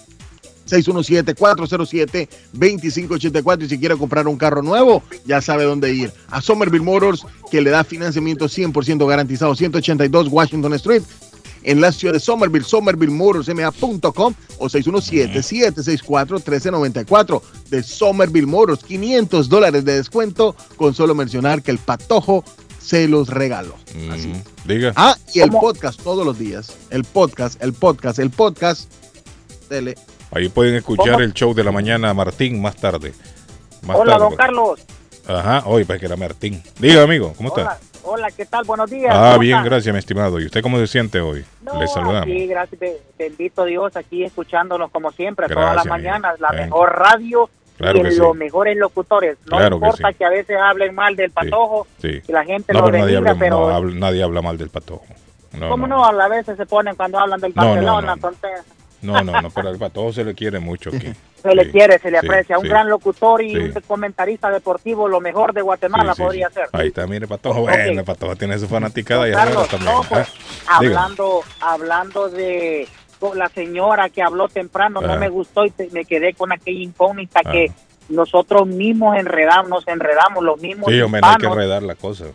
617-407-2584 0.71 3.63
y 3.63 3.69
si 3.69 3.79
quiere 3.79 3.97
comprar 3.97 4.27
un 4.27 4.37
carro 4.37 4.61
nuevo, 4.61 5.03
ya 5.25 5.41
sabe 5.41 5.63
dónde 5.65 5.93
ir. 5.93 6.13
A 6.29 6.41
Somerville 6.41 6.85
Motors, 6.85 7.25
que 7.49 7.61
le 7.61 7.69
da 7.69 7.83
financiamiento 7.83 8.45
100% 8.45 9.05
garantizado, 9.07 9.55
182 9.55 10.27
Washington 10.29 10.73
Street, 10.75 11.03
en 11.63 11.81
la 11.81 11.91
ciudad 11.91 12.13
de 12.13 12.19
Somerville, 12.19 12.65
somervillemotorsma.com 12.65 14.33
o 14.57 14.65
617-764-1394 14.65 17.41
de 17.69 17.83
Somerville 17.83 18.47
Motors, 18.47 18.83
500 18.83 19.47
dólares 19.49 19.85
de 19.85 19.97
descuento 19.97 20.55
con 20.75 20.95
solo 20.95 21.15
mencionar 21.15 21.61
que 21.61 21.71
el 21.71 21.77
patojo 21.77 22.43
se 22.79 23.07
los 23.07 23.29
regaló. 23.29 23.75
Así. 24.09 24.33
Diga. 24.65 24.91
Ah, 24.95 25.15
y 25.33 25.39
el 25.39 25.51
podcast 25.51 26.01
todos 26.01 26.25
los 26.25 26.39
días. 26.39 26.75
El 26.89 27.03
podcast, 27.03 27.61
el 27.61 27.73
podcast, 27.73 28.17
el 28.19 28.31
podcast. 28.31 28.91
Dele. 29.69 29.95
Ahí 30.31 30.49
pueden 30.49 30.75
escuchar 30.75 31.13
¿Cómo? 31.13 31.19
el 31.23 31.33
show 31.33 31.53
de 31.53 31.63
la 31.63 31.71
mañana 31.71 32.13
Martín 32.13 32.61
más 32.61 32.75
tarde. 32.75 33.13
Más 33.85 33.97
Hola, 33.97 34.13
tarde. 34.13 34.25
don 34.25 34.35
Carlos. 34.35 34.85
Ajá, 35.27 35.63
hoy 35.65 35.83
para 35.83 35.99
que 35.99 36.05
era 36.05 36.15
Martín. 36.15 36.61
Diga, 36.79 37.03
amigo, 37.03 37.33
¿cómo 37.35 37.49
Hola, 37.51 37.73
está? 37.73 37.79
hola, 38.03 38.31
¿qué 38.31 38.45
tal? 38.45 38.63
Buenos 38.65 38.89
días. 38.89 39.13
Ah, 39.15 39.31
¿Cómo 39.31 39.39
bien, 39.39 39.57
está? 39.57 39.69
gracias, 39.69 39.93
mi 39.93 39.99
estimado. 39.99 40.39
¿Y 40.39 40.45
usted 40.45 40.61
cómo 40.61 40.77
se 40.79 40.87
siente 40.87 41.19
hoy? 41.19 41.45
Le 41.79 41.87
saludamos. 41.87 42.25
Sí, 42.25 42.47
gracias. 42.47 42.79
Be- 42.79 43.01
Bendito 43.19 43.65
Dios, 43.65 43.95
aquí 43.95 44.23
escuchándonos 44.23 44.89
como 44.91 45.11
siempre, 45.11 45.47
todas 45.47 45.73
Gracias, 45.73 45.85
las 45.85 45.93
amigo. 45.93 46.09
mañanas, 46.09 46.39
la 46.39 46.47
Thank 46.49 46.59
mejor 46.61 46.95
radio 46.97 47.49
Claro 47.77 47.97
y 47.99 48.01
que 48.03 48.11
sí. 48.11 48.17
los 48.17 48.35
mejores 48.35 48.77
locutores. 48.77 49.37
No 49.45 49.57
Claro 49.57 49.79
que 49.79 49.85
importa 49.85 50.09
sí. 50.09 50.15
que, 50.15 50.25
a 50.25 50.29
veces 50.29 50.57
hablen 50.57 50.95
mal 50.95 51.15
del 51.15 51.31
patojo, 51.31 51.87
Sí. 52.01 52.21
que 52.21 52.31
la 52.33 52.43
gente 52.45 52.73
No, 52.73 52.79
lo 52.79 52.85
pero 52.85 52.97
nadie 52.99 53.17
habla, 53.17 53.35
pero 53.35 53.59
no 53.59 53.69
habla- 53.75 53.99
nadie 53.99 54.23
habla 54.23 54.41
mal 54.41 54.57
del 54.57 54.69
patojo. 54.69 55.05
No, 55.59 55.69
¿cómo 55.69 55.85
no, 55.87 55.97
no? 56.11 56.21
A 56.21 56.27
veces 56.29 56.55
se 56.57 56.65
ponen 56.65 56.95
cuando 56.95 57.19
hablan 57.19 57.39
del 57.41 57.53
No, 57.55 57.61
no, 57.63 57.69
Barcelona, 57.69 58.07
no. 58.07 58.13
entonces 58.13 58.51
no, 59.01 59.23
no, 59.23 59.41
no, 59.41 59.49
pero 59.49 59.69
al 59.69 59.77
patojo 59.77 60.13
se 60.13 60.23
le 60.23 60.33
quiere 60.35 60.59
mucho 60.59 60.89
aquí. 60.89 61.11
se 61.41 61.55
le 61.55 61.71
quiere, 61.71 61.97
se 61.99 62.11
le 62.11 62.19
sí, 62.19 62.25
aprecia. 62.25 62.57
Un 62.57 62.63
sí. 62.63 62.69
gran 62.69 62.89
locutor 62.89 63.41
y 63.41 63.55
un 63.57 63.71
comentarista 63.87 64.49
deportivo, 64.49 65.07
lo 65.07 65.19
mejor 65.19 65.53
de 65.53 65.61
Guatemala 65.61 66.13
podría 66.15 66.49
ser. 66.49 66.67
Ahí 66.73 66.87
está, 66.89 67.07
mire, 67.07 67.27
Patojo. 67.27 67.61
Ok. 67.63 67.69
Bueno, 67.69 68.03
Patojo 68.05 68.35
tiene 68.35 68.59
su 68.59 68.67
fanaticada 68.67 69.27
y 69.27 69.31
Carlos, 69.31 69.67
también. 69.69 69.91
no, 69.93 70.01
pues, 70.03 70.27
Ah, 70.67 70.77
diga. 70.81 70.99
hablando, 71.01 71.41
hablando 71.59 72.29
de 72.29 72.87
la 73.35 73.49
señora 73.49 74.09
que 74.09 74.21
habló 74.21 74.47
temprano, 74.47 74.99
Ah. 75.03 75.07
no 75.07 75.17
me 75.17 75.29
gustó 75.29 75.65
y 75.65 75.71
te- 75.71 75.89
me 75.91 76.05
quedé 76.05 76.33
con 76.33 76.51
aquella 76.51 76.81
incógnita 76.81 77.41
Ah. 77.45 77.51
que 77.51 77.71
nosotros 78.09 78.67
mismos 78.67 79.17
enredamos, 79.17 79.69
nos 79.69 79.87
enredamos, 79.87 80.43
los 80.43 80.59
mismos 80.59 80.91
Sí, 80.91 80.99
hombre, 81.01 81.21
hay 81.23 81.37
que 81.37 81.45
enredar 81.45 81.81
la 81.83 81.95
cosa. 81.95 82.25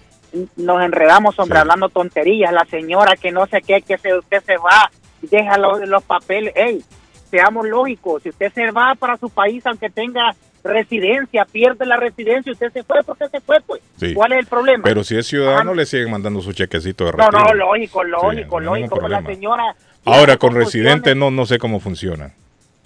nos 0.56 0.82
enredamos, 0.82 1.38
hombre, 1.38 1.58
hablando 1.58 1.88
tonterías, 1.88 2.52
la 2.52 2.64
señora 2.66 3.16
que 3.16 3.30
no 3.32 3.46
sé 3.46 3.62
qué, 3.62 3.82
que 3.82 3.96
se, 3.98 4.14
usted 4.16 4.42
se 4.44 4.56
va, 4.58 4.90
deja 5.30 5.58
los, 5.58 5.86
los 5.88 6.02
papeles, 6.02 6.52
ey, 6.56 6.82
seamos 7.30 7.66
lógicos, 7.68 8.22
si 8.22 8.30
usted 8.30 8.52
se 8.52 8.70
va 8.70 8.94
para 8.98 9.16
su 9.16 9.28
país, 9.30 9.64
aunque 9.66 9.90
tenga 9.90 10.34
residencia, 10.62 11.44
pierde 11.44 11.86
la 11.86 11.96
residencia, 11.96 12.52
usted 12.52 12.72
se 12.72 12.82
fue, 12.82 13.02
¿por 13.04 13.16
qué 13.16 13.28
se 13.28 13.40
fue? 13.40 13.56
Pues? 13.66 13.82
Sí. 13.98 14.14
¿Cuál 14.14 14.32
es 14.32 14.38
el 14.40 14.46
problema? 14.46 14.82
Pero 14.84 15.04
si 15.04 15.16
es 15.16 15.26
ciudadano, 15.26 15.74
le 15.74 15.86
siguen 15.86 16.10
mandando 16.10 16.40
su 16.40 16.52
chequecito 16.52 17.04
de 17.04 17.12
No, 17.12 17.18
retiro. 17.30 17.44
no, 17.44 17.54
lógico, 17.54 18.02
lógico, 18.04 18.60
no 18.60 18.74
hay 18.74 18.82
ningún 18.82 18.98
lógico. 18.98 19.00
Con 19.00 19.10
la 19.10 19.22
señora. 19.22 19.76
Ahora, 20.04 20.36
con 20.36 20.54
residente 20.54 21.14
no, 21.14 21.30
no 21.30 21.46
sé 21.46 21.58
cómo 21.58 21.78
funciona. 21.80 22.32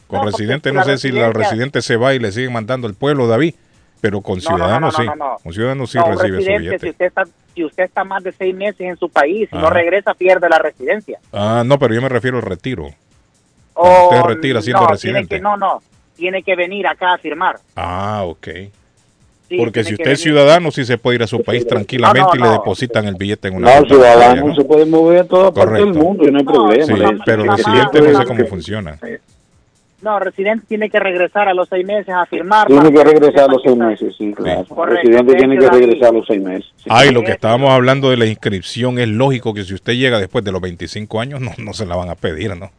Con 0.06 0.20
No, 0.20 0.26
residente 0.26 0.72
no 0.72 0.84
sé 0.84 0.98
si 0.98 1.10
la 1.10 1.32
residente 1.32 1.82
se 1.82 1.96
va 1.96 2.14
y 2.14 2.18
le 2.18 2.32
siguen 2.32 2.52
mandando 2.52 2.86
el 2.86 2.94
pueblo, 2.94 3.26
David. 3.28 3.54
Pero 4.00 4.22
con 4.22 4.38
No, 4.38 4.44
no, 4.44 4.50
no, 4.50 4.56
ciudadano 4.56 4.86
no, 4.86 4.92
sí. 4.92 5.02
no, 5.06 5.14
no. 5.16 5.36
Un 5.44 5.52
ciudadano 5.52 5.86
sí 5.86 5.98
recibe 5.98 6.42
su 6.42 6.48
billete. 6.50 6.78
si 6.78 6.88
usted, 6.90 7.06
está, 7.06 7.22
si 7.54 7.64
usted 7.64 7.84
está 7.84 8.04
más 8.04 8.22
de 8.22 8.32
seis 8.32 8.54
meses 8.54 8.80
en 8.80 8.96
su 8.96 9.08
país 9.08 9.48
y 9.52 9.56
no 9.56 9.66
Ajá. 9.66 9.74
regresa, 9.74 10.14
pierde 10.14 10.48
la 10.48 10.58
residencia. 10.58 11.18
Ah, 11.32 11.62
no, 11.64 11.78
pero 11.78 11.94
yo 11.94 12.02
me 12.02 12.08
refiero 12.08 12.36
al 12.38 12.42
retiro. 12.42 12.90
O, 13.74 14.04
usted 14.04 14.22
retira 14.22 14.62
siendo 14.62 14.82
no, 14.82 14.88
residente. 14.88 15.28
Tiene 15.28 15.40
que, 15.40 15.42
no, 15.42 15.56
no, 15.56 15.82
tiene 16.16 16.42
que 16.42 16.56
venir 16.56 16.86
acá 16.86 17.14
a 17.14 17.18
firmar. 17.18 17.58
Ah, 17.76 18.22
ok. 18.24 18.48
Sí, 19.48 19.56
Porque 19.56 19.82
si 19.82 19.94
usted 19.94 20.12
es 20.12 20.20
ciudadano, 20.20 20.70
sí 20.70 20.84
se 20.84 20.96
puede 20.96 21.16
ir 21.16 21.22
a 21.24 21.26
su 21.26 21.42
país 21.42 21.66
tranquilamente 21.66 22.20
No, 22.20 22.34
no, 22.34 22.36
y 22.36 22.38
le 22.38 22.46
no. 22.46 22.52
depositan 22.52 23.06
el 23.06 23.16
billete 23.16 23.48
en 23.48 23.56
una 23.56 23.80
No, 23.80 23.86
ciudadano 23.86 24.54
se 24.54 24.64
puede 24.64 24.86
mover 24.86 25.20
a 25.20 25.24
toda 25.24 25.52
parte 25.52 25.74
del 25.74 25.86
Correcto. 25.86 25.98
mundo 25.98 26.28
y 26.28 26.30
no 26.30 26.38
hay 26.38 26.44
problema. 26.44 26.86
Sí, 26.86 27.20
pero 27.24 27.42
residente 27.44 28.00
no 28.00 28.18
sé 28.20 28.24
cómo 28.26 28.46
funciona. 28.46 28.98
No, 30.02 30.18
residente 30.18 30.64
tiene 30.68 30.88
que 30.88 30.98
regresar 30.98 31.48
a 31.48 31.54
los 31.54 31.68
seis 31.68 31.84
meses 31.86 32.08
a 32.14 32.24
firmar. 32.26 32.66
Tiene 32.66 32.92
que 32.92 33.04
regresar 33.04 33.50
a 33.50 33.52
los 33.52 33.62
seis 33.62 33.76
meses, 33.76 34.14
sí, 34.16 34.32
claro. 34.32 34.64
Correcto, 34.64 35.02
residente 35.08 35.34
tiene 35.34 35.58
que 35.58 35.68
regresar 35.68 36.08
a 36.08 36.12
los 36.12 36.26
seis 36.26 36.42
meses. 36.42 36.72
sí. 36.76 36.84
Ah, 36.88 37.04
y 37.06 37.10
lo 37.12 37.22
que 37.22 37.32
estábamos 37.32 37.70
hablando 37.70 38.10
de 38.10 38.16
la 38.16 38.26
inscripción 38.26 38.98
es 38.98 39.08
lógico 39.08 39.52
que 39.54 39.64
si 39.64 39.74
usted 39.74 39.92
llega 39.94 40.18
después 40.18 40.44
de 40.44 40.52
los 40.52 40.60
25 40.60 41.20
años, 41.20 41.40
no, 41.40 41.50
no 41.58 41.72
se 41.74 41.84
la 41.86 41.96
van 41.96 42.08
a 42.08 42.14
pedir, 42.14 42.56
¿no? 42.56 42.70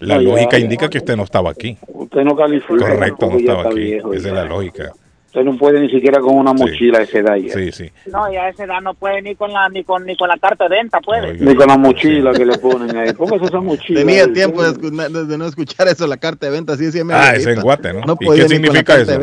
La 0.00 0.16
No, 0.16 0.22
lógica 0.30 0.58
ya. 0.58 0.64
indica 0.64 0.88
que 0.88 0.98
usted 0.98 1.16
no 1.16 1.24
estaba 1.24 1.50
aquí. 1.50 1.76
Usted 1.88 2.22
no 2.22 2.36
califica. 2.36 2.78
Correcto, 2.78 3.26
no 3.30 3.36
estaba 3.38 3.58
está 3.62 3.70
aquí. 3.70 3.80
viejo, 3.80 4.14
Esa 4.14 4.22
ya. 4.22 4.28
es 4.28 4.34
la 4.34 4.44
lógica. 4.44 4.92
Usted 5.28 5.44
no 5.44 5.58
puede 5.58 5.78
ni 5.80 5.90
siquiera 5.90 6.20
con 6.20 6.36
una 6.36 6.54
mochila 6.54 7.00
a 7.00 7.02
esa 7.02 7.18
edad 7.18 7.36
ya. 7.36 7.52
Sí, 7.52 7.70
sí. 7.70 7.92
No, 8.06 8.32
y 8.32 8.36
a 8.36 8.48
esa 8.48 8.64
edad 8.64 8.80
no 8.80 8.94
puede 8.94 9.20
ni 9.20 9.34
con 9.34 9.52
la 9.52 9.68
ni 9.68 9.84
con 9.84 10.06
ni 10.06 10.16
con 10.16 10.26
la 10.26 10.38
carta 10.38 10.64
de 10.68 10.76
venta, 10.76 11.00
puede. 11.00 11.34
Ni 11.34 11.54
con 11.54 11.66
la 11.68 11.76
mochila 11.76 12.32
que 12.32 12.46
le 12.46 12.56
ponen 12.56 12.96
ahí. 12.96 13.12
Póngase 13.12 13.44
esa 13.44 13.60
mochila. 13.60 14.00
Tenía 14.00 14.24
ahí. 14.24 14.32
tiempo 14.32 14.62
de, 14.62 15.26
de 15.26 15.38
no 15.38 15.44
escuchar 15.46 15.86
eso, 15.86 16.06
la 16.06 16.16
carta 16.16 16.46
de 16.46 16.52
venta. 16.52 16.76
Sí, 16.78 16.90
sí, 16.90 17.04
me 17.04 17.12
Ah, 17.12 17.34
es 17.34 17.46
en 17.46 17.60
Guate, 17.60 17.92
¿no? 17.92 18.00
No 18.06 18.16
¿Y 18.18 18.26
qué 18.36 18.48
significa 18.48 18.96
eso? 18.96 19.20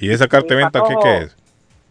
¿Y 0.00 0.10
esa 0.10 0.26
carta 0.26 0.54
de 0.54 0.56
venta 0.56 0.82
qué, 0.88 0.94
qué 1.00 1.18
es? 1.18 1.36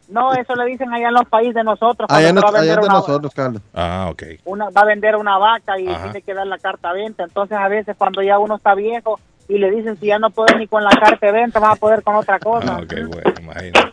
No, 0.10 0.34
eso 0.34 0.54
le 0.56 0.66
dicen 0.66 0.92
allá 0.94 1.08
en 1.08 1.14
los 1.14 1.26
países 1.30 1.56
de 1.56 1.64
nosotros. 1.64 2.08
Allá, 2.12 2.34
no, 2.34 2.42
va 2.42 2.50
a 2.50 2.62
allá 2.62 2.74
de 2.76 2.80
una- 2.86 2.94
nosotros, 2.94 3.34
Carlos. 3.34 3.62
Ah, 3.74 4.10
ok. 4.12 4.24
una, 4.44 4.70
va 4.70 4.82
a 4.82 4.86
vender 4.86 5.16
una 5.16 5.38
vaca 5.38 5.80
y 5.80 5.88
Ajá. 5.88 6.04
tiene 6.04 6.22
que 6.22 6.34
dar 6.34 6.46
la 6.46 6.58
carta 6.58 6.90
a 6.90 6.94
venta. 6.94 7.24
Entonces, 7.24 7.58
a 7.58 7.68
veces, 7.70 7.96
cuando 7.98 8.22
ya 8.22 8.38
uno 8.40 8.58
está 8.58 8.76
viejo, 8.76 9.20
y 9.48 9.58
le 9.58 9.72
dicen 9.72 9.98
si 10.00 10.08
ya 10.08 10.20
no 10.20 10.30
puedes 10.30 10.58
ni 10.58 10.68
con 10.68 10.84
la 10.84 10.90
carta 10.92 11.26
de 11.26 11.32
venta, 11.32 11.60
vas 11.60 11.74
a 11.74 11.76
poder 11.76 12.02
con 12.04 12.16
otra 12.16 12.40
cosa. 12.40 12.78
Ah, 12.80 12.82
bueno, 12.88 13.10
imagínate. 13.42 13.92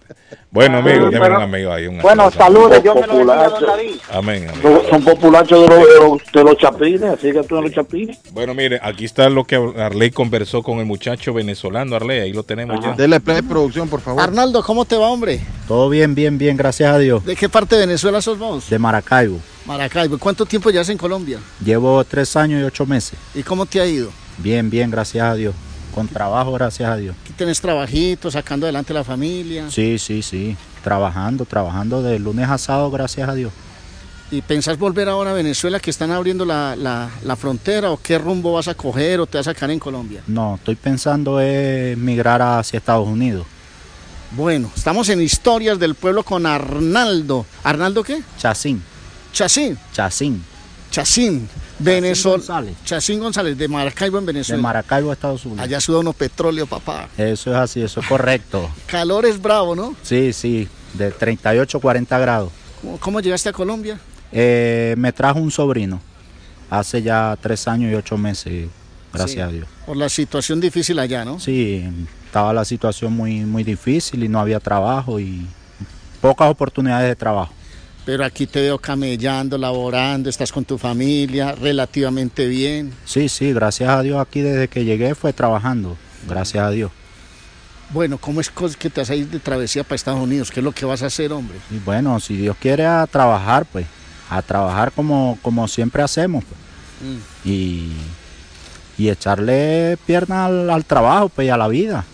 Bueno, 0.53 0.79
amigo, 0.79 1.11
tengo 1.11 1.27
un 1.27 1.33
amigo 1.43 1.73
ahí. 1.73 1.87
Un 1.87 1.99
Bueno, 2.01 2.31
saludos, 2.31 2.83
Dios 2.83 2.95
me 2.97 3.07
lo 3.07 3.15
bendiga, 3.19 3.49
don 3.49 3.67
David. 3.67 3.95
Amén, 4.13 4.49
amén. 4.49 4.81
Son- 4.91 5.05
populachos 5.05 5.63
de 5.63 5.69
los, 5.69 5.79
de 5.89 5.95
los, 6.01 6.33
de 6.33 6.45
los 6.45 6.57
chapines, 6.57 7.03
así 7.03 7.33
que 7.33 7.43
tú 7.45 7.57
en 7.59 7.65
los 7.65 7.73
chapines. 7.73 8.19
Bueno, 8.33 8.55
mire, 8.55 8.81
aquí 8.83 9.05
está 9.05 9.29
lo 9.29 9.45
que 9.45 9.57
Arley 9.57 10.11
conversó 10.11 10.63
con 10.63 10.79
el 10.79 10.87
muchacho 10.87 11.33
venezolano, 11.33 11.95
Arley, 11.97 12.21
ahí 12.21 12.33
lo 12.33 12.43
tenemos 12.43 12.81
ya. 12.83 12.93
Dele 12.93 13.21
play 13.21 13.43
producción, 13.43 13.89
por 13.89 14.01
favor. 14.01 14.23
Arnaldo, 14.23 14.63
¿cómo 14.63 14.85
te 14.85 14.97
va, 14.97 15.09
hombre? 15.09 15.41
Todo 15.69 15.89
bien, 15.89 16.15
bien, 16.15 16.37
bien, 16.39 16.57
gracias 16.57 16.93
a 16.93 16.99
Dios. 16.99 17.25
¿De 17.25 17.37
qué 17.37 17.49
parte 17.49 17.77
de 17.77 17.87
Venezuela 17.87 18.21
sos 18.21 18.39
vos? 18.39 18.69
De 18.71 18.79
Maracaibo. 18.79 19.39
Maracaibo. 19.67 20.19
¿Cuánto 20.19 20.47
tiempo 20.47 20.71
llevas 20.71 20.89
en 20.89 20.99
Colombia? 20.99 21.39
Llevo 21.65 22.03
tres 22.05 22.35
años 22.37 22.61
y 22.61 22.65
ocho 22.65 22.87
meses. 22.87 23.19
¿Y 23.35 23.43
cómo 23.45 23.67
te 23.67 23.81
ha 23.81 23.87
ido? 23.87 24.11
Bien, 24.43 24.69
bien, 24.71 24.91
gracias 24.91 25.25
a 25.27 25.35
Dios. 25.35 25.55
Con 25.95 26.07
trabajo, 26.07 26.53
gracias 26.53 26.89
a 26.89 26.97
Dios. 26.97 27.17
Aquí 27.25 27.33
tenés 27.33 27.61
trabajito, 27.61 28.31
sacando 28.31 28.67
adelante 28.67 28.95
la 28.95 29.03
familia. 29.05 29.71
Sí, 29.71 29.99
sí, 29.99 30.23
sí. 30.23 30.57
Trabajando, 30.85 31.45
trabajando 31.45 32.01
de 32.03 32.19
lunes 32.19 32.49
a 32.49 32.59
sábado, 32.59 32.91
gracias 32.91 33.29
a 33.29 33.35
Dios. 33.35 33.53
¿Y 34.31 34.43
pensás 34.43 34.79
volver 34.79 35.09
ahora 35.09 35.31
a 35.33 35.35
Venezuela 35.35 35.81
que 35.81 35.91
están 35.91 36.13
abriendo 36.13 36.45
la, 36.45 36.77
la- 36.77 37.11
la 37.25 37.35
frontera 37.35 37.91
o 37.91 37.97
qué 38.01 38.17
rumbo 38.19 38.53
vas 38.53 38.69
a 38.69 38.75
coger 38.75 39.19
o 39.19 39.27
te 39.27 39.39
vas 39.39 39.49
a 39.49 39.53
sacar 39.53 39.71
en 39.73 39.81
Colombia? 39.81 40.23
No, 40.29 40.55
estoy 40.55 40.77
pensando 40.77 41.41
en 41.41 42.03
migrar 42.05 42.41
hacia 42.41 42.77
Estados 42.79 43.09
Unidos. 43.09 43.45
Bueno, 44.31 44.71
estamos 44.77 45.09
en 45.09 45.21
Historias 45.21 45.81
del 45.81 45.97
Pueblo 45.97 46.23
con 46.23 46.47
Arnaldo. 46.47 47.45
¿Arnaldo 47.65 48.05
qué? 48.05 48.23
Chacín. 48.39 48.81
Chacín. 49.33 49.77
Chacín. 49.93 50.45
Chacín. 50.93 51.49
Venezuela. 51.85 52.37
González. 52.39 52.77
Chacín 52.85 53.19
González, 53.21 53.57
de 53.59 53.69
Maracaibo 53.69 54.19
en 54.19 54.27
De 54.27 54.33
Venezuela. 54.33 54.63
Maracaibo, 54.63 55.13
Estados 55.13 55.45
Unidos. 55.45 55.63
Allá 55.65 55.81
suda 55.81 55.99
uno 55.99 56.13
petróleo, 56.13 56.67
papá. 56.67 57.09
Eso 57.17 57.51
es 57.51 57.57
así, 57.57 57.83
eso 57.83 58.01
es 58.01 58.07
correcto. 58.07 58.71
Calor 58.87 59.27
es 59.27 59.41
bravo, 59.41 59.75
¿no? 59.75 59.95
Sí, 60.03 60.33
sí, 60.33 60.69
de 60.95 61.11
38 61.11 61.81
40 61.81 62.19
grados. 62.19 62.53
¿Cómo, 62.83 62.99
cómo 62.99 63.21
llegaste 63.21 63.49
a 63.49 63.53
Colombia? 63.53 63.99
Eh, 64.33 64.95
me 64.99 65.13
trajo 65.13 65.39
un 65.41 65.51
sobrino 65.51 66.01
hace 66.71 67.03
ya 67.03 67.37
tres 67.41 67.67
años 67.67 67.91
y 67.91 67.95
ocho 67.97 68.17
meses, 68.17 68.69
gracias 69.13 69.35
Sí. 69.35 69.41
a 69.41 69.49
Dios. 69.49 69.67
Por 69.87 69.97
la 69.97 70.09
situación 70.09 70.61
difícil 70.61 70.99
allá, 70.99 71.25
¿no? 71.25 71.41
Sí, 71.41 71.85
estaba 72.27 72.53
la 72.53 72.65
situación 72.65 73.13
muy, 73.13 73.41
muy 73.41 73.65
difícil 73.65 74.23
y 74.23 74.29
no 74.29 74.39
había 74.39 74.61
trabajo 74.61 75.19
y 75.19 75.47
pocas 76.21 76.49
oportunidades 76.49 77.09
de 77.09 77.17
trabajo. 77.17 77.53
Pero 78.11 78.25
aquí 78.25 78.49
te 78.49 78.61
veo 78.61 78.77
camellando, 78.77 79.57
laborando, 79.57 80.29
estás 80.29 80.51
con 80.51 80.65
tu 80.65 80.77
familia, 80.77 81.53
relativamente 81.55 82.49
bien. 82.49 82.93
Sí, 83.05 83.29
sí, 83.29 83.53
gracias 83.53 83.89
a 83.89 84.03
Dios 84.03 84.21
aquí 84.21 84.41
desde 84.41 84.67
que 84.67 84.85
llegué 84.85 85.15
fue 85.15 85.33
trabajando, 85.33 85.97
gracias 86.29 86.65
a 86.65 86.71
Dios. 86.71 86.91
Bueno, 87.91 88.19
¿cómo 88.19 88.41
es 88.41 88.51
que 88.77 88.91
te 88.91 89.01
vas 89.01 89.11
a 89.11 89.15
ir 89.15 89.29
de 89.29 89.39
travesía 89.39 89.85
para 89.85 89.95
Estados 89.95 90.19
Unidos? 90.19 90.51
¿Qué 90.51 90.59
es 90.59 90.65
lo 90.65 90.73
que 90.73 90.85
vas 90.87 91.05
a 91.05 91.07
hacer, 91.07 91.33
hombre? 91.33 91.59
Y 91.71 91.79
bueno, 91.79 92.19
si 92.19 92.37
Dios 92.37 92.57
quiere 92.61 92.85
a 92.85 93.07
trabajar, 93.07 93.65
pues, 93.65 93.87
a 94.29 94.43
trabajar 94.43 94.91
como, 94.91 95.39
como 95.41 95.69
siempre 95.69 96.03
hacemos, 96.03 96.43
pues, 96.43 96.59
Mm. 97.09 97.49
y, 97.49 97.93
y 98.99 99.09
echarle 99.09 99.97
pierna 100.05 100.47
al, 100.47 100.69
al 100.69 100.85
trabajo, 100.85 101.29
pues, 101.29 101.47
y 101.47 101.51
a 101.51 101.57
la 101.57 101.69
vida. 101.69 102.05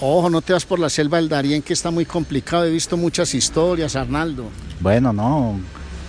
Ojo, 0.00 0.30
no 0.30 0.40
te 0.40 0.52
vas 0.54 0.64
por 0.64 0.78
la 0.78 0.88
selva 0.88 1.18
del 1.18 1.28
Darién, 1.28 1.60
que 1.62 1.72
está 1.74 1.90
muy 1.90 2.06
complicado. 2.06 2.64
He 2.64 2.70
visto 2.70 2.96
muchas 2.96 3.34
historias, 3.34 3.96
Arnaldo. 3.96 4.44
Bueno, 4.80 5.12
no, 5.12 5.60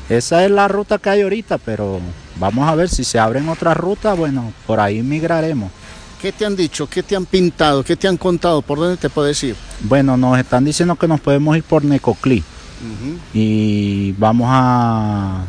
esa 0.10 0.46
es 0.46 0.52
la 0.52 0.68
ruta 0.70 0.98
que 0.98 1.10
hay 1.10 1.22
ahorita, 1.22 1.58
pero 1.58 2.00
vamos 2.40 2.68
a 2.70 2.76
ver 2.76 2.88
si 2.88 3.04
se 3.04 3.20
abren 3.20 3.50
otras 3.50 3.76
rutas, 3.76 4.18
bueno, 4.18 4.54
por 4.66 4.80
ahí 4.80 5.02
migraremos. 5.02 5.70
¿Qué 6.22 6.32
te 6.32 6.46
han 6.46 6.56
dicho? 6.56 6.88
¿Qué 6.88 7.04
te 7.04 7.16
han 7.16 7.26
pintado? 7.26 7.84
¿Qué 7.84 7.96
te 7.96 8.08
han 8.08 8.16
contado? 8.16 8.62
¿Por 8.62 8.78
dónde 8.78 8.96
te 8.96 9.10
puedes 9.10 9.44
ir? 9.44 9.56
Bueno, 9.82 10.16
nos 10.16 10.38
están 10.40 10.64
diciendo 10.64 10.96
que 10.96 11.08
nos 11.08 11.20
podemos 11.20 11.58
ir 11.58 11.64
por 11.64 11.84
Necoclí 11.84 12.44
y 13.34 14.12
vamos 14.14 14.48
a, 14.50 15.44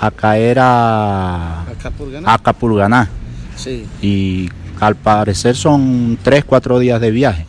a 0.00 0.10
caer 0.10 0.58
a, 0.58 1.62
Acá 1.62 1.90
por 1.90 2.10
ganar. 2.10 2.34
a 2.34 2.38
Capurganá. 2.42 3.08
Sí. 3.56 3.86
Y 4.02 4.48
al 4.80 4.96
parecer 4.96 5.54
son 5.54 6.18
tres, 6.22 6.44
cuatro 6.44 6.78
días 6.78 7.00
de 7.00 7.10
viaje. 7.10 7.46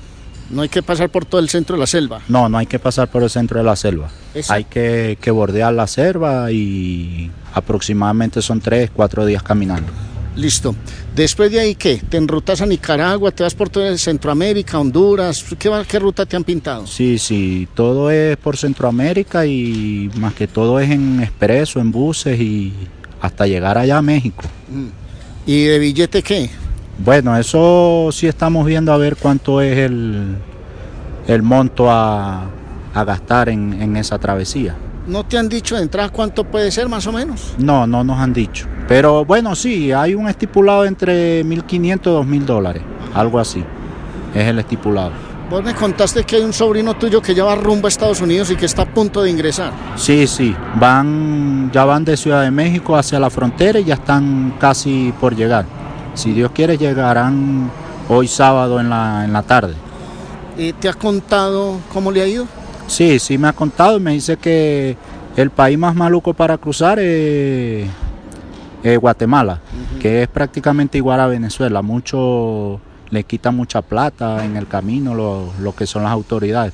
No 0.52 0.62
hay 0.62 0.70
que 0.70 0.84
pasar 0.84 1.10
por 1.10 1.26
todo 1.26 1.40
el 1.40 1.50
centro 1.50 1.76
de 1.76 1.80
la 1.80 1.88
selva. 1.88 2.22
No, 2.28 2.50
no 2.50 2.58
hay 2.58 2.66
que 2.66 2.78
pasar 2.78 3.10
por 3.10 3.24
el 3.24 3.30
centro 3.30 3.58
de 3.58 3.64
la 3.64 3.76
selva. 3.76 4.10
Hay 4.50 4.66
que, 4.66 5.18
que 5.22 5.32
bordear 5.32 5.74
la 5.74 5.88
selva 5.88 6.52
y 6.52 7.32
aproximadamente 7.54 8.42
son 8.42 8.60
tres, 8.60 8.92
cuatro 8.94 9.26
días 9.26 9.44
caminando. 9.44 9.92
Listo. 10.36 10.76
Después 11.16 11.52
de 11.52 11.60
ahí, 11.60 11.76
¿qué? 11.76 12.02
¿Te 12.08 12.18
enrutas 12.18 12.62
a 12.62 12.66
Nicaragua? 12.66 13.32
¿Te 13.32 13.44
vas 13.44 13.54
por 13.54 13.70
todo 13.70 13.98
Centroamérica, 13.98 14.80
Honduras? 14.80 15.44
¿Qué, 15.60 15.70
qué 15.88 16.00
ruta 16.00 16.26
te 16.26 16.38
han 16.38 16.44
pintado? 16.44 16.88
Sí, 16.88 17.18
sí, 17.18 17.68
todo 17.74 18.10
es 18.10 18.38
por 18.38 18.56
Centroamérica 18.56 19.46
y 19.46 20.10
más 20.16 20.34
que 20.34 20.48
todo 20.48 20.80
es 20.80 20.90
en 20.90 21.22
expreso, 21.22 21.80
en 21.80 21.92
buses 21.92 22.40
y 22.40 22.74
hasta 23.20 23.46
llegar 23.46 23.78
allá 23.78 23.98
a 23.98 24.02
México. 24.02 24.44
Mm. 24.70 24.88
¿Y 25.46 25.64
de 25.66 25.80
billete 25.80 26.24
qué? 26.24 26.50
Bueno, 27.04 27.36
eso 27.36 28.10
sí 28.12 28.28
estamos 28.28 28.64
viendo 28.64 28.94
a 28.94 28.98
ver 28.98 29.16
cuánto 29.16 29.60
es 29.60 29.76
el, 29.76 30.36
el 31.28 31.42
monto 31.42 31.90
a, 31.90 32.44
a 32.94 33.04
gastar 33.04 33.50
en, 33.50 33.82
en 33.82 33.98
esa 33.98 34.20
travesía. 34.20 34.76
¿No 35.08 35.26
te 35.26 35.36
han 35.40 35.50
dicho 35.50 35.76
de 35.76 35.82
entrada 35.82 36.10
cuánto 36.10 36.44
puede 36.44 36.70
ser 36.70 36.88
más 36.88 37.08
o 37.08 37.12
menos? 37.12 37.56
No, 37.58 37.88
no 37.88 38.04
nos 38.04 38.20
han 38.20 38.34
dicho. 38.34 38.68
Pero 38.88 39.26
bueno, 39.26 39.56
sí, 39.56 39.92
hay 39.92 40.14
un 40.14 40.30
estipulado 40.30 40.86
entre 40.86 41.44
1.500 41.44 41.82
y 41.82 42.38
2.000 42.38 42.46
dólares, 42.46 42.84
algo 43.16 43.40
así. 43.40 43.64
Es 44.36 44.48
el 44.48 44.60
estipulado. 44.60 45.12
Vos 45.50 45.64
me 45.64 45.74
contaste 45.74 46.24
que 46.24 46.36
hay 46.36 46.44
un 46.44 46.54
sobrino 46.54 46.94
tuyo 46.94 47.20
que 47.20 47.34
ya 47.34 47.44
va 47.44 47.56
rumbo 47.56 47.88
a 47.88 47.90
Estados 47.90 48.22
Unidos 48.22 48.52
y 48.52 48.56
que 48.56 48.68
está 48.68 48.84
a 48.84 48.94
punto 48.94 49.24
de 49.24 49.32
ingresar. 49.32 49.74
Sí, 49.96 50.28
sí, 50.28 50.56
van, 50.80 51.72
ya 51.74 51.84
van 51.84 52.06
de 52.06 52.16
Ciudad 52.16 52.44
de 52.44 52.52
México 52.52 52.96
hacia 52.96 53.20
la 53.20 53.32
frontera 53.32 53.80
y 53.80 53.86
ya 53.86 53.96
están 53.96 54.54
casi 54.60 55.12
por 55.20 55.36
llegar. 55.36 55.66
Si 56.14 56.34
Dios 56.34 56.52
quiere, 56.52 56.78
llegarán 56.78 57.72
hoy 58.10 58.28
sábado 58.28 58.80
en 58.80 58.90
la, 58.90 59.24
en 59.26 59.34
la 59.34 59.44
tarde. 59.44 59.74
¿Y 60.58 60.74
¿Te 60.74 60.90
ha 60.90 60.94
contado 60.94 61.80
cómo 61.94 62.12
le 62.12 62.22
ha 62.22 62.28
ido? 62.28 62.46
Sí, 62.88 63.20
sí 63.20 63.38
me 63.38 63.48
ha 63.48 63.54
contado 63.54 63.98
y 63.98 64.00
me 64.02 64.12
dice 64.12 64.38
que 64.38 64.98
el 65.38 65.50
país 65.50 65.78
más 65.78 65.96
maluco 65.96 66.34
para 66.34 66.58
cruzar 66.58 67.00
es, 67.00 67.88
es 68.84 69.00
Guatemala, 69.00 69.60
que 70.02 70.24
es 70.24 70.28
prácticamente 70.28 70.98
igual 70.98 71.22
a 71.22 71.28
Venezuela. 71.28 71.82
Mucho 71.82 72.82
le 73.10 73.24
quita 73.24 73.52
mucha 73.52 73.82
plata 73.82 74.44
en 74.44 74.58
el 74.58 74.68
camino 74.68 75.14
lo, 75.14 75.54
lo 75.60 75.74
que 75.74 75.86
son 75.86 76.04
las 76.04 76.12
autoridades. 76.12 76.74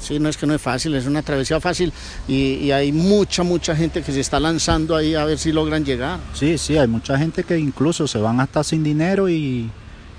Sí, 0.00 0.18
no 0.18 0.28
es 0.28 0.36
que 0.36 0.46
no 0.46 0.54
es 0.54 0.62
fácil, 0.62 0.94
es 0.94 1.06
una 1.06 1.22
travesía 1.22 1.60
fácil 1.60 1.92
y, 2.26 2.54
y 2.54 2.72
hay 2.72 2.90
mucha, 2.90 3.42
mucha 3.42 3.76
gente 3.76 4.02
que 4.02 4.12
se 4.12 4.20
está 4.20 4.40
lanzando 4.40 4.96
ahí 4.96 5.14
a 5.14 5.24
ver 5.24 5.38
si 5.38 5.52
logran 5.52 5.84
llegar. 5.84 6.18
Sí, 6.32 6.56
sí, 6.58 6.78
hay 6.78 6.88
mucha 6.88 7.18
gente 7.18 7.44
que 7.44 7.58
incluso 7.58 8.08
se 8.08 8.18
van 8.18 8.40
hasta 8.40 8.64
sin 8.64 8.82
dinero 8.82 9.28
y 9.28 9.70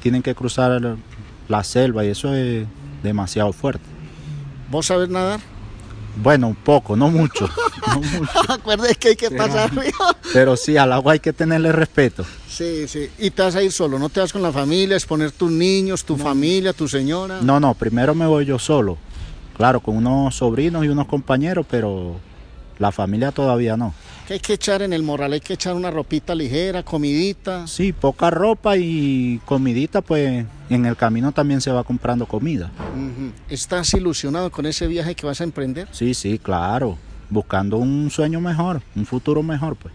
tienen 0.01 0.21
que 0.21 0.35
cruzar 0.35 0.97
la 1.47 1.63
selva 1.63 2.05
y 2.05 2.09
eso 2.09 2.33
es 2.35 2.65
demasiado 3.03 3.51
fuerte. 3.53 3.83
¿Vos 4.69 4.85
sabés 4.85 5.09
nadar? 5.09 5.39
Bueno, 6.15 6.47
un 6.49 6.55
poco, 6.55 6.95
no 6.95 7.09
mucho, 7.09 7.49
no 7.87 8.01
mucho. 8.01 8.31
Acuérdate 8.49 8.95
que 8.95 9.07
hay 9.09 9.15
que 9.15 9.29
Pero- 9.29 9.43
pasar 9.47 9.73
río. 9.75 9.91
pero 10.33 10.55
sí, 10.57 10.77
al 10.77 10.91
agua 10.93 11.13
hay 11.13 11.19
que 11.19 11.33
tenerle 11.33 11.71
respeto. 11.71 12.25
Sí, 12.49 12.87
sí. 12.87 13.09
Y 13.17 13.31
te 13.31 13.41
vas 13.41 13.55
a 13.55 13.63
ir 13.63 13.71
solo, 13.71 13.97
no 13.97 14.09
te 14.09 14.19
vas 14.19 14.31
con 14.31 14.41
la 14.41 14.51
familia, 14.51 14.95
exponer 14.95 15.31
tus 15.31 15.49
niños, 15.51 16.03
tu 16.03 16.17
familia, 16.17 16.73
tu 16.73 16.87
señora. 16.87 17.39
No, 17.41 17.59
no, 17.59 17.73
primero 17.73 18.13
me 18.13 18.27
voy 18.27 18.45
yo 18.45 18.59
solo. 18.59 18.97
Claro, 19.57 19.79
con 19.79 19.95
unos 19.97 20.35
sobrinos 20.35 20.85
y 20.85 20.87
unos 20.87 21.07
compañeros, 21.07 21.65
pero 21.69 22.15
la 22.79 22.91
familia 22.91 23.31
todavía 23.31 23.77
no. 23.77 23.93
¿Qué 24.27 24.35
hay 24.35 24.39
que 24.39 24.53
echar 24.53 24.81
en 24.81 24.93
el 24.93 25.03
morral? 25.03 25.33
Hay 25.33 25.41
que 25.41 25.53
echar 25.53 25.75
una 25.75 25.91
ropita 25.91 26.33
ligera, 26.33 26.83
comidita. 26.83 27.67
Sí, 27.67 27.91
poca 27.93 28.29
ropa 28.29 28.77
y 28.77 29.39
comidita, 29.45 30.01
pues 30.01 30.45
en 30.69 30.85
el 30.85 30.95
camino 30.95 31.31
también 31.31 31.61
se 31.61 31.71
va 31.71 31.83
comprando 31.83 32.25
comida. 32.25 32.71
¿Estás 33.49 33.93
ilusionado 33.93 34.49
con 34.49 34.65
ese 34.65 34.87
viaje 34.87 35.15
que 35.15 35.25
vas 35.25 35.41
a 35.41 35.43
emprender? 35.43 35.87
Sí, 35.91 36.13
sí, 36.13 36.39
claro. 36.39 36.97
Buscando 37.29 37.77
un 37.77 38.09
sueño 38.09 38.41
mejor, 38.41 38.81
un 38.95 39.05
futuro 39.05 39.43
mejor, 39.43 39.75
pues. 39.75 39.93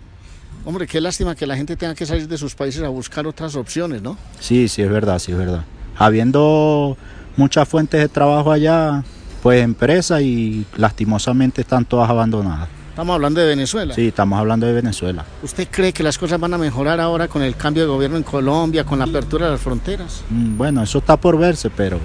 Hombre, 0.65 0.87
qué 0.87 1.01
lástima 1.01 1.35
que 1.35 1.47
la 1.47 1.57
gente 1.57 1.77
tenga 1.77 1.95
que 1.95 2.07
salir 2.07 2.27
de 2.29 2.37
sus 2.37 2.55
países 2.55 2.83
a 2.83 2.89
buscar 2.89 3.27
otras 3.27 3.55
opciones, 3.55 4.03
¿no? 4.03 4.19
Sí, 4.41 4.69
sí, 4.69 4.83
es 4.83 4.91
verdad, 4.91 5.19
sí, 5.19 5.33
es 5.33 5.39
verdad. 5.39 5.65
Habiendo 5.97 6.97
muchas 7.37 7.69
fuentes 7.69 8.01
de 8.01 8.09
trabajo 8.09 8.51
allá, 8.51 9.05
pues 9.47 9.63
empresas 9.63 10.23
y 10.23 10.67
lastimosamente 10.77 11.61
están 11.61 11.85
todas 11.85 12.11
abandonadas. 12.11 12.69
Estamos 12.91 13.15
hablando 13.15 13.41
de 13.41 13.47
Venezuela. 13.47 13.95
Sí, 13.95 14.09
estamos 14.09 14.41
hablando 14.41 14.67
de 14.67 14.73
Venezuela. 14.73 15.25
¿Usted 15.41 15.69
cree 15.71 15.93
que 15.93 16.03
las 16.03 16.19
cosas 16.19 16.41
van 16.41 16.53
a 16.55 16.59
mejorar 16.59 16.99
ahora 16.99 17.29
con 17.29 17.43
el 17.43 17.55
cambio 17.55 17.85
de 17.85 17.89
gobierno 17.89 18.17
en 18.17 18.25
Colombia, 18.25 18.83
con 18.83 18.99
la 18.99 19.05
apertura 19.05 19.47
de 19.47 19.53
las 19.53 19.61
fronteras? 19.61 20.25
Mm, 20.31 20.57
Bueno, 20.57 20.83
eso 20.83 20.99
está 20.99 21.17
por 21.17 21.39
verse, 21.39 21.71
pero 21.71 22.01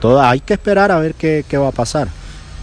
todo, 0.00 0.22
hay 0.22 0.38
que 0.38 0.52
esperar 0.52 0.92
a 0.92 1.00
ver 1.00 1.14
qué, 1.14 1.44
qué 1.48 1.56
va 1.58 1.66
a 1.66 1.72
pasar. 1.72 2.06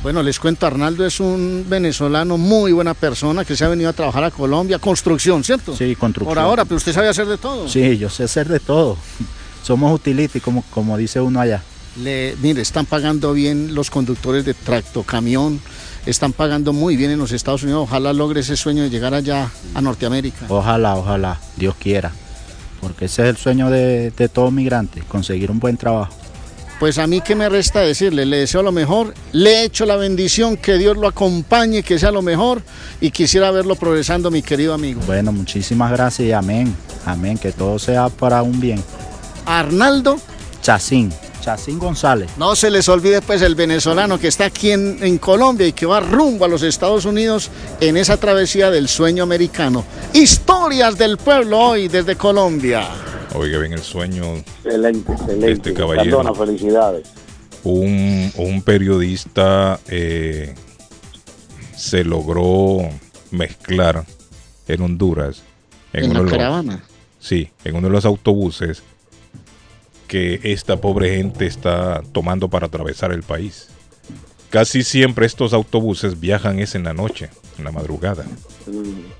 Bueno, 0.02 0.24
les 0.24 0.40
cuento, 0.40 0.66
Arnaldo 0.66 1.06
es 1.06 1.20
un 1.20 1.66
venezolano 1.68 2.38
muy 2.38 2.72
buena 2.72 2.94
persona 2.94 3.44
que 3.44 3.58
se 3.58 3.66
ha 3.66 3.68
venido 3.68 3.90
a 3.90 3.94
trabajar 3.94 4.24
a 4.24 4.32
Colombia, 4.32 4.80
construcción, 4.80 5.44
¿cierto? 5.44 5.76
Sí, 5.76 5.94
construcción. 5.98 6.36
Por 6.36 6.40
ahora, 6.42 6.64
pero 6.64 6.78
usted 6.78 6.94
sabe 6.94 7.10
hacer 7.10 7.28
de 7.28 7.38
todo. 7.38 7.68
Sí, 7.68 7.98
yo 7.98 8.10
sé 8.10 8.24
hacer 8.24 8.48
de 8.48 8.62
todo. 8.62 8.96
somos 9.62 9.94
utility, 9.94 10.40
como, 10.40 10.64
como 10.72 10.96
dice 10.96 11.20
uno 11.20 11.42
allá. 11.42 11.62
Le, 12.04 12.36
mire, 12.42 12.62
están 12.62 12.86
pagando 12.86 13.34
bien 13.34 13.76
los 13.76 13.90
conductores 13.90 14.46
de 14.46 14.54
tracto, 14.54 15.04
camión, 15.04 15.60
están 16.06 16.34
pagando 16.34 16.74
muy 16.74 16.96
bien 16.96 17.12
en 17.12 17.20
los 17.20 17.32
Estados 17.32 17.64
Unidos. 17.64 17.84
Ojalá 17.84 18.14
logre 18.14 18.42
ese 18.42 18.56
sueño 18.56 18.84
de 18.84 18.90
llegar 18.90 19.14
allá 19.14 19.50
a 19.74 19.82
Norteamérica. 19.82 20.46
Ojalá, 20.50 20.96
ojalá, 20.96 21.40
Dios 21.58 21.76
quiera. 21.80 22.12
Porque 22.82 23.06
ese 23.06 23.24
es 23.24 23.30
el 23.30 23.38
sueño 23.38 23.70
de, 23.70 24.12
de 24.12 24.30
todo 24.30 24.52
migrante, 24.52 25.02
conseguir 25.08 25.52
un 25.52 25.60
buen 25.60 25.78
trabajo. 25.78 26.14
Pues 26.80 26.98
a 26.98 27.08
mí 27.08 27.20
qué 27.20 27.36
me 27.36 27.50
resta 27.50 27.82
decirle, 27.82 28.26
le 28.26 28.38
deseo 28.38 28.64
lo 28.64 28.72
mejor, 28.72 29.14
le 29.34 29.66
echo 29.66 29.86
la 29.86 29.98
bendición, 29.98 30.56
que 30.56 30.78
Dios 30.78 30.96
lo 30.96 31.10
acompañe, 31.10 31.84
que 31.84 32.00
sea 32.00 32.10
lo 32.10 32.22
mejor 32.22 32.62
y 33.02 33.12
quisiera 33.12 33.52
verlo 33.52 33.76
progresando, 33.76 34.32
mi 34.32 34.42
querido 34.42 34.74
amigo. 34.74 35.02
Bueno, 35.06 35.34
muchísimas 35.34 35.92
gracias 35.92 36.30
y 36.30 36.32
amén. 36.32 36.74
Amén, 37.06 37.38
que 37.38 37.52
todo 37.52 37.80
sea 37.80 38.08
para 38.08 38.44
un 38.44 38.62
bien. 38.62 38.82
Arnaldo 39.46 40.22
Chacín, 40.62 41.12
Chacín 41.42 41.80
González. 41.80 42.30
No 42.38 42.56
se 42.56 42.70
les 42.70 42.88
olvide 42.90 43.22
pues 43.22 43.42
el 43.42 43.56
venezolano 43.56 44.20
que 44.20 44.28
está 44.28 44.46
aquí 44.46 44.72
en, 44.72 44.98
en 45.02 45.18
Colombia 45.18 45.68
y 45.68 45.74
que 45.74 45.86
va 45.86 46.00
rumbo 46.00 46.46
a 46.46 46.48
los 46.48 46.62
Estados 46.64 47.06
Unidos 47.06 47.50
en 47.80 47.98
esa 47.98 48.18
travesía 48.18 48.70
del 48.72 48.88
sueño 48.88 49.24
americano. 49.24 49.86
Historias 50.14 50.98
del 50.98 51.18
pueblo 51.18 51.60
hoy 51.60 51.88
desde 51.88 52.16
Colombia. 52.16 52.88
Oiga 53.36 53.60
bien 53.60 53.74
el 53.74 53.82
sueño 53.84 54.26
Excelente, 54.64 55.12
excelente. 55.14 55.52
Este 55.52 55.74
caballero. 55.74 56.18
Cardona, 56.18 56.34
felicidades. 56.34 57.08
un, 57.64 58.32
un 58.38 58.62
periodista 58.64 59.80
eh, 59.88 60.56
se 61.76 62.04
logró 62.04 62.90
mezclar 63.32 64.06
en 64.68 64.82
Honduras 64.82 65.44
En 65.94 66.10
de 66.10 66.16
los- 66.16 66.32
caravana. 66.32 66.84
sí, 67.20 67.50
en 67.64 67.76
uno 67.76 67.88
de 67.88 67.94
los 67.94 68.06
autobuses 68.06 68.84
que 70.10 70.40
esta 70.44 70.82
pobre 70.82 71.16
gente 71.16 71.46
está 71.46 72.02
tomando 72.12 72.50
para 72.50 72.66
atravesar 72.66 73.14
el 73.14 73.22
país. 73.24 73.70
Casi 74.50 74.84
siempre 74.84 75.28
estos 75.28 75.54
autobuses 75.54 76.20
viajan 76.20 76.60
es 76.60 76.74
en 76.74 76.84
la 76.84 76.94
noche, 76.94 77.30
en 77.60 77.64
la 77.64 77.72
madrugada. 77.72 78.26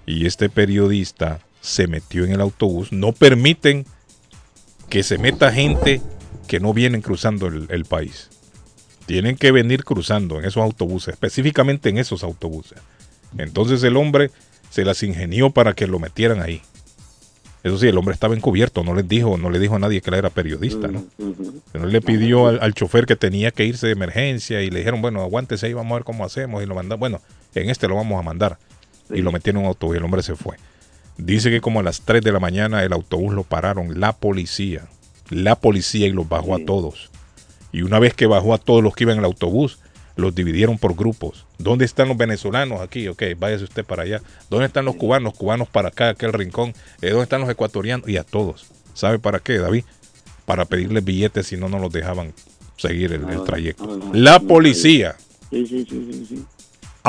Y 0.08 0.26
este 0.26 0.50
periodista 0.50 1.40
se 1.62 1.88
metió 1.88 2.26
en 2.26 2.32
el 2.32 2.42
autobús. 2.42 2.92
No 2.92 3.14
permiten 3.14 3.86
que 4.90 5.04
se 5.04 5.20
meta 5.20 5.54
gente 5.54 6.02
que 6.48 6.60
no 6.60 6.74
vienen 6.74 7.02
cruzando 7.02 7.46
el, 7.46 7.68
el 7.70 7.86
país. 7.86 8.30
Tienen 9.06 9.38
que 9.38 9.52
venir 9.52 9.84
cruzando 9.84 10.40
en 10.40 10.46
esos 10.46 10.64
autobuses, 10.64 11.14
específicamente 11.14 11.90
en 11.90 12.00
esos 12.00 12.24
autobuses. 12.24 12.80
Entonces 13.38 13.84
el 13.84 13.96
hombre 13.96 14.32
se 14.72 14.86
las 14.86 15.04
ingenió 15.04 15.52
para 15.52 15.74
que 15.74 15.86
lo 15.86 16.00
metieran 16.00 16.42
ahí. 16.42 16.64
Eso 17.64 17.78
sí, 17.78 17.88
el 17.88 17.98
hombre 17.98 18.14
estaba 18.14 18.36
encubierto, 18.36 18.84
no 18.84 18.94
les 18.94 19.08
dijo, 19.08 19.38
no 19.38 19.50
le 19.50 19.60
dijo 19.60 19.76
a 19.76 19.80
nadie 19.80 20.02
que 20.02 20.10
él 20.10 20.16
era 20.16 20.30
periodista, 20.30 20.88
¿no? 20.88 21.04
Pero 21.72 21.86
él 21.86 21.92
le 21.92 22.02
pidió 22.02 22.48
al, 22.48 22.60
al 22.62 22.74
chofer 22.74 23.06
que 23.06 23.18
tenía 23.18 23.52
que 23.52 23.66
irse 23.66 23.88
de 23.88 23.94
emergencia 23.94 24.62
y 24.62 24.70
le 24.70 24.80
dijeron, 24.80 25.02
bueno, 25.02 25.22
aguántese 25.22 25.66
ahí, 25.66 25.74
vamos 25.74 25.92
a 25.92 25.96
ver 25.96 26.04
cómo 26.06 26.24
hacemos 26.24 26.64
y 26.64 26.66
lo 26.66 26.76
mandan, 26.76 27.00
bueno, 27.00 27.20
en 27.56 27.70
este 27.70 27.88
lo 27.88 27.96
vamos 27.96 28.20
a 28.20 28.24
mandar. 28.24 28.58
Y 29.10 29.22
lo 29.22 29.32
metieron 29.32 29.62
en 29.62 29.66
un 29.66 29.70
autobús 29.70 29.96
y 29.96 29.98
el 29.98 30.04
hombre 30.04 30.22
se 30.22 30.36
fue. 30.36 30.58
Dice 31.18 31.50
que 31.50 31.62
como 31.62 31.80
a 31.80 31.84
las 31.84 32.02
3 32.02 32.22
de 32.22 32.32
la 32.32 32.40
mañana 32.40 32.84
el 32.84 32.94
autobús 32.94 33.34
lo 33.34 33.44
pararon, 33.44 34.00
la 34.00 34.14
policía, 34.14 34.88
la 35.30 35.56
policía 35.56 36.08
y 36.08 36.12
los 36.12 36.30
bajó 36.30 36.56
a 36.56 36.64
todos. 36.66 37.10
Y 37.72 37.82
una 37.82 38.00
vez 38.00 38.14
que 38.14 38.26
bajó 38.26 38.54
a 38.54 38.58
todos 38.58 38.84
los 38.84 38.96
que 38.96 39.04
iban 39.04 39.16
en 39.16 39.20
el 39.20 39.26
autobús, 39.26 39.80
los 40.20 40.36
dividieron 40.36 40.78
por 40.78 40.96
grupos. 40.96 41.46
¿Dónde 41.58 41.86
están 41.86 42.08
los 42.10 42.18
venezolanos 42.18 42.82
aquí? 42.82 43.08
Ok, 43.08 43.24
váyase 43.38 43.64
usted 43.64 43.86
para 43.86 44.04
allá. 44.04 44.22
¿Dónde 44.50 44.68
están 44.68 44.86
los 44.86 44.96
cubanos? 44.96 45.34
Cubanos 45.34 45.68
para 45.68 45.90
acá, 45.90 46.10
aquel 46.10 46.34
rincón. 46.34 46.74
Eh, 47.02 47.10
¿Dónde 47.10 47.24
están 47.24 47.42
los 47.42 47.50
ecuatorianos? 47.50 48.08
Y 48.08 48.18
a 48.18 48.24
todos. 48.24 48.68
¿Sabe 48.94 49.20
para 49.20 49.40
qué, 49.40 49.58
David? 49.58 49.84
Para 50.46 50.66
pedirles 50.66 51.04
billetes 51.04 51.48
si 51.48 51.58
no, 51.58 51.70
no 51.70 51.80
los 51.80 51.92
dejaban 51.92 52.34
seguir 52.78 53.14
el, 53.14 53.28
el 53.30 53.44
trayecto. 53.44 54.00
La 54.14 54.40
policía 54.40 55.16
Sí, 55.50 55.66
sí, 55.66 55.86
sí, 55.90 56.10
sí, 56.12 56.26
sí. 56.30 56.46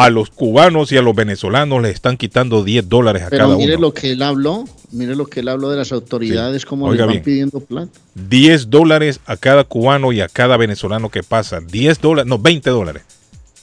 A 0.04 0.10
los 0.10 0.30
cubanos 0.30 0.90
y 0.92 0.96
a 0.96 1.02
los 1.02 1.14
venezolanos 1.14 1.82
les 1.82 1.94
están 1.94 2.16
quitando 2.16 2.64
10 2.64 2.88
dólares 2.88 3.22
a 3.24 3.28
Pero 3.30 3.44
cada 3.46 3.56
mire 3.56 3.74
uno. 3.76 3.88
lo 3.88 3.94
que 3.94 4.12
él 4.12 4.22
habló, 4.22 4.64
mire 4.92 5.14
lo 5.14 5.26
que 5.26 5.40
él 5.40 5.48
habló 5.48 5.70
de 5.70 5.76
las 5.76 5.92
autoridades, 5.92 6.64
cómo 6.64 6.86
Oiga 6.86 7.04
les 7.04 7.06
van 7.06 7.12
bien. 7.14 7.22
pidiendo 7.24 7.60
plata. 7.60 7.90
10 8.14 8.70
dólares 8.70 9.20
a 9.26 9.36
cada 9.36 9.64
cubano 9.64 10.12
y 10.12 10.20
a 10.20 10.28
cada 10.28 10.56
venezolano 10.56 11.10
que 11.10 11.22
pasa. 11.22 11.60
10 11.60 12.00
dólares, 12.00 12.28
no, 12.28 12.38
20 12.38 12.70
dólares. 12.70 13.02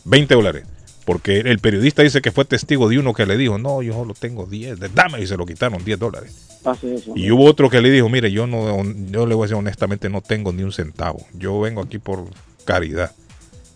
20 0.06 0.34
dólares. 0.36 0.64
Porque 1.06 1.40
el 1.40 1.60
periodista 1.60 2.04
dice 2.04 2.22
que 2.22 2.32
fue 2.34 2.44
testigo 2.46 2.90
de 2.90 3.00
uno 3.00 3.14
que 3.14 3.26
le 3.26 3.38
dijo, 3.38 3.58
no, 3.58 3.82
yo 3.82 3.94
solo 3.94 4.14
tengo 4.14 4.46
10, 4.46 4.78
dame, 4.94 5.22
y 5.22 5.28
se 5.28 5.38
lo 5.38 5.46
quitaron 5.46 5.84
10 5.84 5.98
dólares. 6.00 6.60
Hace 6.66 6.96
eso. 6.96 7.14
Y 7.16 7.32
hubo 7.32 7.46
otro 7.46 7.70
que 7.70 7.80
le 7.82 7.90
dijo, 7.90 8.10
mire, 8.10 8.30
yo 8.32 8.46
no, 8.46 8.84
yo 9.10 9.26
le 9.26 9.34
voy 9.34 9.44
a 9.44 9.46
decir 9.46 9.56
honestamente, 9.58 10.10
no 10.10 10.22
tengo 10.22 10.52
ni 10.52 10.64
un 10.64 10.74
centavo. 10.74 11.26
Yo 11.34 11.60
vengo 11.62 11.82
aquí 11.82 11.98
por 11.98 12.26
caridad. 12.66 13.12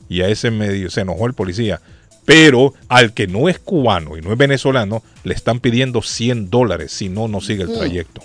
Y 0.10 0.22
a 0.22 0.28
ese 0.28 0.52
medio 0.52 0.90
se 0.90 1.02
enojó 1.02 1.26
el 1.26 1.34
policía. 1.34 1.80
Pero 2.26 2.74
al 2.88 3.14
que 3.14 3.28
no 3.28 3.50
es 3.50 3.60
cubano 3.60 4.18
y 4.18 4.22
no 4.22 4.32
es 4.32 4.38
venezolano, 4.38 5.04
le 5.24 5.34
están 5.34 5.60
pidiendo 5.60 6.02
100 6.02 6.50
dólares 6.50 6.92
si 6.92 7.10
no, 7.10 7.28
no 7.28 7.42
sigue 7.42 7.64
el 7.64 7.70
Mm. 7.70 7.74
trayecto. 7.78 8.22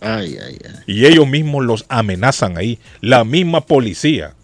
Ay, 0.00 0.36
ay, 0.44 0.58
ay. 0.64 0.74
Y 0.86 1.06
ellos 1.06 1.26
mismos 1.26 1.64
los 1.64 1.84
amenazan 1.88 2.58
ahí. 2.58 2.78
La 3.00 3.24
misma 3.24 3.62
policía 3.62 4.34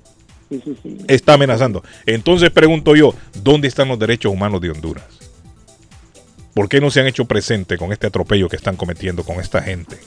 Sí, 0.49 0.61
sí, 0.65 0.77
sí. 0.83 0.97
está 1.07 1.35
amenazando. 1.35 1.85
Entonces 2.07 2.51
pregunto 2.51 2.97
yo, 2.97 3.15
¿dónde 3.43 3.69
están 3.69 3.89
los 3.89 3.99
derechos 3.99 4.33
humanos 4.33 4.61
de 4.61 4.71
Honduras? 4.71 5.05
¿Por 6.55 6.69
qué 6.69 6.81
no 6.81 6.91
se 6.91 7.01
han 7.01 7.07
hecho 7.07 7.27
presente 7.27 7.79
con 7.79 7.93
este 7.93 8.09
atropello 8.09 8.49
que 8.49 8.57
están 8.57 8.77
cometiendo 8.77 9.23
con 9.23 9.39
esta 9.39 9.63
gente? 9.63 9.99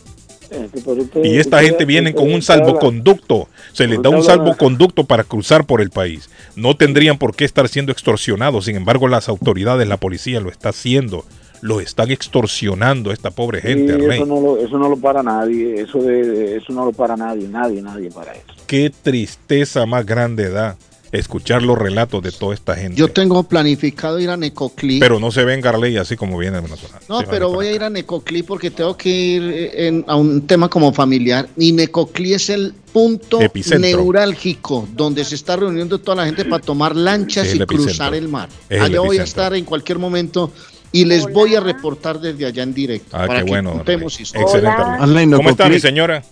Y 1.23 1.38
esta 1.38 1.61
gente 1.61 1.85
viene 1.85 2.13
con 2.13 2.31
un 2.31 2.41
salvoconducto. 2.41 3.47
Se 3.71 3.88
les 3.88 4.01
da 4.01 4.09
un 4.09 4.23
salvoconducto 4.23 5.03
para 5.05 5.23
cruzar 5.23 5.65
por 5.65 5.81
el 5.81 5.89
país. 5.89 6.30
No 6.55 6.75
tendrían 6.75 7.17
por 7.17 7.35
qué 7.35 7.45
estar 7.45 7.67
siendo 7.69 7.91
extorsionados. 7.91 8.65
Sin 8.65 8.75
embargo, 8.75 9.07
las 9.07 9.30
autoridades, 9.30 9.88
la 9.88 9.97
policía 9.97 10.39
lo 10.39 10.49
está 10.49 10.69
haciendo. 10.69 11.25
Lo 11.61 11.80
están 11.80 12.11
extorsionando 12.11 13.11
a 13.11 13.13
esta 13.13 13.31
pobre 13.31 13.61
gente. 13.61 13.95
Sí, 13.97 14.05
eso, 14.05 14.25
no 14.25 14.41
lo, 14.41 14.57
eso 14.57 14.77
no 14.77 14.89
lo 14.89 14.97
para 14.97 15.23
nadie, 15.23 15.80
eso 15.80 15.97
de, 15.99 16.23
de- 16.27 16.57
eso 16.57 16.73
no 16.73 16.84
lo 16.84 16.91
para 16.91 17.15
nadie, 17.15 17.47
nadie, 17.47 17.81
nadie 17.81 18.09
para 18.11 18.34
eso. 18.34 18.43
Qué 18.67 18.89
tristeza 19.01 19.85
más 19.85 20.05
grande 20.05 20.49
da 20.49 20.75
escuchar 21.14 21.61
los 21.61 21.77
relatos 21.77 22.22
de 22.23 22.31
toda 22.31 22.53
esta 22.53 22.76
gente. 22.76 22.95
Yo 22.98 23.07
tengo 23.07 23.44
planificado 23.44 24.19
ir 24.19 24.30
a 24.30 24.35
Necoclí. 24.35 24.99
Pero 24.99 25.19
no 25.19 25.31
se 25.31 25.44
ven 25.45 25.61
Garley 25.61 25.95
así 25.98 26.18
como 26.18 26.38
viene 26.38 26.57
el 26.57 26.64
venezolano. 26.64 26.99
No, 27.07 27.18
van 27.18 27.26
pero 27.30 27.49
voy 27.52 27.68
a 27.68 27.72
ir 27.72 27.84
a 27.84 27.90
Necoclí 27.90 28.44
porque 28.44 28.72
tengo 28.72 28.98
que 28.98 29.10
ir 29.10 29.44
eh, 29.44 29.88
en- 29.88 30.03
a 30.07 30.15
un 30.15 30.45
tema 30.48 30.69
como 30.69 30.91
familiar. 30.91 31.48
Y 31.56 31.72
Necoclí 31.72 32.34
es 32.34 32.49
el 32.49 32.73
punto 32.91 33.40
Epicentro. 33.40 33.80
neurálgico 33.80 34.88
donde 34.95 35.23
se 35.23 35.35
está 35.35 35.56
reuniendo 35.56 35.99
toda 35.99 36.18
la 36.18 36.26
gente 36.26 36.45
para 36.45 36.64
tomar 36.64 36.95
lanchas 36.95 37.45
Sí, 37.48 37.53
el 37.53 37.60
y 37.60 37.61
epicentro. 37.64 37.85
cruzar 37.94 38.15
el 38.15 38.27
mar. 38.27 38.49
Es 38.69 38.77
el 38.80 38.84
Allá 38.84 38.99
voy 38.99 39.18
a 39.19 39.23
estar 39.23 39.53
en 39.56 39.65
cualquier 39.65 39.99
momento 39.99 40.52
y 40.91 41.06
les 41.06 41.31
voy 41.31 41.56
a 41.56 41.60
reportar 41.60 42.19
desde 42.19 42.45
allá 42.45 42.64
en 42.64 42.73
directo. 42.73 43.10
Ah, 43.18 43.26
para 43.27 43.40
qué 43.40 43.45
que 43.45 43.52
bueno. 43.52 43.84
Excelente. 43.85 44.38
Hola. 44.44 44.98
¿Cómo 45.38 45.49
está 45.49 45.69
mi 45.69 45.80
señora? 45.80 46.23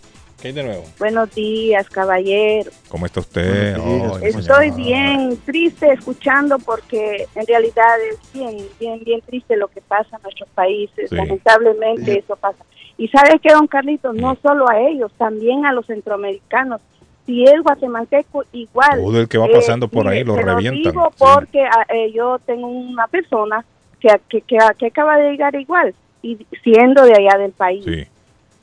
¿Qué 0.41 0.47
hay 0.47 0.53
de 0.53 0.63
nuevo? 0.63 0.83
Buenos 0.97 1.33
días, 1.35 1.87
caballero. 1.89 2.71
¿Cómo 2.89 3.05
está 3.05 3.19
usted? 3.19 3.77
Estoy 4.23 4.71
bien 4.71 5.37
triste 5.45 5.91
escuchando 5.93 6.57
porque 6.59 7.27
en 7.35 7.45
realidad 7.45 8.01
es 8.09 8.17
bien, 8.33 8.57
bien, 8.79 9.03
bien 9.03 9.21
triste 9.21 9.55
lo 9.55 9.67
que 9.67 9.81
pasa 9.81 10.15
en 10.15 10.23
nuestros 10.23 10.49
países. 10.49 11.09
Sí. 11.09 11.15
Lamentablemente 11.15 12.19
eso 12.19 12.35
pasa. 12.35 12.63
Y 12.97 13.07
sabes 13.09 13.35
que, 13.41 13.53
don 13.53 13.67
Carlitos, 13.67 14.15
no 14.15 14.35
solo 14.41 14.67
a 14.69 14.79
ellos, 14.79 15.11
también 15.17 15.65
a 15.65 15.73
los 15.73 15.85
centroamericanos. 15.85 16.81
Si 17.27 17.43
es 17.43 17.61
guatemalteco, 17.61 18.43
igual. 18.51 18.99
Todo 18.99 19.19
el 19.21 19.27
que 19.27 19.37
va 19.37 19.45
Eh, 19.45 19.51
pasando 19.53 19.87
por 19.87 20.07
ahí 20.07 20.23
lo 20.23 20.35
revientan. 20.35 20.91
digo 20.91 21.09
Sí. 21.11 21.15
porque 21.19 21.63
ah, 21.65 21.85
eh, 21.89 22.11
yo 22.13 22.39
tengo 22.45 22.67
una 22.67 23.07
persona 23.07 23.63
que, 23.99 24.09
que, 24.27 24.41
que, 24.41 24.57
que 24.79 24.87
acaba 24.87 25.17
de 25.17 25.31
llegar 25.31 25.53
igual 25.55 25.93
y 26.23 26.37
siendo 26.63 27.03
de 27.05 27.13
allá 27.13 27.37
del 27.37 27.51
país. 27.51 27.83
Sí. 27.85 28.05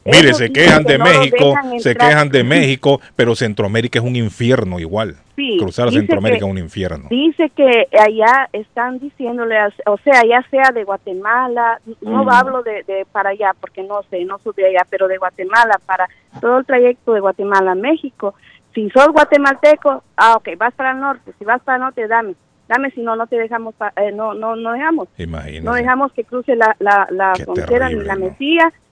Mire, 0.04 0.32
se 0.34 0.50
quejan 0.50 0.84
que 0.84 0.92
de 0.92 0.98
los 0.98 1.08
México, 1.08 1.54
se 1.78 1.94
quejan 1.94 2.28
de 2.30 2.42
México, 2.44 3.00
pero 3.14 3.34
Centroamérica 3.34 3.98
es 3.98 4.04
un 4.04 4.16
infierno 4.16 4.78
igual. 4.80 5.16
Sí, 5.36 5.56
Cruzar 5.58 5.90
Centroamérica 5.92 6.40
que- 6.40 6.44
es 6.46 6.50
un 6.50 6.58
infierno. 6.58 7.08
Dice 7.10 7.50
que 7.50 7.86
allá 7.98 8.48
están 8.52 8.98
diciéndole, 8.98 9.54
o 9.86 9.98
sea, 9.98 10.22
ya 10.28 10.42
sea 10.50 10.70
de 10.72 10.84
Guatemala, 10.84 11.80
no 12.00 12.24
Mm. 12.24 12.28
hablo 12.30 12.62
de, 12.62 12.82
de 12.84 13.06
para 13.12 13.30
allá, 13.30 13.52
porque 13.60 13.82
no 13.82 14.02
sé, 14.10 14.24
no 14.24 14.38
de 14.56 14.66
allá, 14.66 14.86
pero 14.88 15.06
de 15.08 15.18
Guatemala, 15.18 15.78
para 15.86 16.08
todo 16.40 16.58
el 16.58 16.64
trayecto 16.66 17.12
de 17.12 17.20
Guatemala 17.20 17.72
a 17.72 17.76
México. 17.76 18.34
Si 18.74 18.88
sos 18.90 19.08
guatemalteco, 19.08 20.02
ah, 20.16 20.34
ok, 20.36 20.48
vas 20.56 20.72
para 20.74 20.92
el 20.92 21.00
norte, 21.00 21.32
si 21.38 21.44
vas 21.44 21.60
para 21.62 21.76
el 21.76 21.82
norte, 21.82 22.06
dame, 22.08 22.34
dame, 22.68 22.90
si 22.92 23.00
no, 23.02 23.14
no 23.16 23.26
te 23.26 23.36
dejamos, 23.36 23.74
pa- 23.74 23.92
eh, 23.96 24.12
no, 24.12 24.34
no, 24.34 24.56
no 24.56 24.72
dejamos. 24.72 25.08
Imagínate. 25.18 25.62
No 25.62 25.74
dejamos 25.74 26.12
que 26.12 26.24
cruce 26.24 26.56
la, 26.56 26.74
la, 26.78 27.06
la 27.10 27.32
Qué 27.36 27.44
frontera, 27.44 27.86
terrible, 27.88 27.96
ni 28.02 28.04
la 28.08 28.14
¿no? 28.14 28.26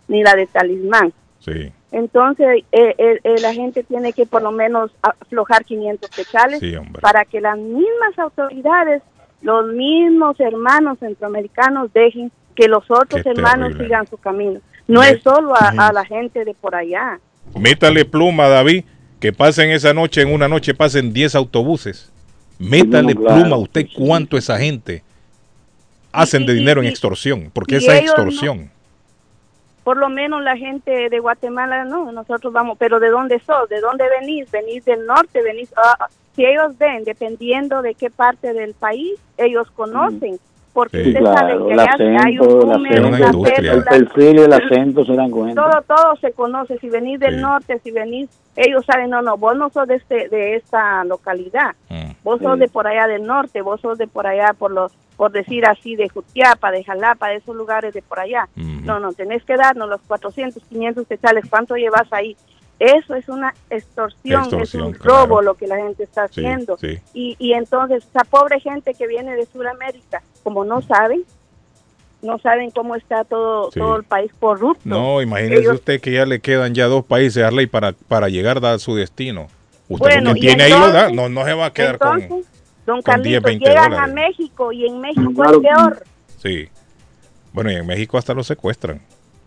Ni 0.09 0.23
la 0.23 0.35
de 0.35 0.47
Talismán. 0.47 1.13
Sí, 1.41 1.73
Entonces, 1.93 2.65
eh, 2.73 2.95
eh, 2.99 3.21
eh, 3.23 3.35
la 3.41 3.55
gente 3.55 3.83
tiene 3.85 4.13
que 4.13 4.27
por 4.27 4.43
lo 4.43 4.51
menos 4.51 4.91
aflojar 5.03 5.65
500 5.65 6.11
quetzales 6.11 6.61
sí, 6.61 6.75
hombre. 6.77 7.01
para 7.01 7.25
que 7.25 7.41
las 7.41 7.57
mismas 7.57 8.19
autoridades, 8.19 9.03
los 9.43 9.67
mismos 9.73 10.39
hermanos 10.41 10.99
centroamericanos 10.99 11.93
dejen 11.93 12.33
que 12.55 12.67
los 12.69 12.91
otros 12.91 13.23
Qué 13.23 13.29
hermanos 13.31 13.69
terrible. 13.69 13.85
sigan 13.85 14.07
su 14.09 14.17
camino. 14.17 14.61
No 14.89 15.03
es 15.03 15.23
solo 15.23 15.55
a, 15.55 15.93
la 15.93 16.05
gente 16.05 16.45
de 16.45 16.55
por 16.55 16.75
allá. 16.75 17.19
Métale 17.55 18.05
pluma, 18.05 18.49
David, 18.49 18.85
que 19.21 19.33
pasen 19.33 19.71
esa 19.71 19.93
noche, 19.95 20.23
en 20.23 20.33
una 20.33 20.49
noche 20.49 20.75
pasen 20.75 21.13
10 21.13 21.35
autobuses. 21.35 22.11
Métale 22.59 23.15
No, 23.15 23.21
claro, 23.21 23.41
pluma 23.43 23.57
a 23.57 23.59
usted 23.59 23.87
cuánto 23.97 24.37
esa 24.37 24.59
gente 24.59 25.03
hacen 26.13 26.47
de 26.47 26.55
y- 26.55 26.57
dinero 26.59 26.81
en 26.81 26.89
extorsión, 26.89 27.51
porque 27.53 27.75
y 27.75 27.79
esa 27.79 27.95
es 27.95 28.03
ellos 28.03 28.15
no- 28.17 28.25
extorsión. 28.25 28.71
Por 29.87 29.99
lo 29.99 30.09
menos 30.09 30.43
la 30.43 30.57
gente 30.57 31.09
de 31.09 31.21
Guatemala, 31.21 31.85
no, 31.85 32.11
nosotros 32.11 32.53
vamos, 32.53 32.77
pero 32.77 32.99
¿de 32.99 33.09
dónde 33.09 33.39
sos? 33.39 33.69
¿De 33.69 33.81
dónde 33.81 34.05
venís? 34.19 34.51
¿Venís 34.51 34.85
del 34.85 35.07
norte? 35.07 35.41
¿Venís? 35.43 35.73
ah, 35.77 36.09
si 36.35 36.45
ellos 36.45 36.77
ven, 36.77 37.05
dependiendo 37.05 37.83
de 37.83 37.95
qué 37.95 38.11
parte 38.11 38.53
del 38.53 38.75
país, 38.75 39.17
ellos 39.37 39.71
conocen. 39.71 40.41
Porque 40.77 41.03
Sí, 41.05 41.09
usted 41.09 41.25
sabe 41.25 41.57
que 41.67 41.73
el 41.73 41.81
allá 41.81 41.95
hay 41.99 42.39
un 42.39 42.45
acento, 42.45 42.61
el 42.61 42.69
número, 42.69 43.07
acento, 43.07 43.39
una 43.39 43.49
el 43.73 43.85
perfil 43.85 44.37
y 44.37 44.41
el 44.43 44.53
acento 44.61 45.05
se 45.07 45.15
dan 45.15 45.31
cuenta. 45.31 45.63
todo 45.87 45.97
todo 45.97 46.17
se 46.17 46.33
conoce 46.33 46.77
si 46.81 46.91
venís 46.91 47.19
del 47.19 47.37
Sí. 47.37 47.41
norte 47.41 47.81
si 47.83 47.91
venís 47.93 48.29
ellos 48.57 48.85
saben 48.85 49.09
no 49.09 49.23
no 49.23 49.39
vos 49.39 49.57
no 49.57 49.71
sos 49.71 49.89
de 49.89 49.95
este 49.95 50.29
de 50.29 50.57
esta 50.57 51.03
localidad 51.05 51.75
Mm. 51.89 52.11
vos 52.23 52.43
sos 52.43 52.55
Sí. 52.57 52.61
de 52.61 52.69
por 52.69 52.87
allá 52.87 53.07
del 53.07 53.25
norte 53.25 53.63
vos 53.63 53.81
sos 53.81 53.97
de 53.97 54.07
por 54.07 54.27
allá 54.27 54.53
por 54.53 54.71
los 54.71 54.93
por 55.17 55.33
decir 55.33 55.65
así 55.65 55.97
de 55.97 56.11
Jutiapa 56.11 56.71
de 56.71 56.85
Jalapa 56.85 57.29
de 57.29 57.37
esos 57.37 57.57
lugares 57.57 57.95
de 57.95 58.03
por 58.03 58.21
allá 58.21 58.47
no 58.55 59.01
no 59.01 59.15
tenés 59.15 59.43
que 59.45 59.57
darnos 59.57 59.89
los 59.89 60.03
400 60.03 60.63
500 60.69 61.07
quetzales 61.07 61.47
cuánto 61.49 61.75
llevas 61.77 62.07
ahí 62.13 62.37
eso 62.79 63.15
es 63.15 63.29
una 63.29 63.55
extorsión, 63.71 64.43
Extorsión, 64.43 64.63
es 64.63 64.75
un 64.75 64.95
robo 64.95 65.27
claro. 65.27 65.43
lo 65.43 65.55
que 65.55 65.67
la 65.67 65.77
gente 65.77 66.03
está 66.05 66.25
haciendo 66.25 66.77
sí. 66.77 66.99
y, 67.15 67.37
y 67.39 67.55
entonces 67.55 68.05
esa 68.05 68.25
pobre 68.25 68.61
gente 68.61 68.93
que 68.95 69.07
viene 69.07 69.35
de 69.35 69.47
Sudamérica 69.47 70.23
como 70.43 70.65
no 70.65 70.83
saben 70.83 71.23
no 72.23 72.39
saben 72.39 72.71
cómo 72.71 72.97
está 72.97 73.25
todo 73.25 73.71
Sí. 73.73 73.79
todo 73.81 73.97
el 73.97 74.05
país 74.05 74.31
corrupto 74.39 74.81
No, 74.85 75.23
imagínese 75.23 75.61
Ellos- 75.63 75.75
usted 75.77 76.01
que 76.01 76.13
ya 76.13 76.27
le 76.27 76.41
quedan 76.41 76.75
ya 76.75 76.87
dos 76.87 77.05
países 77.05 77.43
Arley 77.45 77.67
para, 77.67 77.93
para 77.93 78.29
llegar 78.29 78.65
a 78.65 78.79
su 78.79 78.95
destino. 78.95 79.49
Usted 79.89 79.99
Bueno, 80.07 80.31
lo 80.31 80.35
que 80.35 80.41
tiene 80.41 80.65
ahí 80.65 80.71
lo 80.73 80.81
da, 80.81 81.09
entonces- 81.09 81.15
no, 81.17 81.29
no 81.29 81.45
se 81.45 81.55
va 81.55 81.67
a 81.67 81.73
quedar 81.73 81.99
con... 81.99 82.21
Entonces, 82.21 82.51
don 82.85 83.03
con 83.03 83.23
10, 83.23 83.41
Carlitos, 83.41 83.43
20 83.45 83.69
llegan 83.69 83.91
dólares. 83.91 84.11
a 84.11 84.15
México 84.15 84.73
y 84.73 84.87
en 84.87 85.01
México 85.01 85.33
Claro. 85.35 85.61
es 85.61 85.61
peor. 85.63 86.05
Sí. 86.43 86.69
Bueno, 87.53 87.71
y 87.71 87.75
en 87.77 87.87
México 87.87 88.19
hasta 88.19 88.35
lo 88.35 88.43
secuestran. 88.43 89.01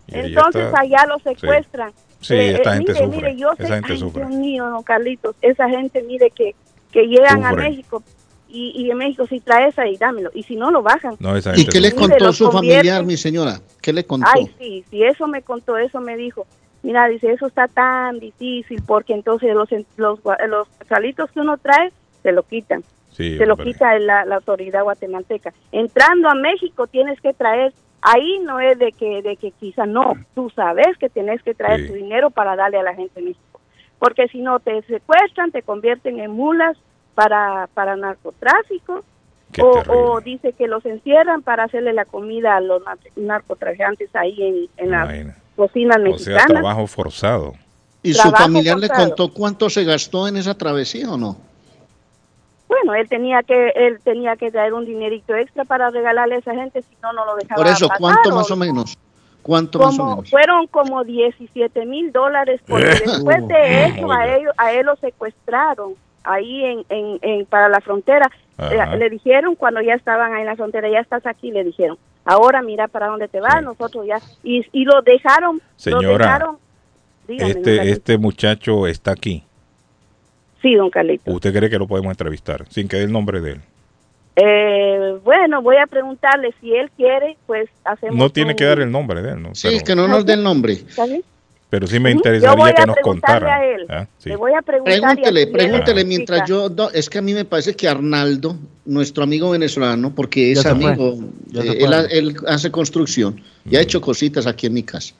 Y 0.07 0.15
Entonces 0.17 0.65
está- 0.65 0.79
allá 0.79 1.05
lo 1.07 1.17
Sí. 1.17 1.23
secuestran. 1.35 1.91
Sí, 1.91 1.95
Eh, 2.29 2.51
esta 2.55 2.73
eh, 2.73 2.77
gente 2.77 2.93
mire, 2.93 3.05
sufre. 3.05 3.17
mire, 3.17 3.35
yo 3.37 3.49
sé, 3.55 3.63
esa 3.63 3.75
gente 3.75 3.93
ay, 3.93 3.99
sufre. 3.99 4.25
Dios 4.25 4.35
mío, 4.37 4.69
don 4.69 4.83
Carlitos, 4.83 5.35
esa 5.41 5.69
gente, 5.69 6.03
mire 6.03 6.31
que, 6.31 6.55
que 6.91 7.03
llegan 7.07 7.45
a 7.45 7.49
Sufre. 7.51 7.69
México 7.69 8.03
y, 8.47 8.71
y 8.75 8.91
en 8.91 8.97
México 8.97 9.25
si 9.27 9.39
traes 9.39 9.77
ahí, 9.79 9.95
dámelo. 9.97 10.31
Y 10.33 10.43
si 10.43 10.55
no, 10.55 10.71
lo 10.71 10.81
bajan. 10.81 11.15
No, 11.19 11.35
esa 11.35 11.53
¿Y 11.55 11.65
qué 11.65 11.79
le 11.79 11.91
sufre. 11.91 12.07
contó 12.07 12.15
Mire, 12.25 12.33
su 12.33 12.45
lo 12.45 12.51
familiar, 12.51 13.05
mi 13.05 13.15
señora? 13.17 13.61
¿Qué 13.81 13.93
le 13.93 14.03
contó? 14.05 14.27
Ay, 14.33 14.51
sí, 14.57 14.83
sí, 14.89 15.03
eso 15.03 15.27
me 15.27 15.41
contó, 15.43 15.77
eso 15.77 16.01
me 16.01 16.17
dijo. 16.17 16.45
Mira, 16.81 17.07
dice, 17.07 17.31
eso 17.31 17.47
está 17.47 17.67
tan 17.67 18.19
difícil 18.19 18.81
porque 18.85 19.13
entonces 19.13 19.53
los, 19.53 19.69
los, 19.97 20.19
los 20.47 20.67
salitos 20.87 21.29
que 21.31 21.41
uno 21.41 21.57
trae, 21.57 21.91
se 22.23 22.31
lo 22.31 22.43
quitan. 22.43 22.83
Sí, 23.11 23.37
se 23.37 23.45
lo 23.45 23.53
hombre. 23.55 23.71
quita 23.73 23.99
la, 23.99 24.23
la 24.25 24.35
autoridad 24.35 24.83
guatemalteca. 24.83 25.53
Entrando 25.71 26.29
a 26.29 26.35
México 26.35 26.87
tienes 26.87 27.19
que 27.21 27.33
traer, 27.33 27.73
ahí 28.01 28.39
no 28.39 28.59
es 28.59 28.77
de 28.79 28.91
que, 28.91 29.21
de 29.21 29.35
que 29.37 29.51
quizá 29.51 29.85
no, 29.85 30.13
tú 30.35 30.49
sabes 30.55 30.97
que 30.99 31.09
tienes 31.09 31.41
que 31.43 31.53
traer 31.53 31.81
Sí. 31.81 31.87
tu 31.87 31.93
dinero 31.93 32.29
para 32.29 32.55
darle 32.55 32.77
a 32.79 32.83
la 32.83 32.95
gente 32.95 33.19
en 33.19 33.25
México. 33.25 33.59
Porque 33.99 34.27
si 34.29 34.39
no 34.39 34.59
te 34.59 34.81
secuestran, 34.83 35.51
te 35.51 35.61
convierten 35.61 36.19
en 36.19 36.31
mulas 36.31 36.77
para, 37.15 37.67
para 37.73 37.95
narcotráfico. 37.95 39.03
O, 39.59 39.81
o 39.91 40.21
dice 40.21 40.53
que 40.53 40.67
los 40.67 40.85
encierran 40.85 41.41
para 41.41 41.63
hacerle 41.63 41.91
la 41.91 42.05
comida 42.05 42.55
a 42.55 42.61
los 42.61 42.83
nar- 42.83 42.99
narcotraficantes 43.15 44.15
ahí 44.15 44.69
en, 44.77 44.85
en 44.85 44.91
las 44.91 45.05
Imagina. 45.05 45.35
cocinas 45.55 45.97
O 46.13 46.17
sea, 46.19 46.45
trabajo 46.45 46.85
forzado. 46.85 47.53
¿Y 48.03 48.13
su 48.13 48.29
familiar 48.29 48.77
le 48.77 48.87
contó 48.89 49.33
cuánto 49.33 49.69
se 49.69 49.83
gastó 49.83 50.27
en 50.27 50.37
esa 50.37 50.53
travesía 50.55 51.09
o 51.11 51.17
no? 51.17 51.35
Bueno, 52.69 52.93
él 52.93 53.09
tenía 53.09 53.41
que 53.43 53.69
él 53.75 53.99
tenía 54.03 54.35
que 54.37 54.51
traer 54.51 54.73
un 54.73 54.85
dinerito 54.85 55.35
extra 55.35 55.65
para 55.65 55.89
regalarle 55.89 56.35
a 56.35 56.37
esa 56.37 56.53
gente, 56.53 56.81
si 56.83 56.95
no, 57.03 57.11
no 57.11 57.25
lo 57.25 57.35
dejaba 57.35 57.55
Por 57.63 57.67
eso, 57.67 57.87
pasar, 57.87 57.99
¿cuánto 57.99 58.29
o- 58.29 58.35
más 58.35 58.51
o 58.51 58.55
menos? 58.55 58.97
¿Cuánto 59.41 59.79
más 59.79 59.97
o 59.99 60.05
menos? 60.05 60.29
fueron 60.29 60.67
como 60.67 61.03
17 61.03 61.85
mil 61.85 62.11
dólares 62.11 62.61
porque 62.67 62.85
después 63.05 63.47
de 63.47 63.85
eso 63.85 64.11
a 64.11 64.27
ellos 64.27 64.53
a 64.57 64.71
él 64.73 64.85
lo 64.85 64.95
secuestraron 64.97 65.95
ahí 66.23 66.63
en, 66.63 66.85
en, 66.89 67.19
en- 67.21 67.45
para 67.47 67.67
la 67.69 67.81
frontera 67.81 68.29
Ajá. 68.57 68.93
Eh, 68.93 68.97
le 68.97 69.09
dijeron 69.09 69.55
cuando 69.55 69.81
ya 69.81 69.93
estaban 69.95 70.33
ahí 70.33 70.41
en 70.41 70.47
la 70.47 70.55
frontera 70.57 70.89
ya 70.89 70.99
estás 70.99 71.25
aquí 71.25 71.49
le 71.49 71.63
dijeron 71.63 71.97
ahora 72.25 72.61
mira 72.61 72.87
para 72.89 73.07
dónde 73.07 73.29
te 73.29 73.39
vas 73.39 73.63
nosotros 73.63 74.05
ya 74.05 74.19
y, 74.43 74.65
y 74.73 74.83
lo 74.83 75.01
dejaron 75.01 75.55
lo 75.55 75.61
Señora, 75.77 76.25
dejaron 76.25 76.57
dígame, 77.27 77.53
don 77.53 77.57
Este, 77.63 77.89
este 77.91 78.17
muchacho 78.17 78.85
está 78.85 79.11
aquí. 79.11 79.43
Sí 80.61 80.73
don 80.75 80.89
Carlitos 80.89 81.33
¿Usted 81.33 81.53
cree 81.53 81.69
que 81.69 81.77
lo 81.77 81.87
podemos 81.87 82.11
entrevistar 82.11 82.65
sin 82.69 82.87
que 82.87 82.97
dé 82.97 83.03
el 83.03 83.11
nombre 83.11 83.41
de 83.41 83.51
él? 83.53 83.61
Eh, 84.35 85.17
bueno 85.23 85.61
voy 85.61 85.75
a 85.77 85.87
preguntarle 85.87 86.53
si 86.61 86.73
él 86.73 86.89
quiere 86.95 87.35
pues 87.45 87.69
hacemos 87.83 88.15
No 88.15 88.29
tiene 88.29 88.51
un- 88.51 88.55
que 88.57 88.63
dar 88.65 88.79
el 88.79 88.91
nombre 88.91 89.21
de 89.21 89.31
él, 89.31 89.41
¿no? 89.41 89.53
Sí, 89.55 89.67
pero, 89.69 89.83
que 89.85 89.95
no 89.95 90.07
nos 90.07 90.25
dé 90.25 90.33
el 90.33 90.43
nombre. 90.43 90.73
¿Está 90.73 91.05
bien? 91.05 91.23
pero 91.71 91.85
sí 91.85 91.99
me 91.99 92.15
Ujú. 92.15 92.23
Yo 92.23 92.31
voy 92.55 92.71
interesaría 92.71 92.73
que 92.73 92.81
a 92.81 92.85
nos 92.87 92.95
preguntarle 92.95 93.39
contara. 93.45 93.55
a 93.57 93.65
él. 93.75 93.85
¿ah? 93.89 94.07
Sí. 94.17 94.29
Le 94.29 94.35
voy 94.37 94.53
a 94.57 94.61
preguntar. 94.63 94.99
Pregúntele, 95.01 95.41
él 95.43 95.51
pregúntele 95.51 96.03
mientras 96.03 96.49
yo, 96.49 96.67
no, 96.67 96.89
es 96.89 97.07
que 97.11 97.19
a 97.19 97.21
mí 97.21 97.31
me 97.35 97.45
parece 97.45 97.75
que 97.75 97.87
Arnaldo, 97.87 98.55
nuestro 98.85 99.21
amigo 99.23 99.51
venezolano, 99.51 100.11
porque 100.15 100.51
es 100.51 100.65
amigo, 100.65 101.13
eh, 101.53 101.77
él, 101.81 101.93
ha- 101.93 102.05
él 102.09 102.35
hace 102.47 102.71
construcción 102.71 103.39
y 103.69 103.75
ha 103.75 103.81
hecho 103.81 104.01
cositas 104.01 104.47
aquí 104.47 104.65
en 104.65 104.73
mi 104.73 104.81
casa. 104.81 105.13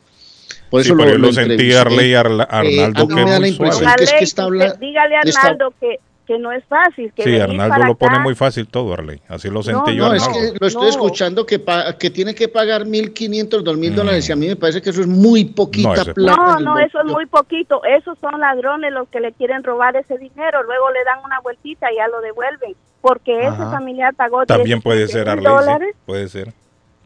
Por 0.70 0.84
Sí, 0.84 0.90
eso 0.90 0.98
pero 0.98 1.10
lo, 1.10 1.16
yo 1.16 1.20
lo 1.20 1.28
lo 1.28 1.34
sentí 1.34 1.52
entrevisté. 1.54 1.80
Arley 1.80 2.14
Arla- 2.14 2.44
Eh, 2.44 2.48
Arnaldo 2.84 3.02
a 3.02 3.06
mí 3.06 3.08
que 3.08 3.16
me 3.16 3.22
es 3.22 3.26
da 3.28 3.34
la 3.34 3.40
muy 3.40 3.50
impresión 3.50 3.84
suave. 3.84 3.96
que 3.98 4.04
es 4.04 4.14
que 4.14 4.24
está 4.24 4.44
hablando. 4.44 4.76
dígale 4.76 5.16
a 5.16 5.20
está- 5.22 5.42
Arnaldo 5.42 5.74
que, 5.80 6.00
que 6.28 6.38
no 6.38 6.52
es 6.52 6.64
fácil. 6.66 7.12
Que 7.16 7.24
Sí, 7.24 7.40
Arnaldo 7.40 7.86
lo 7.86 7.96
pone 7.96 8.12
acá- 8.14 8.22
muy 8.24 8.36
fácil 8.36 8.68
todo, 8.68 8.94
Arley. 8.94 9.20
Así 9.28 9.50
lo 9.50 9.64
sentí 9.64 9.96
yo. 9.96 10.08
No, 10.10 10.14
es 10.14 10.22
Arnaldo. 10.24 10.54
que 10.54 10.60
lo 10.60 10.68
estoy 10.68 10.84
No. 10.84 10.90
escuchando 10.90 11.46
que, 11.48 11.58
pa- 11.58 11.98
que 11.98 12.12
tiene 12.12 12.36
que 12.36 12.48
pagar 12.48 12.86
1.500, 12.86 13.64
2.000 13.64 13.96
dólares 13.96 14.30
y 14.30 14.32
a 14.32 14.36
mí 14.36 14.48
me 14.48 14.56
parece 14.56 14.80
que 14.82 14.92
eso 14.92 15.02
es 15.02 15.08
muy 15.08 15.46
poquita 15.46 15.90
Mm. 15.90 15.96
No, 15.96 16.02
es 16.04 16.10
plata. 16.14 16.38
No, 16.38 16.60
no, 16.60 16.78
eso 16.80 17.00
es 17.00 17.06
muy 17.06 17.26
poquito. 17.26 17.82
Esos 17.84 18.18
son 18.20 18.40
ladrones 18.40 18.94
los 18.94 19.10
que 19.10 19.20
le 19.22 19.32
quieren 19.32 19.64
robar 19.64 19.96
ese 19.96 20.20
dinero. 20.20 20.62
Luego 20.64 20.92
le 20.92 21.04
dan 21.04 21.18
una 21.26 21.40
vueltita 21.40 21.92
y 21.92 21.96
ya 21.96 22.08
lo 22.10 22.22
devuelven. 22.22 22.76
Porque 23.02 23.40
ese 23.40 23.48
Ajá. 23.48 23.72
familiar 23.72 24.14
pagó 24.14 24.46
También 24.46 24.82
17 24.82 24.84
puede 24.84 25.08
ser 25.08 25.22
mil 25.22 25.30
Arley, 25.30 25.46
sí, 25.46 25.52
dólares. 25.52 25.96
puede 26.06 26.28
ser. 26.28 26.54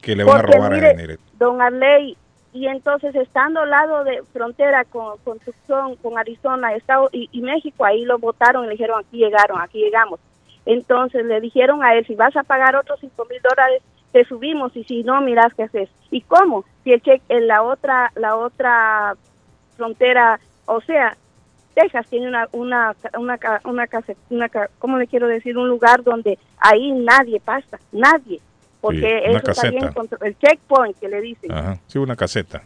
Que 0.02 0.16
le 0.18 0.24
van 0.26 0.40
a 0.40 0.42
robar 0.42 0.72
mire, 0.74 0.88
a 0.88 0.94
dinero. 0.94 1.20
Don 1.40 1.62
Arley, 1.62 2.18
y 2.54 2.68
entonces 2.68 3.14
estando 3.16 3.62
al 3.62 3.70
lado 3.72 4.04
de 4.04 4.22
frontera 4.32 4.86
con, 4.86 5.18
con 5.20 5.40
con 6.02 6.18
Arizona 6.18 6.74
Estado, 6.76 7.10
y, 7.12 7.42
México, 7.42 7.84
ahí 7.84 8.06
lo 8.06 8.20
votaron 8.20 8.64
y 8.64 8.68
le 8.68 8.74
dijeron, 8.74 9.00
aquí 9.00 9.18
llegaron, 9.18 9.60
aquí 9.60 9.80
llegamos. 9.80 10.20
Entonces 10.66 11.26
le 11.26 11.42
dijeron 11.42 11.84
a 11.84 11.96
él, 11.96 12.06
si 12.06 12.16
vas 12.16 12.36
a 12.38 12.44
pagar 12.44 12.76
otros 12.76 13.00
cinco 13.02 13.26
mil 13.30 13.42
dólares, 13.42 13.82
te 14.12 14.24
subimos, 14.26 14.76
y 14.78 14.84
si 14.84 15.04
no, 15.04 15.20
miras 15.22 15.54
qué 15.56 15.64
haces. 15.64 15.90
¿Y 16.12 16.22
cómo? 16.22 16.64
Si 16.84 16.94
el 16.94 17.02
cheque 17.02 17.24
en 17.30 17.48
la 17.48 17.64
otra, 17.64 18.12
la 18.16 18.38
otra 18.38 19.16
frontera, 19.76 20.40
o 20.66 20.80
sea, 20.82 21.18
Texas 21.74 22.06
tiene 22.08 22.28
una, 22.28 22.48
una, 22.52 22.96
una, 23.18 23.40
una, 23.66 23.88
casa, 23.88 24.14
una 24.30 24.48
ca- 24.48 24.70
¿cómo 24.78 25.00
le 25.00 25.08
quiero 25.08 25.28
decir? 25.28 25.58
Un 25.58 25.68
lugar 25.68 26.04
donde 26.04 26.38
ahí 26.60 26.92
nadie 26.92 27.40
pasa, 27.40 27.80
nadie. 27.92 28.40
Porque 28.84 29.00
Sí, 29.00 29.30
una 29.30 29.40
eso 29.40 29.52
está 29.52 29.70
bien 29.70 29.82
caseta. 29.84 29.94
control- 30.02 30.28
el 30.28 30.38
checkpoint 30.38 31.00
que 31.00 31.08
le 31.08 31.22
dicen. 31.22 31.52
Ajá, 31.54 31.80
sí, 31.88 31.98
una 32.00 32.18
caseta. 32.18 32.62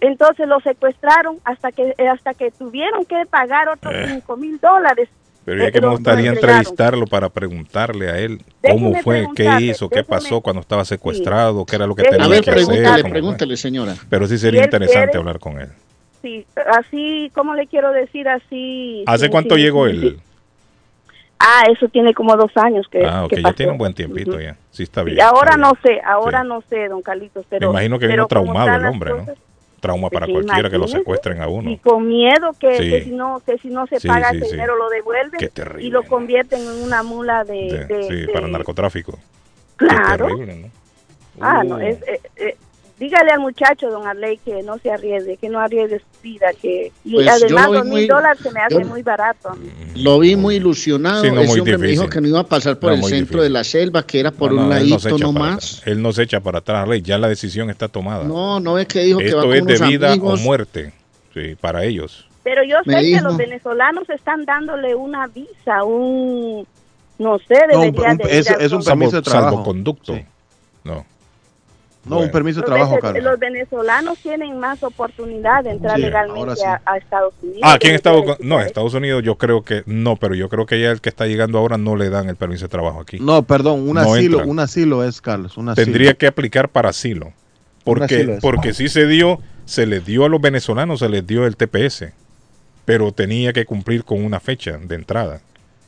Entonces 0.00 0.46
lo 0.46 0.60
secuestraron 0.60 1.38
hasta 1.44 1.72
que 1.72 1.94
hasta 2.12 2.34
que 2.34 2.50
tuvieron 2.50 3.06
que 3.06 3.24
pagar 3.24 3.68
otros 3.70 3.94
Eh. 3.94 4.04
cinco 4.10 4.36
mil 4.36 4.60
dólares. 4.60 5.08
Pero 5.46 5.62
ya 5.62 5.68
Eh, 5.68 5.72
que 5.72 5.80
me 5.80 5.88
gustaría 5.88 6.28
entrevistarlo 6.30 7.06
para 7.06 7.30
preguntarle 7.30 8.10
a 8.10 8.18
él 8.18 8.42
Déjeme 8.62 8.80
cómo 8.90 9.02
fue, 9.02 9.26
qué 9.34 9.48
hizo, 9.62 9.88
qué 9.88 10.04
pasó 10.04 10.42
cuando 10.42 10.60
estaba 10.60 10.84
secuestrado, 10.84 11.64
qué 11.64 11.76
era 11.76 11.86
lo 11.86 11.94
que 11.96 12.02
Déjeme 12.02 12.18
tenía 12.18 12.26
A 12.26 12.28
ver, 12.36 12.44
que 12.44 12.50
hacer. 12.50 12.64
pregúntele, 12.66 12.86
cómo 12.90 13.00
fue. 13.02 13.10
pregúntele, 13.10 13.56
señora. 13.56 13.94
Pero 14.10 14.26
sí 14.26 14.34
Si 14.36 14.42
sería 14.42 14.64
interesante 14.64 15.04
quiere- 15.06 15.18
hablar 15.18 15.38
con 15.38 15.58
él. 15.58 15.68
Sí, 16.20 16.44
así, 16.78 17.32
¿cómo 17.34 17.54
le 17.54 17.66
quiero 17.66 17.92
decir 17.92 18.28
así? 18.28 19.02
¿Hace 19.06 19.30
cuánto 19.30 19.56
llegó 19.56 19.86
él? 19.86 20.20
Ah, 21.44 21.64
eso 21.70 21.88
tiene 21.88 22.14
como 22.14 22.36
dos 22.36 22.52
años 22.56 22.86
que, 22.88 23.04
Ah, 23.04 23.24
ok, 23.24 23.30
que 23.30 23.36
ya 23.36 23.42
pasó. 23.42 23.54
tiene 23.56 23.72
un 23.72 23.78
buen 23.78 23.94
tiempito 23.94 24.30
Ujú. 24.32 24.40
ya. 24.40 24.56
Sí, 24.70 24.84
está 24.84 25.02
Sí, 25.02 25.10
bien. 25.10 25.22
ahora 25.22 25.50
está 25.50 25.56
no 25.56 25.72
bien. 25.82 25.96
sé, 25.98 26.02
ahora 26.06 26.44
no 26.44 26.62
sé, 26.70 26.86
don 26.88 27.02
Carlitos, 27.02 27.44
pero... 27.48 27.68
Me 27.68 27.72
imagino 27.72 27.98
que 27.98 28.06
vino 28.06 28.26
traumado 28.26 28.74
el 28.76 28.84
hombre, 28.86 29.10
¿no? 29.10 29.18
cosas, 29.18 29.38
Trauma 29.80 30.08
para 30.10 30.26
Sí, 30.26 30.32
cualquiera 30.32 30.70
que 30.70 30.78
lo 30.78 30.86
secuestren 30.86 31.42
a 31.42 31.48
uno. 31.48 31.68
Y 31.68 31.78
con 31.78 32.06
miedo 32.06 32.52
que, 32.60 32.76
Sí. 32.78 32.88
que 32.90 33.02
si 33.02 33.10
no 33.10 33.42
que 33.44 33.58
si 33.58 33.68
no 33.68 33.84
se 33.88 33.98
Sí, 33.98 34.06
paga 34.06 34.30
sí, 34.30 34.36
ese 34.36 34.46
sí. 34.46 34.52
dinero 34.52 34.76
lo 34.76 34.88
devuelven 34.88 35.40
terrible, 35.52 35.84
y 35.84 35.90
lo 35.90 36.04
convierten 36.04 36.60
en 36.60 36.84
una 36.84 37.02
mula 37.02 37.42
de, 37.42 37.52
De- 37.52 37.84
de- 37.86 38.02
sí, 38.04 38.14
de- 38.26 38.28
para 38.32 38.46
narcotráfico. 38.46 39.18
claro 39.76 40.28
Qué 40.28 40.34
terrible, 40.34 40.56
¿no? 40.56 40.68
ah 41.40 41.62
Uh. 41.64 41.68
no 41.68 41.80
es 41.80 41.96
eh, 42.06 42.20
eh, 42.36 42.56
dígale 43.02 43.30
al 43.32 43.40
muchacho 43.40 43.90
don 43.90 44.06
Arley 44.06 44.38
que 44.38 44.62
no 44.62 44.78
se 44.78 44.90
arriesgue 44.92 45.36
que 45.36 45.48
no 45.48 45.58
arriesgue 45.58 45.98
su 45.98 46.22
vida 46.22 46.46
que 46.60 46.92
y 47.04 47.14
Pues 47.14 47.28
además 47.28 47.66
dos 47.72 47.84
mil 47.86 48.06
dólares 48.06 48.38
se 48.42 48.50
me 48.52 48.60
hace 48.60 48.80
yo- 48.80 48.86
muy 48.88 49.02
barato 49.02 49.56
Lo 49.96 50.18
vi 50.20 50.36
muy 50.36 50.54
ilusionado. 50.56 51.22
Sí, 51.22 51.30
no, 51.30 51.40
Ese 51.40 51.48
muy 51.50 51.60
hombre 51.60 51.78
me 51.78 51.86
difícil. 51.86 52.00
dijo 52.04 52.10
que 52.10 52.20
no 52.20 52.28
iba 52.28 52.40
a 52.40 52.46
pasar 52.46 52.78
por 52.78 52.90
No, 52.90 52.96
el 52.96 53.02
centro 53.02 53.18
difícil. 53.18 53.40
de 53.42 53.50
la 53.50 53.64
selva, 53.64 54.06
que 54.06 54.20
era 54.20 54.30
por 54.30 54.52
No, 54.52 54.62
un 54.62 54.70
ladito 54.70 54.94
echa 54.96 55.10
para 55.10 55.18
nomás. 55.18 55.52
atrás. 55.54 55.82
Él 55.86 56.00
no 56.00 56.12
se 56.12 56.22
echa 56.22 56.40
para 56.40 56.58
atrás, 56.60 56.86
Rey. 56.88 57.02
Ya 57.02 57.18
la 57.18 57.28
decisión 57.28 57.68
está 57.70 57.88
tomada. 57.88 58.24
No, 58.24 58.58
no 58.60 58.78
es 58.78 58.86
que 58.86 59.00
dijo 59.00 59.18
que 59.18 59.24
va 59.34 59.40
Esto 59.40 59.42
con 59.42 59.54
es 59.56 59.66
de 59.66 59.74
unos 59.76 59.88
vida 59.88 60.12
amigos. 60.12 60.40
o 60.40 60.42
muerte. 60.44 60.92
Sí, 61.34 61.56
para 61.60 61.84
ellos. 61.84 62.26
Pero 62.44 62.62
yo 62.64 62.76
Me 62.86 62.94
sé 62.94 63.00
que 63.00 63.06
dijo. 63.06 63.24
los 63.24 63.36
venezolanos 63.36 64.08
están 64.10 64.44
dándole 64.44 64.94
una 64.94 65.26
visa, 65.26 65.84
un, 65.84 66.66
no 67.18 67.38
sé, 67.40 67.54
No, 67.72 67.80
un- 67.80 67.92
debería 67.92 68.10
un- 68.12 68.16
de 68.18 68.24
ir 68.24 68.30
es- 68.30 68.50
es 68.50 68.72
un 68.72 68.82
permiso 68.84 69.16
de 69.16 69.22
trabajo. 69.22 69.50
Salvoconducto. 69.50 70.18
No. 70.84 71.04
No, 72.04 72.18
un 72.18 72.30
permiso 72.32 72.60
de 72.60 72.66
trabajo, 72.66 72.98
Carlos. 72.98 73.22
Los 73.22 73.38
venezolanos 73.38 74.18
tienen 74.18 74.58
más 74.58 74.82
oportunidad 74.82 75.62
de 75.62 75.70
entrar 75.70 75.98
legalmente 76.00 76.56
sí. 76.56 76.64
a, 76.64 76.82
a 76.84 76.96
Estados 76.96 77.32
Unidos. 77.40 77.60
Ah, 77.62 77.74
aquí 77.74 77.88
en 77.88 77.94
Estados 77.94 78.22
Unidos. 78.22 78.38
No, 78.40 78.60
en 78.60 78.66
Estados 78.66 78.94
Unidos 78.94 79.22
yo 79.22 79.38
creo 79.38 79.62
que 79.62 79.84
no, 79.86 80.16
pero 80.16 80.34
yo 80.34 80.48
creo 80.48 80.66
que 80.66 80.80
ya 80.80 80.90
el 80.90 81.00
que 81.00 81.08
está 81.10 81.26
llegando 81.26 81.58
ahora 81.58 81.78
no 81.78 81.94
le 81.94 82.10
dan 82.10 82.28
el 82.28 82.34
permiso 82.34 82.64
de 82.64 82.70
trabajo 82.70 83.00
aquí. 83.00 83.18
No, 83.20 83.44
perdón, 83.44 83.88
un 83.88 83.94
No 83.94 84.00
asilo, 84.00 84.38
entra. 84.38 84.50
un 84.50 84.58
asilo 84.58 85.04
es, 85.04 85.20
Carlos, 85.20 85.56
un 85.56 85.68
asilo. 85.68 85.84
Tendría 85.84 86.14
que 86.14 86.26
aplicar 86.26 86.68
para 86.68 86.88
asilo. 86.88 87.32
Porque, 87.84 88.16
asilo 88.16 88.32
es. 88.34 88.40
porque 88.40 88.74
sí 88.74 88.88
se 88.88 89.06
dio, 89.06 89.38
se 89.64 89.86
les 89.86 90.04
dio 90.04 90.24
a 90.24 90.28
los 90.28 90.40
venezolanos, 90.40 90.98
se 91.00 91.08
les 91.08 91.24
dio 91.24 91.46
el 91.46 91.56
TPS, 91.56 92.06
pero 92.84 93.12
tenía 93.12 93.52
que 93.52 93.64
cumplir 93.64 94.04
con 94.04 94.24
una 94.24 94.40
fecha 94.40 94.76
de 94.76 94.94
entrada. 94.96 95.40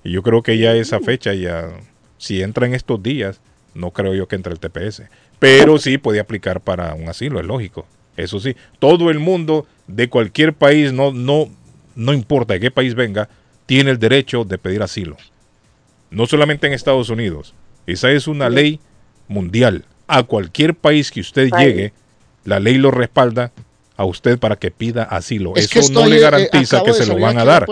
Y 0.04 0.12
yo 0.12 0.22
creo 0.22 0.42
que 0.44 0.58
ya 0.58 0.74
esa 0.74 1.00
fecha, 1.00 1.34
ya, 1.34 1.70
si 2.18 2.40
entra 2.40 2.66
en 2.66 2.74
estos 2.74 3.02
días, 3.02 3.40
no 3.74 3.90
creo 3.90 4.14
yo 4.14 4.28
que 4.28 4.36
entre 4.36 4.52
el 4.52 4.60
TPS. 4.60 5.02
Pero 5.38 5.78
sí 5.78 5.98
puede 5.98 6.20
aplicar 6.20 6.60
para 6.60 6.94
un 6.94 7.08
asilo, 7.08 7.40
es 7.40 7.46
lógico. 7.46 7.86
Eso 8.16 8.38
sí, 8.40 8.56
todo 8.78 9.10
el 9.10 9.18
mundo 9.18 9.66
de 9.86 10.08
cualquier 10.08 10.54
país, 10.54 10.92
no, 10.92 11.12
no, 11.12 11.48
no 11.96 12.12
importa 12.12 12.54
de 12.54 12.60
qué 12.60 12.70
país 12.70 12.94
venga, 12.94 13.28
tiene 13.66 13.90
el 13.90 13.98
derecho 13.98 14.44
de 14.44 14.58
pedir 14.58 14.82
asilo. 14.82 15.16
No 16.10 16.26
solamente 16.26 16.66
en 16.66 16.72
Estados 16.72 17.10
Unidos. 17.10 17.54
Esa 17.86 18.10
es 18.12 18.28
una 18.28 18.48
ley 18.48 18.80
mundial. 19.28 19.84
A 20.06 20.22
cualquier 20.22 20.74
país 20.74 21.10
que 21.10 21.20
usted 21.20 21.50
llegue, 21.58 21.92
la 22.44 22.60
ley 22.60 22.76
lo 22.76 22.90
respalda 22.90 23.52
a 23.96 24.04
usted 24.04 24.38
para 24.38 24.56
que 24.56 24.70
pida 24.70 25.04
asilo. 25.04 25.52
Es 25.54 25.74
Eso 25.74 25.92
no 25.92 26.06
le 26.06 26.16
eh, 26.16 26.20
garantiza 26.20 26.82
que 26.82 26.92
se 26.92 27.06
lo 27.06 27.18
van 27.18 27.38
a 27.38 27.44
dar. 27.44 27.66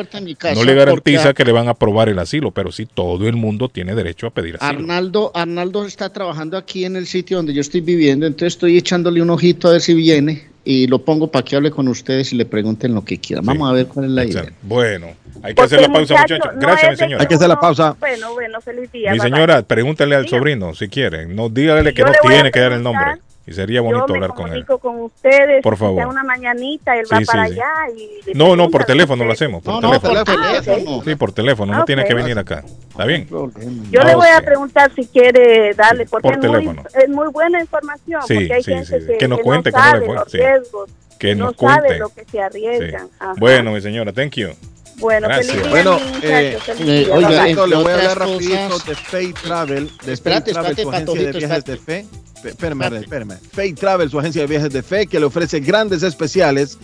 No 0.55 0.65
le 0.65 0.75
garantiza 0.75 1.23
porque- 1.25 1.35
que 1.35 1.45
le 1.45 1.53
van 1.53 1.69
a 1.69 1.73
aprobar 1.73 2.09
el 2.09 2.19
asilo, 2.19 2.51
pero 2.53 2.71
sí 2.71 2.87
todo 2.87 3.27
el 3.29 3.37
mundo 3.37 3.69
tiene 3.69 3.95
derecho 3.95 4.27
a 4.27 4.31
pedir 4.31 4.57
asilo. 4.57 4.79
Arnaldo, 4.81 5.33
Arnaldo 5.35 5.85
está 5.85 6.11
trabajando 6.13 6.57
aquí 6.57 6.85
en 6.85 6.97
el 6.97 7.07
sitio 7.07 7.39
donde 7.39 7.53
yo 7.55 7.61
estoy 7.61 7.81
viviendo, 7.81 8.27
entonces 8.27 8.55
estoy 8.55 8.77
echándole 8.79 9.21
un 9.21 9.31
ojito 9.31 9.69
a 9.69 9.73
ver 9.73 9.81
si 9.81 9.95
viene 9.95 10.49
y 10.65 10.87
lo 10.87 11.01
pongo 11.01 11.29
para 11.29 11.45
que 11.45 11.57
hable 11.57 11.73
con 11.73 11.89
ustedes 11.89 12.33
y 12.33 12.37
le 12.37 12.45
pregunten 12.45 12.95
lo 12.95 13.05
que 13.05 13.19
quieran. 13.19 13.45
Vamos 13.45 13.69
a 13.69 13.73
ver 13.73 13.87
cuál 13.87 14.07
es 14.07 14.13
la 14.13 14.25
idea. 14.25 14.53
Bueno, 14.63 15.09
hay 15.43 15.55
que 15.55 15.55
Porque 15.57 15.75
hacer 15.75 15.81
la 15.81 15.93
pausa, 15.93 16.15
muchacho 16.15 16.35
muchachos. 16.35 16.55
no 16.55 16.61
Gracias, 16.61 16.91
mi 16.93 16.97
señora. 16.99 17.23
Hay 17.23 17.27
que 17.27 17.35
hacer 17.35 17.49
la 17.49 17.59
pausa. 17.61 17.97
Bueno, 17.99 18.33
bueno, 18.35 18.61
feliz 18.61 18.93
día. 18.93 19.13
Mi 19.13 19.19
señora, 19.19 19.63
pregúntale 19.63 20.15
al 20.15 20.29
sobrino 20.29 20.73
si 20.75 20.87
quiere. 20.87 21.27
No 21.27 21.49
dígale 21.49 21.93
que 21.93 22.01
Yo 22.03 22.07
no 22.07 22.13
tiene 22.29 22.53
que 22.53 22.61
dar 22.61 22.73
el 22.73 22.83
nombre. 22.85 23.17
Y 23.45 23.53
sería 23.53 23.79
Yo 23.81 23.85
bonito 23.85 24.07
me 24.09 24.15
hablar 24.15 24.31
con 24.35 24.53
él. 24.53 24.65
comunico 24.65 24.79
con 24.79 25.01
ustedes. 25.01 25.63
Por 25.63 25.77
favor. 25.77 26.07
una 26.07 26.23
mañanita, 26.23 26.97
él 26.97 27.07
Sí, 27.07 27.13
va 27.15 27.19
sí, 27.19 27.25
para 27.25 27.47
sí. 27.49 27.53
allá 27.55 27.71
y... 27.97 28.21
le 28.27 28.35
No, 28.35 28.55
no, 28.55 28.71
por 28.71 28.85
teléfono 28.85 29.25
lo 29.25 29.33
hacemos. 29.33 29.63
Por 29.65 29.75
No, 29.75 29.81
no, 29.81 30.01
por 30.01 30.11
teléfono. 30.25 30.63
teléfono. 30.63 31.03
Sí, 31.05 31.15
por 31.17 31.33
teléfono. 31.33 31.73
No 31.73 31.81
Ah, 31.81 31.85
tiene 31.85 32.05
que 32.05 32.15
venir 32.15 32.39
acá. 32.39 32.63
¿Está 32.91 33.05
bien? 33.05 33.27
Yo 33.29 34.03
le 34.05 34.15
voy 34.15 34.29
a 34.29 34.41
preguntar 34.43 34.93
si 34.95 35.07
quiere 35.07 35.75
darle, 35.75 36.07
porque 36.07 36.29
Por 36.29 36.35
es, 36.35 36.39
muy, 36.39 36.51
teléfono. 36.53 36.85
es 36.95 37.09
muy 37.09 37.29
buena 37.31 37.61
información, 37.61 38.23
Sí, 38.29 38.35
porque 38.35 38.55
hay 38.55 38.63
sí, 38.63 38.73
gente 38.75 38.87
sí, 38.87 39.01
sí. 39.01 39.07
que, 39.13 39.19
Que 39.19 39.29
nos 39.29 39.39
que 39.39 39.45
cuente 39.45 39.71
no 39.73 39.77
cómo 39.77 39.85
le 39.87 39.91
sabe 39.93 40.07
fue, 40.07 40.15
los 40.15 40.31
sí. 40.31 40.39
riesgos, 40.39 40.91
Que 41.19 41.35
no 41.35 41.45
nos 41.47 41.57
sabe 41.57 41.73
cuente. 41.81 41.99
lo 41.99 42.09
que 42.11 42.25
se 42.25 42.31
Sí. 42.31 42.39
arriesgan. 42.39 43.09
Ajá. 43.19 43.35
Bueno, 43.39 43.73
mi 43.73 43.81
señora, 43.81 44.13
thank 44.13 44.35
you. 44.37 44.51
Bueno, 44.97 45.27
Gracias. 45.29 45.47
feliz 45.57 45.63
día, 45.63 45.71
Bueno, 45.71 45.99
eh, 46.23 46.59
eh, 46.79 47.09
oiga, 47.13 47.47
le 47.47 47.55
voy 47.77 47.91
a 47.91 47.95
hablar 47.95 48.19
rapidito 48.19 48.79
de 48.87 48.95
Fate 48.95 49.35
Travel. 49.43 49.91
De 50.05 50.13
Espérate, 50.13 50.53
Fate 50.53 50.53
Travel, 50.53 50.71
espérate, 50.71 50.83
su 50.83 50.89
agencia 50.91 51.07
Patojito, 51.07 51.13
de 51.15 51.39
viajes 51.39 51.59
espérate. 51.59 51.73
de 51.73 51.79
fe. 51.79 52.07
Espérame, 52.49 52.95
espérame. 52.97 53.39
Fate 53.53 53.73
Travel, 53.75 54.11
su 54.11 54.19
agencia 54.19 54.43
de 54.43 54.47
viajes 54.49 54.73
de 54.73 54.83
fe, 54.83 55.07
que 55.07 55.19
le 55.21 55.27
ofrece 55.27 55.61
grandes 55.61 56.03
especiales 56.03 56.79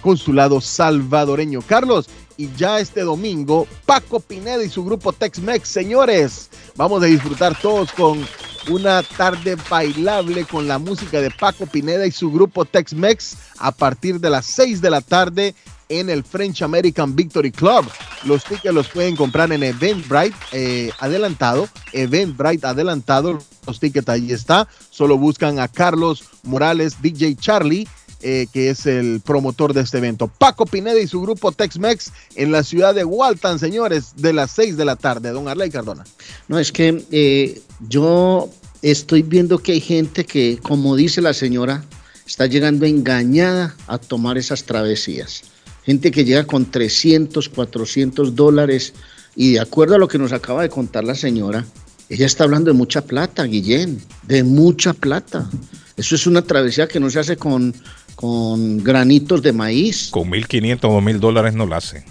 consulado 0.00 0.60
salvadoreño. 0.60 1.60
Carlos, 1.66 2.08
y 2.38 2.48
ya 2.56 2.78
este 2.78 3.02
domingo, 3.02 3.66
Paco 3.84 4.20
Pineda 4.20 4.62
y 4.62 4.70
su 4.70 4.84
grupo 4.84 5.12
Tex-Mex, 5.12 5.68
señores, 5.68 6.48
vamos 6.76 7.02
a 7.02 7.06
disfrutar 7.06 7.60
todos 7.60 7.92
con 7.92 8.24
una 8.70 9.02
tarde 9.02 9.56
bailable 9.68 10.44
con 10.44 10.68
la 10.68 10.78
música 10.78 11.20
de 11.20 11.32
Paco 11.32 11.66
Pineda 11.66 12.06
y 12.06 12.12
su 12.12 12.30
grupo 12.30 12.64
Tex-Mex 12.64 13.36
a 13.58 13.72
partir 13.72 14.20
de 14.20 14.30
las 14.30 14.46
6 14.46 14.80
de 14.80 14.88
la 14.88 15.00
tarde 15.00 15.56
en 15.88 16.10
el 16.10 16.22
French 16.22 16.62
American 16.62 17.16
Victory 17.16 17.50
Club. 17.50 17.84
Los 18.24 18.44
tickets 18.44 18.74
los 18.74 18.88
pueden 18.88 19.16
comprar 19.16 19.50
en 19.52 19.64
Eventbrite 19.64 20.36
eh, 20.52 20.92
adelantado, 21.00 21.68
Eventbrite 21.92 22.68
adelantado, 22.68 23.40
los 23.66 23.80
tickets 23.80 24.08
ahí 24.08 24.30
está. 24.30 24.68
Solo 24.90 25.18
buscan 25.18 25.58
a 25.58 25.66
Carlos 25.66 26.24
Morales, 26.44 27.02
DJ 27.02 27.34
Charlie, 27.34 27.88
eh, 28.20 28.46
que 28.52 28.70
es 28.70 28.86
el 28.86 29.20
promotor 29.20 29.74
de 29.74 29.82
este 29.82 29.98
evento. 29.98 30.26
Paco 30.26 30.66
Pineda 30.66 30.98
y 30.98 31.06
su 31.06 31.20
grupo 31.20 31.52
Tex-Mex 31.52 32.12
en 32.34 32.50
la 32.50 32.64
ciudad 32.64 32.94
de 32.94 33.04
Walton, 33.04 33.58
señores, 33.58 34.14
de 34.16 34.32
las 34.32 34.50
6 34.50 34.76
de 34.76 34.84
la 34.84 34.96
tarde. 34.96 35.30
Don 35.30 35.46
Arley 35.46 35.70
Cardona. 35.70 36.04
No, 36.48 36.58
es 36.58 36.72
que 36.72 37.04
eh, 37.12 37.62
yo 37.88 38.50
estoy 38.82 39.22
viendo 39.22 39.58
que 39.58 39.72
hay 39.72 39.80
gente 39.80 40.24
que, 40.24 40.58
como 40.62 40.96
dice 40.96 41.22
la 41.22 41.32
señora, 41.32 41.84
está 42.26 42.46
llegando 42.46 42.86
engañada 42.86 43.76
a 43.86 43.98
tomar 43.98 44.36
esas 44.36 44.64
travesías. 44.64 45.42
Gente 45.84 46.10
que 46.10 46.24
llega 46.24 46.44
con 46.44 46.70
300, 46.70 47.48
400 47.48 48.34
dólares 48.34 48.94
y 49.36 49.52
de 49.52 49.60
acuerdo 49.60 49.94
a 49.94 49.98
lo 49.98 50.08
que 50.08 50.18
nos 50.18 50.32
acaba 50.32 50.62
de 50.62 50.68
contar 50.68 51.04
la 51.04 51.14
señora, 51.14 51.64
ella 52.08 52.26
está 52.26 52.44
hablando 52.44 52.72
de 52.72 52.76
mucha 52.76 53.02
plata, 53.02 53.44
Guillén, 53.44 54.00
de 54.26 54.42
mucha 54.42 54.92
plata. 54.92 55.48
Eso 55.96 56.14
es 56.14 56.26
una 56.26 56.42
travesía 56.42 56.88
que 56.88 57.00
no 57.00 57.10
se 57.10 57.18
hace 57.18 57.36
con, 57.36 57.74
con 58.18 58.82
granitos 58.82 59.42
de 59.42 59.52
maíz. 59.52 60.08
Con 60.10 60.28
1.500 60.28 60.78
o 60.82 61.00
2.000 61.00 61.18
dólares 61.20 61.54
no 61.54 61.66
la 61.66 61.76
hace. 61.76 62.02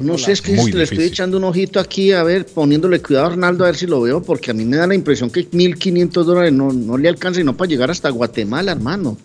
No 0.00 0.18
sé, 0.18 0.32
es 0.32 0.42
que 0.42 0.54
Muy 0.54 0.72
le 0.72 0.82
estoy 0.82 1.04
echando 1.04 1.36
un 1.36 1.44
ojito 1.44 1.78
aquí, 1.78 2.10
a 2.10 2.24
ver, 2.24 2.44
poniéndole 2.44 3.00
cuidado 3.00 3.26
a 3.26 3.30
Arnaldo, 3.30 3.62
a 3.62 3.68
ver 3.68 3.76
si 3.76 3.86
lo 3.86 4.00
veo, 4.00 4.20
porque 4.20 4.50
a 4.50 4.54
mí 4.54 4.64
me 4.64 4.76
da 4.76 4.88
la 4.88 4.96
impresión 4.96 5.30
que 5.30 5.48
1.500 5.48 6.24
dólares 6.24 6.52
no, 6.52 6.72
no 6.72 6.98
le 6.98 7.08
alcanza 7.08 7.40
y 7.40 7.44
no 7.44 7.56
para 7.56 7.68
llegar 7.68 7.88
hasta 7.88 8.10
Guatemala, 8.10 8.72
hermano. 8.72 9.16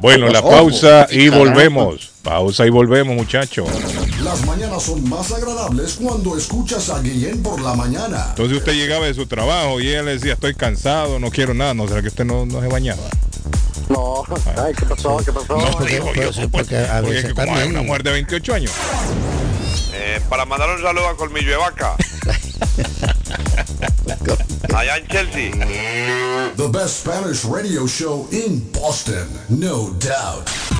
Bueno, 0.00 0.28
la 0.28 0.40
Ojo, 0.40 0.50
pausa 0.50 1.06
y 1.08 1.28
volvemos. 1.28 2.10
Pausa 2.24 2.66
y 2.66 2.70
volvemos, 2.70 3.14
muchachos. 3.14 3.68
Las 4.24 4.44
mañanas 4.46 4.82
son 4.82 5.08
más 5.08 5.30
agradables 5.30 5.98
cuando 6.02 6.36
escuchas 6.36 6.90
a 6.90 7.00
Guillén 7.00 7.44
por 7.44 7.60
la 7.60 7.76
mañana. 7.76 8.26
Entonces 8.30 8.58
usted 8.58 8.72
llegaba 8.72 9.06
de 9.06 9.14
su 9.14 9.26
trabajo 9.26 9.80
y 9.80 9.86
ella 9.86 10.02
le 10.02 10.14
decía, 10.14 10.32
estoy 10.32 10.54
cansado, 10.54 11.20
no 11.20 11.30
quiero 11.30 11.54
nada. 11.54 11.74
¿No 11.74 11.86
será 11.86 12.02
que 12.02 12.08
usted 12.08 12.24
no, 12.24 12.44
no 12.44 12.60
se 12.60 12.66
bañaba? 12.66 13.08
No, 13.90 14.24
ay, 14.56 14.72
¿qué 14.78 14.86
pasó? 14.86 15.16
¿Qué 15.24 15.32
pasó? 15.32 15.56
No, 15.56 15.84
digo 15.84 16.14
yo, 16.14 16.30
pues, 16.30 16.48
porque 16.50 16.78
a 16.78 17.00
porque 17.00 17.10
veces 17.10 17.24
es 17.24 17.34
que 17.34 17.34
como 17.34 17.56
hay 17.56 17.68
una 17.68 17.82
mujer 17.82 18.04
de 18.04 18.12
28 18.12 18.54
años. 18.54 18.72
Eh, 19.92 20.20
para 20.28 20.44
mandar 20.44 20.70
un 20.70 20.80
saludo 20.80 21.08
a 21.08 21.16
Colmillo 21.16 21.50
de 21.50 21.56
Vaca. 21.56 21.96
Allá 24.74 24.98
en 24.98 25.06
Chelsea. 25.08 25.50
The 26.56 26.68
best 26.68 27.00
Spanish 27.00 27.44
radio 27.44 27.88
show 27.88 28.28
in 28.30 28.70
Boston, 28.72 29.28
no 29.48 29.90
doubt. 29.98 30.79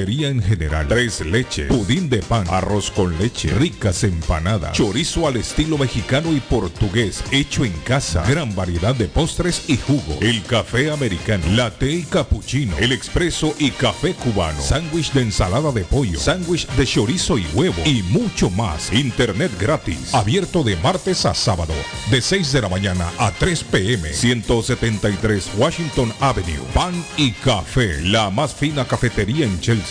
Repostería 0.01 0.29
en 0.29 0.41
general. 0.41 0.87
Tres 0.87 1.21
leches. 1.21 1.67
Pudín 1.67 2.09
de 2.09 2.19
pan. 2.19 2.45
Arroz 2.49 2.89
con 2.89 3.15
leche. 3.19 3.49
Ricas 3.49 4.03
empanadas. 4.03 4.73
Chorizo 4.73 5.27
al 5.27 5.37
estilo 5.37 5.77
mexicano 5.77 6.33
y 6.33 6.39
portugués. 6.39 7.23
Hecho 7.31 7.65
en 7.65 7.73
casa. 7.83 8.23
Gran 8.27 8.55
variedad 8.55 8.95
de 8.95 9.05
postres 9.05 9.69
y 9.69 9.77
jugo. 9.77 10.17
El 10.21 10.41
café 10.43 10.89
americano. 10.89 11.43
Latte 11.51 11.91
y 11.91 12.03
cappuccino. 12.03 12.75
El 12.79 12.91
expreso 12.91 13.53
y 13.59 13.69
café 13.69 14.13
cubano. 14.15 14.59
Sándwich 14.59 15.11
de 15.13 15.21
ensalada 15.21 15.71
de 15.71 15.83
pollo. 15.83 16.19
Sándwich 16.19 16.67
de 16.69 16.85
chorizo 16.85 17.37
y 17.37 17.45
huevo. 17.53 17.81
Y 17.85 18.01
mucho 18.03 18.49
más. 18.49 18.91
Internet 18.91 19.51
gratis. 19.59 20.15
Abierto 20.15 20.63
de 20.63 20.77
martes 20.77 21.25
a 21.25 21.35
sábado. 21.35 21.73
De 22.09 22.21
6 22.21 22.53
de 22.53 22.61
la 22.61 22.69
mañana 22.69 23.07
a 23.19 23.31
3 23.31 23.63
pm. 23.65 24.11
173 24.11 25.51
Washington 25.57 26.11
Avenue. 26.19 26.65
Pan 26.73 27.05
y 27.17 27.33
café. 27.33 28.01
La 28.01 28.31
más 28.31 28.55
fina 28.55 28.85
cafetería 28.85 29.45
en 29.45 29.59
Chelsea. 29.59 29.90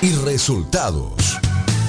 y 0.00 0.12
resultados. 0.24 1.38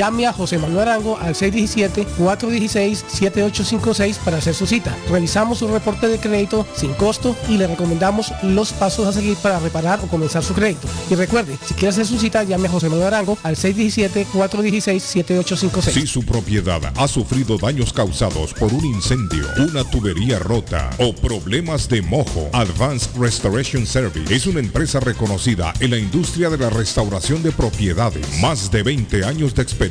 Llame 0.01 0.25
a 0.25 0.33
José 0.33 0.57
Manuel 0.57 0.89
Arango 0.89 1.19
al 1.19 1.35
617-416-7856 1.35 4.15
para 4.25 4.37
hacer 4.37 4.55
su 4.55 4.65
cita. 4.65 4.97
Revisamos 5.11 5.59
su 5.59 5.67
reporte 5.67 6.07
de 6.07 6.17
crédito 6.17 6.65
sin 6.75 6.93
costo 6.93 7.35
y 7.47 7.57
le 7.57 7.67
recomendamos 7.67 8.33
los 8.41 8.73
pasos 8.73 9.05
a 9.05 9.13
seguir 9.13 9.37
para 9.37 9.59
reparar 9.59 9.99
o 10.03 10.07
comenzar 10.07 10.43
su 10.43 10.55
crédito. 10.55 10.87
Y 11.11 11.13
recuerde, 11.13 11.55
si 11.63 11.75
quiere 11.75 11.89
hacer 11.89 12.07
su 12.07 12.17
cita, 12.17 12.41
llame 12.41 12.67
a 12.67 12.71
José 12.71 12.89
Manuel 12.89 13.13
Arango 13.13 13.37
al 13.43 13.55
617-416-7856. 13.57 15.91
Si 15.91 16.07
su 16.07 16.23
propiedad 16.23 16.81
ha 16.95 17.07
sufrido 17.07 17.59
daños 17.59 17.93
causados 17.93 18.55
por 18.55 18.73
un 18.73 18.83
incendio, 18.83 19.45
una 19.59 19.83
tubería 19.83 20.39
rota 20.39 20.89
o 20.97 21.13
problemas 21.13 21.87
de 21.87 22.01
mojo, 22.01 22.49
Advanced 22.53 23.11
Restoration 23.19 23.85
Service 23.85 24.33
es 24.33 24.47
una 24.47 24.61
empresa 24.61 24.99
reconocida 24.99 25.75
en 25.79 25.91
la 25.91 25.99
industria 25.99 26.49
de 26.49 26.57
la 26.57 26.71
restauración 26.71 27.43
de 27.43 27.51
propiedades. 27.51 28.25
Más 28.41 28.71
de 28.71 28.81
20 28.81 29.25
años 29.25 29.53
de 29.53 29.61
experiencia. 29.61 29.90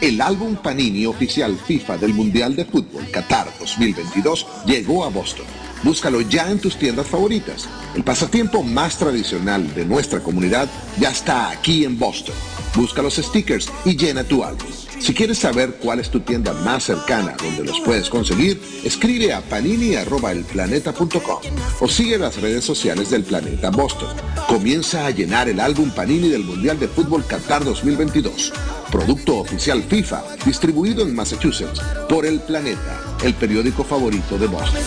El 0.00 0.20
álbum 0.20 0.54
Panini 0.54 1.06
oficial 1.06 1.56
FIFA 1.56 1.98
del 1.98 2.14
Mundial 2.14 2.54
de 2.54 2.64
Fútbol 2.64 3.10
Qatar 3.10 3.48
2022 3.58 4.46
llegó 4.64 5.04
a 5.04 5.08
Boston. 5.08 5.44
Búscalo 5.82 6.20
ya 6.20 6.48
en 6.52 6.60
tus 6.60 6.76
tiendas 6.76 7.08
favoritas. 7.08 7.68
El 7.96 8.04
pasatiempo 8.04 8.62
más 8.62 8.96
tradicional 8.96 9.74
de 9.74 9.84
nuestra 9.84 10.20
comunidad 10.20 10.68
ya 11.00 11.10
está 11.10 11.50
aquí 11.50 11.84
en 11.84 11.98
Boston. 11.98 12.36
Busca 12.76 13.02
los 13.02 13.16
stickers 13.16 13.72
y 13.84 13.96
llena 13.96 14.22
tu 14.22 14.44
álbum. 14.44 14.68
Si 15.00 15.14
quieres 15.14 15.38
saber 15.38 15.76
cuál 15.80 16.00
es 16.00 16.10
tu 16.10 16.20
tienda 16.20 16.52
más 16.52 16.84
cercana 16.84 17.34
donde 17.42 17.64
los 17.64 17.80
puedes 17.80 18.10
conseguir, 18.10 18.60
escribe 18.84 19.32
a 19.32 19.40
panini.elplaneta.com 19.40 21.40
o 21.80 21.88
sigue 21.88 22.18
las 22.18 22.40
redes 22.40 22.64
sociales 22.64 23.10
del 23.10 23.24
Planeta 23.24 23.70
Boston. 23.70 24.14
Comienza 24.48 25.06
a 25.06 25.10
llenar 25.10 25.48
el 25.48 25.60
álbum 25.60 25.90
Panini 25.90 26.28
del 26.28 26.44
Mundial 26.44 26.78
de 26.78 26.88
Fútbol 26.88 27.24
Qatar 27.26 27.64
2022. 27.64 28.52
Producto 28.90 29.38
oficial 29.38 29.82
FIFA, 29.82 30.22
distribuido 30.44 31.02
en 31.02 31.14
Massachusetts 31.14 31.80
por 32.08 32.26
El 32.26 32.40
Planeta, 32.40 33.00
el 33.22 33.34
periódico 33.34 33.84
favorito 33.84 34.38
de 34.38 34.46
Boston. 34.46 34.82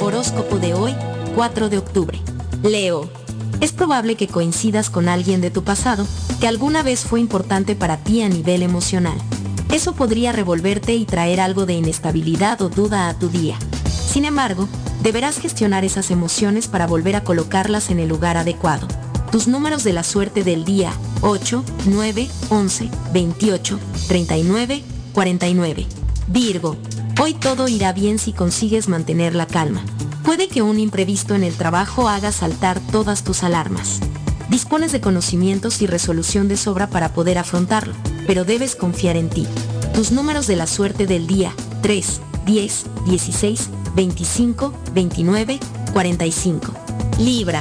Horóscopo 0.00 0.58
de 0.58 0.74
hoy, 0.74 0.94
4 1.34 1.68
de 1.68 1.78
octubre. 1.78 2.20
Leo. 2.62 3.19
Es 3.60 3.72
probable 3.72 4.16
que 4.16 4.26
coincidas 4.26 4.88
con 4.88 5.08
alguien 5.08 5.40
de 5.40 5.50
tu 5.50 5.64
pasado 5.64 6.06
que 6.40 6.48
alguna 6.48 6.82
vez 6.82 7.04
fue 7.04 7.20
importante 7.20 7.76
para 7.76 7.98
ti 7.98 8.22
a 8.22 8.28
nivel 8.28 8.62
emocional. 8.62 9.18
Eso 9.70 9.94
podría 9.94 10.32
revolverte 10.32 10.94
y 10.94 11.04
traer 11.04 11.40
algo 11.40 11.66
de 11.66 11.74
inestabilidad 11.74 12.60
o 12.62 12.70
duda 12.70 13.08
a 13.08 13.18
tu 13.18 13.28
día. 13.28 13.58
Sin 13.84 14.24
embargo, 14.24 14.66
deberás 15.02 15.38
gestionar 15.38 15.84
esas 15.84 16.10
emociones 16.10 16.68
para 16.68 16.86
volver 16.86 17.16
a 17.16 17.22
colocarlas 17.22 17.90
en 17.90 18.00
el 18.00 18.08
lugar 18.08 18.36
adecuado. 18.36 18.88
Tus 19.30 19.46
números 19.46 19.84
de 19.84 19.92
la 19.92 20.02
suerte 20.02 20.42
del 20.42 20.64
día 20.64 20.92
8, 21.20 21.62
9, 21.86 22.28
11, 22.48 22.90
28, 23.12 23.78
39, 24.08 24.82
49. 25.12 25.86
Virgo. 26.28 26.76
Hoy 27.20 27.34
todo 27.34 27.68
irá 27.68 27.92
bien 27.92 28.18
si 28.18 28.32
consigues 28.32 28.88
mantener 28.88 29.34
la 29.34 29.46
calma. 29.46 29.84
Puede 30.30 30.46
que 30.46 30.62
un 30.62 30.78
imprevisto 30.78 31.34
en 31.34 31.42
el 31.42 31.54
trabajo 31.54 32.08
haga 32.08 32.30
saltar 32.30 32.78
todas 32.78 33.24
tus 33.24 33.42
alarmas. 33.42 33.98
Dispones 34.48 34.92
de 34.92 35.00
conocimientos 35.00 35.82
y 35.82 35.88
resolución 35.88 36.46
de 36.46 36.56
sobra 36.56 36.88
para 36.88 37.12
poder 37.12 37.36
afrontarlo, 37.36 37.94
pero 38.28 38.44
debes 38.44 38.76
confiar 38.76 39.16
en 39.16 39.28
ti. 39.28 39.48
Tus 39.92 40.12
números 40.12 40.46
de 40.46 40.54
la 40.54 40.68
suerte 40.68 41.08
del 41.08 41.26
día 41.26 41.52
3, 41.82 42.20
10, 42.46 42.84
16, 43.06 43.70
25, 43.96 44.72
29, 44.94 45.58
45. 45.92 46.74
Libra. 47.18 47.60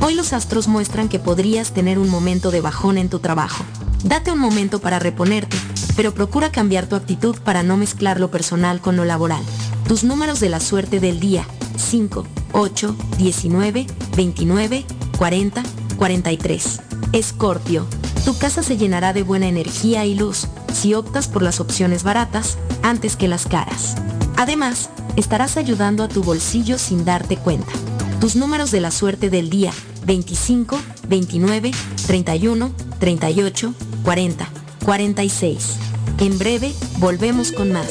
Hoy 0.00 0.14
los 0.14 0.32
astros 0.32 0.66
muestran 0.66 1.08
que 1.08 1.20
podrías 1.20 1.70
tener 1.70 2.00
un 2.00 2.08
momento 2.08 2.50
de 2.50 2.60
bajón 2.60 2.98
en 2.98 3.10
tu 3.10 3.20
trabajo. 3.20 3.64
Date 4.02 4.32
un 4.32 4.40
momento 4.40 4.80
para 4.80 4.98
reponerte, 4.98 5.56
pero 5.94 6.12
procura 6.12 6.50
cambiar 6.50 6.88
tu 6.88 6.96
actitud 6.96 7.36
para 7.44 7.62
no 7.62 7.76
mezclar 7.76 8.18
lo 8.18 8.28
personal 8.28 8.80
con 8.80 8.96
lo 8.96 9.04
laboral. 9.04 9.44
Tus 9.86 10.02
números 10.02 10.40
de 10.40 10.48
la 10.48 10.58
suerte 10.58 10.98
del 10.98 11.20
día 11.20 11.46
5, 11.78 12.26
8, 12.52 12.96
19, 13.16 13.86
29, 14.16 14.84
40, 15.16 15.62
43. 15.96 16.80
Escorpio. 17.12 17.86
Tu 18.24 18.36
casa 18.36 18.62
se 18.62 18.76
llenará 18.76 19.12
de 19.12 19.22
buena 19.22 19.46
energía 19.46 20.04
y 20.04 20.14
luz 20.14 20.48
si 20.72 20.94
optas 20.94 21.28
por 21.28 21.42
las 21.42 21.60
opciones 21.60 22.02
baratas 22.02 22.58
antes 22.82 23.16
que 23.16 23.28
las 23.28 23.46
caras. 23.46 23.94
Además, 24.36 24.90
estarás 25.16 25.56
ayudando 25.56 26.04
a 26.04 26.08
tu 26.08 26.22
bolsillo 26.22 26.78
sin 26.78 27.04
darte 27.04 27.36
cuenta. 27.36 27.72
Tus 28.20 28.36
números 28.36 28.70
de 28.70 28.80
la 28.80 28.90
suerte 28.90 29.30
del 29.30 29.48
día 29.48 29.72
25, 30.04 30.78
29, 31.08 31.70
31, 32.06 32.70
38, 32.98 33.74
40, 34.04 34.48
46. 34.84 35.76
En 36.18 36.38
breve, 36.38 36.72
volvemos 36.98 37.52
con 37.52 37.72
más. 37.72 37.90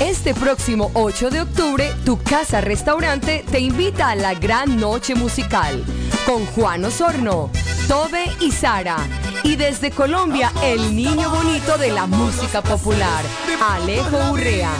Este 0.00 0.34
próximo 0.34 0.90
8 0.94 1.30
de 1.30 1.40
octubre, 1.40 1.92
tu 2.04 2.20
casa 2.22 2.60
restaurante 2.60 3.44
te 3.50 3.60
invita 3.60 4.10
a 4.10 4.16
la 4.16 4.34
gran 4.34 4.78
noche 4.78 5.14
musical 5.14 5.82
con 6.26 6.46
Juan 6.46 6.84
Osorno, 6.84 7.50
Tobe 7.88 8.24
y 8.40 8.50
Sara. 8.50 8.96
Y 9.42 9.56
desde 9.56 9.90
Colombia, 9.90 10.52
el 10.62 10.94
niño 10.94 11.30
bonito 11.30 11.76
de 11.78 11.90
la 11.90 12.06
música 12.06 12.62
popular, 12.62 13.24
Alejo 13.60 14.30
Urrea. 14.32 14.72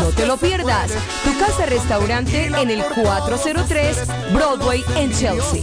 No 0.00 0.08
te 0.10 0.26
lo 0.26 0.36
pierdas. 0.36 0.92
Tu 1.24 1.38
casa 1.38 1.66
restaurante 1.66 2.46
en 2.46 2.70
el 2.70 2.82
403 2.82 3.98
Broadway 4.32 4.84
en 4.96 5.12
Chelsea. 5.12 5.62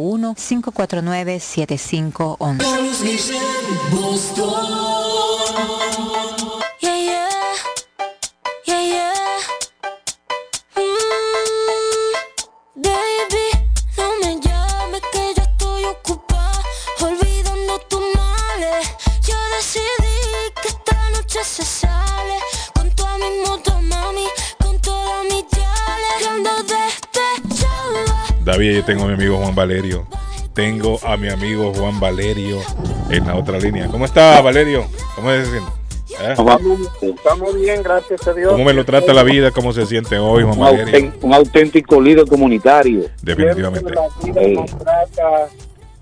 301-549-7511. 0.00 2.62
Yeah, 6.80 6.96
yeah. 6.96 7.28
Yeah, 8.66 9.12
mm, 10.76 12.14
baby, 12.76 13.46
no 13.98 14.04
me 14.20 14.30
que 15.12 15.22
yo 15.36 15.42
estoy 15.42 15.84
ocupada, 15.84 16.62
olvidando 17.02 17.78
tus 17.88 18.00
males. 18.14 18.86
Yo 19.26 19.36
decidí 19.56 20.18
que 20.62 20.68
esta 20.68 20.96
noche 21.10 21.40
se. 21.44 22.09
David, 28.44 28.76
yo 28.76 28.84
tengo 28.84 29.04
a 29.04 29.06
mi 29.08 29.14
amigo 29.14 29.36
Juan 29.38 29.54
Valerio. 29.54 30.06
Tengo 30.54 30.98
a 31.04 31.16
mi 31.16 31.28
amigo 31.28 31.72
Juan 31.74 32.00
Valerio 32.00 32.58
en 33.10 33.26
la 33.26 33.36
otra 33.36 33.58
línea. 33.58 33.86
¿Cómo 33.88 34.04
está, 34.04 34.40
Valerio? 34.40 34.84
¿Cómo 35.14 35.30
se 35.30 35.44
siente? 35.46 35.70
¿Eh? 36.20 36.34
Estamos 37.02 37.54
bien, 37.54 37.82
gracias 37.82 38.26
a 38.26 38.32
Dios. 38.34 38.50
¿Cómo 38.52 38.64
me 38.64 38.72
lo 38.74 38.84
trata 38.84 39.12
la 39.14 39.22
vida? 39.22 39.52
¿Cómo 39.52 39.72
se 39.72 39.86
siente 39.86 40.18
hoy, 40.18 40.42
Juan 40.42 40.58
Un, 40.58 40.64
Valerio? 40.64 41.12
un 41.22 41.32
auténtico 41.34 42.00
líder 42.00 42.26
comunitario. 42.26 43.04
Definitivamente. 43.22 43.90
La 43.94 44.08
vida 44.32 44.60
nos 44.60 44.70
trata 44.78 45.48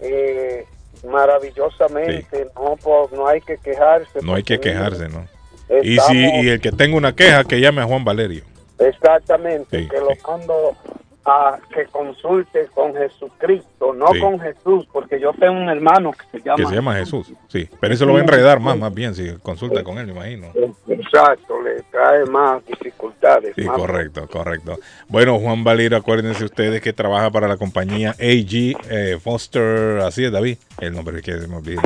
eh, 0.01 0.65
maravillosamente, 1.09 2.47
no, 2.55 2.77
po- 2.77 3.11
no 3.15 3.29
hay 3.29 3.41
que 3.43 3.59
quejarse. 3.59 4.21
No 4.23 4.35
hay 4.35 4.43
que 4.43 4.59
quejarse, 4.59 5.09
¿no? 5.09 5.27
Estamos- 5.69 5.85
Y 5.85 5.99
si 5.99 6.17
y 6.47 6.49
el 6.49 6.61
que 6.61 6.73
tenga 6.73 6.97
una 6.97 7.15
queja, 7.15 7.45
que 7.45 7.61
llame 7.61 7.83
a 7.83 7.85
Juan 7.85 8.05
Valerio. 8.05 8.43
Exactamente, 8.79 9.81
Sí, 9.83 9.89
que 9.89 9.99
lo 9.99 10.09
mando 10.27 10.75
a 11.29 11.59
que 11.75 11.85
consulte 11.87 12.67
con 12.75 12.95
Jesucristo, 12.95 13.93
no 13.95 14.09
Sí. 14.13 14.21
con 14.21 14.41
Jesús, 14.41 14.87
porque 14.93 15.21
yo 15.21 15.33
tengo 15.33 15.53
un 15.55 15.69
hermano 15.69 16.13
que 16.13 16.39
se 16.39 16.45
llama. 16.45 16.57
Que 16.57 16.67
se 16.67 16.75
llama 16.75 16.95
Jesús. 16.97 17.33
Sí, 17.49 17.69
pero 17.81 17.95
eso 17.95 18.07
lo 18.07 18.13
va 18.15 18.19
a 18.21 18.23
enredar 18.23 18.61
más, 18.61 18.77
más 18.79 18.93
bien, 18.95 19.15
si 19.15 19.33
consulta 19.43 19.83
con 19.85 19.99
él, 19.99 20.07
me 20.07 20.13
imagino. 20.13 20.49
Exacto, 20.89 21.61
le 21.63 21.83
trae 21.91 22.25
más 22.27 22.65
dificultades. 22.67 23.55
Sí, 23.57 23.63
más- 23.63 23.77
correcto, 23.77 24.27
correcto. 24.29 24.79
Bueno, 25.09 25.39
Juan 25.39 25.65
Valerio, 25.65 25.99
acuérdense 25.99 26.45
ustedes 26.45 26.81
que 26.81 26.93
trabaja 26.93 27.31
para 27.31 27.47
la 27.49 27.57
compañía 27.57 28.11
AG 28.13 28.75
eh, 28.91 29.19
Foster, 29.23 29.99
así 30.01 30.25
es, 30.25 30.33
David, 30.33 30.59
el 30.81 30.93
nombre 30.95 31.21
que 31.23 31.33
nombre 31.49 31.77
que- 31.77 31.79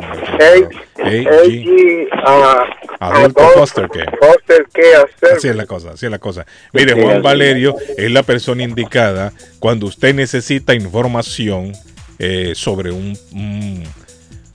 AG 1.02 2.08
AG, 2.24 2.81
Adulto 3.10 3.42
Foster 3.54 3.88
Care. 3.88 4.16
Foster 4.20 4.66
Care. 4.72 5.36
Así 5.36 5.48
es 5.48 5.56
la 5.56 5.66
cosa, 5.66 5.90
así 5.92 6.06
es 6.06 6.12
la 6.12 6.18
cosa. 6.18 6.46
Mire, 6.72 6.94
Sí, 6.94 7.00
Juan 7.00 7.22
Valerio 7.22 7.74
es 7.96 8.10
la 8.10 8.22
persona 8.22 8.62
indicada 8.62 9.32
cuando 9.58 9.86
usted 9.86 10.14
necesita 10.14 10.74
información 10.74 11.72
eh, 12.18 12.52
sobre 12.54 12.92
un, 12.92 13.18
un, 13.32 13.82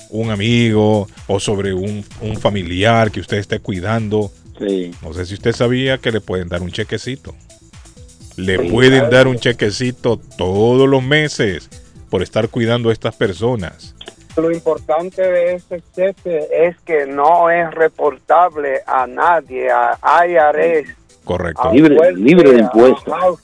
un 0.09 0.31
amigo 0.31 1.07
o 1.27 1.39
sobre 1.39 1.73
un, 1.73 2.05
un 2.21 2.37
familiar 2.37 3.11
que 3.11 3.19
usted 3.19 3.37
esté 3.37 3.59
cuidando. 3.59 4.31
No 5.03 5.13
sé 5.13 5.25
si 5.25 5.35
usted 5.35 5.51
sabía 5.51 5.97
que 5.99 6.11
le 6.11 6.19
pueden 6.21 6.47
dar 6.49 6.61
un 6.61 6.71
chequecito. 6.71 7.35
Le 8.37 8.57
Sí, 8.57 8.69
pueden 8.69 8.99
claro. 8.99 9.15
dar 9.15 9.27
un 9.27 9.37
chequecito 9.39 10.19
todos 10.37 10.87
los 10.87 11.03
meses 11.03 11.69
por 12.09 12.21
estar 12.23 12.49
cuidando 12.49 12.89
a 12.89 12.93
estas 12.93 13.15
personas. 13.15 13.93
Lo 14.37 14.51
importante 14.51 15.21
de 15.21 15.55
ese 15.55 15.81
cheque 15.95 16.47
es 16.51 16.77
que 16.85 17.05
no 17.07 17.49
es 17.49 17.71
reportable 17.73 18.81
a 18.85 19.07
nadie, 19.07 19.69
a 19.71 19.97
IRS. 20.27 20.95
Correcto. 21.23 21.61
a 21.63 21.73
Libre- 21.73 22.53
de 22.53 22.59
impuestos. 22.59 23.39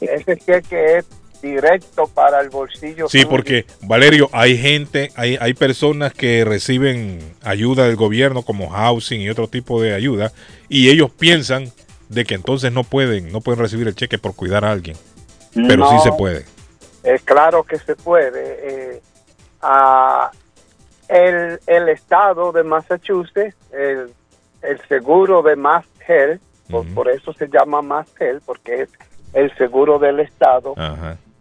Ese 0.00 0.36
cheque 0.38 0.98
es 0.98 1.06
directo 1.42 2.06
para 2.08 2.40
el 2.40 2.48
bolsillo. 2.50 3.08
Sí, 3.08 3.18
suyo. 3.18 3.28
porque 3.30 3.66
Valerio, 3.82 4.28
hay 4.32 4.56
gente, 4.58 5.10
hay, 5.14 5.36
hay 5.40 5.54
personas 5.54 6.12
que 6.12 6.44
reciben 6.44 7.18
ayuda 7.42 7.84
del 7.86 7.96
gobierno 7.96 8.42
como 8.42 8.68
housing 8.70 9.20
y 9.20 9.30
otro 9.30 9.46
tipo 9.48 9.80
de 9.80 9.94
ayuda 9.94 10.32
y 10.68 10.90
ellos 10.90 11.10
piensan 11.10 11.70
de 12.08 12.24
que 12.24 12.34
entonces 12.34 12.72
no 12.72 12.82
pueden, 12.84 13.30
no 13.30 13.40
pueden 13.40 13.60
recibir 13.60 13.86
el 13.88 13.94
cheque 13.94 14.18
por 14.18 14.34
cuidar 14.34 14.64
a 14.64 14.72
alguien, 14.72 14.96
pero 15.54 15.88
sí 15.88 15.96
se 16.02 16.12
puede. 16.12 16.44
Es 17.04 17.22
claro 17.22 17.62
que 17.62 17.78
se 17.78 17.94
puede. 17.96 18.58
eh, 18.94 19.00
a- 19.62 20.30
el, 21.08 21.58
el 21.66 21.88
estado 21.88 22.52
de 22.52 22.62
Massachusetts, 22.62 23.56
el, 23.72 24.12
el 24.62 24.80
seguro 24.86 25.42
de 25.42 25.56
Mass 25.56 25.84
Health, 26.06 26.40
por, 26.70 26.86
por 26.94 27.08
eso 27.10 27.32
se 27.32 27.48
llama 27.48 27.82
Mass 27.82 28.06
Health, 28.20 28.42
porque 28.46 28.82
es 28.82 28.90
el 29.32 29.52
seguro 29.56 29.98
del 29.98 30.20
estado, 30.20 30.74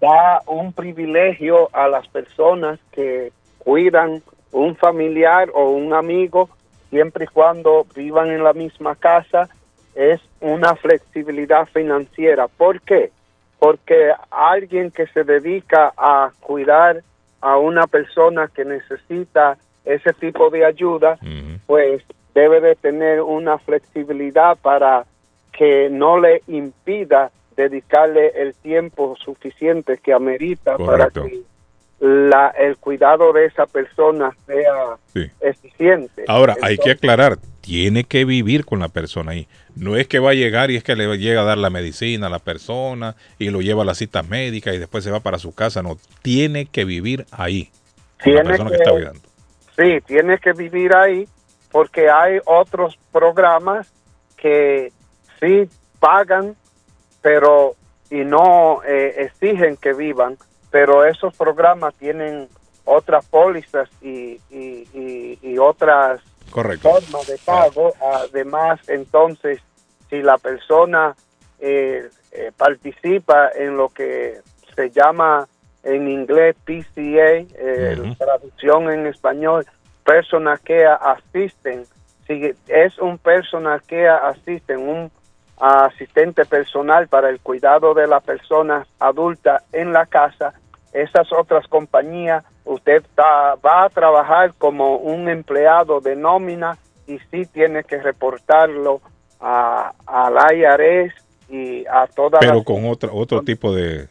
da 0.02 0.42
un 0.48 0.74
privilegio 0.74 1.70
a 1.74 1.88
las 1.88 2.08
personas 2.08 2.80
que 2.92 3.32
cuidan 3.60 4.24
un 4.52 4.76
familiar 4.76 5.50
o 5.54 5.70
un 5.70 5.94
amigo, 5.94 6.50
siempre 6.90 7.26
y 7.26 7.28
cuando 7.28 7.86
vivan 7.96 8.32
en 8.32 8.44
la 8.44 8.54
misma 8.54 8.96
casa, 8.96 9.50
es 9.94 10.20
una 10.40 10.76
flexibilidad 10.76 11.68
financiera. 11.68 12.48
¿Por 12.48 12.82
qué? 12.82 13.12
Porque 13.60 14.12
alguien 14.32 14.90
que 14.90 15.06
se 15.08 15.24
dedica 15.24 15.94
a 15.98 16.32
cuidar 16.40 17.04
a 17.42 17.58
una 17.58 17.88
persona 17.88 18.50
que 18.54 18.66
necesita 18.66 19.58
ese 19.86 20.14
tipo 20.14 20.50
de 20.50 20.66
ayuda, 20.66 21.18
pues 21.66 22.04
debe 22.36 22.62
de 22.62 22.76
tener 22.76 23.22
una 23.22 23.58
flexibilidad 23.58 24.58
para 24.62 25.06
que 25.52 25.90
no 25.90 26.20
le 26.20 26.42
impida 26.48 27.32
dedicarle 27.58 28.30
el 28.36 28.54
tiempo 28.56 29.16
suficiente 29.18 29.98
que 29.98 30.14
amerita 30.14 30.76
Correcto. 30.78 31.22
para 31.22 31.30
que 31.30 31.42
la, 32.00 32.48
el 32.58 32.78
cuidado 32.78 33.34
de 33.34 33.46
esa 33.46 33.66
persona 33.66 34.32
sea 34.46 34.96
Sí. 35.14 35.30
eficiente. 35.42 36.24
Ahora, 36.28 36.56
hay 36.62 36.78
que 36.78 36.92
aclarar, 36.92 37.38
tiene 37.70 38.04
que 38.04 38.26
vivir 38.26 38.66
con 38.66 38.80
la 38.80 38.88
persona 38.88 39.34
ahí. 39.34 39.48
No 39.76 39.96
es 39.96 40.08
que 40.08 40.18
va 40.18 40.32
a 40.32 40.34
llegar 40.34 40.72
y 40.72 40.76
es 40.76 40.84
que 40.84 40.96
le 40.96 41.16
llega 41.20 41.42
a 41.42 41.44
dar 41.44 41.60
la 41.60 41.70
medicina 41.70 42.26
a 42.26 42.30
la 42.32 42.40
persona 42.40 43.16
y 43.38 43.52
lo 43.52 43.62
lleva 43.62 43.84
a 43.84 43.86
las 43.86 44.00
citas 44.00 44.28
médicas 44.28 44.74
y 44.74 44.80
después 44.80 45.04
se 45.04 45.12
va 45.12 45.20
para 45.20 45.38
su 45.38 45.54
casa. 45.54 45.84
No, 45.84 46.00
tiene 46.24 46.66
que 46.66 46.84
vivir 46.84 47.28
ahí. 47.30 47.70
Con 48.24 48.34
la 48.34 48.42
Tiene 48.42 48.50
persona 48.50 48.70
que, 48.72 48.76
que- 48.76 48.82
está 48.82 48.92
cuidando. 48.92 49.20
Sí, 49.78 50.02
tiene 50.08 50.40
que 50.40 50.54
vivir 50.54 50.96
ahí 50.96 51.28
porque 51.72 52.10
hay 52.10 52.40
otros 52.46 52.98
programas 53.12 53.94
que 54.36 54.92
sí 55.40 55.70
pagan, 56.00 56.56
pero 57.22 57.76
y 58.10 58.24
no 58.26 58.82
eh, 58.84 59.14
exigen 59.20 59.78
que 59.78 59.94
vivan, 59.94 60.38
pero 60.72 61.06
esos 61.06 61.36
programas 61.38 61.94
tienen 62.00 62.48
otras 62.84 63.24
pólizas 63.28 63.88
y, 64.02 64.40
y, 64.50 64.88
y- 64.96 65.40
y 65.44 65.58
otras 65.60 66.20
Correcto. 66.50 66.90
formas 66.90 67.28
de 67.28 67.38
pago. 67.38 67.94
Además, 68.02 68.80
entonces, 68.88 69.60
si 70.10 70.22
la 70.22 70.38
persona 70.38 71.16
eh, 71.60 72.10
eh, 72.32 72.52
participa 72.56 73.50
en 73.56 73.78
lo 73.78 73.90
que 73.90 74.40
se 74.76 74.90
llama 74.92 75.48
en 75.84 76.10
inglés 76.10 76.56
PCA, 76.66 77.46
eh, 77.56 78.16
traducción 78.18 78.92
en 78.92 79.08
español, 79.08 79.66
Personal 80.04 80.60
Care 80.62 80.98
Assistant, 81.02 81.88
si 82.28 82.54
es 82.68 82.98
un 83.00 83.18
Personal 83.18 83.82
Care 83.84 84.08
Assistant, 84.08 84.82
un 84.82 85.12
asistente 85.60 86.46
personal 86.46 87.08
para 87.08 87.30
el 87.30 87.40
cuidado 87.42 87.94
de 87.94 88.08
la 88.08 88.22
persona 88.22 88.88
adulta 89.00 89.64
en 89.74 89.92
la 89.92 90.06
casa, 90.06 90.54
esas 90.94 91.32
otras 91.32 91.68
compañías, 91.68 92.44
usted 92.66 92.98
está- 93.04 93.56
va 93.56 93.86
a 93.86 93.90
trabajar 93.90 94.54
como 94.58 94.98
un 94.98 95.30
empleado 95.30 96.00
de 96.02 96.16
nómina 96.16 96.78
y 97.08 97.18
sí 97.32 97.46
tiene 97.46 97.84
que 97.84 97.98
reportarlo 98.02 99.02
a, 99.40 99.94
al 100.06 100.36
IRS 100.56 101.14
y 101.50 101.86
a 101.88 102.08
todas 102.08 102.40
Pero 102.40 102.56
las... 102.56 102.64
con 102.64 102.86
otro, 102.88 103.14
otro 103.16 103.42
tipo 103.42 103.74
de, 103.74 103.84
de 104.04 104.08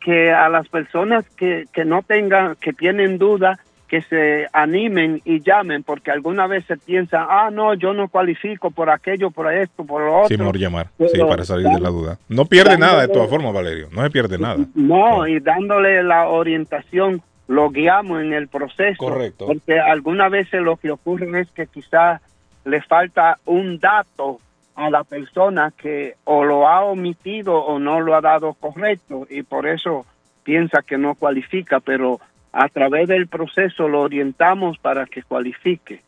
que 0.01 0.31
a 0.31 0.49
las 0.49 0.69
personas 0.69 1.29
que, 1.31 1.65
que 1.73 1.85
no 1.85 2.03
tengan, 2.03 2.55
que 2.57 2.73
tienen 2.73 3.19
duda, 3.19 3.59
que 3.93 4.01
se 4.01 4.47
animen 4.55 5.21
y 5.27 5.43
llamen, 5.43 5.83
porque 5.83 6.11
alguna 6.11 6.47
vez 6.47 6.65
se 6.65 6.79
piensan, 6.79 7.27
ah, 7.29 7.51
no, 7.53 7.75
yo 7.75 7.93
no 7.93 8.09
cualifico 8.09 8.71
por 8.71 8.89
aquello, 8.89 9.31
por 9.31 9.53
esto, 9.53 9.85
por 9.85 10.01
lo 10.01 10.17
otro. 10.17 10.29
Sí, 10.29 10.39
mejor 10.39 10.57
llamar. 10.57 10.87
Sí, 10.99 11.09
Pero 11.13 11.29
para 11.29 11.45
salir 11.45 11.69
de 11.69 11.79
la 11.79 11.91
duda. 11.91 12.19
No 12.27 12.47
pierde 12.47 12.79
nada 12.79 13.03
de 13.03 13.09
todas 13.09 13.29
formas, 13.29 13.53
Valerio. 13.53 13.89
No 13.93 14.03
se 14.03 14.09
pierde 14.09 14.39
nada. 14.39 14.65
No, 14.75 15.27
y 15.27 15.41
dándole 15.41 16.03
la 16.03 16.29
orientación, 16.29 17.21
lo 17.49 17.71
guiamos 17.71 18.21
en 18.23 18.33
el 18.33 18.49
proceso. 18.49 18.99
Correcto. 18.99 19.47
Porque 19.47 19.79
algunas 19.79 20.31
veces 20.31 20.61
lo 20.63 20.77
que 20.77 20.91
ocurre 20.91 21.41
es 21.41 21.51
que 21.51 21.67
quizás 21.67 22.21
le 22.65 22.81
falta 22.83 23.39
un 23.45 23.79
dato 23.79 24.41
a 24.75 24.91
la 24.91 25.05
persona 25.05 25.73
que 25.77 26.15
o 26.25 26.45
lo 26.45 26.67
ha 26.67 26.85
omitido 26.85 27.57
o 27.57 27.79
no 27.79 28.01
lo 28.01 28.15
ha 28.15 28.21
dado 28.21 28.55
correcto 28.55 29.27
y 29.29 29.43
por 29.43 29.67
eso 29.67 30.07
piensa 30.45 30.83
que 30.83 30.99
no 30.99 31.15
cualifica, 31.15 31.81
pero 31.81 32.21
a 32.53 32.69
través 32.69 33.09
del 33.09 33.27
proceso 33.29 33.89
lo 33.89 34.01
orientamos 34.01 34.79
para 34.79 35.07
que 35.07 35.23
cualifique. 35.23 36.03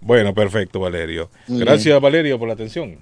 Bueno, 0.00 0.32
perfecto, 0.32 0.80
Valerio. 0.80 1.28
Muy 1.48 1.60
Gracias, 1.60 2.00
Valerio, 2.00 2.38
por 2.38 2.48
la 2.48 2.54
atención. 2.54 2.98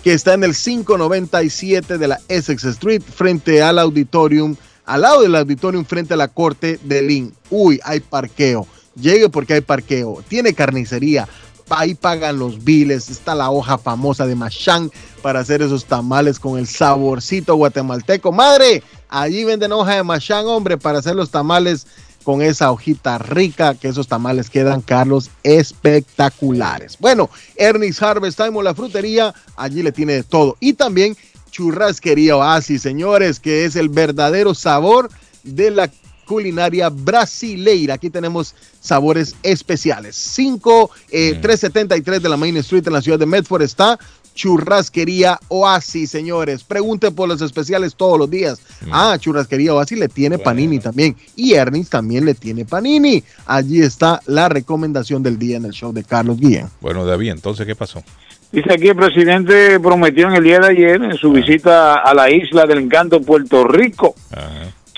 que 0.04 0.14
está 0.14 0.36
en 0.36 0.44
el 0.46 0.56
597 0.56 1.98
de 1.98 2.08
la 2.08 2.22
Essex 2.30 2.64
Street, 2.64 3.02
frente 3.02 3.62
al 3.62 3.78
auditorium, 3.78 4.56
al 4.86 5.02
lado 5.02 5.22
del 5.22 5.36
auditorium, 5.36 5.84
frente 5.84 6.14
a 6.14 6.18
la 6.18 6.30
corte 6.30 6.80
de 6.84 7.02
Lynn. 7.02 7.34
Uy, 7.50 7.80
hay 7.84 8.00
parqueo. 8.00 8.66
Llegue 8.96 9.28
porque 9.28 9.56
hay 9.56 9.62
parqueo. 9.62 10.24
Tiene 10.28 10.54
carnicería. 10.54 11.28
Ahí 11.70 11.96
pagan 11.96 12.40
los 12.40 12.64
biles. 12.64 13.10
Está 13.10 13.36
la 13.36 13.50
hoja 13.50 13.78
famosa 13.78 14.26
de 14.26 14.36
Machán 14.36 14.92
para 15.22 15.40
hacer 15.40 15.62
esos 15.62 15.86
tamales 15.86 16.40
con 16.40 16.58
el 16.58 16.68
saborcito 16.68 17.56
guatemalteco. 17.56 18.32
Madre, 18.32 18.84
allí 19.10 19.44
venden 19.44 19.72
hoja 19.72 19.96
de 19.96 20.04
Machán, 20.04 20.46
hombre, 20.48 20.78
para 20.78 21.00
hacer 21.00 21.16
los 21.16 21.30
tamales 21.30 21.88
con 22.24 22.42
esa 22.42 22.72
hojita 22.72 23.18
rica, 23.20 23.76
que 23.76 23.88
esos 23.88 24.08
tamales 24.10 24.50
quedan, 24.50 24.82
Carlos, 24.82 25.30
espectaculares. 25.44 26.98
Bueno, 27.00 27.30
Ernest 27.56 28.04
Harvest 28.04 28.38
Time 28.38 28.58
o 28.58 28.62
la 28.62 28.76
frutería, 28.76 29.34
allí 29.56 29.82
le 29.82 29.94
tiene 29.94 30.14
de 30.14 30.24
todo. 30.24 30.58
Y 30.60 30.74
también 30.74 31.16
churrasquería 31.52 32.36
Oasis, 32.36 32.82
señores, 32.82 33.40
que 33.40 33.64
es 33.64 33.78
el 33.78 33.88
verdadero 33.88 34.54
sabor 34.54 35.10
de 35.44 35.72
la 35.72 35.90
culinaria 36.28 36.90
brasileira. 36.90 37.96
Aquí 37.96 38.10
tenemos 38.10 38.54
sabores 38.80 39.36
especiales. 39.42 40.16
5, 40.16 40.92
eh, 41.10 41.40
373 41.42 42.22
de 42.22 42.30
la 42.30 42.38
Main 42.38 42.58
Street 42.58 42.86
en 42.86 42.94
la 42.94 43.02
ciudad 43.02 43.18
de 43.18 43.26
Medford 43.26 43.64
está 43.64 43.98
Churrasquería 44.36 45.40
Oasis, 45.48 46.12
señores. 46.12 46.64
Pregunten 46.64 47.16
por 47.16 47.28
los 47.28 47.42
especiales 47.42 47.96
todos 47.96 48.20
los 48.20 48.30
días. 48.30 48.62
Ah, 48.92 49.18
Churrasquería 49.20 49.74
Oasis 49.74 49.98
le 49.98 50.10
tiene 50.10 50.38
panini 50.38 50.78
también. 50.78 51.16
Y 51.36 51.56
Ernest 51.56 51.92
también 51.92 52.24
le 52.24 52.36
tiene 52.36 52.64
panini. 52.64 53.24
Allí 53.48 53.82
está 53.82 54.22
la 54.28 54.48
recomendación 54.48 55.24
del 55.24 55.40
día 55.40 55.58
en 55.58 55.66
el 55.66 55.72
show 55.72 55.92
de 55.92 56.04
Carlos 56.04 56.40
Guillén. 56.40 56.68
Bueno, 56.82 57.04
David, 57.04 57.32
entonces, 57.32 57.66
¿qué 57.66 57.76
pasó? 57.76 58.04
Dice 58.52 58.74
aquí 58.74 58.88
el 58.88 58.96
presidente 58.96 59.78
prometió 59.80 60.30
en 60.30 60.36
el 60.36 60.44
día 60.44 60.60
de 60.60 60.68
ayer, 60.68 61.04
en 61.04 61.18
su 61.18 61.32
visita 61.32 61.96
a 61.96 62.14
la 62.14 62.30
isla 62.30 62.66
del 62.66 62.80
encanto 62.80 63.20
Puerto 63.20 63.68
Rico, 63.68 64.16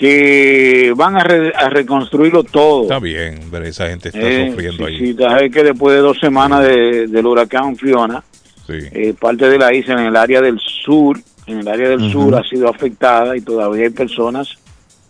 que 0.00 0.94
van 0.96 1.14
a, 1.16 1.22
re- 1.22 1.52
a 1.54 1.68
reconstruirlo 1.68 2.42
todo. 2.42 2.82
Está 2.84 2.98
bien, 2.98 3.38
pero 3.50 3.66
esa 3.66 3.88
gente 3.90 4.08
está 4.08 4.18
Eh, 4.20 4.48
sufriendo 4.50 4.86
sí, 4.86 4.92
ahí. 4.94 4.98
sí, 4.98 5.14
sabes 5.18 5.52
que 5.52 5.62
después 5.62 5.94
de 5.94 6.00
dos 6.00 6.18
semanas 6.18 6.64
de- 6.64 7.06
del 7.06 7.26
huracán 7.26 7.76
Fiona, 7.76 8.24
Sí. 8.66 8.78
eh, 8.92 9.14
parte 9.20 9.48
de 9.50 9.58
la 9.58 9.74
isla 9.74 9.94
en 10.00 10.06
el 10.06 10.16
área 10.16 10.40
del 10.40 10.58
sur 10.58 11.20
en 11.46 11.58
el 11.58 11.68
área 11.68 11.88
del 11.88 12.12
sur 12.12 12.32
ha 12.36 12.44
sido 12.48 12.68
afectada 12.68 13.36
y 13.36 13.40
todavía 13.40 13.82
hay 13.84 13.90
personas 13.90 14.56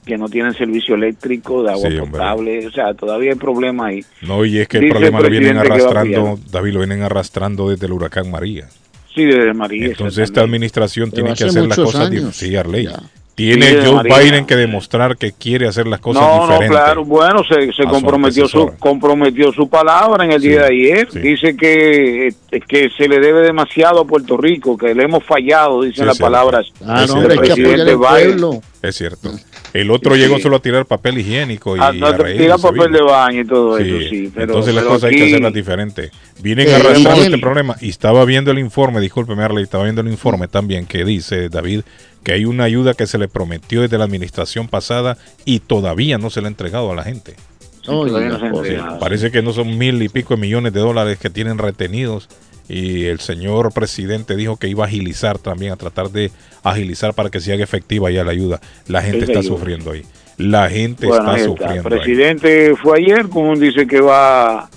que 0.06 0.16
no 0.16 0.26
tienen 0.26 0.54
servicio 0.54 0.94
eléctrico, 0.94 1.62
de 1.62 1.70
agua 1.72 1.90
Sí, 1.90 1.98
hombre. 1.98 2.12
potable, 2.18 2.66
o 2.66 2.70
sea, 2.70 2.94
todavía 2.94 3.32
hay 3.32 3.36
problemas 3.38 3.86
ahí. 3.88 4.04
No, 4.22 4.44
y 4.46 4.58
es 4.58 4.66
que 4.66 4.78
el 4.78 4.84
Dice 4.84 4.92
problema 4.94 5.20
lo 5.20 5.28
vienen 5.28 5.58
arrastrando. 5.58 6.38
David, 6.50 6.72
lo 6.72 6.78
vienen 6.80 7.02
arrastrando 7.02 7.68
desde 7.68 7.84
el 7.86 7.92
huracán 7.92 8.30
María. 8.30 8.66
Sí, 9.14 9.24
desde 9.26 9.52
María. 9.52 9.86
Entonces 9.86 10.24
esta 10.24 10.40
administración 10.40 11.10
Pero 11.10 11.24
tiene 11.24 11.36
que 11.36 11.44
hace 11.44 11.58
hacer 11.58 11.68
las 11.68 11.76
cosas 11.78 12.10
diferentes. 12.10 12.36
Sí, 12.36 12.56
Arley. 12.56 12.88
Tiene 13.40 13.66
Sí, 13.70 13.76
Joe. 13.86 14.02
Biden 14.02 14.44
que 14.44 14.54
demostrar 14.56 15.16
que 15.16 15.32
quiere 15.32 15.66
hacer 15.66 15.86
las 15.86 16.00
cosas 16.00 16.22
no, 16.22 16.42
diferentes. 16.42 16.68
no, 16.70 16.74
claro, 16.76 17.04
bueno, 17.04 17.42
se, 17.44 17.72
se 17.72 17.84
comprometió 17.84 18.46
su 18.46 18.72
comprometió 18.78 19.50
su 19.52 19.68
palabra 19.68 20.24
en 20.24 20.32
el 20.32 20.42
día 20.42 20.62
de 20.62 20.66
ayer. 20.66 21.08
Dice 21.10 21.56
que 21.56 22.28
eh, 22.28 22.60
que 22.68 22.90
se 22.96 23.08
le 23.08 23.18
debe 23.18 23.40
demasiado 23.40 24.00
a 24.00 24.04
Puerto 24.04 24.36
Rico, 24.36 24.76
que 24.76 24.94
le 24.94 25.04
hemos 25.04 25.24
fallado, 25.24 25.82
dicen 25.82 26.02
Sí, 26.02 26.06
las 26.06 26.16
sí. 26.18 26.22
palabras 26.22 26.66
Ah, 26.84 27.06
no, 27.08 27.14
del 27.14 27.30
hombre, 27.32 27.36
presidente 27.36 27.96
Biden. 27.96 28.60
Es 28.82 28.96
cierto. 28.96 29.30
El 29.72 29.90
otro 29.90 30.14
Sí. 30.14 30.20
llegó 30.20 30.38
solo 30.40 30.56
a 30.56 30.60
tirar 30.62 30.84
papel 30.86 31.18
higiénico 31.18 31.76
y, 31.76 31.80
Ah, 31.80 31.92
y 31.94 32.00
no, 32.00 32.06
a 32.08 32.16
te 32.16 32.22
reírse, 32.24 32.42
tira 32.42 32.58
papel 32.58 32.90
de 32.92 33.02
baño 33.02 33.40
y 33.42 33.46
todo 33.46 33.78
Sí, 33.78 33.84
eso, 33.84 34.08
sí. 34.10 34.30
Pero, 34.34 34.46
Entonces 34.46 34.74
las 34.74 34.82
pero 34.84 34.94
cosas 34.94 35.10
hay 35.10 35.16
que 35.16 35.24
hacerlas 35.26 35.52
diferentes. 35.52 36.10
Vienen 36.42 36.68
Eh, 36.68 36.74
arrastrando 36.74 37.22
este 37.22 37.38
problema 37.38 37.76
y 37.80 37.88
estaba 37.90 38.24
viendo 38.24 38.50
el 38.50 38.58
informe, 38.58 39.00
discúlpeme 39.00 39.42
Arley, 39.44 39.62
estaba 39.64 39.84
viendo 39.84 40.00
el 40.00 40.08
informe 40.08 40.48
también 40.48 40.86
que 40.86 41.04
dice 41.04 41.48
David 41.50 41.82
que 42.22 42.32
hay 42.32 42.44
una 42.44 42.64
ayuda 42.64 42.94
que 42.94 43.06
se 43.06 43.18
le 43.18 43.28
prometió 43.28 43.82
desde 43.82 43.98
la 43.98 44.04
administración 44.04 44.68
pasada 44.68 45.16
y 45.44 45.60
todavía 45.60 46.18
no 46.18 46.30
se 46.30 46.40
le 46.40 46.46
ha 46.46 46.50
entregado 46.50 46.90
a 46.92 46.94
la 46.94 47.02
gente. 47.04 47.34
todavía 47.82 48.28
no 48.28 48.38
se 48.38 48.46
ha 48.46 48.50
Sí, 48.50 48.56
entregado. 48.56 48.98
parece 48.98 49.30
que 49.30 49.42
no 49.42 49.52
son 49.52 49.78
mil 49.78 50.02
y 50.02 50.08
pico 50.08 50.34
de 50.34 50.40
millones 50.40 50.72
de 50.72 50.80
dólares 50.80 51.18
que 51.18 51.30
tienen 51.30 51.58
retenidos 51.58 52.28
y 52.68 53.06
el 53.06 53.20
señor 53.20 53.72
presidente 53.72 54.36
dijo 54.36 54.56
que 54.56 54.68
iba 54.68 54.84
a 54.84 54.86
agilizar 54.86 55.38
también, 55.38 55.72
a 55.72 55.76
tratar 55.76 56.10
de 56.10 56.30
agilizar 56.62 57.14
para 57.14 57.30
que 57.30 57.40
se 57.40 57.52
haga 57.52 57.64
efectiva 57.64 58.10
ya 58.10 58.22
la 58.22 58.30
ayuda. 58.32 58.60
La 58.86 59.02
gente 59.02 59.24
Esa 59.24 59.32
está 59.32 59.38
ayuda. 59.40 59.56
sufriendo 59.56 59.90
ahí. 59.92 60.04
La 60.36 60.68
gente 60.70 61.06
Bueno, 61.06 61.22
está 61.22 61.34
ahí 61.34 61.40
está. 61.40 61.74
El 61.74 61.82
sufriendo. 61.82 61.88
ahí. 61.94 62.00
presidente 62.00 62.76
fue 62.76 62.98
ayer, 62.98 63.28
como 63.28 63.56
dice 63.56 63.86
que 63.86 64.00
va 64.00 64.60
a 64.60 64.70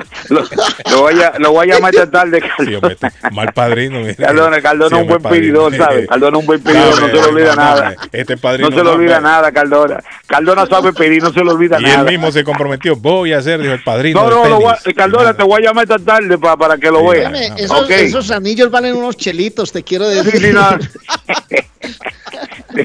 lo 0.90 1.02
voy 1.02 1.22
a, 1.22 1.34
lo 1.38 1.52
voy 1.52 1.70
a 1.70 1.76
llamar 1.76 1.94
esta 1.94 2.10
tarde, 2.10 2.41
hombre, 2.57 2.98
mal 3.32 3.53
padrino. 3.53 3.99
Cardona, 4.18 4.61
Cardona 4.61 4.90
Sí, 4.90 4.95
es 4.95 5.02
un 5.02 5.07
buen 5.07 5.22
pedidor. 5.22 5.76
¿sabes? 5.78 6.07
Cardona 6.07 6.38
es 6.38 6.41
un 6.41 6.45
buen 6.48 6.61
pedidor, 6.61 6.99
no 7.02 7.07
se 7.07 7.14
le 7.14 7.20
olvida 7.22 7.56
nada. 7.56 7.95
Este 8.11 8.38
padrino 8.38 8.70
No 8.70 8.76
se 8.76 8.84
le 8.84 8.90
no, 8.90 8.95
olvida 8.95 9.20
nada, 9.22 9.52
Cardona. 9.52 10.03
Cardona 10.26 10.65
sabe 10.65 10.94
pedir, 10.94 11.22
no 11.22 11.32
se 11.32 11.44
le 11.44 11.52
olvida 11.52 11.80
Y 11.80 11.84
nada. 11.84 11.99
él 12.02 12.06
mismo 12.07 12.32
se 12.32 12.44
comprometió. 12.44 12.95
Voy 12.95 13.34
a 13.34 13.41
ser, 13.44 13.61
dijo 13.61 13.74
el 13.74 13.84
padrino. 13.84 14.24
No, 14.24 14.30
no, 14.30 14.49
lo 14.49 14.56
voy 14.61 14.74
tenis. 14.84 14.88
a- 14.88 14.94
Cardona, 14.94 15.34
te 15.38 15.44
voy 15.44 15.61
a 15.61 15.65
llamar 15.68 15.84
esta 15.84 15.99
tarde 15.99 16.38
pa- 16.40 16.57
para 16.57 16.78
que 16.78 16.90
lo 16.90 17.07
veas. 17.07 17.32
Esos, 17.57 18.32
anillos 18.32 18.72
valen 18.72 18.95
unos 18.95 19.15
chelitos, 19.15 19.72
te 19.72 19.84
quiero 19.84 20.10
Sí, 20.10 20.15
decir. 20.32 20.53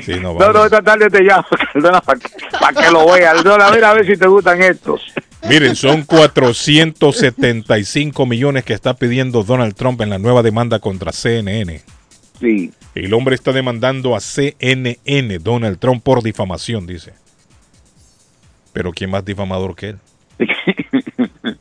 sí, 0.03 0.19
no. 0.21 0.35
No, 0.35 0.53
No, 0.53 0.65
esta 0.65 0.83
tarde 0.83 1.09
te 1.11 1.21
llamo, 1.23 1.47
Cardona, 1.73 2.01
para 2.01 2.21
que, 2.21 2.29
pa' 2.59 2.73
que 2.73 2.91
lo 2.91 3.07
veas. 3.11 3.35
Cardona, 3.35 3.71
mira 3.71 3.91
a 3.91 3.95
ver 3.95 4.07
si 4.07 4.17
te 4.17 4.27
gustan 4.27 4.63
estos. 4.63 5.03
Miren, 5.49 5.77
son 5.77 6.03
475 6.03 8.27
millones 8.27 8.65
que 8.65 8.75
está 8.75 8.95
pidiendo 8.95 9.45
Donald 9.45 9.75
Trump 9.75 10.01
en 10.01 10.11
la 10.11 10.19
nueva 10.19 10.43
demanda 10.43 10.81
contra 10.81 11.13
CNN. 11.13 11.81
Sí. 12.41 12.73
El 12.95 13.15
hombre 13.15 13.35
está 13.35 13.53
demandando 13.53 14.15
a 14.17 14.21
CNN, 14.21 15.39
Donald 15.39 15.79
Trump, 15.79 16.03
por 16.03 16.23
difamación, 16.23 16.87
dice. 16.87 17.13
Pero 18.73 18.93
¿quién 18.93 19.11
más 19.11 19.25
difamador 19.25 19.75
que 19.75 19.89
él? 19.91 19.99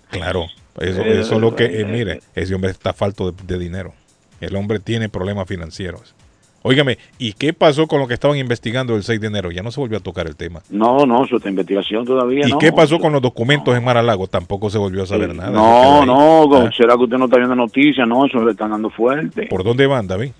Claro, 0.09 0.47
eso, 0.79 1.01
eso 1.03 1.35
es 1.35 1.41
lo 1.41 1.55
que, 1.55 1.65
eh, 1.65 1.85
mire, 1.85 2.21
ese 2.33 2.55
hombre 2.55 2.71
está 2.71 2.93
falto 2.93 3.31
de, 3.31 3.43
de 3.43 3.59
dinero. 3.59 3.93
El 4.41 4.55
hombre 4.55 4.79
tiene 4.79 5.09
problemas 5.09 5.47
financieros. 5.47 6.15
Óigame, 6.63 6.97
¿y 7.17 7.33
qué 7.33 7.53
pasó 7.53 7.87
con 7.87 7.99
lo 7.99 8.07
que 8.07 8.13
estaban 8.13 8.37
investigando 8.37 8.95
el 8.95 9.03
6 9.03 9.21
de 9.21 9.27
enero? 9.27 9.51
Ya 9.51 9.63
no 9.63 9.71
se 9.71 9.79
volvió 9.79 9.97
a 9.97 10.01
tocar 10.01 10.27
el 10.27 10.35
tema. 10.35 10.61
No, 10.69 11.05
no, 11.05 11.23
está 11.23 11.49
investigación 11.49 12.05
todavía. 12.05 12.47
¿Y 12.47 12.51
no. 12.51 12.57
qué 12.57 12.71
pasó 12.71 12.99
con 12.99 13.13
los 13.13 13.21
documentos 13.21 13.75
en 13.77 13.83
Maralago? 13.83 14.27
Tampoco 14.27 14.69
se 14.69 14.77
volvió 14.77 15.03
a 15.03 15.05
saber 15.05 15.33
nada. 15.33 15.51
No, 15.51 16.05
no, 16.05 16.47
Ah, 16.55 16.71
será 16.75 16.95
que 16.95 17.03
usted 17.03 17.17
no 17.17 17.25
está 17.25 17.37
viendo 17.37 17.55
noticias, 17.55 18.07
no, 18.07 18.25
eso 18.25 18.43
le 18.43 18.51
están 18.51 18.71
dando 18.71 18.89
fuerte. 18.89 19.47
¿Por 19.47 19.63
dónde 19.63 19.87
van, 19.87 20.07
David? 20.07 20.31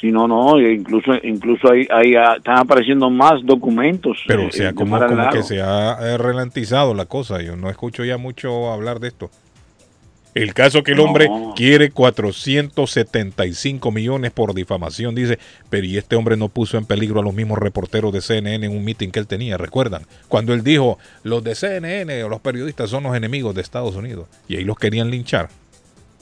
Sí, 0.00 0.12
no, 0.12 0.28
no, 0.28 0.58
e 0.58 0.74
incluso 0.74 1.12
incluso 1.22 1.72
ahí, 1.72 1.88
ahí 1.90 2.14
ah, 2.14 2.34
están 2.36 2.58
apareciendo 2.58 3.08
más 3.08 3.44
documentos. 3.44 4.22
Pero 4.26 4.42
eh, 4.42 4.48
o 4.48 4.52
sea, 4.52 4.72
como, 4.74 4.98
que 5.30 5.42
se 5.42 5.62
ha 5.62 5.96
eh, 6.00 6.18
ralentizado 6.18 6.94
la 6.94 7.06
cosa. 7.06 7.40
Yo 7.40 7.56
no 7.56 7.70
escucho 7.70 8.04
ya 8.04 8.18
mucho 8.18 8.70
hablar 8.72 9.00
de 9.00 9.08
esto. 9.08 9.30
El 10.36 10.52
caso 10.52 10.82
que 10.82 10.92
el 10.92 11.00
hombre 11.00 11.28
No. 11.28 11.54
quiere 11.56 11.90
475 11.90 13.90
millones 13.90 14.32
por 14.32 14.52
difamación, 14.52 15.14
dice, 15.14 15.38
pero 15.70 15.86
y 15.86 15.96
este 15.96 16.14
hombre 16.14 16.36
no 16.36 16.50
puso 16.50 16.76
en 16.76 16.84
peligro 16.84 17.20
a 17.20 17.22
los 17.22 17.32
mismos 17.32 17.58
reporteros 17.58 18.12
de 18.12 18.20
CNN 18.20 18.66
en 18.66 18.76
un 18.76 18.84
meeting 18.84 19.08
que 19.08 19.18
él 19.18 19.26
tenía, 19.26 19.56
¿recuerdan? 19.56 20.02
Cuando 20.28 20.52
él 20.52 20.62
dijo, 20.62 20.98
los 21.22 21.42
de 21.42 21.54
CNN 21.54 22.22
o 22.22 22.28
los 22.28 22.42
periodistas 22.42 22.90
son 22.90 23.04
los 23.04 23.16
enemigos 23.16 23.54
de 23.54 23.62
Estados 23.62 23.96
Unidos, 23.96 24.28
y 24.46 24.56
ahí 24.56 24.64
los 24.64 24.76
querían 24.76 25.10
linchar. 25.10 25.48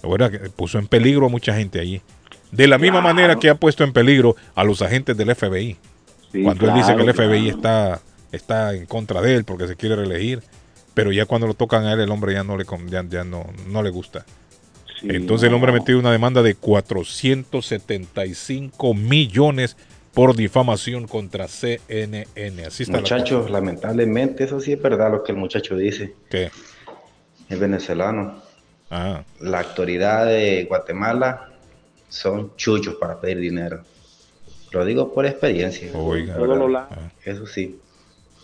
Ahora 0.02 0.30
que 0.30 0.38
puso 0.38 0.78
en 0.78 0.86
peligro 0.86 1.26
a 1.26 1.28
mucha 1.28 1.52
gente 1.54 1.80
allí. 1.80 2.00
De 2.52 2.68
la 2.68 2.78
misma 2.78 3.00
manera 3.00 3.34
que 3.36 3.50
ha 3.50 3.56
puesto 3.56 3.82
en 3.82 3.92
peligro 3.92 4.36
a 4.54 4.62
los 4.62 4.80
agentes 4.80 5.16
del 5.16 5.34
FBI. 5.34 5.76
Sí, 6.30 6.42
cuando 6.44 6.68
él 6.68 6.74
dice 6.74 6.94
que 6.94 7.02
el 7.02 7.12
FBI 7.12 7.50
claro. 7.50 7.56
está, 7.56 8.00
está 8.30 8.74
en 8.74 8.86
contra 8.86 9.20
de 9.20 9.34
él 9.34 9.42
porque 9.44 9.66
se 9.66 9.74
quiere 9.74 9.96
reelegir, 9.96 10.40
pero 10.94 11.12
ya 11.12 11.26
cuando 11.26 11.46
lo 11.46 11.54
tocan 11.54 11.84
a 11.84 11.92
él, 11.92 12.00
el 12.00 12.10
hombre 12.10 12.32
ya 12.34 12.42
no 12.44 12.56
le, 12.56 12.64
con- 12.64 12.88
ya, 12.88 13.04
ya 13.08 13.24
no, 13.24 13.46
no 13.68 13.82
le 13.82 13.90
gusta. 13.90 14.24
Sí, 15.00 15.08
Entonces 15.10 15.48
el 15.48 15.54
hombre 15.54 15.70
ha 15.70 15.74
metido 15.74 15.98
una 15.98 16.12
demanda 16.12 16.42
de 16.42 16.54
475 16.54 18.94
millones 18.94 19.76
por 20.12 20.36
difamación 20.36 21.06
contra 21.08 21.48
CNN. 21.48 22.64
Así 22.66 22.84
está 22.84 22.94
la 22.94 23.00
Muchachos, 23.00 23.50
lamentablemente 23.50 24.44
eso 24.44 24.60
sí 24.60 24.72
es 24.72 24.80
verdad 24.80 25.10
lo 25.10 25.24
que 25.24 25.32
el 25.32 25.38
muchacho 25.38 25.76
dice. 25.76 26.14
¿Qué? 26.30 26.50
Es 27.48 27.58
venezolano. 27.58 28.42
Ah, 28.90 29.24
La 29.40 29.60
autoridad 29.60 30.26
de 30.26 30.64
Guatemala 30.68 31.48
son 32.08 32.54
chuchos 32.56 32.94
para 32.94 33.20
pedir 33.20 33.40
dinero. 33.40 33.82
Lo 34.70 34.84
digo 34.84 35.12
por 35.12 35.26
experiencia. 35.26 35.90
Oiga. 35.94 36.36
Todos 36.36 36.56
los 36.58 36.70
lados. 36.70 36.96
Eso 37.24 37.46
sí. 37.46 37.80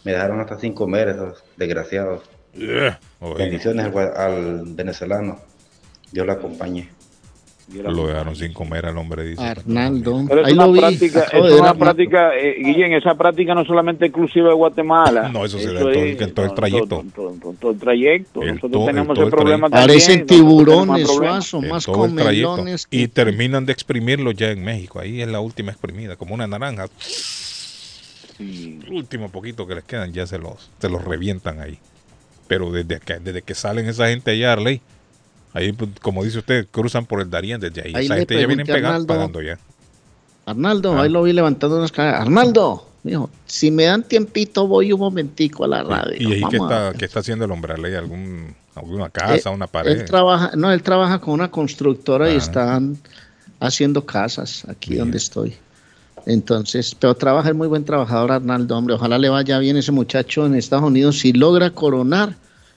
Me 0.04 0.12
dejaron 0.12 0.40
hasta 0.40 0.58
sin 0.58 0.72
comer 0.72 1.08
esos 1.10 1.44
desgraciados. 1.56 2.22
Yeah. 2.54 2.98
Bendiciones 3.38 3.94
al, 4.16 4.62
venezolano. 4.66 5.38
Dios 6.12 6.26
lo 6.26 6.32
acompañe. 6.32 6.88
Lo 7.72 8.08
dejaron 8.08 8.34
sin 8.34 8.52
comer 8.52 8.84
al 8.86 8.98
hombre, 8.98 9.22
dice. 9.22 9.40
Arnaldo. 9.44 10.24
Pero 10.28 10.40
es 10.40 10.46
Ahí 10.48 10.54
una 10.54 10.72
práctica, 10.72 11.20
es 11.20 11.32
una 11.34 11.54
Arnaldo. 11.54 11.78
práctica, 11.78 12.36
eh, 12.36 12.56
Guillén, 12.58 12.92
esa 12.94 13.14
práctica 13.14 13.54
no 13.54 13.64
solamente 13.64 14.06
exclusiva 14.06 14.48
de 14.48 14.54
Guatemala. 14.54 15.28
No, 15.28 15.44
eso 15.44 15.56
se 15.60 15.72
da 15.72 15.78
en 15.80 15.92
todo, 15.92 16.24
en 16.24 16.34
todo 16.34 16.46
el 16.46 16.54
trayecto. 16.54 16.88
Todo, 16.88 17.02
todo- 17.14 17.36
todo- 17.40 17.52
todo 17.60 17.70
el 17.70 17.78
trayecto. 17.78 18.42
El 18.42 18.54
Nosotros 18.56 18.80
el 18.80 18.86
tenemos 18.88 19.18
el 19.20 19.30
problema 19.30 19.68
trayecto. 19.68 19.70
también. 19.70 20.00
Parecen 20.00 20.26
tiburones, 20.26 21.06
problema. 21.06 21.40
Suazo, 21.42 21.62
En 21.64 21.68
más 21.70 21.86
comelones. 21.86 22.88
Y 22.90 23.06
terminan 23.06 23.64
de 23.66 23.72
exprimirlo 23.72 24.32
ya 24.32 24.50
en 24.50 24.64
México. 24.64 24.98
Ahí 24.98 25.22
es 25.22 25.28
la 25.28 25.38
última 25.38 25.70
exprimida, 25.70 26.16
como 26.16 26.34
una 26.34 26.48
naranja. 26.48 26.86
El 28.40 28.84
último 28.90 29.28
poquito 29.30 29.68
que 29.68 29.76
les 29.76 29.84
quedan 29.84 30.12
ya 30.12 30.26
se 30.26 30.38
los, 30.38 30.70
se 30.80 30.88
los 30.88 31.04
revientan 31.04 31.60
ahí. 31.60 31.78
Pero 32.50 32.72
desde 32.72 32.98
que, 32.98 33.20
desde 33.20 33.42
que 33.42 33.54
salen 33.54 33.86
esa 33.88 34.08
gente 34.08 34.32
allá, 34.32 34.54
Arley, 34.54 34.80
ahí, 35.54 35.70
pues, 35.70 35.88
como 36.02 36.24
dice 36.24 36.38
usted, 36.40 36.66
cruzan 36.68 37.06
por 37.06 37.20
el 37.20 37.30
Darién 37.30 37.60
desde 37.60 37.80
ahí. 37.82 37.92
Ahí 37.94 38.04
esa 38.06 38.16
gente 38.16 38.34
ya 38.34 38.44
viene 38.48 38.64
pregunté 38.64 38.72
a 38.72 38.74
pegando, 38.74 39.06
pagando 39.06 39.40
ya. 39.40 39.56
Arnaldo, 40.46 40.98
Ah. 40.98 41.02
ahí 41.02 41.10
lo 41.10 41.22
vi 41.22 41.32
levantando 41.32 41.76
unas 41.78 41.92
caras. 41.92 42.22
Arnaldo, 42.22 42.88
mijo, 43.04 43.30
si 43.46 43.70
me 43.70 43.84
dan 43.84 44.02
tiempito, 44.02 44.66
voy 44.66 44.92
un 44.92 44.98
momentico 44.98 45.62
a 45.64 45.68
la 45.68 45.84
radio. 45.84 46.28
¿Y 46.28 46.32
ahí 46.32 46.42
qué 46.50 46.56
está, 46.56 46.92
qué 46.98 47.04
está 47.04 47.20
haciendo 47.20 47.44
el 47.44 47.52
hombre, 47.52 47.74
Arley? 47.74 47.94
¿Algún, 47.94 48.56
¿Alguna 48.74 49.10
casa, 49.10 49.50
Eh, 49.50 49.54
una 49.54 49.68
pared? 49.68 49.92
Él 49.92 50.04
trabaja, 50.06 50.50
no, 50.56 50.72
él 50.72 50.82
trabaja 50.82 51.20
con 51.20 51.34
una 51.34 51.52
constructora 51.52 52.30
y 52.30 52.34
Ah. 52.34 52.38
están 52.38 52.98
haciendo 53.60 54.04
casas 54.04 54.64
aquí 54.68 54.96
donde 54.96 55.18
estoy. 55.18 55.54
Entonces, 56.26 56.96
pero 56.98 57.14
trabaja, 57.14 57.48
es 57.50 57.54
muy 57.54 57.68
buen 57.68 57.84
trabajador 57.84 58.32
Arnaldo, 58.32 58.76
hombre. 58.76 58.94
Ojalá 58.94 59.18
le 59.18 59.28
vaya 59.28 59.58
bien 59.58 59.76
ese 59.76 59.92
muchacho 59.92 60.46
en 60.46 60.54
Estados 60.54 60.84
Unidos. 60.84 61.18
Si 61.18 61.32
logra 61.32 61.70
coronar, 61.70 62.34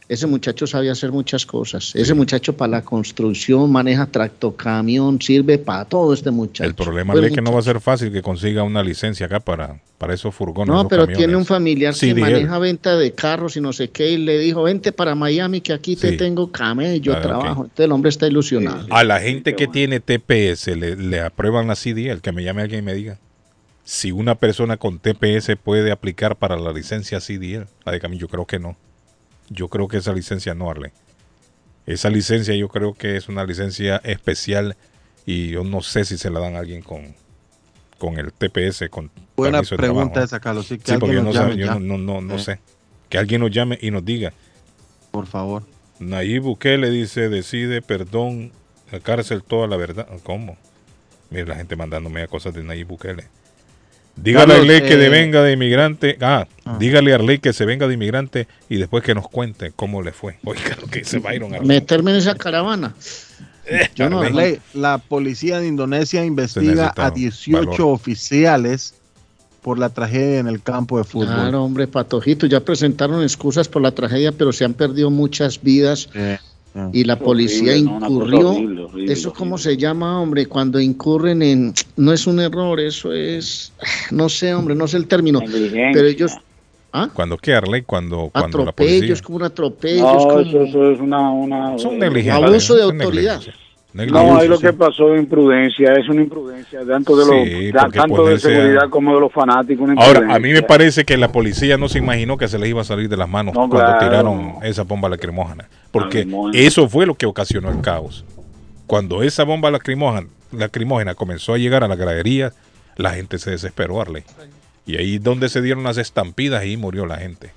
ese 0.10 0.28
muchacho 0.28 0.68
sabe 0.68 0.90
hacer 0.92 1.12
muchas 1.12 1.46
cosas. 1.46 1.96
Ese 1.96 2.14
muchacho 2.14 2.56
para 2.56 2.70
la 2.72 2.82
construcción 2.84 3.72
maneja 3.72 4.06
tractocamión, 4.06 5.20
sirve 5.22 5.58
para 5.58 5.86
todo 5.86 6.14
este 6.14 6.30
muchacho. 6.30 6.68
el 6.70 6.76
problema 6.76 7.14
es 7.14 7.32
que 7.32 7.42
no 7.42 7.54
va 7.54 7.60
a 7.60 7.64
ser 7.64 7.80
fácil 7.80 8.12
que 8.12 8.22
consiga 8.22 8.64
una 8.64 8.84
licencia 8.84 9.26
acá 9.28 9.40
para, 9.40 9.80
para 9.98 10.14
esos 10.14 10.36
furgones. 10.36 10.68
No, 10.68 10.82
esos 10.82 10.90
pero 10.90 11.04
camiones. 11.04 11.18
tiene 11.18 11.36
un 11.38 11.46
familiar 11.46 11.94
Sí, 11.96 12.08
que 12.08 12.12
él. 12.12 12.20
maneja 12.20 12.60
venta 12.60 12.98
de 12.98 13.14
carros 13.14 13.56
y 13.56 13.62
no 13.62 13.72
sé 13.74 13.90
qué, 13.92 14.12
y 14.12 14.18
le 14.18 14.38
dijo, 14.40 14.62
vente 14.64 14.92
para 14.92 15.16
Miami 15.16 15.62
que 15.62 15.72
aquí 15.74 15.96
te 15.96 16.12
tengo 16.12 16.52
camello, 16.52 17.14
Ah, 17.14 17.18
ok. 17.18 17.22
trabajo. 17.24 17.62
Entonces 17.64 17.86
el 17.86 17.92
hombre 17.94 18.10
está 18.10 18.28
ilusionado. 18.28 18.86
A 18.92 19.04
la 19.06 19.20
gente 19.22 19.56
que 19.56 19.68
tiene 19.68 20.00
TPS 20.02 20.68
le, 20.76 20.96
le 20.98 21.22
aprueban 21.22 21.66
la 21.68 21.76
CDL, 21.76 22.20
que 22.22 22.32
me 22.34 22.44
llame 22.44 22.62
alguien 22.64 22.80
y 22.84 22.86
me 22.86 22.94
diga. 22.94 23.18
Si 23.86 24.12
una 24.12 24.36
persona 24.36 24.78
con 24.78 25.00
TPS 25.00 25.58
puede 25.62 25.92
aplicar 25.92 26.38
para 26.38 26.56
la 26.58 26.72
licencia 26.72 27.20
CDL, 27.20 27.68
la 27.86 27.92
de 27.92 28.00
camino, 28.00 28.22
yo 28.22 28.28
creo 28.30 28.46
que 28.46 28.60
no. 28.60 28.78
Yo 29.50 29.68
creo 29.68 29.88
que 29.88 29.98
esa 29.98 30.14
licencia 30.14 30.54
no, 30.54 30.70
Arle. 30.70 30.94
Esa 31.86 32.10
licencia 32.10 32.56
yo 32.56 32.70
creo 32.70 32.94
que 32.94 33.18
es 33.18 33.28
una 33.28 33.44
licencia 33.44 33.98
especial 34.06 34.78
y 35.26 35.50
yo 35.50 35.64
no 35.66 35.82
sé 35.82 36.06
si 36.06 36.18
se 36.18 36.30
la 36.30 36.40
dan 36.40 36.56
a 36.56 36.60
alguien 36.60 36.82
con, 36.82 37.14
con 37.98 38.18
el 38.18 38.32
TPS, 38.32 38.88
con 38.90 39.12
Buena 39.36 39.62
pregunta 39.64 40.24
esa, 40.24 40.40
Carlos. 40.40 40.68
Sí, 40.68 40.78
que 40.78 40.94
Sí, 40.94 40.98
porque 40.98 41.16
yo 41.16 41.22
no, 41.24 41.34
nos 41.34 41.36
sab- 41.36 41.50
llame 41.50 41.58
yo 41.58 41.74
no, 41.80 41.80
no, 41.80 41.98
no, 41.98 42.22
no 42.22 42.36
Eh. 42.36 42.40
sé. 42.40 42.60
Que 43.10 43.18
alguien 43.18 43.42
nos 43.42 43.52
llame 43.52 43.78
y 43.82 43.92
nos 43.92 44.06
diga. 44.06 44.32
Por 45.12 45.28
favor. 45.28 45.64
Nayib 46.00 46.44
Bukele 46.44 46.90
dice, 46.90 47.28
decide, 47.30 47.82
perdón, 47.82 48.52
la 48.92 49.00
cárcel 49.02 49.44
toda 49.44 49.68
la 49.68 49.76
verdad. 49.76 50.08
¿Cómo? 50.24 50.58
Mira 51.30 51.46
la 51.48 51.56
gente 51.56 51.76
mandándome 51.76 52.22
a 52.24 52.28
cosas 52.28 52.54
de 52.54 52.64
Nayib 52.64 52.88
Bukele. 52.88 53.26
Dígale 54.16 54.54
Carlos, 54.54 54.58
a 54.58 54.62
Arley 54.62 54.82
que 54.82 54.94
eh, 54.94 54.98
de 54.98 55.10
venga 55.10 55.42
de 55.42 55.54
inmigrante. 55.54 56.18
Ah, 56.22 56.48
dígale 56.80 57.12
a 57.12 57.16
Arley 57.16 57.40
que 57.40 57.52
se 57.54 57.66
venga 57.66 57.88
de 57.88 57.96
inmigrante 57.96 58.48
y 58.70 58.78
después 58.78 59.04
que 59.04 59.16
nos 59.16 59.28
cuente 59.28 59.72
cómo 59.76 60.02
le 60.02 60.12
fue. 60.12 60.38
Oiga, 60.44 60.78
lo 60.80 60.88
que 60.88 61.00
dice 61.00 61.20
Byron. 61.20 61.54
Arley. 61.54 61.68
Meterme 61.68 62.12
en 62.12 62.18
esa 62.18 62.36
caravana. 62.36 62.94
Yo 63.96 64.10
no, 64.10 64.22
Arley, 64.22 64.60
la 64.74 64.98
policía 64.98 65.60
de 65.60 65.68
Indonesia 65.68 66.24
investiga 66.26 66.94
a 66.96 67.12
18 67.12 67.60
valor. 67.60 67.82
oficiales 67.82 68.96
por 69.62 69.80
la 69.80 69.90
tragedia 69.90 70.40
en 70.40 70.48
el 70.48 70.62
campo 70.62 70.98
de 70.98 71.06
fútbol. 71.06 71.34
Claro, 71.34 71.64
hombre, 71.64 71.88
patojito, 71.88 72.46
ya 72.46 72.60
presentaron 72.60 73.24
excusas 73.24 73.70
por 73.70 73.82
la 73.82 73.92
tragedia, 73.92 74.34
pero 74.34 74.52
se 74.52 74.66
han 74.66 74.74
perdido 74.74 75.10
muchas 75.10 75.62
vidas 75.62 76.10
Eh, 76.14 76.38
y 76.92 77.04
la 77.04 77.20
policía 77.20 77.76
incurrió. 77.76 78.50
horrible, 78.52 78.84
horrible, 78.84 79.14
¿Eso 79.14 79.32
cómo 79.34 79.58
se 79.58 79.78
llama, 79.78 80.20
hombre? 80.22 80.48
Cuando 80.48 80.80
incurren 80.80 81.42
en... 81.44 81.74
No 81.98 82.12
es 82.14 82.26
un 82.26 82.40
error, 82.40 82.80
eso 82.80 83.14
es... 83.14 83.72
No 84.12 84.28
sé, 84.30 84.54
hombre, 84.54 84.74
no 84.76 84.88
sé 84.88 84.98
el 84.98 85.08
término. 85.08 85.40
Negligencia. 85.40 85.90
Pero 85.94 86.08
ellos... 86.08 86.32
Cuando 87.16 87.38
qué, 87.38 87.54
Arley, 87.56 87.82
cuando, 87.82 88.30
cuando 88.32 88.60
la 88.60 88.64
Atropello, 88.66 88.90
policía. 88.98 89.14
es 89.14 89.22
como 89.24 89.38
un 89.38 89.44
atropello. 89.44 89.96
es 90.10 90.14
No, 90.26 90.28
como- 90.30 90.40
eso, 90.42 90.62
eso 90.64 90.92
es 90.92 91.00
una... 91.00 91.32
una 91.32 91.78
Son 91.80 91.98
negligencias. 91.98 92.44
Abuso 92.50 92.76
de 92.76 92.84
autoridad. 92.84 93.42
No, 93.94 94.38
ahí 94.38 94.48
lo 94.48 94.58
que 94.60 94.74
pasó 94.74 95.14
es 95.14 95.22
imprudencia, 95.22 95.94
es 95.94 96.10
una 96.10 96.22
imprudencia, 96.24 96.80
tanto 96.84 97.16
de, 97.16 97.26
los, 97.28 97.48
Sí, 97.48 97.72
tanto 97.94 98.26
de 98.26 98.34
a- 98.34 98.40
seguridad 98.40 98.90
como 98.90 99.14
de 99.14 99.22
los 99.22 99.32
fanáticos. 99.32 99.88
una 99.88 100.02
Ahora, 100.02 100.34
a 100.34 100.40
mí 100.40 100.52
me 100.52 100.64
parece 100.64 101.06
que 101.06 101.16
la 101.16 101.32
policía 101.32 101.78
no 101.78 101.88
se 101.88 102.00
imaginó 102.00 102.36
que 102.38 102.48
se 102.48 102.58
les 102.58 102.70
iba 102.70 102.82
a 102.82 102.86
salir 102.86 103.08
de 103.08 103.18
las 103.18 103.30
manos 103.30 103.54
No, 103.54 103.70
cuando 103.70 103.86
claro. 103.86 104.00
tiraron 104.00 104.54
esa 104.64 104.82
bomba 104.84 105.10
lacrimógena. 105.10 105.70
Porque 105.92 106.28
eso 106.54 106.90
fue 106.90 107.06
lo 107.06 107.14
que 107.14 107.28
ocasionó 107.28 107.70
el 107.70 107.82
caos. 107.82 108.26
Cuando 108.88 109.22
esa 109.22 109.44
bomba 109.44 109.70
lacrimógena, 109.70 110.28
lacrimógena 110.52 111.14
comenzó 111.14 111.54
a 111.54 111.60
llegar 111.60 111.84
a 111.84 111.88
la 111.88 111.96
gradería, 111.96 112.52
la 112.98 113.12
gente 113.12 113.38
se 113.38 113.52
desesperó, 113.52 114.02
Arley. 114.02 114.24
Y 114.88 114.98
ahí 114.98 115.20
donde 115.20 115.50
se 115.50 115.62
dieron 115.62 115.84
las 115.84 115.98
estampidas, 116.00 116.62
ahí 116.64 116.78
murió 116.78 117.06
la 117.06 117.18
gente. 117.18 117.52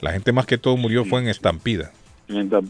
La 0.00 0.12
gente 0.12 0.30
más 0.32 0.46
que 0.46 0.56
todo 0.56 0.76
murió 0.76 1.04
fue 1.04 1.20
en 1.20 1.28
estampida. 1.28 1.90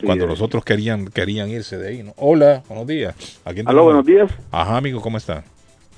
Cuando 0.04 0.26
los 0.26 0.40
otros 0.40 0.64
querían, 0.64 1.06
querían 1.06 1.48
irse 1.48 1.78
de 1.78 1.88
ahí. 1.88 2.02
¿no? 2.02 2.12
Hola, 2.16 2.62
buenos 2.68 2.86
días. 2.86 3.14
¿A 3.44 3.52
quién 3.52 3.68
Aló, 3.68 3.84
buenos 3.84 4.04
días. 4.04 4.30
Ajá, 4.50 4.76
amigo, 4.76 5.00
¿cómo 5.00 5.16
está? 5.16 5.44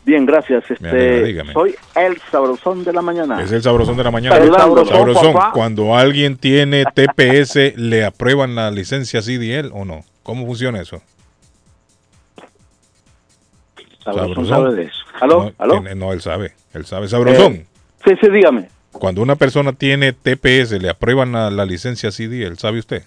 Bien, 0.05 0.25
gracias. 0.25 0.71
Este, 0.71 1.25
dígame. 1.25 1.53
soy 1.53 1.75
el 1.97 2.17
sabrosón 2.31 2.85
de 2.85 2.93
la 2.93 3.03
mañana. 3.03 3.43
Es 3.43 3.51
el 3.51 3.61
sabrosón 3.63 3.97
de 3.97 4.05
la 4.05 4.11
mañana. 4.13 4.37
El 4.37 4.53
sabrosón, 4.53 5.35
cuando 5.53 5.97
alguien 5.97 6.37
tiene 6.37 6.85
TPS, 6.85 7.73
¿le 7.77 8.05
aprueban 8.05 8.55
la 8.55 8.71
licencia 8.71 9.21
CDL 9.21 9.71
o 9.73 9.85
no? 9.85 10.05
¿Cómo 10.23 10.47
funciona 10.47 10.81
eso? 10.81 11.03
Sabrosón 14.05 14.47
sabe 14.47 14.75
de 14.77 14.83
eso. 14.85 14.93
¿Aló? 15.21 15.45
No, 15.47 15.53
¿Aló? 15.59 15.73
tiene- 15.81 15.95
no, 15.97 16.13
él 16.13 16.21
sabe. 16.21 16.53
Él 16.73 16.87
sabe. 16.87 17.09
Sabrosón. 17.09 17.55
Eh, 17.55 17.67
sí, 18.05 18.13
sí, 18.21 18.31
dígame. 18.31 18.69
Cuando 18.93 19.23
una 19.23 19.35
persona 19.37 19.73
tiene 19.73 20.13
TPS, 20.13 20.81
¿le 20.81 20.89
aprueban 20.89 21.33
la, 21.33 21.51
la 21.51 21.65
licencia 21.65 22.11
CDL? 22.11 22.57
¿Sabe 22.59 22.79
usted? 22.79 23.03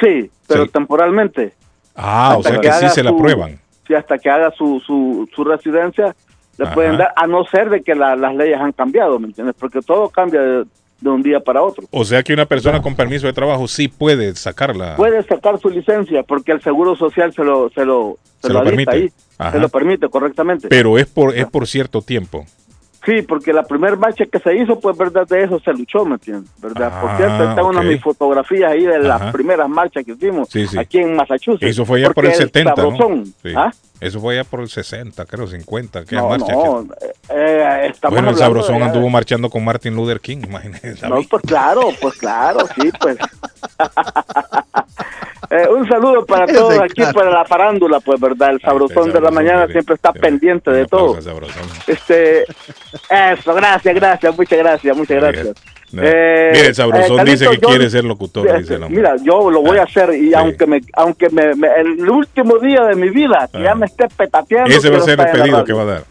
Sí, 0.00 0.30
pero 0.48 0.64
Sí. 0.64 0.70
temporalmente. 0.72 1.52
Ah, 1.94 2.36
o 2.38 2.42
sea 2.42 2.52
que 2.60 2.68
que 2.68 2.72
sí 2.72 2.88
se 2.88 3.02
la 3.02 3.10
aprueban. 3.10 3.58
Sí, 3.86 3.94
hasta 3.94 4.16
que 4.18 4.30
haga 4.30 4.50
su, 4.52 4.80
su, 4.80 5.28
su 5.34 5.44
residencia, 5.44 6.14
le 6.58 6.64
Ajá. 6.64 6.74
pueden 6.74 6.96
dar, 6.98 7.12
a 7.16 7.26
no 7.26 7.44
ser 7.44 7.68
de 7.70 7.82
que 7.82 7.94
la- 7.94 8.16
las 8.16 8.34
leyes 8.34 8.58
han 8.58 8.72
cambiado, 8.72 9.18
¿me 9.18 9.26
entiendes? 9.26 9.54
Porque 9.58 9.80
todo 9.80 10.08
cambia 10.08 10.40
de, 10.40 10.64
de 11.00 11.10
un 11.10 11.22
día 11.22 11.40
para 11.40 11.62
otro. 11.62 11.84
O 11.90 12.04
sea 12.04 12.22
que 12.22 12.32
una 12.32 12.46
persona 12.46 12.80
con 12.80 12.94
permiso 12.94 13.26
de 13.26 13.32
trabajo 13.32 13.66
sí 13.68 13.88
puede 13.88 14.34
sacarla. 14.36 14.96
Puede 14.96 15.22
sacar 15.24 15.58
su 15.58 15.68
licencia 15.68 16.22
porque 16.22 16.52
el 16.52 16.62
Seguro 16.62 16.94
Social 16.96 17.32
se 17.34 17.42
lo, 17.44 17.68
se 17.70 17.84
lo, 17.84 18.16
Se 18.40 18.48
se 18.48 18.52
lo 18.54 18.62
permite. 18.62 18.90
ahí. 18.94 19.12
Se 19.50 19.58
lo 19.58 19.68
permite 19.68 20.08
correctamente. 20.08 20.68
Pero 20.68 20.96
es 20.98 21.06
por, 21.06 21.36
es 21.36 21.46
por 21.46 21.66
cierto 21.66 22.00
tiempo. 22.02 22.46
Sí, 23.04 23.20
porque 23.22 23.52
la 23.52 23.64
primera 23.64 23.96
marcha 23.96 24.24
que 24.26 24.38
se 24.38 24.54
hizo, 24.56 24.78
pues 24.78 24.96
verdad, 24.96 25.26
de 25.26 25.42
eso 25.42 25.58
se 25.58 25.72
luchó, 25.72 26.04
¿me 26.04 26.14
entiendes? 26.14 26.52
¿Verdad? 26.60 27.00
Por 27.00 27.10
Ah, 27.10 27.16
cierto, 27.16 27.50
están 27.50 27.64
unas 27.64 27.78
ok. 27.78 27.82
de 27.84 27.90
mis 27.94 28.00
fotografías 28.02 28.70
ahí 28.70 28.84
de 28.84 28.98
las 29.00 29.20
Ajá. 29.20 29.32
primeras 29.32 29.68
marchas 29.68 30.04
que 30.04 30.12
hicimos 30.12 30.48
Sí, 30.48 30.68
sí. 30.68 30.78
aquí 30.78 30.98
en 30.98 31.16
Massachusetts. 31.16 31.62
Eso 31.68 31.84
fue 31.84 32.00
ya 32.00 32.06
por 32.06 32.14
Porque 32.14 32.30
el 32.30 32.36
70, 32.36 32.74
¿no? 32.76 33.24
Sí. 33.42 33.52
¿ah? 33.56 33.72
Eso 34.00 34.20
fue 34.20 34.36
ya 34.36 34.44
por 34.44 34.60
el 34.60 34.68
60, 34.68 35.24
creo, 35.26 35.46
50. 35.48 36.04
¿Qué 36.04 36.14
No, 36.16 36.28
marcha? 36.28 36.52
no, 36.52 36.86
eh, 37.30 37.92
Bueno, 38.08 38.30
el 38.30 38.36
Sabrosón 38.36 38.78
de- 38.78 38.84
anduvo 38.84 39.08
marchando 39.08 39.50
con 39.50 39.64
Martin 39.64 39.94
Luther 39.96 40.20
King, 40.20 40.38
imagínate. 40.46 40.94
No, 41.08 41.20
pues 41.28 41.42
claro, 41.42 41.88
pues 42.00 42.14
claro, 42.18 42.60
sí, 42.80 42.88
pues. 43.00 43.16
Eh, 45.54 45.68
un 45.68 45.86
saludo 45.86 46.24
para 46.24 46.46
todos 46.46 46.78
aquí, 46.78 47.02
para 47.12 47.30
la 47.30 47.44
farándula, 47.44 48.00
pues, 48.00 48.18
¿verdad? 48.18 48.52
El 48.52 48.60
sabrosón 48.62 49.12
de 49.12 49.20
la 49.20 49.30
mañana 49.30 49.66
siempre 49.66 49.96
está 49.96 50.10
pendiente 50.12 50.70
de 50.70 50.86
todo. 50.86 51.14
Este, 51.86 52.44
eso, 52.44 53.54
gracias, 53.54 53.94
gracias, 53.94 54.36
muchas 54.38 54.58
gracias, 54.58 54.96
muchas 54.96 55.16
gracias. 55.20 55.48
Eh, 55.94 56.50
Mire, 56.54 56.66
el 56.68 56.74
Sabrosón 56.74 57.16
Carlito, 57.18 57.38
dice 57.38 57.50
que 57.50 57.60
yo- 57.60 57.68
quiere 57.68 57.90
ser 57.90 58.04
locutor, 58.04 58.48
eh, 58.48 58.58
dice 58.60 58.76
el. 58.76 58.88
Mira, 58.88 59.14
yo 59.22 59.50
lo 59.50 59.60
voy 59.60 59.76
a 59.76 59.82
hacer 59.82 60.14
y 60.14 60.32
aunque 60.32 60.66
me, 60.66 60.80
aunque 60.94 61.28
me, 61.28 61.54
me- 61.54 61.68
el 61.80 62.08
último 62.08 62.56
día 62.58 62.84
de 62.86 62.94
mi 62.94 63.10
vida, 63.10 63.46
que 63.52 63.62
ya 63.62 63.74
me 63.74 63.84
esté 63.84 64.08
petateando. 64.08 64.70
Ah. 64.72 64.78
Ese 64.78 64.88
va 64.88 64.96
a 64.96 65.00
ser 65.02 65.20
el 65.20 65.26
pedido 65.30 65.64
que 65.64 65.72
va 65.74 65.82
a 65.82 65.84
dar. 65.84 66.04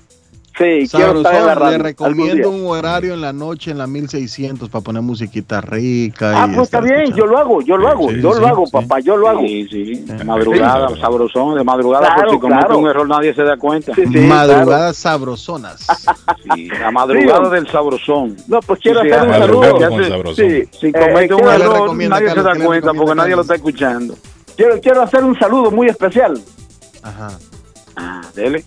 Sí, 0.58 0.88
quiero 0.92 1.18
estar 1.18 1.34
en 1.36 1.46
la 1.46 1.54
Sabrosón, 1.54 1.56
radio. 1.60 1.78
le 1.78 1.84
recomiendo 1.84 2.50
un 2.50 2.66
horario 2.68 3.14
en 3.14 3.22
la 3.22 3.32
noche 3.32 3.72
en 3.72 3.78
la 3.78 3.88
1600 3.88 4.70
para 4.70 4.84
poner 4.84 5.02
musiquita 5.02 5.62
rica. 5.62 6.44
Ah, 6.44 6.48
y 6.50 6.56
pues 6.56 6.64
está 6.68 6.82
bien, 6.82 6.96
escuchando. 7.04 7.18
yo 7.18 7.26
lo 7.32 7.38
hago, 7.38 7.62
yo 7.62 7.78
lo 7.78 7.88
hago, 7.88 8.10
sí, 8.10 8.22
yo 8.22 8.34
sí, 8.34 8.42
lo 8.42 8.48
hago, 8.48 8.66
sí. 8.66 8.72
papá, 8.74 9.00
yo 9.00 9.16
lo 9.18 9.30
hago. 9.30 9.42
Sí, 9.42 9.68
sí, 9.70 9.94
de 10.06 10.24
madrugada, 10.26 10.90
Sí. 10.90 11.00
sabrosón, 11.00 11.56
de 11.56 11.64
madrugada, 11.64 12.06
Claro, 12.08 12.22
por 12.24 12.32
si 12.32 12.40
comete 12.40 12.60
claro. 12.66 12.78
un 12.80 12.88
error 12.90 13.08
nadie 13.08 13.34
se 13.34 13.44
da 13.44 13.58
cuenta. 13.58 13.94
Madrugadas 14.28 14.98
sabrosonas. 14.98 15.88
Sí, 16.56 16.68
la 16.68 16.92
madrugada 16.92 17.46
Sí, 17.46 17.52
del 17.56 17.68
sabrosón. 17.70 18.36
No, 18.48 18.60
pues 18.60 18.80
quiero 18.82 19.02
Sí, 19.04 19.12
hacer 19.12 19.28
un 19.28 19.34
saludo. 19.34 20.36
Sí, 20.36 20.64
Si 20.80 20.88
eh, 20.88 20.92
comete 20.92 21.34
un 21.34 21.48
error, 21.48 21.96
nadie 21.96 22.30
se 22.30 22.42
da 22.44 22.56
cuenta 22.56 22.94
porque 22.94 23.16
nadie 23.16 23.36
lo 23.36 23.42
está 23.44 23.56
escuchando. 23.56 24.16
Quiero, 24.58 24.80
quiero 24.82 25.02
hacer 25.02 25.24
un 25.24 25.38
saludo 25.40 25.72
muy 25.72 25.88
especial. 25.88 26.40
Ajá. 27.04 27.30
Ah, 27.96 28.22
dele. 28.36 28.66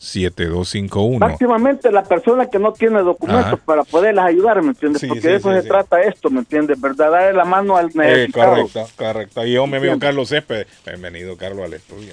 860-7251. 0.00 1.18
Máximamente 1.18 1.90
la 1.92 2.02
persona 2.04 2.46
que 2.46 2.58
no 2.58 2.72
tiene 2.72 3.00
documentos 3.02 3.46
Ajá. 3.46 3.56
para 3.58 3.84
poderlas 3.84 4.26
ayudar, 4.26 4.62
¿me 4.62 4.68
entiendes? 4.68 5.00
Sí, 5.00 5.06
Porque 5.08 5.20
sí, 5.22 5.28
de 5.28 5.36
eso 5.36 5.54
sí, 5.54 5.62
se 5.62 5.68
trata 5.68 6.00
esto, 6.02 6.30
¿me 6.30 6.40
entiendes? 6.40 6.80
¿Verdad? 6.80 7.10
Darle 7.10 7.32
la 7.36 7.44
mano 7.44 7.76
al 7.76 7.86
Eh, 7.86 7.90
necesitado. 7.94 8.50
correcto, 8.54 8.86
correcto. 8.96 9.46
Y 9.46 9.52
yo, 9.54 9.66
mi 9.66 9.76
amigo. 9.76 9.98
Carlos 9.98 10.28
Césped. 10.28 10.66
Bienvenido, 10.86 11.36
Carlos, 11.36 11.64
al 11.64 11.74
estudio. 11.74 12.12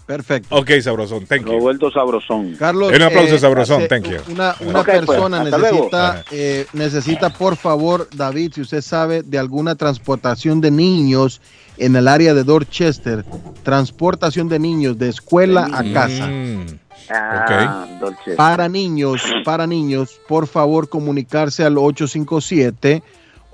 Perfecto. 0.05 0.53
Ok, 0.57 0.69
Sabrosón, 0.81 1.25
thank 1.27 1.45
you. 1.45 1.53
Roberto 1.59 1.89
Sabrosón. 1.89 2.55
Carlos, 2.59 2.91
Un 2.93 3.01
aplauso, 3.01 3.35
eh, 3.35 3.39
Sabrosón, 3.39 3.87
thank 3.87 4.03
you. 4.05 4.17
Una, 4.33 4.53
pues, 4.59 4.83
persona 4.85 5.45
necesita, 5.45 6.09
Ajá. 6.11 6.25
eh, 6.31 6.65
necesita, 6.73 7.29
por 7.31 7.55
favor, 7.55 8.09
David, 8.13 8.51
si 8.53 8.59
usted 8.61 8.81
sabe 8.81 9.23
de 9.23 9.39
alguna 9.39 9.75
transportación 9.75 10.59
de 10.59 10.71
niños 10.71 11.39
en 11.77 11.95
el 11.95 12.09
área 12.09 12.33
de 12.33 12.43
Dorchester, 12.43 13.23
transportación 13.63 14.49
de 14.49 14.59
niños 14.59 14.97
de 14.99 15.07
escuela 15.07 15.69
a 15.71 15.83
casa. 15.93 16.29
Ah, 17.09 17.87
Dolce. 17.99 18.35
Para 18.35 18.69
niños, 18.69 19.21
para 19.43 19.67
niños, 19.67 20.19
por 20.27 20.47
favor 20.47 20.89
comunicarse 20.89 21.63
al 21.63 21.77
857 21.77 23.03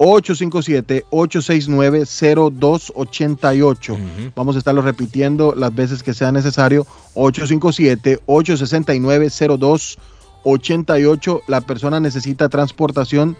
857 0.01 1.05
869 1.09 2.05
0288. 2.05 3.97
Vamos 4.33 4.55
a 4.55 4.59
estarlo 4.59 4.81
repitiendo 4.81 5.53
las 5.55 5.75
veces 5.75 6.03
que 6.03 6.13
sea 6.13 6.31
necesario. 6.31 6.87
857 7.15 8.21
869 8.25 9.29
0288. 9.29 11.41
La 11.47 11.59
persona 11.61 11.99
necesita 11.99 12.47
transportación 12.47 13.35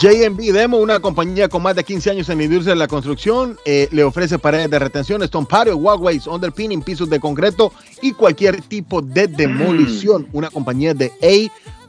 JMB 0.00 0.52
Demo, 0.52 0.76
una 0.78 1.00
compañía 1.00 1.48
con 1.48 1.60
más 1.60 1.74
de 1.74 1.82
15 1.82 2.10
años 2.10 2.28
en 2.28 2.38
la 2.38 2.44
industria 2.44 2.74
de 2.74 2.78
la 2.78 2.86
construcción, 2.86 3.58
eh, 3.64 3.88
le 3.90 4.04
ofrece 4.04 4.38
paredes 4.38 4.70
de 4.70 4.78
retención, 4.78 5.20
stone 5.24 5.46
patio, 5.50 5.76
walkways, 5.76 6.28
underpinning, 6.28 6.82
pisos 6.82 7.10
de 7.10 7.18
concreto 7.18 7.72
y 8.00 8.12
cualquier 8.12 8.60
tipo 8.62 9.02
de 9.02 9.26
demolición. 9.26 10.28
Una 10.32 10.50
compañía 10.50 10.94
de 10.94 11.10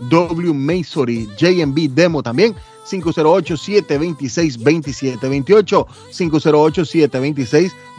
AW 0.02 0.54
Masonry, 0.56 1.30
JMB 1.38 1.90
Demo 1.94 2.24
también. 2.24 2.56
508-726-2728. 2.90 5.86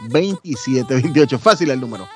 508-726-2728. 0.09 1.39
Fácil 1.39 1.71
el 1.71 1.79
número. 1.79 2.07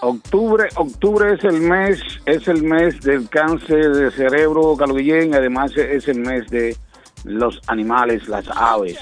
Octubre, 0.00 0.68
octubre 0.76 1.34
es 1.34 1.42
el 1.42 1.60
mes, 1.60 2.00
es 2.24 2.46
el 2.46 2.62
mes 2.62 3.00
del 3.00 3.28
cáncer 3.28 3.92
de 3.96 4.12
cerebro, 4.12 4.76
Guillén, 4.76 5.34
además 5.34 5.72
es 5.76 6.06
el 6.06 6.20
mes 6.20 6.46
de 6.50 6.76
los 7.24 7.60
animales, 7.66 8.28
las 8.28 8.46
aves. 8.48 8.96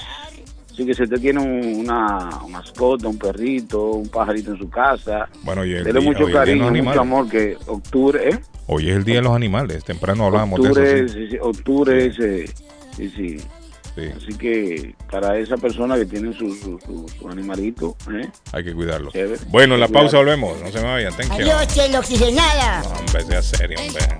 Así 0.71 0.87
que 0.87 0.95
si 0.95 1.03
usted 1.03 1.19
tiene 1.19 1.39
un- 1.39 1.81
una 1.81 2.31
mascota, 2.49 3.07
un 3.07 3.19
perrito, 3.19 3.91
un 3.91 4.09
pajarito 4.09 4.53
en 4.53 4.57
su 4.57 4.69
casa, 4.71 5.29
Bueno, 5.43 5.61
dele 5.61 5.83
día- 5.91 6.01
mucho 6.01 6.25
de 6.25 6.33
cariño, 6.33 6.71
mucho 6.71 7.01
amor, 7.01 7.29
que 7.29 7.55
octubre, 7.67 8.29
¿eh? 8.31 8.39
Hoy 8.65 8.89
es 8.89 8.95
el 8.97 9.03
día 9.03 9.17
de 9.17 9.21
los 9.21 9.35
animales. 9.35 9.83
Temprano 9.83 10.25
hablábamos 10.25 10.59
de 10.61 10.67
octubre, 10.69 10.99
eso. 11.01 11.13
sí. 11.13 11.19
sí, 11.25 11.31
sí, 11.31 11.37
octubre 11.39 12.05
es, 12.07 12.19
eh, 12.19 12.45
sí, 12.97 13.37
sí. 13.95 14.01
Así 14.15 14.37
que 14.37 14.95
para 15.11 15.37
esa 15.39 15.57
persona 15.57 15.95
que 15.95 16.05
tiene 16.05 16.31
su, 16.33 16.53
su, 16.55 16.79
su- 16.85 17.05
su 17.19 17.29
animalito, 17.29 17.95
¿eh? 18.11 18.29
Hay 18.51 18.63
que 18.63 18.73
cuidarlo. 18.73 19.11
Chévere. 19.11 19.41
Bueno, 19.47 19.73
en 19.75 19.79
la 19.81 19.87
pausa 19.87 20.17
volvemos. 20.17 20.59
No 20.61 20.71
se 20.71 20.79
me 20.79 20.85
vayan. 20.85 21.13
Thank 21.15 21.29
you. 21.39 21.45
Adiós, 21.51 21.67
chela 21.73 21.99
oxigenada. 21.99 22.81
Hombre, 22.99 23.23
sea 23.23 23.41
serio, 23.41 23.77
hombre. 23.79 24.19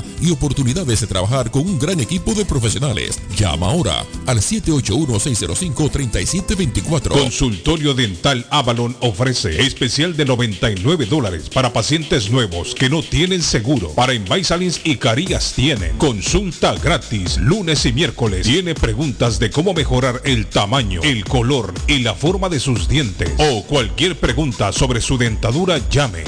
y 0.21 0.31
oportunidades 0.31 1.01
de 1.01 1.07
trabajar 1.07 1.51
con 1.51 1.63
un 1.63 1.77
gran 1.79 1.99
equipo 1.99 2.33
de 2.33 2.45
profesionales. 2.45 3.19
Llama 3.35 3.67
ahora 3.67 4.05
al 4.25 4.39
781-605-3724. 4.39 7.09
Consultorio 7.09 7.93
Dental 7.93 8.47
Avalon 8.49 8.95
ofrece 9.01 9.61
especial 9.61 10.15
de 10.15 10.23
99 10.25 11.05
dólares 11.05 11.49
para 11.49 11.73
pacientes 11.73 12.31
nuevos 12.31 12.73
que 12.75 12.89
no 12.89 13.03
tienen 13.03 13.41
seguro. 13.41 13.89
Para 13.91 14.13
Invisalins 14.13 14.81
y 14.83 14.97
Carías 14.97 15.53
tienen 15.53 15.97
consulta 15.97 16.75
gratis 16.75 17.37
lunes 17.37 17.85
y 17.85 17.93
miércoles. 17.93 18.45
Tiene 18.45 18.75
preguntas 18.75 19.39
de 19.39 19.49
cómo 19.49 19.73
mejorar 19.73 20.21
el 20.25 20.47
tamaño, 20.47 21.01
el 21.03 21.23
color 21.25 21.73
y 21.87 21.99
la 21.99 22.13
forma 22.13 22.49
de 22.49 22.59
sus 22.59 22.87
dientes 22.87 23.31
o 23.37 23.63
cualquier 23.63 24.19
pregunta 24.19 24.71
sobre 24.71 25.01
su 25.01 25.17
dentadura 25.17 25.79
llame 25.89 26.23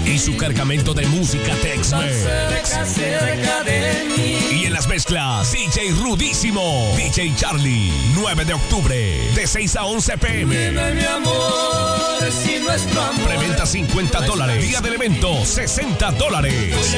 Y 0.05 0.19
su 0.19 0.37
cargamento 0.37 0.93
de 0.93 1.05
música 1.07 1.53
de 3.65 4.05
mí. 4.15 4.37
Y 4.51 4.65
en 4.65 4.73
las 4.73 4.87
mezclas, 4.87 5.51
DJ 5.51 5.91
Rudísimo, 6.01 6.93
DJ 6.95 7.33
Charlie, 7.35 7.91
9 8.15 8.45
de 8.45 8.53
octubre, 8.53 8.95
de 9.35 9.47
6 9.47 9.75
a 9.75 9.85
11 9.85 10.17
pm. 10.17 10.55
Dime, 10.55 10.93
mi 10.93 11.05
amor, 11.05 12.31
si 12.31 12.59
nuestro 12.59 13.01
amor 13.01 13.27
Preventa 13.27 13.65
50 13.65 14.21
dólares. 14.21 14.65
Día 14.67 14.81
del 14.81 14.93
evento, 14.93 15.43
60 15.45 16.11
dólares. 16.11 16.95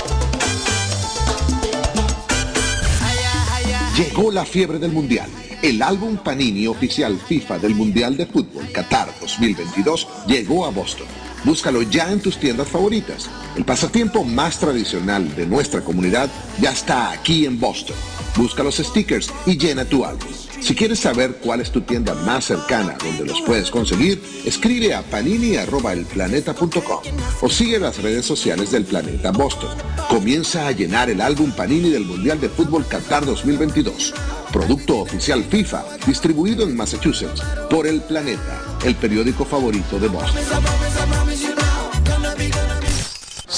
Llegó 3.97 4.31
la 4.31 4.45
fiebre 4.45 4.79
del 4.79 4.93
Mundial. 4.93 5.29
El 5.61 5.81
álbum 5.81 6.15
Panini 6.15 6.65
oficial 6.65 7.19
FIFA 7.19 7.59
del 7.59 7.75
Mundial 7.75 8.15
de 8.15 8.25
Fútbol 8.25 8.71
Qatar 8.71 9.13
2022 9.19 10.07
llegó 10.27 10.65
a 10.65 10.69
Boston. 10.69 11.07
Búscalo 11.43 11.81
ya 11.81 12.09
en 12.09 12.21
tus 12.21 12.37
tiendas 12.37 12.69
favoritas. 12.69 13.29
El 13.57 13.65
pasatiempo 13.65 14.23
más 14.23 14.59
tradicional 14.59 15.35
de 15.35 15.45
nuestra 15.45 15.81
comunidad 15.81 16.29
ya 16.61 16.71
está 16.71 17.11
aquí 17.11 17.45
en 17.45 17.59
Boston. 17.59 17.97
Busca 18.37 18.63
los 18.63 18.77
stickers 18.77 19.29
y 19.45 19.57
llena 19.57 19.83
tu 19.83 20.05
álbum. 20.05 20.29
Si 20.61 20.75
quieres 20.75 20.99
saber 20.99 21.39
cuál 21.43 21.59
es 21.59 21.71
tu 21.71 21.81
tienda 21.81 22.13
más 22.13 22.45
cercana 22.45 22.95
donde 23.03 23.25
los 23.25 23.41
puedes 23.41 23.71
conseguir, 23.71 24.21
escribe 24.45 24.93
a 24.93 25.01
panini.elplaneta.com 25.01 26.99
o 27.41 27.49
sigue 27.49 27.79
las 27.79 28.01
redes 28.01 28.25
sociales 28.25 28.71
del 28.71 28.85
Planeta 28.85 29.31
Boston. 29.31 29.75
Comienza 30.07 30.67
a 30.67 30.71
llenar 30.71 31.09
el 31.09 31.19
álbum 31.19 31.51
Panini 31.51 31.89
del 31.89 32.05
Mundial 32.05 32.39
de 32.39 32.49
Fútbol 32.49 32.85
Qatar 32.87 33.25
2022. 33.25 34.13
Producto 34.53 34.99
oficial 34.99 35.43
FIFA, 35.43 35.83
distribuido 36.05 36.63
en 36.63 36.75
Massachusetts 36.75 37.41
por 37.69 37.87
El 37.87 38.01
Planeta, 38.01 38.61
el 38.85 38.95
periódico 38.95 39.45
favorito 39.45 39.99
de 39.99 40.09
Boston. 40.09 40.43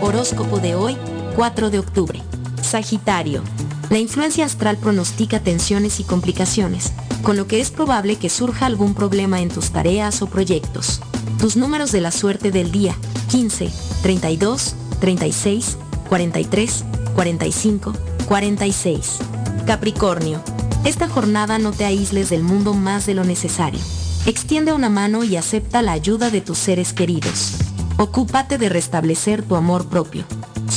Horóscopo 0.00 0.58
de 0.60 0.74
hoy, 0.74 0.96
4 1.34 1.70
de 1.70 1.78
octubre. 1.78 2.22
Sagitario. 2.62 3.42
La 3.88 3.98
influencia 3.98 4.44
astral 4.44 4.78
pronostica 4.78 5.40
tensiones 5.40 6.00
y 6.00 6.04
complicaciones, 6.04 6.92
con 7.22 7.36
lo 7.36 7.46
que 7.46 7.60
es 7.60 7.70
probable 7.70 8.16
que 8.16 8.28
surja 8.28 8.66
algún 8.66 8.94
problema 8.94 9.40
en 9.40 9.48
tus 9.48 9.70
tareas 9.70 10.22
o 10.22 10.26
proyectos. 10.26 11.00
Tus 11.38 11.56
números 11.56 11.92
de 11.92 12.00
la 12.00 12.10
suerte 12.10 12.50
del 12.50 12.72
día 12.72 12.96
15, 13.30 13.70
32, 14.02 14.74
36, 15.00 15.78
43, 16.08 16.84
45, 17.14 17.92
46. 18.26 19.18
Capricornio. 19.66 20.42
Esta 20.84 21.08
jornada 21.08 21.58
no 21.58 21.72
te 21.72 21.84
aísles 21.84 22.28
del 22.28 22.42
mundo 22.42 22.74
más 22.74 23.06
de 23.06 23.14
lo 23.14 23.24
necesario. 23.24 23.80
Extiende 24.26 24.72
una 24.72 24.88
mano 24.88 25.22
y 25.22 25.36
acepta 25.36 25.82
la 25.82 25.92
ayuda 25.92 26.30
de 26.30 26.40
tus 26.40 26.58
seres 26.58 26.92
queridos. 26.92 27.52
Ocúpate 27.98 28.58
de 28.58 28.68
restablecer 28.68 29.42
tu 29.42 29.54
amor 29.54 29.88
propio. 29.88 30.24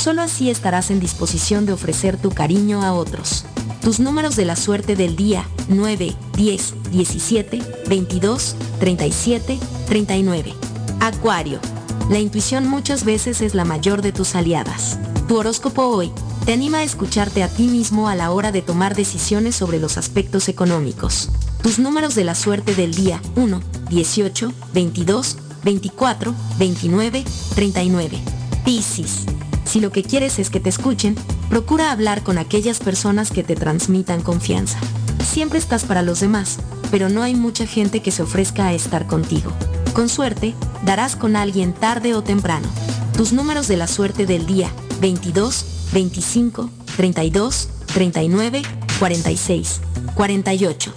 Solo 0.00 0.22
así 0.22 0.48
estarás 0.48 0.90
en 0.90 0.98
disposición 0.98 1.66
de 1.66 1.74
ofrecer 1.74 2.16
tu 2.16 2.30
cariño 2.30 2.82
a 2.82 2.94
otros. 2.94 3.44
Tus 3.82 4.00
números 4.00 4.34
de 4.34 4.46
la 4.46 4.56
suerte 4.56 4.96
del 4.96 5.14
día 5.14 5.46
9, 5.68 6.16
10, 6.38 6.74
17, 6.90 7.62
22, 7.86 8.56
37, 8.78 9.58
39. 9.86 10.54
Acuario. 11.00 11.60
La 12.08 12.18
intuición 12.18 12.66
muchas 12.66 13.04
veces 13.04 13.42
es 13.42 13.54
la 13.54 13.66
mayor 13.66 14.00
de 14.00 14.12
tus 14.12 14.34
aliadas. 14.36 14.98
Tu 15.28 15.36
horóscopo 15.36 15.82
hoy 15.82 16.10
te 16.46 16.54
anima 16.54 16.78
a 16.78 16.82
escucharte 16.82 17.42
a 17.42 17.48
ti 17.48 17.64
mismo 17.64 18.08
a 18.08 18.14
la 18.14 18.30
hora 18.30 18.52
de 18.52 18.62
tomar 18.62 18.94
decisiones 18.94 19.54
sobre 19.54 19.78
los 19.78 19.98
aspectos 19.98 20.48
económicos. 20.48 21.28
Tus 21.62 21.78
números 21.78 22.14
de 22.14 22.24
la 22.24 22.34
suerte 22.34 22.74
del 22.74 22.94
día 22.94 23.20
1, 23.36 23.60
18, 23.90 24.52
22, 24.72 25.36
24, 25.62 26.34
29, 26.58 27.24
39. 27.54 28.18
Piscis. 28.64 29.26
Si 29.64 29.80
lo 29.80 29.92
que 29.92 30.02
quieres 30.02 30.38
es 30.38 30.50
que 30.50 30.60
te 30.60 30.68
escuchen, 30.68 31.14
procura 31.48 31.92
hablar 31.92 32.22
con 32.22 32.38
aquellas 32.38 32.80
personas 32.80 33.30
que 33.30 33.42
te 33.42 33.56
transmitan 33.56 34.22
confianza. 34.22 34.78
Siempre 35.24 35.58
estás 35.58 35.84
para 35.84 36.02
los 36.02 36.20
demás, 36.20 36.58
pero 36.90 37.08
no 37.08 37.22
hay 37.22 37.34
mucha 37.34 37.66
gente 37.66 38.00
que 38.00 38.10
se 38.10 38.22
ofrezca 38.22 38.66
a 38.66 38.72
estar 38.72 39.06
contigo. 39.06 39.52
Con 39.92 40.08
suerte, 40.08 40.54
darás 40.84 41.16
con 41.16 41.36
alguien 41.36 41.72
tarde 41.72 42.14
o 42.14 42.22
temprano. 42.22 42.68
Tus 43.16 43.32
números 43.32 43.68
de 43.68 43.76
la 43.76 43.86
suerte 43.86 44.26
del 44.26 44.46
día 44.46 44.70
22, 45.00 45.90
25, 45.92 46.70
32, 46.96 47.68
39, 47.92 48.62
46, 48.98 49.80
48. 50.14 50.92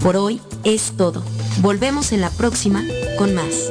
Por 0.00 0.16
hoy 0.16 0.40
es 0.64 0.92
todo. 0.96 1.22
Volvemos 1.60 2.12
en 2.12 2.20
la 2.20 2.30
próxima 2.30 2.82
con 3.16 3.34
más. 3.34 3.70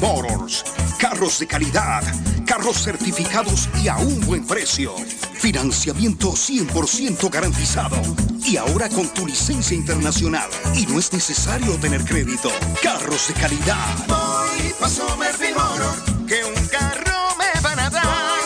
Motors. 0.00 0.64
Carros 0.98 1.38
de 1.38 1.46
calidad, 1.46 2.02
carros 2.46 2.82
certificados 2.82 3.68
y 3.82 3.88
a 3.88 3.96
un 3.96 4.20
buen 4.20 4.46
precio. 4.46 4.94
Financiamiento 5.34 6.32
100% 6.32 7.30
garantizado. 7.30 7.96
Y 8.44 8.56
ahora 8.56 8.88
con 8.88 9.08
tu 9.08 9.26
licencia 9.26 9.76
internacional. 9.76 10.48
Y 10.74 10.86
no 10.86 10.98
es 10.98 11.12
necesario 11.12 11.76
tener 11.76 12.04
crédito. 12.04 12.50
Carros 12.82 13.28
de 13.28 13.34
calidad. 13.34 14.06
Voy 14.08 14.72
pa' 14.78 14.88
Somerville 14.88 15.54
Motor, 15.54 16.26
que 16.26 16.44
un 16.44 16.66
carro 16.68 17.36
me 17.38 17.60
van 17.60 17.78
a 17.78 17.90
dar. 17.90 18.04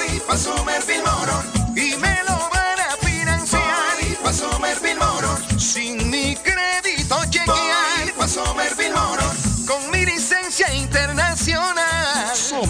Voy 0.08 0.20
pa' 0.20 0.36
Somerville 0.36 1.02
Motor 1.02 1.44
y 1.76 1.96
me 1.96 2.16
lo 2.28 2.36
van 2.50 2.80
a 2.80 3.06
financiar. 3.06 3.62
Voy 4.00 4.16
pa' 4.22 4.32
Somerville 4.32 4.98
Motor 4.98 5.60
sin 5.60 6.03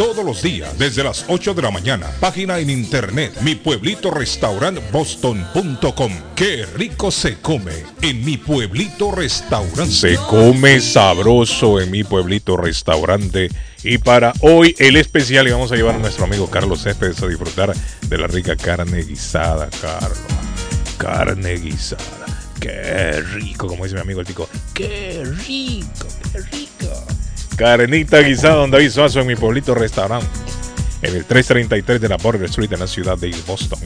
todos 0.00 0.24
los 0.24 0.40
días 0.40 0.78
desde 0.78 1.04
las 1.04 1.26
8 1.28 1.52
de 1.52 1.60
la 1.60 1.70
mañana. 1.70 2.06
Página 2.20 2.58
en 2.58 2.70
internet, 2.70 3.38
mi 3.42 3.54
pueblito 3.54 4.10
boston.com. 4.90 6.12
Qué 6.34 6.64
rico 6.74 7.10
se 7.10 7.38
come 7.38 7.84
en 8.00 8.24
mi 8.24 8.38
pueblito 8.38 9.12
restaurante. 9.12 9.92
Se 9.92 10.16
come 10.16 10.80
sabroso 10.80 11.82
en 11.82 11.90
mi 11.90 12.02
pueblito 12.02 12.56
restaurante. 12.56 13.50
Y 13.84 13.98
para 13.98 14.32
hoy 14.40 14.74
el 14.78 14.96
especial 14.96 15.46
vamos 15.50 15.70
a 15.70 15.76
llevar 15.76 15.96
a 15.96 15.98
nuestro 15.98 16.24
amigo 16.24 16.48
Carlos 16.48 16.82
Céspedes 16.82 17.22
a 17.22 17.26
disfrutar 17.26 17.74
de 17.76 18.16
la 18.16 18.26
rica 18.26 18.56
carne 18.56 19.02
guisada, 19.02 19.68
Carlos. 19.82 20.18
Carne 20.96 21.58
guisada. 21.58 22.26
Qué 22.58 23.20
rico, 23.34 23.66
como 23.66 23.84
dice 23.84 23.96
mi 23.96 24.00
amigo 24.00 24.20
el 24.20 24.26
tico. 24.26 24.48
Qué 24.72 25.22
rico, 25.46 26.06
qué 26.32 26.38
rico. 26.38 26.69
Carnita 27.56 28.20
guisada, 28.20 28.56
donde 28.56 28.78
David 28.78 28.90
Suazo 28.90 29.20
en 29.20 29.26
mi 29.26 29.36
pueblito 29.36 29.74
restaurante. 29.74 30.28
En 31.02 31.16
el 31.16 31.24
333 31.24 32.00
de 32.00 32.08
la 32.08 32.16
Border 32.18 32.44
Street 32.44 32.72
en 32.72 32.80
la 32.80 32.86
ciudad 32.86 33.16
de 33.16 33.34
Boston. 33.46 33.78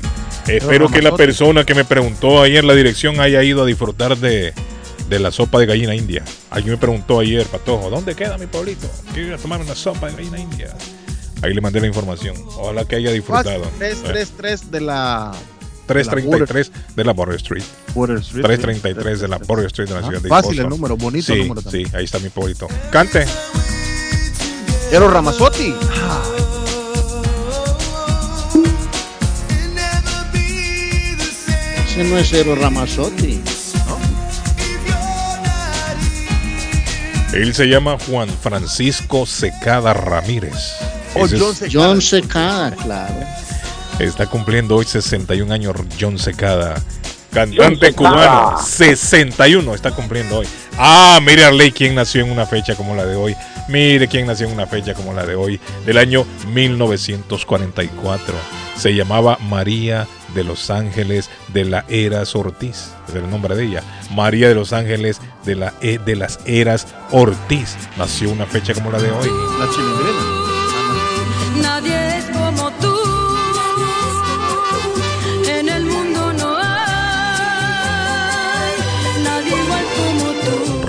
Espero 0.48 0.88
que 0.88 1.00
la 1.00 1.16
persona 1.16 1.64
que 1.64 1.74
me 1.74 1.84
preguntó 1.84 2.42
ayer 2.42 2.64
la 2.64 2.74
dirección 2.74 3.20
haya 3.20 3.42
ido 3.42 3.62
a 3.62 3.66
disfrutar 3.66 4.16
de, 4.16 4.52
de 5.08 5.18
la 5.20 5.30
sopa 5.30 5.58
de 5.58 5.66
gallina 5.66 5.94
india. 5.94 6.24
Alguien 6.50 6.72
me 6.72 6.78
preguntó 6.78 7.20
ayer, 7.20 7.46
Patojo, 7.46 7.88
¿dónde 7.88 8.14
queda 8.14 8.36
mi 8.36 8.46
pueblito? 8.46 8.88
Quiero 9.12 9.28
ir 9.28 9.34
a 9.34 9.38
tomar 9.38 9.60
una 9.60 9.74
sopa 9.74 10.08
de 10.08 10.16
gallina 10.16 10.38
india. 10.38 10.74
Ahí 11.42 11.52
le 11.52 11.60
mandé 11.60 11.80
la 11.80 11.86
información. 11.86 12.36
Ojalá 12.56 12.84
que 12.84 12.96
haya 12.96 13.12
disfrutado. 13.12 13.62
333 13.78 14.70
de 14.70 14.80
la 14.80 15.32
333 15.86 16.72
de 16.96 17.04
la 17.04 17.12
Border 17.12 17.36
Street. 17.36 17.62
Border 17.94 18.18
Street. 18.18 18.44
333 18.44 19.20
de 19.20 19.28
la 19.28 19.38
Border 19.38 19.66
Street 19.66 19.88
de 19.88 19.94
la 19.94 20.00
Ah, 20.00 20.08
ciudad 20.08 20.22
de 20.22 20.28
fácil 20.28 20.48
Boston. 20.50 20.64
el 20.64 20.70
número, 20.70 20.96
bonito 20.96 21.26
sí, 21.26 21.32
el 21.32 21.38
número 21.48 21.62
también. 21.62 21.86
Sí, 21.90 21.96
ahí 21.96 22.04
está 22.04 22.18
mi 22.18 22.28
pueblito. 22.30 22.68
Cante. 22.90 23.26
Ero 24.92 25.08
Ramazotti. 25.10 25.74
Ese 31.86 32.04
no 32.04 32.18
es 32.18 32.32
Ero 32.32 32.54
Ramazotti. 32.56 33.40
Él 37.32 37.54
se 37.54 37.66
llama 37.66 37.96
Juan 38.06 38.28
Francisco 38.28 39.26
Secada 39.26 39.92
Ramírez. 39.92 40.54
Oh, 41.14 41.26
John 41.28 41.54
Secada. 41.54 41.70
John 41.72 42.00
Secada, 42.02 42.70
claro. 42.76 43.14
Está 43.98 44.26
cumpliendo 44.26 44.76
hoy 44.76 44.84
61 44.84 45.52
años 45.54 45.74
John 46.00 46.18
Secada. 46.18 46.74
John 47.32 47.50
Cantante 47.50 47.86
Secada. 47.86 47.94
cubano. 48.52 48.58
61 48.62 49.74
está 49.74 49.90
cumpliendo 49.92 50.38
hoy. 50.38 50.46
Ah, 50.78 51.20
mire 51.24 51.44
Arley 51.44 51.70
quién 51.72 51.94
nació 51.94 52.24
en 52.24 52.30
una 52.30 52.46
fecha 52.46 52.74
como 52.76 52.94
la 52.96 53.04
de 53.04 53.16
hoy. 53.16 53.36
Mire 53.68 54.08
quién 54.08 54.26
nació 54.26 54.46
en 54.46 54.52
una 54.52 54.66
fecha 54.66 54.94
como 54.94 55.12
la 55.14 55.24
de 55.24 55.34
hoy. 55.36 55.60
Del 55.86 55.98
año 55.98 56.24
1944. 56.52 58.34
Se 58.76 58.94
llamaba 58.94 59.38
María 59.48 60.06
de 60.34 60.42
los 60.44 60.70
Ángeles 60.70 61.30
de 61.52 61.64
la 61.64 61.84
Eras 61.88 62.34
Ortiz. 62.34 62.90
Es 63.08 63.14
el 63.14 63.30
nombre 63.30 63.54
de 63.54 63.64
ella. 63.64 63.82
María 64.10 64.48
de 64.48 64.54
los 64.56 64.72
Ángeles 64.72 65.20
de, 65.44 65.54
la, 65.54 65.72
E- 65.80 65.98
de 65.98 66.16
las 66.16 66.40
Eras 66.46 66.88
Ortiz. 67.12 67.76
Nació 67.96 68.30
una 68.30 68.46
fecha 68.46 68.74
como 68.74 68.90
la 68.90 68.98
de 68.98 69.10
hoy. 69.12 69.28
La 69.60 69.70
chilindrina. 69.70 70.42
Nadie 71.62 72.03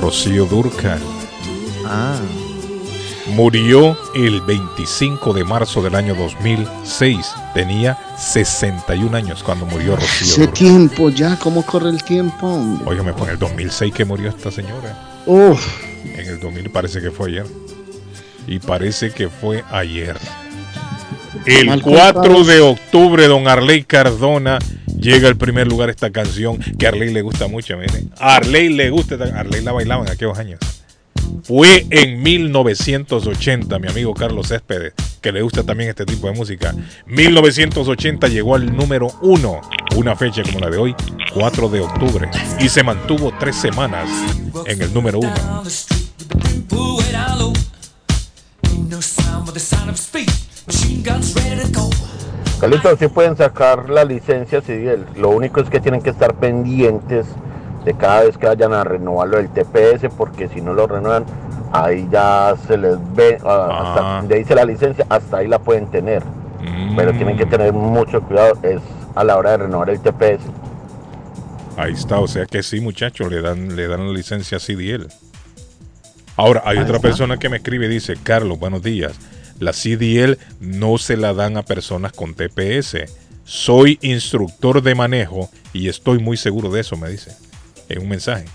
Rocío 0.06 0.46
Durcal. 0.46 1.00
Ah. 1.84 2.20
Murió 3.30 3.98
el 4.14 4.40
25 4.42 5.34
de 5.34 5.44
marzo 5.44 5.82
del 5.82 5.96
año 5.96 6.14
2006. 6.14 7.34
Tenía 7.56 7.98
61 8.16 9.18
años 9.18 9.42
cuando 9.42 9.66
murió 9.66 9.96
Rocío 9.96 10.28
Ese 10.28 10.42
Durcal. 10.42 10.54
tiempo 10.54 11.10
ya, 11.10 11.40
¿cómo 11.40 11.64
corre 11.66 11.90
el 11.90 12.04
tiempo? 12.04 12.46
hombre? 12.46 12.88
Óigame, 12.88 13.14
fue 13.14 13.24
en 13.24 13.34
el 13.34 13.40
2006 13.40 13.94
que 13.96 14.06
murió 14.06 14.30
esta 14.30 14.52
señora. 14.52 14.96
En 15.26 16.28
el 16.28 16.40
2000 16.40 16.70
parece 16.70 17.02
que 17.02 17.10
fue 17.10 17.30
ayer. 17.30 17.48
Y 18.46 18.60
parece 18.60 19.10
que 19.10 19.28
fue 19.28 19.64
ayer. 19.72 20.20
El 21.48 21.66
Mal 21.66 21.82
4 21.82 22.14
contados. 22.22 22.46
de 22.46 22.62
octubre, 22.62 23.28
don 23.28 23.48
Arley 23.48 23.84
Cardona 23.84 24.60
llega 25.00 25.28
al 25.28 25.36
primer 25.38 25.68
lugar 25.68 25.90
esta 25.90 26.10
canción 26.12 26.58
que 26.78 26.86
a 26.86 26.90
Arley 26.90 27.12
le 27.14 27.22
gusta 27.22 27.48
mucho. 27.48 27.78
Mire. 27.78 28.04
A 28.20 28.36
Arley 28.38 28.70
le 28.70 28.90
gusta, 28.90 29.16
esta- 29.16 29.40
Arley 29.40 29.62
la 29.62 29.72
bailaba 29.72 30.04
en 30.06 30.12
aquellos 30.12 30.38
años. 30.38 30.60
Fue 31.44 31.86
en 31.90 32.22
1980, 32.22 33.80
mi 33.80 33.88
amigo 33.88 34.14
Carlos 34.14 34.48
Céspedes, 34.50 34.94
que 35.22 35.32
le 35.32 35.42
gusta 35.42 35.64
también 35.64 35.90
este 35.90 36.06
tipo 36.06 36.28
de 36.28 36.34
música. 36.34 36.74
1980 37.08 38.28
llegó 38.28 38.56
al 38.56 38.76
número 38.76 39.08
uno, 39.22 39.62
una 39.96 40.16
fecha 40.16 40.44
como 40.44 40.60
la 40.60 40.70
de 40.70 40.78
hoy, 40.78 40.96
4 41.34 41.70
de 41.70 41.80
octubre, 41.82 42.30
y 42.60 42.70
se 42.70 42.84
mantuvo 42.84 43.34
tres 43.40 43.56
semanas 43.56 44.08
en 44.66 44.82
el 44.82 44.94
número 44.94 45.20
uno. 45.20 45.34
Carlitos, 52.60 52.98
sí 53.00 53.08
pueden 53.08 53.36
sacar 53.36 53.90
la 53.90 54.04
licencia 54.06 54.62
civil. 54.62 55.06
Lo 55.18 55.30
único 55.30 55.60
es 55.60 55.70
que 55.70 55.80
tienen 55.80 56.02
que 56.02 56.10
estar 56.10 56.36
pendientes 56.36 57.28
de 57.84 57.94
cada 57.94 58.24
vez 58.24 58.38
que 58.38 58.48
vayan 58.48 58.74
a 58.74 58.84
renovarlo 58.84 59.38
del 59.38 59.50
TPS, 59.50 60.10
porque 60.18 60.48
si 60.48 60.62
no 60.62 60.74
lo 60.74 60.88
renuevan, 60.88 61.26
ahí 61.72 62.08
ya 62.12 62.56
se 62.66 62.78
les 62.78 62.98
ve, 63.16 63.38
ah, 63.46 63.82
hasta 63.84 64.02
donde 64.18 64.38
dice 64.40 64.56
la 64.56 64.66
licencia, 64.66 65.06
hasta 65.10 65.38
ahí 65.38 65.48
la 65.48 65.60
pueden 65.60 65.88
tener. 65.88 66.24
Pero 66.96 67.12
tienen 67.14 67.38
que 67.38 67.46
tener 67.46 67.74
mucho 67.74 68.22
cuidado, 68.22 68.58
es 68.64 68.82
a 69.14 69.24
la 69.24 69.38
hora 69.38 69.52
de 69.52 69.58
renovar 69.58 69.90
el 69.92 70.00
TPS. 70.00 70.42
Ahí 71.78 71.94
está, 71.94 72.20
o 72.20 72.28
sea 72.28 72.46
que 72.46 72.64
sí, 72.64 72.80
muchachos, 72.80 73.30
le 73.30 73.42
dan, 73.42 73.76
le 73.76 73.88
dan 73.88 74.08
la 74.08 74.14
licencia 74.14 74.58
CDL. 74.60 75.08
Ahora, 76.38 76.64
hay 76.66 76.78
Ahí 76.78 76.84
otra 76.84 76.96
está. 76.96 77.08
persona 77.08 77.38
que 77.38 77.50
me 77.50 77.58
escribe 77.58 77.86
y 77.86 77.90
dice, 77.90 78.16
Carlos, 78.24 78.58
buenos 78.58 78.82
días. 78.82 79.14
La 79.60 79.72
CDL 79.72 80.38
no 80.60 80.98
se 80.98 81.18
la 81.18 81.34
dan 81.34 81.58
a 81.58 81.64
personas 81.64 82.12
con 82.12 82.34
TPS. 82.34 83.06
Soy 83.44 84.00
instructor 84.02 84.82
de 84.82 84.96
manejo 84.96 85.50
y 85.74 85.88
estoy 85.88 86.20
muy 86.20 86.38
seguro 86.38 86.72
de 86.72 86.82
eso, 86.82 86.98
me 86.98 87.10
dice. 87.10 87.32
En 87.90 88.02
un 88.02 88.10
mensaje. 88.10 88.46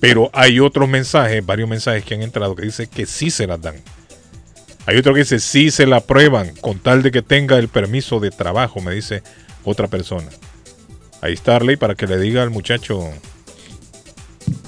Pero 0.00 0.30
hay 0.32 0.60
otros 0.60 0.88
mensajes, 0.88 1.44
varios 1.44 1.68
mensajes 1.68 2.04
que 2.04 2.14
han 2.14 2.22
entrado 2.22 2.54
que 2.54 2.64
dice 2.64 2.86
que 2.86 3.06
sí 3.06 3.30
se 3.30 3.46
las 3.46 3.60
dan. 3.60 3.76
Hay 4.86 4.96
otro 4.96 5.12
que 5.14 5.20
dice 5.20 5.40
sí 5.40 5.70
se 5.70 5.86
la 5.86 5.96
aprueban 5.96 6.54
con 6.56 6.78
tal 6.78 7.02
de 7.02 7.10
que 7.10 7.22
tenga 7.22 7.58
el 7.58 7.68
permiso 7.68 8.20
de 8.20 8.30
trabajo, 8.30 8.80
me 8.80 8.94
dice 8.94 9.22
otra 9.64 9.88
persona. 9.88 10.28
Ahí 11.20 11.32
está 11.32 11.56
Arley 11.56 11.76
para 11.76 11.94
que 11.94 12.06
le 12.06 12.18
diga 12.18 12.42
al 12.42 12.50
muchacho 12.50 13.10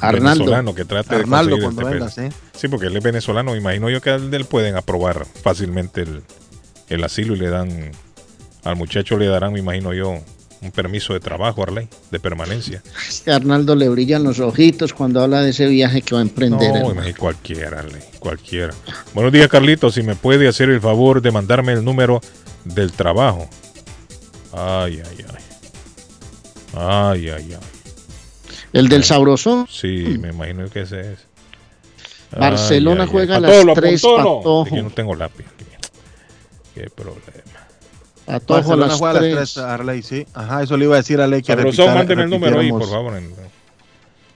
Arnaldo. 0.01 0.45
venezolano 0.45 0.75
que 0.75 0.85
trate 0.85 1.15
Arnaldo, 1.15 1.57
de 1.57 1.63
conseguir 1.63 1.99
cuando. 1.99 2.23
¿eh? 2.23 2.33
Sí, 2.55 2.69
porque 2.69 2.87
él 2.87 2.97
es 2.97 3.03
venezolano, 3.03 3.57
imagino 3.57 3.91
yo 3.91 4.01
que 4.01 4.11
a 4.11 4.17
él 4.17 4.45
pueden 4.45 4.77
aprobar 4.77 5.27
fácilmente 5.43 6.03
el, 6.03 6.23
el 6.89 7.05
asilo 7.05 7.35
y 7.35 7.39
le 7.39 7.49
dan 7.49 7.93
al 8.65 8.77
muchacho 8.77 9.17
le 9.17 9.27
darán, 9.27 9.53
me 9.53 9.61
imagino 9.61 9.95
yo, 9.95 10.19
un 10.61 10.71
permiso 10.73 11.13
de 11.13 11.21
trabajo, 11.21 11.63
Arley, 11.63 11.89
de 12.11 12.21
permanencia. 12.21 12.83
Arnaldo 13.27 13.75
le 13.75 13.89
brillan 13.89 14.25
los 14.25 14.41
ojitos 14.41 14.93
cuando 14.93 15.23
habla 15.23 15.43
de 15.43 15.51
ese 15.51 15.67
viaje 15.67 16.03
que 16.03 16.15
va 16.15 16.21
a 16.21 16.23
emprender. 16.23 16.73
No, 16.73 16.91
imagínate, 16.91 17.15
cualquiera, 17.15 17.81
Arley, 17.81 18.03
cualquiera. 18.19 18.75
Buenos 19.15 19.33
días, 19.33 19.49
Carlitos. 19.49 19.95
Si 19.95 20.03
me 20.03 20.17
puede 20.17 20.49
hacer 20.49 20.69
el 20.71 20.81
favor 20.81 21.23
de 21.23 21.31
mandarme 21.31 21.73
el 21.73 21.85
número 21.85 22.21
del 22.65 22.93
trabajo. 22.93 23.49
Ay, 24.53 25.03
ay, 25.05 25.25
ay. 25.29 25.45
Ay, 26.75 27.29
ay, 27.31 27.53
ay. 27.53 27.78
El 28.79 28.89
del 28.89 29.05
sabroso. 29.05 29.67
Sí, 29.71 30.17
me 30.21 30.29
imagino 30.29 30.69
que 30.71 30.81
ese 30.83 31.13
es. 31.13 31.19
Barcelona 32.37 33.07
juega 33.07 33.37
a 33.37 33.41
Patojo, 33.41 33.57
las 33.59 33.65
¿lo 33.67 33.75
3, 33.75 34.05
apuntó 34.05 34.15
o 34.15 34.19
no? 34.19 34.37
Patojo. 34.39 34.65
Que 34.77 34.83
no 34.83 34.91
tengo 34.91 35.15
lápiz. 35.15 35.47
Qué 36.75 36.89
problema. 36.91 37.23
Patojo 38.27 38.75
a 38.75 38.77
Barcelona 38.77 38.87
las 38.89 38.99
juega 38.99 39.11
a 39.19 39.23
las 39.23 39.23
3. 39.23 39.55
3, 39.55 39.59
Arley, 39.59 40.03
sí. 40.03 40.27
Ajá, 40.35 40.63
eso 40.63 40.77
le 40.77 40.85
iba 40.85 40.95
a 40.95 40.99
decir 40.99 41.21
a 41.21 41.25
Arley 41.25 41.43
que 41.43 41.55
Sabrosón, 41.55 41.95
mándeme 41.95 42.23
el 42.25 42.31
número 42.31 42.61
ahí, 42.61 42.71
por 42.71 42.89
favor. 42.89 43.15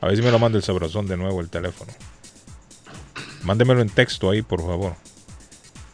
a 0.00 0.06
ver 0.06 0.16
si 0.16 0.22
me 0.22 0.30
lo 0.30 0.38
manda 0.38 0.56
el 0.56 0.64
Sabrosón 0.64 1.06
de 1.06 1.16
nuevo 1.16 1.40
el 1.40 1.48
teléfono. 1.50 1.92
Mándemelo 3.42 3.80
en 3.82 3.90
texto 3.90 4.30
ahí, 4.30 4.42
por 4.42 4.60
favor. 4.60 4.94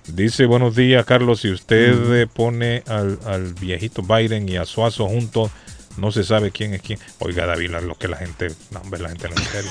Dice, 0.07 0.47
buenos 0.47 0.75
días, 0.77 1.05
Carlos. 1.05 1.41
Si 1.41 1.51
usted 1.51 2.27
Mm. 2.27 2.29
pone 2.31 2.83
al, 2.87 3.19
al 3.27 3.53
viejito 3.55 4.03
Biden 4.03 4.49
y 4.49 4.57
a 4.57 4.65
Suazo 4.65 5.07
juntos, 5.07 5.51
no 5.99 6.13
se 6.13 6.25
sabe 6.25 6.51
quién 6.51 6.75
es 6.75 6.83
quién. 6.83 6.99
Oiga, 7.19 7.47
David, 7.47 7.71
lo 7.83 7.95
que 7.97 8.09
la 8.09 8.17
gente... 8.17 8.49
No, 8.71 8.81
hombre, 8.81 9.01
la 9.01 9.09
gente 9.11 9.29
no 9.29 9.35
es 9.35 9.49
serio. 9.49 9.71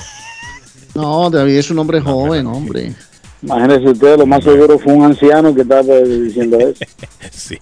No, 0.94 1.30
David 1.30 1.56
es 1.56 1.70
un 1.70 1.78
hombre 1.78 2.00
joven, 2.00 2.46
hombre. 2.46 2.92
Imagínese 3.42 3.90
usted, 3.90 4.18
lo 4.18 4.26
más 4.26 4.42
seguro 4.42 4.78
fue 4.78 4.92
un 4.92 5.04
anciano 5.04 5.54
que 5.54 5.62
estaba 5.62 5.82
diciendo 5.82 6.58
eso. 6.58 6.84
Sí. 7.30 7.58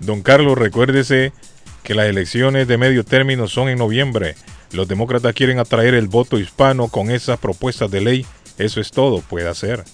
Don 0.00 0.22
Carlos, 0.22 0.58
recuérdese 0.58 1.32
que 1.82 1.94
las 1.94 2.06
elecciones 2.06 2.68
de 2.68 2.78
medio 2.78 3.04
término 3.04 3.48
son 3.48 3.68
en 3.68 3.78
noviembre. 3.78 4.34
Los 4.72 4.88
demócratas 4.88 5.34
quieren 5.34 5.58
atraer 5.58 5.94
el 5.94 6.08
voto 6.08 6.38
hispano 6.38 6.88
con 6.88 7.10
esas 7.10 7.38
propuestas 7.38 7.90
de 7.90 8.00
ley. 8.00 8.26
Eso 8.58 8.80
es 8.80 8.90
todo. 8.90 9.20
Puede 9.20 9.48
hacer. 9.48 9.84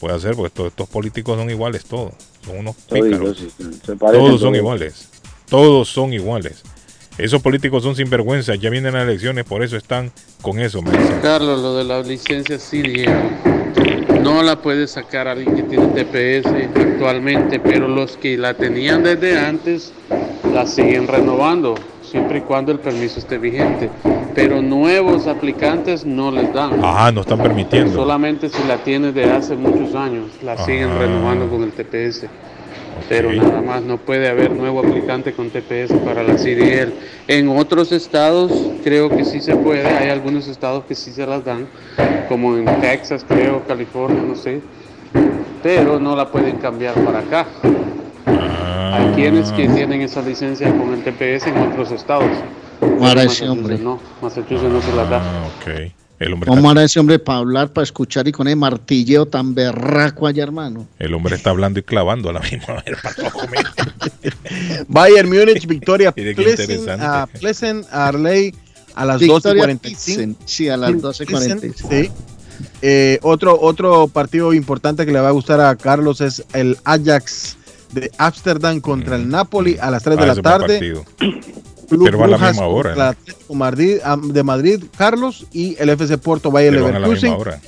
Puede 0.00 0.16
hacer, 0.16 0.34
porque 0.34 0.50
todos 0.50 0.70
estos 0.70 0.88
políticos 0.88 1.38
son 1.38 1.48
iguales 1.48 1.84
todos. 1.84 2.12
Son 2.44 2.58
unos 2.58 2.76
pícaros. 2.76 3.38
Todos 3.98 4.40
son 4.40 4.54
iguales. 4.54 5.08
Todos 5.48 5.88
son 5.88 6.12
iguales. 6.12 6.62
Esos 7.18 7.40
políticos 7.40 7.82
son 7.82 7.96
sinvergüenza. 7.96 8.54
Ya 8.56 8.68
vienen 8.68 8.92
las 8.94 9.04
elecciones, 9.04 9.44
por 9.44 9.62
eso 9.62 9.76
están 9.76 10.12
con 10.42 10.58
eso. 10.58 10.82
me 10.82 10.90
dicen. 10.90 11.18
Carlos, 11.22 11.60
lo 11.62 11.76
de 11.76 11.84
la 11.84 12.02
licencia 12.02 12.58
CDL 12.58 13.56
no 14.22 14.42
la 14.42 14.56
puede 14.56 14.86
sacar 14.86 15.28
alguien 15.28 15.54
que 15.54 15.62
tiene 15.62 15.86
TPS 15.86 16.52
actualmente, 16.74 17.60
pero 17.60 17.88
los 17.88 18.16
que 18.16 18.36
la 18.36 18.54
tenían 18.54 19.02
desde 19.02 19.38
antes 19.38 19.92
la 20.52 20.66
siguen 20.66 21.06
renovando, 21.06 21.74
siempre 22.02 22.38
y 22.38 22.40
cuando 22.40 22.72
el 22.72 22.80
permiso 22.80 23.18
esté 23.18 23.38
vigente. 23.38 23.88
Pero 24.34 24.60
nuevos 24.60 25.26
aplicantes 25.26 26.04
no 26.04 26.30
les 26.30 26.52
dan. 26.52 26.84
Ajá, 26.84 27.12
no 27.12 27.22
están 27.22 27.38
permitiendo. 27.38 27.94
Solamente 27.94 28.48
si 28.48 28.62
la 28.64 28.78
tienes 28.78 29.14
de 29.14 29.24
hace 29.24 29.54
muchos 29.54 29.94
años, 29.94 30.30
la 30.42 30.56
siguen 30.58 30.98
renovando 30.98 31.48
con 31.48 31.62
el 31.62 31.72
TPS. 31.72 32.26
Pero 33.08 33.32
nada 33.32 33.62
más, 33.62 33.82
no 33.82 33.98
puede 33.98 34.28
haber 34.28 34.50
nuevo 34.50 34.80
aplicante 34.80 35.32
con 35.32 35.50
TPS 35.50 35.92
para 36.04 36.22
la 36.22 36.34
CDL. 36.34 36.92
En 37.28 37.48
otros 37.48 37.92
estados 37.92 38.52
creo 38.82 39.08
que 39.08 39.24
sí 39.24 39.40
se 39.40 39.56
puede, 39.56 39.86
hay 39.86 40.10
algunos 40.10 40.48
estados 40.48 40.84
que 40.84 40.94
sí 40.94 41.12
se 41.12 41.26
las 41.26 41.44
dan, 41.44 41.68
como 42.28 42.56
en 42.56 42.64
Texas 42.80 43.24
creo, 43.26 43.62
California, 43.66 44.22
no 44.26 44.34
sé. 44.34 44.60
Pero 45.62 46.00
no 46.00 46.16
la 46.16 46.30
pueden 46.30 46.56
cambiar 46.56 46.94
para 46.94 47.20
acá. 47.20 47.46
Hay 48.92 49.12
quienes 49.14 49.52
que 49.52 49.68
tienen 49.68 50.00
esa 50.02 50.22
licencia 50.22 50.68
con 50.68 50.92
el 50.92 51.02
TPS 51.02 51.46
en 51.48 51.58
otros 51.58 51.92
estados. 51.92 52.30
¿Cómo 52.80 53.06
hará 53.06 53.22
ese 53.22 53.48
hombre? 53.48 53.78
No, 53.78 54.00
Massachusetts 54.20 54.72
no 54.72 54.80
se 54.80 54.92
las 54.94 55.08
da. 55.08 55.20
Ah, 55.22 55.46
ok. 55.60 56.05
El 56.18 56.32
hombre, 56.32 56.48
¿Cómo 56.48 56.60
está, 56.60 56.70
hará 56.70 56.84
ese 56.84 56.98
hombre 57.00 57.18
para 57.18 57.38
hablar, 57.40 57.72
para 57.72 57.82
escuchar 57.82 58.26
y 58.26 58.32
con 58.32 58.48
el 58.48 58.56
martilleo 58.56 59.26
tan 59.26 59.54
berraco 59.54 60.26
allá, 60.26 60.42
hermano? 60.44 60.86
el 60.98 61.12
hombre 61.12 61.36
está 61.36 61.50
hablando 61.50 61.78
y 61.78 61.82
clavando 61.82 62.30
a 62.30 62.32
la 62.32 62.40
misma 62.40 62.82
vez. 62.82 62.96
Mira. 63.50 63.74
Bayern 64.88 65.28
Múnich, 65.28 65.66
victoria 65.66 66.12
Mire 66.16 66.34
qué 66.34 66.42
Pleasant, 66.42 66.70
interesante. 66.70 67.04
a 67.06 67.26
Pleasant 67.26 67.86
Arley 67.92 68.54
a 68.94 69.04
las 69.04 69.20
Victoria 69.20 69.64
12.45. 69.66 69.80
Thyssen, 69.80 70.36
Sí, 70.46 70.68
a 70.70 70.76
las 70.78 70.92
12.45. 70.92 71.74
Sí. 71.90 72.10
Eh, 72.80 73.18
otro, 73.22 73.58
otro 73.60 74.08
partido 74.08 74.54
importante 74.54 75.04
que 75.04 75.12
le 75.12 75.20
va 75.20 75.28
a 75.28 75.32
gustar 75.32 75.60
a 75.60 75.76
Carlos 75.76 76.22
es 76.22 76.42
el 76.54 76.78
Ajax 76.84 77.56
de 77.92 78.10
Ámsterdam 78.16 78.80
contra 78.80 79.16
el 79.16 79.28
Napoli 79.28 79.76
a 79.78 79.90
las 79.90 80.02
3 80.02 80.16
de 80.16 80.22
Ah, 80.22 80.26
la 80.26 80.32
ese 80.32 80.40
buen 80.40 80.60
tarde. 80.60 81.04
Pero 81.88 82.18
va 82.18 82.24
a 82.26 82.28
la 82.28 82.38
misma 82.38 82.66
hora, 82.66 82.90
contra 82.90 83.04
¿no? 83.04 83.10
el 83.10 83.16
Atlético 83.18 83.54
Madrid, 83.54 83.98
am- 84.04 84.32
de 84.32 84.42
Madrid, 84.42 84.84
Carlos, 84.96 85.46
y 85.52 85.76
el 85.78 85.88
FC 85.90 86.18
Porto 86.18 86.50
Pero 86.52 86.86
a 86.86 86.90
la 86.92 86.98
Leverkusen. 86.98 87.30
misma 87.30 87.36
hora. 87.36 87.60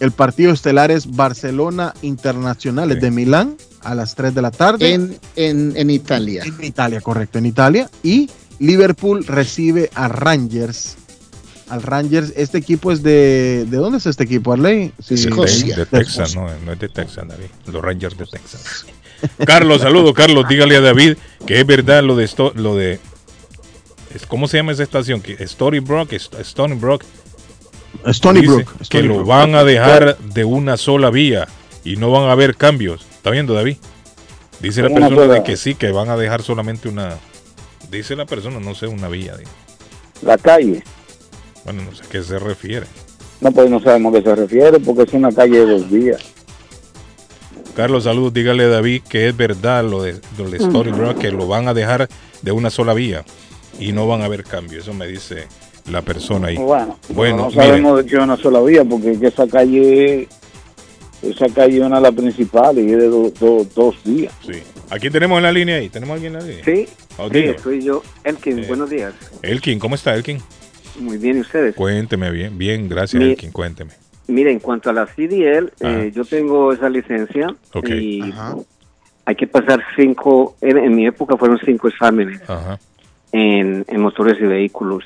El 0.00 0.10
partido 0.12 0.52
estelar 0.52 0.90
es 0.90 1.14
Barcelona 1.14 1.94
Internacionales 2.02 3.00
de 3.00 3.10
Milán 3.10 3.56
a 3.82 3.94
las 3.94 4.14
3 4.16 4.34
de 4.34 4.42
la 4.42 4.50
tarde. 4.50 4.92
En, 4.92 5.16
en, 5.36 5.72
en 5.76 5.90
Italia. 5.90 6.42
En 6.44 6.62
Italia, 6.64 7.00
correcto, 7.00 7.38
en 7.38 7.46
Italia. 7.46 7.88
Y 8.02 8.28
Liverpool 8.58 9.24
recibe 9.26 9.90
a 9.94 10.08
Rangers. 10.08 10.96
Al 11.68 11.82
Rangers, 11.82 12.32
este 12.36 12.58
equipo 12.58 12.90
es 12.92 13.02
de. 13.02 13.64
¿De 13.70 13.76
dónde 13.78 13.98
es 13.98 14.06
este 14.06 14.24
equipo, 14.24 14.52
Arley? 14.52 14.92
Sí, 15.02 15.14
De, 15.16 15.74
de 15.76 15.86
Texas, 15.86 16.34
no, 16.36 16.46
no 16.66 16.72
es 16.72 16.78
de 16.78 16.88
Texas, 16.88 17.24
David. 17.26 17.46
Los 17.72 17.80
Rangers 17.82 18.18
de 18.18 18.26
Texas. 18.26 18.84
Carlos, 19.46 19.80
saludo, 19.82 20.12
Carlos. 20.12 20.46
Dígale 20.48 20.76
a 20.76 20.80
David 20.80 21.16
que 21.46 21.60
es 21.60 21.66
verdad 21.66 22.02
lo 22.02 22.16
de 22.16 22.24
esto, 22.24 22.52
lo 22.56 22.74
de. 22.76 22.98
Es- 24.14 24.26
¿Cómo 24.26 24.48
se 24.48 24.56
llama 24.58 24.72
esa 24.72 24.82
estación? 24.82 25.20
Que 25.20 25.46
Storybrook, 25.46 26.12
Est- 26.12 26.34
Stony 26.40 26.74
Brook. 26.74 27.04
Stony 28.06 28.40
Brook, 28.46 28.76
Que 28.78 28.84
Stony 28.84 29.02
lo 29.02 29.14
Brook. 29.16 29.26
van 29.28 29.54
a 29.54 29.64
dejar 29.64 30.16
de 30.18 30.44
una 30.44 30.76
sola 30.76 31.10
vía 31.10 31.46
y 31.84 31.96
no 31.96 32.10
van 32.10 32.24
a 32.28 32.32
haber 32.32 32.56
cambios. 32.56 33.02
¿Está 33.10 33.30
viendo, 33.30 33.54
David? 33.54 33.76
Dice 34.60 34.82
la 34.82 34.88
¿Cómo 34.88 34.98
una 34.98 35.08
persona 35.08 35.26
sola? 35.26 35.38
de 35.40 35.44
que 35.44 35.56
sí, 35.56 35.74
que 35.74 35.90
van 35.90 36.08
a 36.08 36.16
dejar 36.16 36.42
solamente 36.42 36.88
una. 36.88 37.16
Dice 37.90 38.16
la 38.16 38.24
persona, 38.26 38.60
no 38.60 38.74
sé, 38.74 38.86
una 38.86 39.08
vía. 39.08 39.36
dice. 39.36 39.50
La 40.22 40.38
calle. 40.38 40.82
Bueno, 41.64 41.82
no 41.82 41.94
sé 41.94 42.04
a 42.04 42.08
qué 42.08 42.22
se 42.22 42.38
refiere. 42.38 42.86
No, 43.40 43.50
pues 43.52 43.68
no 43.68 43.80
sabemos 43.80 44.14
a 44.14 44.18
qué 44.18 44.24
se 44.24 44.34
refiere 44.36 44.78
porque 44.80 45.02
es 45.02 45.12
una 45.12 45.30
calle 45.32 45.58
de 45.64 45.66
dos 45.66 45.90
vías. 45.90 46.20
Carlos, 47.76 48.04
saludos. 48.04 48.32
Dígale 48.32 48.64
a 48.64 48.68
David 48.68 49.02
que 49.08 49.28
es 49.28 49.36
verdad 49.36 49.84
lo 49.84 50.02
de, 50.02 50.20
lo 50.38 50.48
de 50.50 50.58
Story. 50.58 50.90
Rock, 50.92 51.18
que 51.18 51.30
lo 51.30 51.46
van 51.46 51.68
a 51.68 51.74
dejar 51.74 52.08
de 52.42 52.52
una 52.52 52.70
sola 52.70 52.94
vía 52.94 53.24
y 53.78 53.92
no 53.92 54.06
van 54.06 54.22
a 54.22 54.26
haber 54.26 54.44
cambio. 54.44 54.80
Eso 54.80 54.92
me 54.94 55.06
dice 55.06 55.46
la 55.90 56.02
persona 56.02 56.48
ahí. 56.48 56.56
Bueno, 56.56 56.98
Bueno, 57.10 57.36
no 57.36 57.50
sabemos 57.50 57.98
de 57.98 58.06
que 58.10 58.16
es 58.16 58.22
una 58.22 58.36
sola 58.36 58.60
vía 58.62 58.84
porque 58.84 59.12
es 59.12 59.18
que 59.18 59.26
esa 59.28 59.46
calle, 59.46 60.28
esa 61.22 61.46
calle 61.54 61.78
es 61.78 61.82
una 61.82 61.96
de 61.96 62.02
las 62.02 62.12
principales 62.14 62.84
y 62.86 62.92
es 62.92 62.98
de 62.98 63.08
do- 63.08 63.30
do- 63.40 63.66
dos 63.74 63.96
vías. 64.04 64.32
Sí. 64.44 64.60
Aquí 64.90 65.08
tenemos 65.10 65.38
en 65.38 65.42
la 65.44 65.52
línea 65.52 65.76
ahí. 65.76 65.88
¿Tenemos 65.88 66.14
alguien 66.14 66.34
en 66.34 66.38
la 66.40 66.46
línea? 66.46 66.64
Sí, 66.64 66.86
Oh, 67.18 67.28
sí, 67.28 67.34
dígame. 67.34 67.58
soy 67.58 67.82
yo. 67.82 68.02
Elkin, 68.24 68.58
Eh. 68.60 68.64
buenos 68.68 68.90
días. 68.90 69.14
Elkin, 69.42 69.78
¿cómo 69.78 69.94
está 69.94 70.14
Elkin? 70.14 70.38
Muy 71.00 71.16
bien, 71.18 71.38
¿y 71.38 71.40
ustedes? 71.40 71.74
Cuénteme 71.74 72.30
bien. 72.30 72.58
Bien, 72.58 72.88
gracias 72.88 73.22
Mi- 73.22 73.30
Elkin, 73.30 73.50
cuénteme. 73.52 73.92
Mire, 74.28 74.52
en 74.52 74.60
cuanto 74.60 74.88
a 74.88 74.92
la 74.92 75.06
CDL, 75.06 75.72
eh, 75.80 76.12
yo 76.14 76.24
tengo 76.24 76.72
esa 76.72 76.88
licencia 76.88 77.54
y 77.86 78.22
hay 79.24 79.34
que 79.34 79.46
pasar 79.46 79.82
cinco, 79.96 80.56
en, 80.60 80.78
en 80.78 80.94
mi 80.94 81.06
época 81.06 81.36
fueron 81.36 81.58
cinco 81.64 81.88
exámenes 81.88 82.40
Ajá. 82.48 82.78
En, 83.32 83.84
en 83.88 84.00
motores 84.00 84.38
y 84.40 84.44
vehículos. 84.44 85.04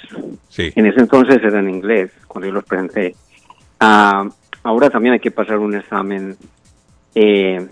Sí. 0.48 0.72
En 0.74 0.86
ese 0.86 1.00
entonces 1.00 1.40
era 1.42 1.60
en 1.60 1.70
inglés, 1.70 2.10
cuando 2.26 2.48
yo 2.48 2.52
los 2.54 2.64
presenté. 2.64 3.14
Ah, 3.80 4.28
ahora 4.62 4.90
también 4.90 5.14
hay 5.14 5.20
que 5.20 5.30
pasar 5.30 5.58
un 5.58 5.74
examen 5.76 6.36
eh, 7.14 7.66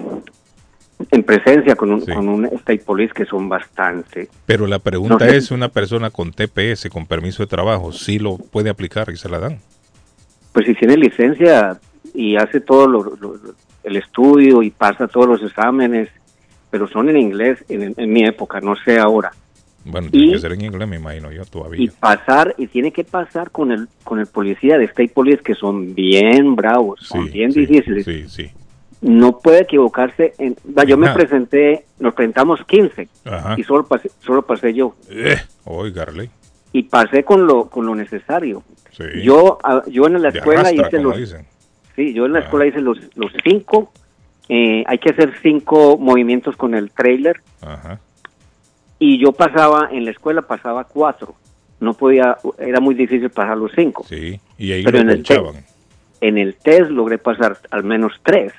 en 1.11 1.23
presencia 1.25 1.75
con 1.77 1.93
un, 1.93 2.01
con 2.05 2.29
un 2.29 2.45
state 2.47 2.79
police 2.79 3.13
que 3.13 3.25
son 3.25 3.49
bastante. 3.49 4.29
Pero 4.47 4.67
la 4.67 4.79
pregunta 4.79 5.25
No 5.25 5.31
sé. 5.31 5.37
es, 5.37 5.51
una 5.51 5.69
persona 5.69 6.11
con 6.11 6.33
TPS, 6.33 6.89
con 6.91 7.07
permiso 7.07 7.43
de 7.43 7.49
trabajo, 7.49 7.93
¿sí 7.93 8.19
lo 8.19 8.37
puede 8.39 8.71
aplicar 8.71 9.11
y 9.11 9.17
se 9.17 9.29
la 9.29 9.39
dan? 9.41 9.59
Pues 10.53 10.67
si 10.67 10.75
tiene 10.75 10.97
licencia 10.97 11.79
y 12.15 12.37
hace 12.37 12.61
todo 12.61 12.87
lo- 12.87 13.03
lo- 13.03 13.17
lo- 13.37 13.55
el 13.83 13.97
estudio 13.97 14.63
y 14.63 14.71
pasa 14.71 15.09
todos 15.09 15.27
los 15.27 15.43
exámenes, 15.43 16.09
pero 16.71 16.87
son 16.89 17.09
en 17.11 17.17
inglés 17.19 17.63
en, 17.69 17.93
en 17.97 18.13
mi 18.13 18.25
época, 18.25 18.61
no 18.61 18.75
sé 18.77 18.99
ahora. 18.99 19.33
Bueno, 19.85 20.09
tiene 20.11 20.29
Y- 20.29 20.33
que 20.33 20.39
ser 20.39 20.53
en 20.53 20.63
inglés, 20.65 20.89
me 20.89 20.97
imagino 20.97 21.31
yo 21.31 21.43
y 21.43 21.47
todavía. 21.47 21.93
pasar 22.01 22.55
y 22.59 22.67
tiene 22.69 22.91
que 22.93 23.05
pasar 23.05 23.51
con 23.51 23.71
el 23.73 23.89
con 24.03 24.19
el 24.19 24.27
policía 24.27 24.79
de 24.79 24.85
State 24.87 25.13
Police 25.15 25.43
que 25.43 25.55
son 25.55 25.95
bien 25.95 26.57
bravos, 26.57 27.01
son 27.03 27.31
bien 27.31 27.51
difíciles. 27.51 28.05
Sí, 28.05 28.25
sí. 28.29 28.51
No 29.03 29.39
puede 29.41 29.61
equivocarse. 29.63 30.33
En, 30.39 30.57
yo 30.89 30.97
me 30.97 31.09
Ajá. 31.09 31.17
presenté, 31.17 31.85
nos 31.99 32.15
presentamos 32.15 32.65
15 32.65 33.09
Ajá. 33.27 33.55
y 33.59 33.63
solo 33.65 33.85
pasé, 33.87 34.11
solo 34.21 34.41
pasé 34.43 34.73
yo 34.73 34.95
Eh, 35.11 35.37
oigarle. 35.65 36.31
y 36.73 36.85
pasé 36.85 37.23
con 37.23 37.47
lo 37.47 37.69
con 37.69 37.85
lo 37.85 37.95
necesario. 37.95 38.63
Sí. 38.93 39.05
Yo 39.23 39.59
ah, 39.63 39.83
yo 39.87 40.07
en 40.07 40.23
la 40.23 40.31
escuela 40.31 40.61
arrastra, 40.61 40.87
hice 40.89 40.99
los 41.03 41.17
dicen. 41.19 41.47
sí, 41.95 42.15
yo 42.15 42.25
en 42.25 42.33
la 42.33 42.39
escuela 42.41 42.67
hice 42.67 42.81
los 42.81 42.99
los 43.17 43.31
cinco. 43.45 43.93
eh, 44.49 44.85
hay 44.87 44.99
que 44.99 45.11
hacer 45.11 45.33
cinco 45.43 45.97
movimientos 45.99 46.55
con 46.57 46.75
el 46.75 46.91
trailer 46.91 47.41
Ajá. 47.63 47.99
Y 49.07 49.19
yo 49.19 49.33
pasaba 49.33 49.91
en 49.93 50.07
la 50.07 50.13
escuela 50.13 50.41
pasaba 50.41 50.85
cuatro. 50.85 51.35
No 51.79 51.93
podía, 51.93 52.39
era 52.59 52.81
muy 52.81 52.95
difícil 52.95 53.29
pasar 53.29 53.59
los 53.59 53.71
cinco. 53.77 54.03
Sí. 54.09 54.41
Y 54.57 54.73
ahí 54.73 54.83
Pero 54.83 54.97
lo 54.97 55.03
en 55.03 55.11
el 55.11 55.17
ponchaban. 55.17 55.65
En 56.23 56.39
el 56.39 56.55
test 56.55 56.91
logré 56.91 57.19
pasar 57.19 57.59
al 57.71 57.85
menos 57.85 58.15
tres. 58.23 58.55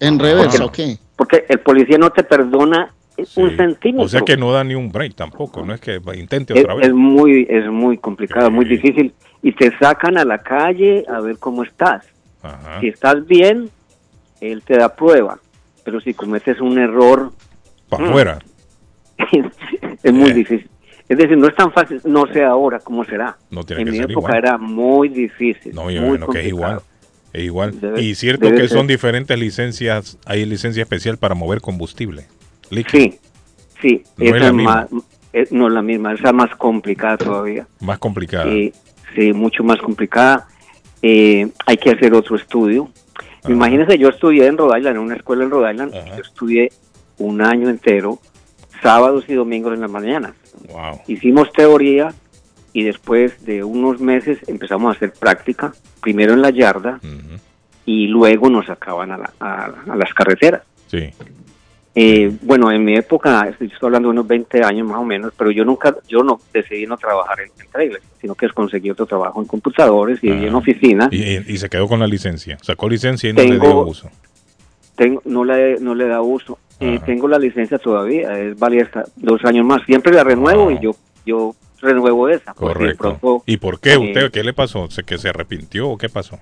¿En 0.00 0.18
reversa 0.18 0.64
o 0.64 0.72
qué? 0.72 0.96
Porque 1.14 1.44
el 1.46 1.60
policía 1.60 1.98
no 1.98 2.08
te 2.08 2.24
perdona 2.24 2.94
un 3.36 3.54
centímetro. 3.54 4.06
O 4.06 4.08
sea 4.08 4.22
que 4.22 4.38
no 4.38 4.50
da 4.50 4.64
ni 4.64 4.74
un 4.74 4.90
break 4.90 5.14
tampoco, 5.14 5.62
no 5.62 5.74
es 5.74 5.80
que 5.82 6.00
intente 6.14 6.54
es, 6.54 6.64
otra 6.64 6.76
vez. 6.76 6.86
es 6.86 6.94
muy 6.94 7.46
es 7.50 7.66
muy 7.66 7.98
complicado, 7.98 8.50
muy 8.50 8.64
difícil 8.64 9.12
y 9.42 9.52
te 9.52 9.76
sacan 9.76 10.16
a 10.16 10.24
la 10.24 10.38
calle 10.38 11.04
a 11.06 11.20
ver 11.20 11.36
cómo 11.36 11.64
estás. 11.64 12.06
Ajá. 12.42 12.80
Si 12.80 12.88
estás 12.88 13.26
bien, 13.26 13.68
él 14.40 14.62
te 14.62 14.78
da 14.78 14.96
prueba, 14.96 15.38
pero 15.84 16.00
si 16.00 16.14
cometes 16.14 16.62
un 16.62 16.78
error 16.78 17.30
Para 17.90 18.08
afuera. 18.08 18.38
es 20.02 20.12
muy 20.12 20.32
difícil. 20.32 20.68
Es 21.08 21.18
decir, 21.18 21.36
no 21.36 21.46
es 21.48 21.54
tan 21.54 21.72
fácil, 21.72 22.00
no 22.04 22.26
sé 22.32 22.42
ahora 22.44 22.78
cómo 22.78 23.04
será. 23.04 23.36
No 23.50 23.64
tiene 23.64 23.82
en 23.82 23.86
que 23.86 23.92
mi 23.92 23.98
ser 23.98 24.10
época 24.10 24.28
igual. 24.38 24.44
era 24.44 24.58
muy 24.58 25.08
difícil. 25.08 25.74
No, 25.74 25.90
yo 25.90 26.00
muy 26.00 26.16
imagino 26.16 26.28
que 26.28 26.40
es 26.40 26.46
igual. 26.46 26.80
Es 27.32 27.42
igual. 27.44 27.80
Debe- 27.80 28.00
y 28.02 28.14
cierto 28.14 28.50
que 28.50 28.56
ser. 28.58 28.68
son 28.68 28.86
diferentes 28.86 29.38
licencias. 29.38 30.18
Hay 30.26 30.44
licencia 30.46 30.82
especial 30.82 31.18
para 31.18 31.34
mover 31.34 31.60
combustible. 31.60 32.26
líquido. 32.70 33.02
Sí, 33.02 33.18
sí, 33.82 34.02
No 34.16 34.24
es 34.24 34.30
esa 34.30 34.38
la 34.38 34.46
es 34.46 34.54
misma. 34.54 34.74
más, 34.90 35.02
es- 35.32 35.52
no 35.52 35.66
es 35.66 35.72
la 35.74 35.82
misma, 35.82 36.14
esa 36.14 36.28
es 36.28 36.34
más 36.34 36.54
complicada 36.56 37.18
todavía. 37.18 37.66
Más 37.80 37.98
complicada. 37.98 38.46
Eh, 38.50 38.72
sí, 39.14 39.32
mucho 39.34 39.62
más 39.64 39.78
complicada. 39.78 40.46
Eh, 41.02 41.48
hay 41.66 41.76
que 41.76 41.90
hacer 41.90 42.14
otro 42.14 42.36
estudio. 42.36 42.88
Imagínense, 43.48 43.98
yo 43.98 44.08
estudié 44.08 44.46
en 44.46 44.56
Rhode 44.56 44.78
Island, 44.78 44.96
en 44.96 45.02
una 45.02 45.16
escuela 45.16 45.42
en 45.44 45.50
Rhode 45.50 45.72
Island, 45.72 45.92
yo 45.92 46.22
estudié 46.22 46.70
un 47.18 47.42
año 47.42 47.68
entero, 47.68 48.20
sábados 48.82 49.24
y 49.28 49.34
domingos 49.34 49.74
en 49.74 49.80
las 49.80 49.90
mañanas. 49.90 50.32
Wow. 50.70 51.00
Hicimos 51.06 51.52
teoría 51.52 52.12
y 52.72 52.82
después 52.84 53.44
de 53.44 53.62
unos 53.64 54.00
meses 54.00 54.38
empezamos 54.48 54.92
a 54.94 54.96
hacer 54.96 55.12
práctica, 55.12 55.72
primero 56.00 56.32
en 56.32 56.42
la 56.42 56.50
yarda 56.50 57.00
y 57.84 58.06
luego 58.06 58.48
nos 58.50 58.66
sacaban 58.66 59.12
a, 59.12 59.18
la- 59.18 59.32
a- 59.40 59.72
a 59.92 59.96
las 59.96 60.12
carreteras. 60.14 60.62
Sí. 60.88 61.10
Eh, 61.94 62.32
bueno, 62.40 62.72
en 62.72 62.82
mi 62.82 62.94
época, 62.96 63.46
estoy 63.50 63.70
hablando 63.82 64.08
de 64.08 64.12
unos 64.12 64.26
20 64.26 64.64
años 64.64 64.86
más 64.88 64.96
o 64.98 65.04
menos, 65.04 65.32
pero 65.36 65.50
yo 65.50 65.62
nunca, 65.62 65.94
yo 66.08 66.22
no 66.22 66.40
decidí 66.52 66.86
no 66.86 66.96
trabajar 66.96 67.40
en, 67.40 67.50
en 67.62 67.70
trailers, 67.70 68.02
sino 68.18 68.34
que 68.34 68.48
conseguí 68.48 68.88
otro 68.90 69.04
trabajo 69.04 69.42
en 69.42 69.46
computadores 69.46 70.18
y 70.24 70.28
en 70.30 70.54
oficina. 70.54 71.08
Y, 71.12 71.56
se 71.58 71.68
quedó 71.68 71.86
con 71.88 72.00
la 72.00 72.06
licencia. 72.06 72.56
Sacó 72.62 72.88
licencia 72.88 73.28
y 73.28 73.34
no 73.34 73.42
le 73.42 73.58
dio 73.58 73.78
uso. 73.80 74.08
Tengo, 74.96 75.20
no 75.26 75.44
le, 75.44 75.78
no 75.80 75.94
le 75.94 76.06
da 76.06 76.22
uso. 76.22 76.58
Eh, 76.82 77.00
tengo 77.06 77.28
la 77.28 77.38
licencia 77.38 77.78
todavía, 77.78 78.38
es 78.38 78.58
válida 78.58 78.84
hasta 78.84 79.04
dos 79.16 79.44
años 79.44 79.64
más. 79.66 79.82
Siempre 79.86 80.12
la 80.12 80.24
renuevo 80.24 80.70
y 80.70 80.78
yo, 80.80 80.92
yo 81.24 81.54
renuevo 81.80 82.28
esa. 82.28 82.54
Correcto. 82.54 83.16
pronto, 83.18 83.42
¿Y 83.46 83.56
por 83.56 83.80
qué? 83.80 83.92
eh, 83.94 83.98
¿Usted 83.98 84.30
qué 84.30 84.42
le 84.44 84.52
pasó? 84.52 84.90
¿Se- 84.90 85.02
¿Que 85.04 85.18
se 85.18 85.28
arrepintió 85.28 85.88
o 85.88 85.98
qué 85.98 86.08
pasó? 86.08 86.38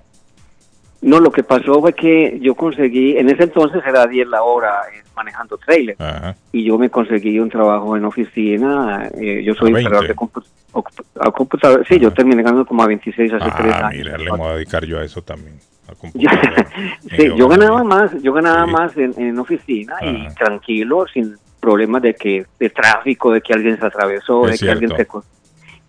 No, 1.01 1.19
lo 1.19 1.31
que 1.31 1.41
pasó 1.41 1.81
fue 1.81 1.93
que 1.93 2.37
yo 2.41 2.53
conseguí, 2.53 3.17
en 3.17 3.27
ese 3.29 3.43
entonces 3.45 3.81
era 3.87 4.05
10 4.05 4.27
la 4.27 4.43
hora 4.43 4.81
eh, 4.93 5.01
manejando 5.15 5.57
trailer. 5.57 5.95
Ajá. 5.97 6.35
Y 6.51 6.63
yo 6.63 6.77
me 6.77 6.91
conseguí 6.91 7.39
un 7.39 7.49
trabajo 7.49 7.97
en 7.97 8.05
oficina. 8.05 9.09
eh, 9.19 9.41
yo 9.43 9.55
soy 9.55 9.71
A 9.71 9.73
20. 9.75 9.81
instalador 9.81 10.07
de 10.07 10.15
compu- 10.15 11.31
computador. 11.33 11.83
Sí, 11.87 11.97
yo 11.99 12.11
terminé 12.13 12.43
ganando 12.43 12.65
como 12.67 12.83
a 12.83 12.87
26 12.87 13.33
hace 13.33 13.49
3 13.57 13.73
Ah, 13.73 13.87
años. 13.87 13.97
mira, 13.97 14.17
le 14.17 14.29
voy 14.29 14.47
a 14.47 14.53
dedicar 14.55 14.85
yo 14.85 14.99
a 14.99 15.03
eso 15.03 15.23
también. 15.23 15.55
Computadora. 15.95 16.67
sí, 17.17 17.29
yo 17.35 17.47
ganaba 17.47 17.83
más, 17.83 18.11
yo 18.21 18.33
ganaba 18.33 18.65
más 18.65 18.95
en, 18.97 19.13
en 19.17 19.37
oficina 19.39 19.95
y 20.01 20.27
tranquilo, 20.35 21.05
sin 21.13 21.35
problemas 21.59 22.01
de 22.01 22.13
que 22.15 22.45
de 22.59 22.69
tráfico, 22.69 23.31
de 23.31 23.41
que 23.41 23.53
alguien 23.53 23.77
se 23.79 23.85
atravesó, 23.85 24.47
Es 24.47 24.59
de 24.59 24.65
que 24.65 24.71
alguien 24.71 24.89
se... 24.95 25.07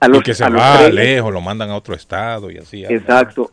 A 0.01 0.07
y 0.09 0.11
los, 0.11 0.23
que 0.23 0.35
se 0.35 0.45
a 0.45 0.49
los 0.51 0.61
va 0.61 0.81
trailers- 0.81 0.93
lejos, 0.93 1.33
lo 1.33 1.41
mandan 1.41 1.71
a 1.71 1.77
otro 1.77 1.95
estado 1.95 2.51
y 2.51 2.59
así. 2.59 2.85
Exacto. 2.85 3.51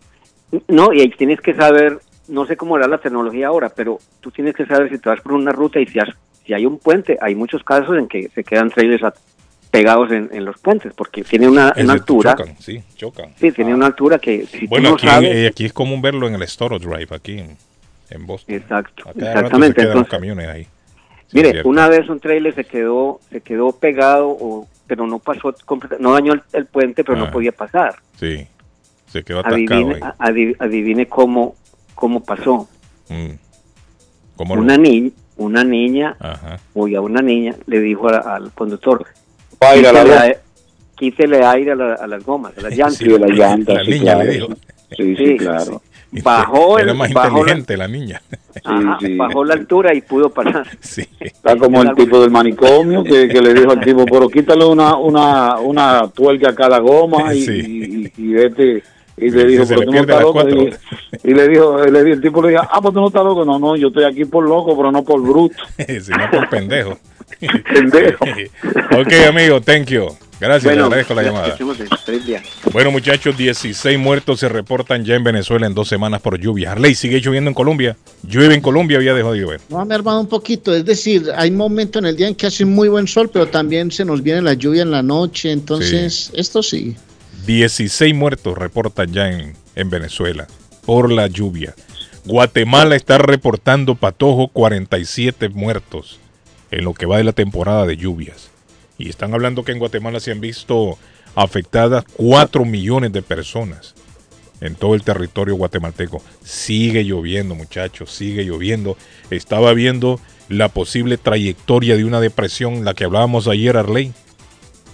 No, 0.67 0.91
y 0.91 1.01
ahí 1.01 1.09
tienes 1.11 1.39
que 1.41 1.53
saber, 1.53 1.99
no 2.27 2.45
sé 2.47 2.57
cómo 2.57 2.75
era 2.77 2.87
la 2.87 2.97
tecnología 2.97 3.47
ahora, 3.47 3.69
pero 3.69 3.99
tú 4.19 4.31
tienes 4.31 4.55
que 4.55 4.65
saber 4.65 4.89
si 4.89 4.97
te 4.97 5.09
vas 5.09 5.21
por 5.21 5.33
una 5.33 5.51
ruta 5.51 5.79
y 5.79 5.85
si, 5.85 5.99
has- 5.99 6.15
si 6.43 6.53
hay 6.53 6.65
un 6.65 6.79
puente, 6.79 7.17
hay 7.21 7.35
muchos 7.35 7.63
casos 7.63 7.95
en 7.97 8.07
que 8.07 8.29
se 8.29 8.43
quedan 8.43 8.69
trailers 8.71 9.03
pegados 9.71 10.11
en, 10.11 10.29
en 10.33 10.45
los 10.45 10.59
puentes, 10.59 10.93
porque 10.93 11.23
tiene 11.23 11.47
una, 11.47 11.73
una 11.77 11.93
altura. 11.93 12.35
Chocan, 12.35 12.55
sí, 12.59 12.81
chocan. 12.95 13.33
Sí, 13.39 13.51
tiene 13.51 13.73
una 13.75 13.85
altura 13.87 14.17
que 14.19 14.45
si 14.47 14.65
Bueno, 14.67 14.89
tú 14.89 14.91
no 14.91 14.95
aquí, 14.97 15.07
sabes... 15.07 15.35
eh, 15.35 15.47
aquí 15.47 15.65
es 15.65 15.73
común 15.73 16.01
verlo 16.01 16.27
en 16.27 16.35
el 16.35 16.47
Storage 16.47 16.85
Drive, 16.87 17.07
aquí 17.15 17.39
en, 17.39 17.57
en 18.09 18.25
Boston. 18.25 18.55
Exacto, 18.55 19.09
exactamente, 19.15 19.81
entonces- 19.83 20.09
camiones 20.09 20.47
ahí. 20.47 20.63
Sí, 21.27 21.37
Mire, 21.37 21.61
una 21.63 21.87
vez 21.87 22.09
un 22.09 22.19
trailer 22.19 22.55
se 22.55 22.63
quedó, 22.65 23.19
se 23.29 23.41
quedó 23.41 23.71
pegado, 23.71 24.29
o, 24.29 24.67
pero 24.87 25.05
no 25.05 25.19
pasó, 25.19 25.53
no 25.99 26.13
dañó 26.13 26.33
el, 26.33 26.41
el 26.53 26.65
puente, 26.65 27.03
pero 27.03 27.19
Ah. 27.19 27.25
no 27.25 27.31
podía 27.31 27.51
pasar. 27.51 27.97
Sí, 28.19 28.47
se 29.05 29.23
quedó 29.23 29.41
atascado 29.41 29.55
Adivine, 29.81 29.93
ahí. 30.01 30.11
adi- 30.17 30.55
adivine 30.57 31.07
cómo, 31.07 31.55
cómo 31.93 32.23
pasó. 32.23 32.67
Mm. 33.09 33.33
¿Cómo 34.37 34.55
lo- 34.55 34.61
Una 34.63 34.77
niña, 34.77 35.11
una 35.37 35.63
niña, 35.63 36.15
Ajá. 36.19 36.59
oye, 36.73 36.97
una 36.97 37.21
niña 37.21 37.55
le 37.67 37.79
dijo 37.79 38.09
a- 38.09 38.35
al 38.35 38.51
conductor, 38.53 39.05
Aire 39.61 39.87
a 39.87 39.93
la 39.93 39.99
quítele, 39.99 40.09
goma". 40.13 40.21
aire- 40.23 40.39
quítele 40.95 41.45
aire 41.45 41.71
a, 41.71 41.75
la- 41.75 41.93
a 41.95 42.07
las 42.07 42.25
gomas, 42.25 42.57
a 42.57 42.61
las 42.61 42.73
llantas. 42.77 42.97
Sí, 42.97 43.05
la 43.05 43.27
llantas, 43.27 43.75
La 43.75 43.83
sí, 43.83 43.91
niña 43.91 44.15
le 44.15 44.23
claro. 44.23 44.31
dijo. 44.31 44.47
Sí, 44.97 45.15
sí, 45.15 45.25
sí, 45.25 45.37
claro. 45.37 45.81
Bajó, 46.23 46.79
Era 46.79 46.91
el- 46.91 46.97
más 46.97 47.13
bajó, 47.13 47.37
inteligente 47.37 47.77
la 47.77 47.87
niña. 47.87 48.21
ajá, 48.63 48.97
bajó 49.15 49.45
la 49.45 49.53
altura 49.53 49.93
y 49.93 50.01
pudo 50.01 50.29
pasar. 50.31 50.65
Sí. 50.81 51.03
Está 51.19 51.55
como 51.55 51.83
el 51.83 51.93
tipo 51.93 52.19
del 52.19 52.31
manicomio 52.31 53.03
que, 53.03 53.27
que 53.27 53.41
le 53.41 53.53
dijo 53.53 53.71
al 53.71 53.79
tipo, 53.81 54.05
pero 54.05 54.27
quítale 54.27 54.65
una, 54.65 54.95
una, 54.95 55.59
una 55.59 56.07
tuerca 56.09 56.49
a 56.49 56.55
cada 56.55 56.79
goma 56.79 57.33
y, 57.35 57.43
y, 57.43 58.11
y 58.17 58.27
vete. 58.33 58.83
Y 59.17 59.29
le 59.31 59.41
Sí, 59.41 59.47
dijo, 59.49 59.65
se 59.65 59.75
pero 59.75 59.79
le 59.81 59.85
tú 59.85 59.91
no 59.91 59.99
estás 59.99 60.15
las 60.15 60.21
loco. 60.23 60.33
cuatro. 60.33 60.61
Y, 60.63 61.29
y 61.29 61.33
le 61.35 61.47
dijo, 61.49 61.77
le 61.85 62.03
dijo, 62.03 62.15
el 62.15 62.21
tipo 62.21 62.41
le 62.41 62.49
dijo, 62.49 62.61
ah, 62.71 62.79
pues 62.81 62.93
tú 62.93 63.01
no 63.01 63.07
estás 63.07 63.23
loco. 63.23 63.45
No, 63.45 63.59
no, 63.59 63.75
yo 63.75 63.89
estoy 63.89 64.05
aquí 64.05 64.25
por 64.25 64.47
loco, 64.47 64.75
pero 64.75 64.91
no 64.91 65.03
por 65.03 65.21
bruto. 65.21 65.61
si 65.77 66.09
no 66.11 66.31
por 66.31 66.49
pendejo. 66.49 66.97
Pendejo. 67.73 68.25
ok, 68.99 69.13
amigo, 69.27 69.61
thank 69.61 69.87
you. 69.87 70.07
Gracias, 70.39 70.63
Bueno, 70.63 70.83
le 70.83 70.85
agradezco 70.85 71.13
la 71.15 71.23
llamada. 71.23 71.57
día. 72.25 72.41
Bueno, 72.71 72.91
muchachos, 72.91 73.37
16 73.37 73.99
muertos 73.99 74.39
se 74.39 74.47
reportan 74.47 75.03
ya 75.03 75.15
en 75.15 75.23
Venezuela 75.23 75.67
en 75.67 75.73
dos 75.73 75.89
semanas 75.89 76.21
por 76.21 76.39
lluvia. 76.39 76.71
Harley, 76.71 76.95
sigue 76.95 77.19
lloviendo 77.19 77.49
en 77.49 77.53
Colombia. 77.53 77.97
Llueve 78.23 78.55
en 78.55 78.61
Colombia, 78.61 79.01
ya 79.01 79.13
dejó 79.13 79.33
de 79.33 79.39
llover. 79.39 79.59
No 79.67 79.79
ha 79.79 79.85
mermado 79.85 80.21
un 80.21 80.27
poquito, 80.27 80.73
es 80.73 80.85
decir, 80.85 81.29
hay 81.35 81.51
momentos 81.51 82.01
en 82.01 82.07
el 82.07 82.15
día 82.15 82.27
en 82.29 82.35
que 82.35 82.47
hace 82.47 82.63
muy 82.63 82.87
buen 82.87 83.07
sol, 83.07 83.29
pero 83.31 83.47
también 83.47 83.91
se 83.91 84.05
nos 84.05 84.23
viene 84.23 84.41
la 84.41 84.53
lluvia 84.53 84.83
en 84.83 84.91
la 84.91 85.03
noche, 85.03 85.51
entonces 85.51 86.31
esto 86.33 86.63
sí. 86.63 86.95
16 87.45 88.15
muertos 88.15 88.57
reportan 88.57 89.11
ya 89.11 89.29
en, 89.29 89.55
en 89.75 89.89
Venezuela 89.89 90.47
por 90.85 91.11
la 91.11 91.27
lluvia. 91.27 91.75
Guatemala 92.23 92.95
está 92.95 93.17
reportando 93.17 93.95
patojo 93.95 94.47
47 94.49 95.49
muertos 95.49 96.19
en 96.71 96.85
lo 96.85 96.93
que 96.93 97.05
va 97.05 97.17
de 97.17 97.23
la 97.23 97.33
temporada 97.33 97.85
de 97.85 97.97
lluvias. 97.97 98.51
Y 98.97 99.09
están 99.09 99.33
hablando 99.33 99.63
que 99.63 99.71
en 99.71 99.79
Guatemala 99.79 100.19
se 100.19 100.31
han 100.31 100.41
visto 100.41 100.97
afectadas 101.35 102.03
4 102.17 102.65
millones 102.65 103.13
de 103.13 103.21
personas 103.21 103.95
en 104.61 104.75
todo 104.75 104.95
el 104.95 105.03
territorio 105.03 105.55
guatemalteco. 105.55 106.21
Sigue 106.43 107.03
lloviendo, 107.03 107.55
muchachos, 107.55 108.11
sigue 108.11 108.43
lloviendo. 108.43 108.97
Estaba 109.29 109.73
viendo 109.73 110.19
la 110.49 110.69
posible 110.69 111.17
trayectoria 111.17 111.95
de 111.95 112.03
una 112.03 112.19
depresión, 112.19 112.83
la 112.83 112.93
que 112.93 113.05
hablábamos 113.05 113.47
ayer, 113.47 113.77
Arley. 113.77 114.13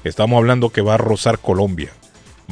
Estamos 0.03 0.37
hablando 0.37 0.69
que 0.69 0.81
va 0.81 0.95
a 0.95 0.97
rozar 0.97 1.39
Colombia. 1.39 1.89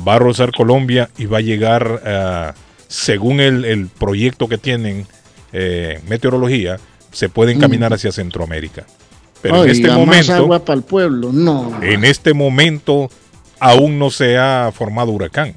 Va 0.08 0.16
a 0.16 0.20
rozar 0.20 0.52
Colombia 0.52 1.10
y 1.18 1.28
va 1.28 1.38
a 1.38 1.42
llegar, 1.42 2.02
ah, 2.06 2.56
según 2.88 3.40
el, 3.40 3.64
el 3.66 3.88
proyecto 3.88 4.48
que 4.48 4.58
tienen, 4.58 5.06
eh, 5.52 6.02
meteorología, 6.08 6.80
se 7.12 7.30
puede 7.30 7.52
encaminar 7.52 7.94
hacia 7.94 8.12
Centroamérica. 8.12 8.88
Pero 9.44 9.64
en 9.66 9.70
este 9.70 9.84
Oiga, 9.84 9.98
más 9.98 10.08
momento, 10.08 10.34
agua 10.34 10.66
para 10.66 10.78
el 10.78 10.84
pueblo, 10.84 11.32
no. 11.32 11.80
en 11.84 12.06
este 12.06 12.34
momento 12.34 13.12
aún 13.60 14.00
no 14.00 14.10
se 14.10 14.38
ha 14.38 14.72
formado 14.74 15.12
huracán, 15.12 15.54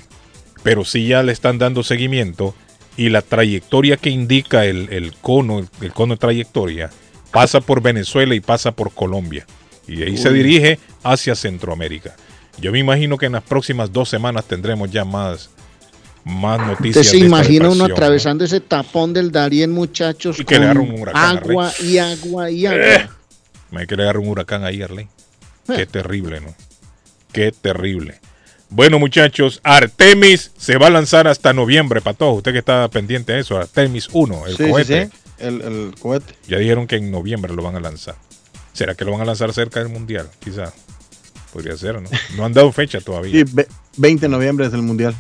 pero 0.63 0.85
sí 0.85 1.07
ya 1.07 1.23
le 1.23 1.33
están 1.33 1.57
dando 1.59 1.83
seguimiento 1.85 2.55
y 2.97 3.09
la 3.11 3.23
trayectoria 3.23 3.97
que 3.97 4.11
indica 4.11 4.65
el, 4.65 4.89
el 4.91 5.15
cono, 5.15 5.61
el, 5.61 5.69
el 5.81 5.93
cono 5.93 6.15
de 6.15 6.19
trayectoria, 6.19 6.91
pasa 7.31 7.61
por 7.61 7.81
Venezuela 7.81 8.35
y 8.35 8.41
pasa 8.41 8.73
por 8.73 8.93
Colombia. 8.93 9.47
Y 9.87 9.97
de 9.97 10.07
ahí 10.07 10.17
se 10.17 10.33
dirige 10.33 10.81
hacia 11.05 11.37
Centroamérica. 11.37 12.17
Yo 12.61 12.73
me 12.73 12.81
imagino 12.81 13.19
que 13.19 13.27
en 13.27 13.33
las 13.33 13.43
próximas 13.45 13.93
dos 13.93 14.09
semanas 14.09 14.47
tendremos 14.47 14.91
ya 14.91 15.05
más, 15.05 15.51
más 16.25 16.59
Usted 16.59 16.71
noticias. 16.73 17.07
se 17.07 17.13
de 17.13 17.19
esta 17.19 17.27
imagina 17.29 17.69
uno 17.69 17.85
atravesando 17.85 18.45
ese 18.45 18.61
tapón 18.61 19.13
del 19.13 19.31
Darién, 19.31 19.71
muchachos, 19.71 20.41
Y 20.41 20.45
que 20.45 20.59
le 20.59 20.65
agarre 20.65 20.81
un 20.81 20.91
con 20.93 21.01
huracán, 21.03 21.39
agua 21.39 21.73
y 21.85 21.99
agua 21.99 22.51
y 22.51 22.67
agua. 22.67 22.81
Eh. 22.85 23.09
Me 23.71 23.85
le 23.87 24.03
agarrar 24.03 24.19
un 24.19 24.29
huracán 24.29 24.65
ahí, 24.65 24.83
Arley. 24.83 25.09
Qué 25.67 25.87
terrible, 25.87 26.41
¿no? 26.41 26.55
Qué 27.33 27.53
terrible. 27.53 28.21
Bueno, 28.69 28.99
muchachos, 28.99 29.61
Artemis 29.63 30.53
se 30.57 30.77
va 30.77 30.89
a 30.89 30.91
lanzar 30.91 31.29
hasta 31.29 31.53
noviembre, 31.53 32.01
para 32.01 32.17
todos. 32.17 32.39
Usted 32.39 32.53
que 32.53 32.59
está 32.59 32.89
pendiente 32.89 33.33
de 33.33 33.41
eso, 33.41 33.57
Artemis 33.59 34.09
1, 34.13 34.47
el 34.47 34.57
Sí, 34.57 34.69
cohete. 34.71 35.07
sí, 35.07 35.13
El, 35.39 35.61
el 35.63 35.95
cohete. 35.99 36.35
Ya 36.49 36.59
dijeron 36.59 36.87
que 36.87 36.97
en 36.97 37.11
noviembre 37.11 37.53
lo 37.55 37.63
van 37.63 37.77
a 37.77 37.81
lanzar. 37.81 38.17
¿Será 38.73 38.95
que 38.95 39.05
lo 39.05 39.13
van 39.13 39.21
a 39.21 39.25
lanzar 39.25 39.53
cerca 39.53 39.81
del 39.81 39.89
mundial? 39.89 40.29
Quizá. 40.41 40.73
Podría 41.53 41.77
ser, 41.77 42.01
¿no? 42.03 42.09
No 42.37 42.45
han 42.45 42.53
dado 42.53 42.71
fecha 42.73 43.01
todavía. 43.01 43.33
Sí, 43.33 43.45
ve- 43.53 43.69
20 43.97 44.23
de 44.27 44.29
noviembre 44.29 44.67
es 44.67 44.73
el 44.75 44.83
mundial. 44.83 45.15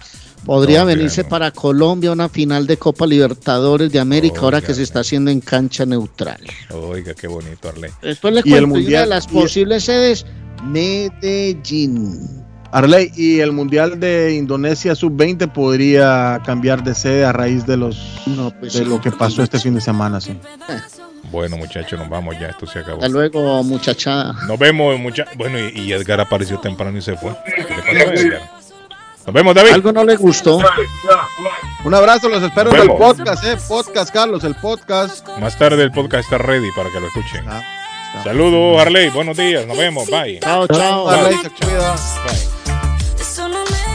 Podría 0.47 0.81
No, 0.81 0.86
venirse 0.86 1.25
no. 1.25 1.28
para 1.28 1.50
Colombia 1.50 2.12
una 2.12 2.28
final 2.28 2.66
de 2.68 2.76
Copa 2.76 3.05
Libertadores 3.07 3.91
de 3.91 3.99
América 3.99 4.41
ahora 4.42 4.60
que 4.60 4.73
se 4.75 4.84
está 4.84 5.00
haciendo 5.00 5.31
en 5.31 5.41
cancha 5.41 5.84
neutral. 5.84 6.39
Oiga, 6.70 7.12
qué 7.15 7.26
bonito, 7.26 7.68
Arley. 7.68 7.91
Después 8.00 8.33
le 8.33 8.42
Y 8.44 8.55
el 8.55 8.68
cuento 8.68 8.89
una 8.89 9.00
de 9.00 9.07
las 9.07 9.26
posibles 9.26 9.84
sedes, 9.84 10.25
Medellín. 10.65 12.44
Arley, 12.73 13.10
y 13.16 13.41
el 13.41 13.52
mundial 13.52 13.99
de 14.00 14.34
Indonesia 14.34 14.94
sub-20 14.94 15.52
podría 15.52 16.41
cambiar 16.44 16.83
de 16.84 16.94
sede 16.94 17.25
a 17.25 17.33
raíz 17.33 17.65
de 17.66 17.76
los 17.76 17.97
pues 18.60 18.75
de 18.75 18.78
sí. 18.81 18.84
lo 18.84 19.00
que 19.00 19.10
pasó 19.12 19.42
este 19.42 19.58
fin 19.58 19.75
de 19.75 19.81
semana, 19.81 20.20
sí. 20.20 20.39
Bueno, 21.33 21.57
muchachos, 21.57 21.99
nos 21.99 22.08
vamos 22.08 22.36
ya. 22.39 22.50
Esto 22.50 22.66
se 22.68 22.78
acabó. 22.78 22.99
Hasta 22.99 23.08
luego, 23.08 23.60
muchachada. 23.65 24.33
Nos 24.47 24.57
vemos, 24.60 24.97
muchachos. 25.00 25.34
Bueno, 25.36 25.58
y, 25.58 25.81
y 25.81 25.92
Edgar 25.92 26.20
apareció 26.20 26.60
temprano 26.60 26.97
y 26.97 27.02
se 27.02 27.16
fue. 27.16 27.33
¿Qué 27.44 27.62
le 27.94 28.05
pasó 28.05 28.10
a 28.10 28.15
Edgar? 28.15 28.50
Nos 29.26 29.34
vemos, 29.34 29.55
David. 29.55 29.72
Algo 29.72 29.92
no 29.92 30.05
le 30.05 30.14
gustó. 30.16 30.60
Un 31.84 31.94
abrazo, 31.94 32.28
los 32.28 32.42
espero 32.42 32.72
en 32.74 32.82
el 32.82 32.88
podcast, 32.88 33.44
eh. 33.44 33.56
Podcast, 33.68 34.12
Carlos, 34.12 34.44
el 34.44 34.55
podcast. 34.55 35.26
Más 35.40 35.58
tarde 35.58 35.82
el 35.82 35.90
podcast 35.90 36.24
está 36.24 36.38
ready 36.38 36.70
para 36.76 36.90
que 36.90 37.00
lo 37.00 37.08
escuchen. 37.08 37.44
Ah, 37.48 37.62
Saludos, 38.22 38.80
Harley. 38.80 39.10
Buenos 39.10 39.36
días. 39.36 39.66
Nos 39.66 39.76
vemos. 39.76 40.08
Bye. 40.08 40.38
Chao, 40.40 40.66
chao. 40.68 41.08
Arley, 41.08 41.38
se 41.38 41.50
cuida. 41.50 41.96
Bye. 42.24 43.85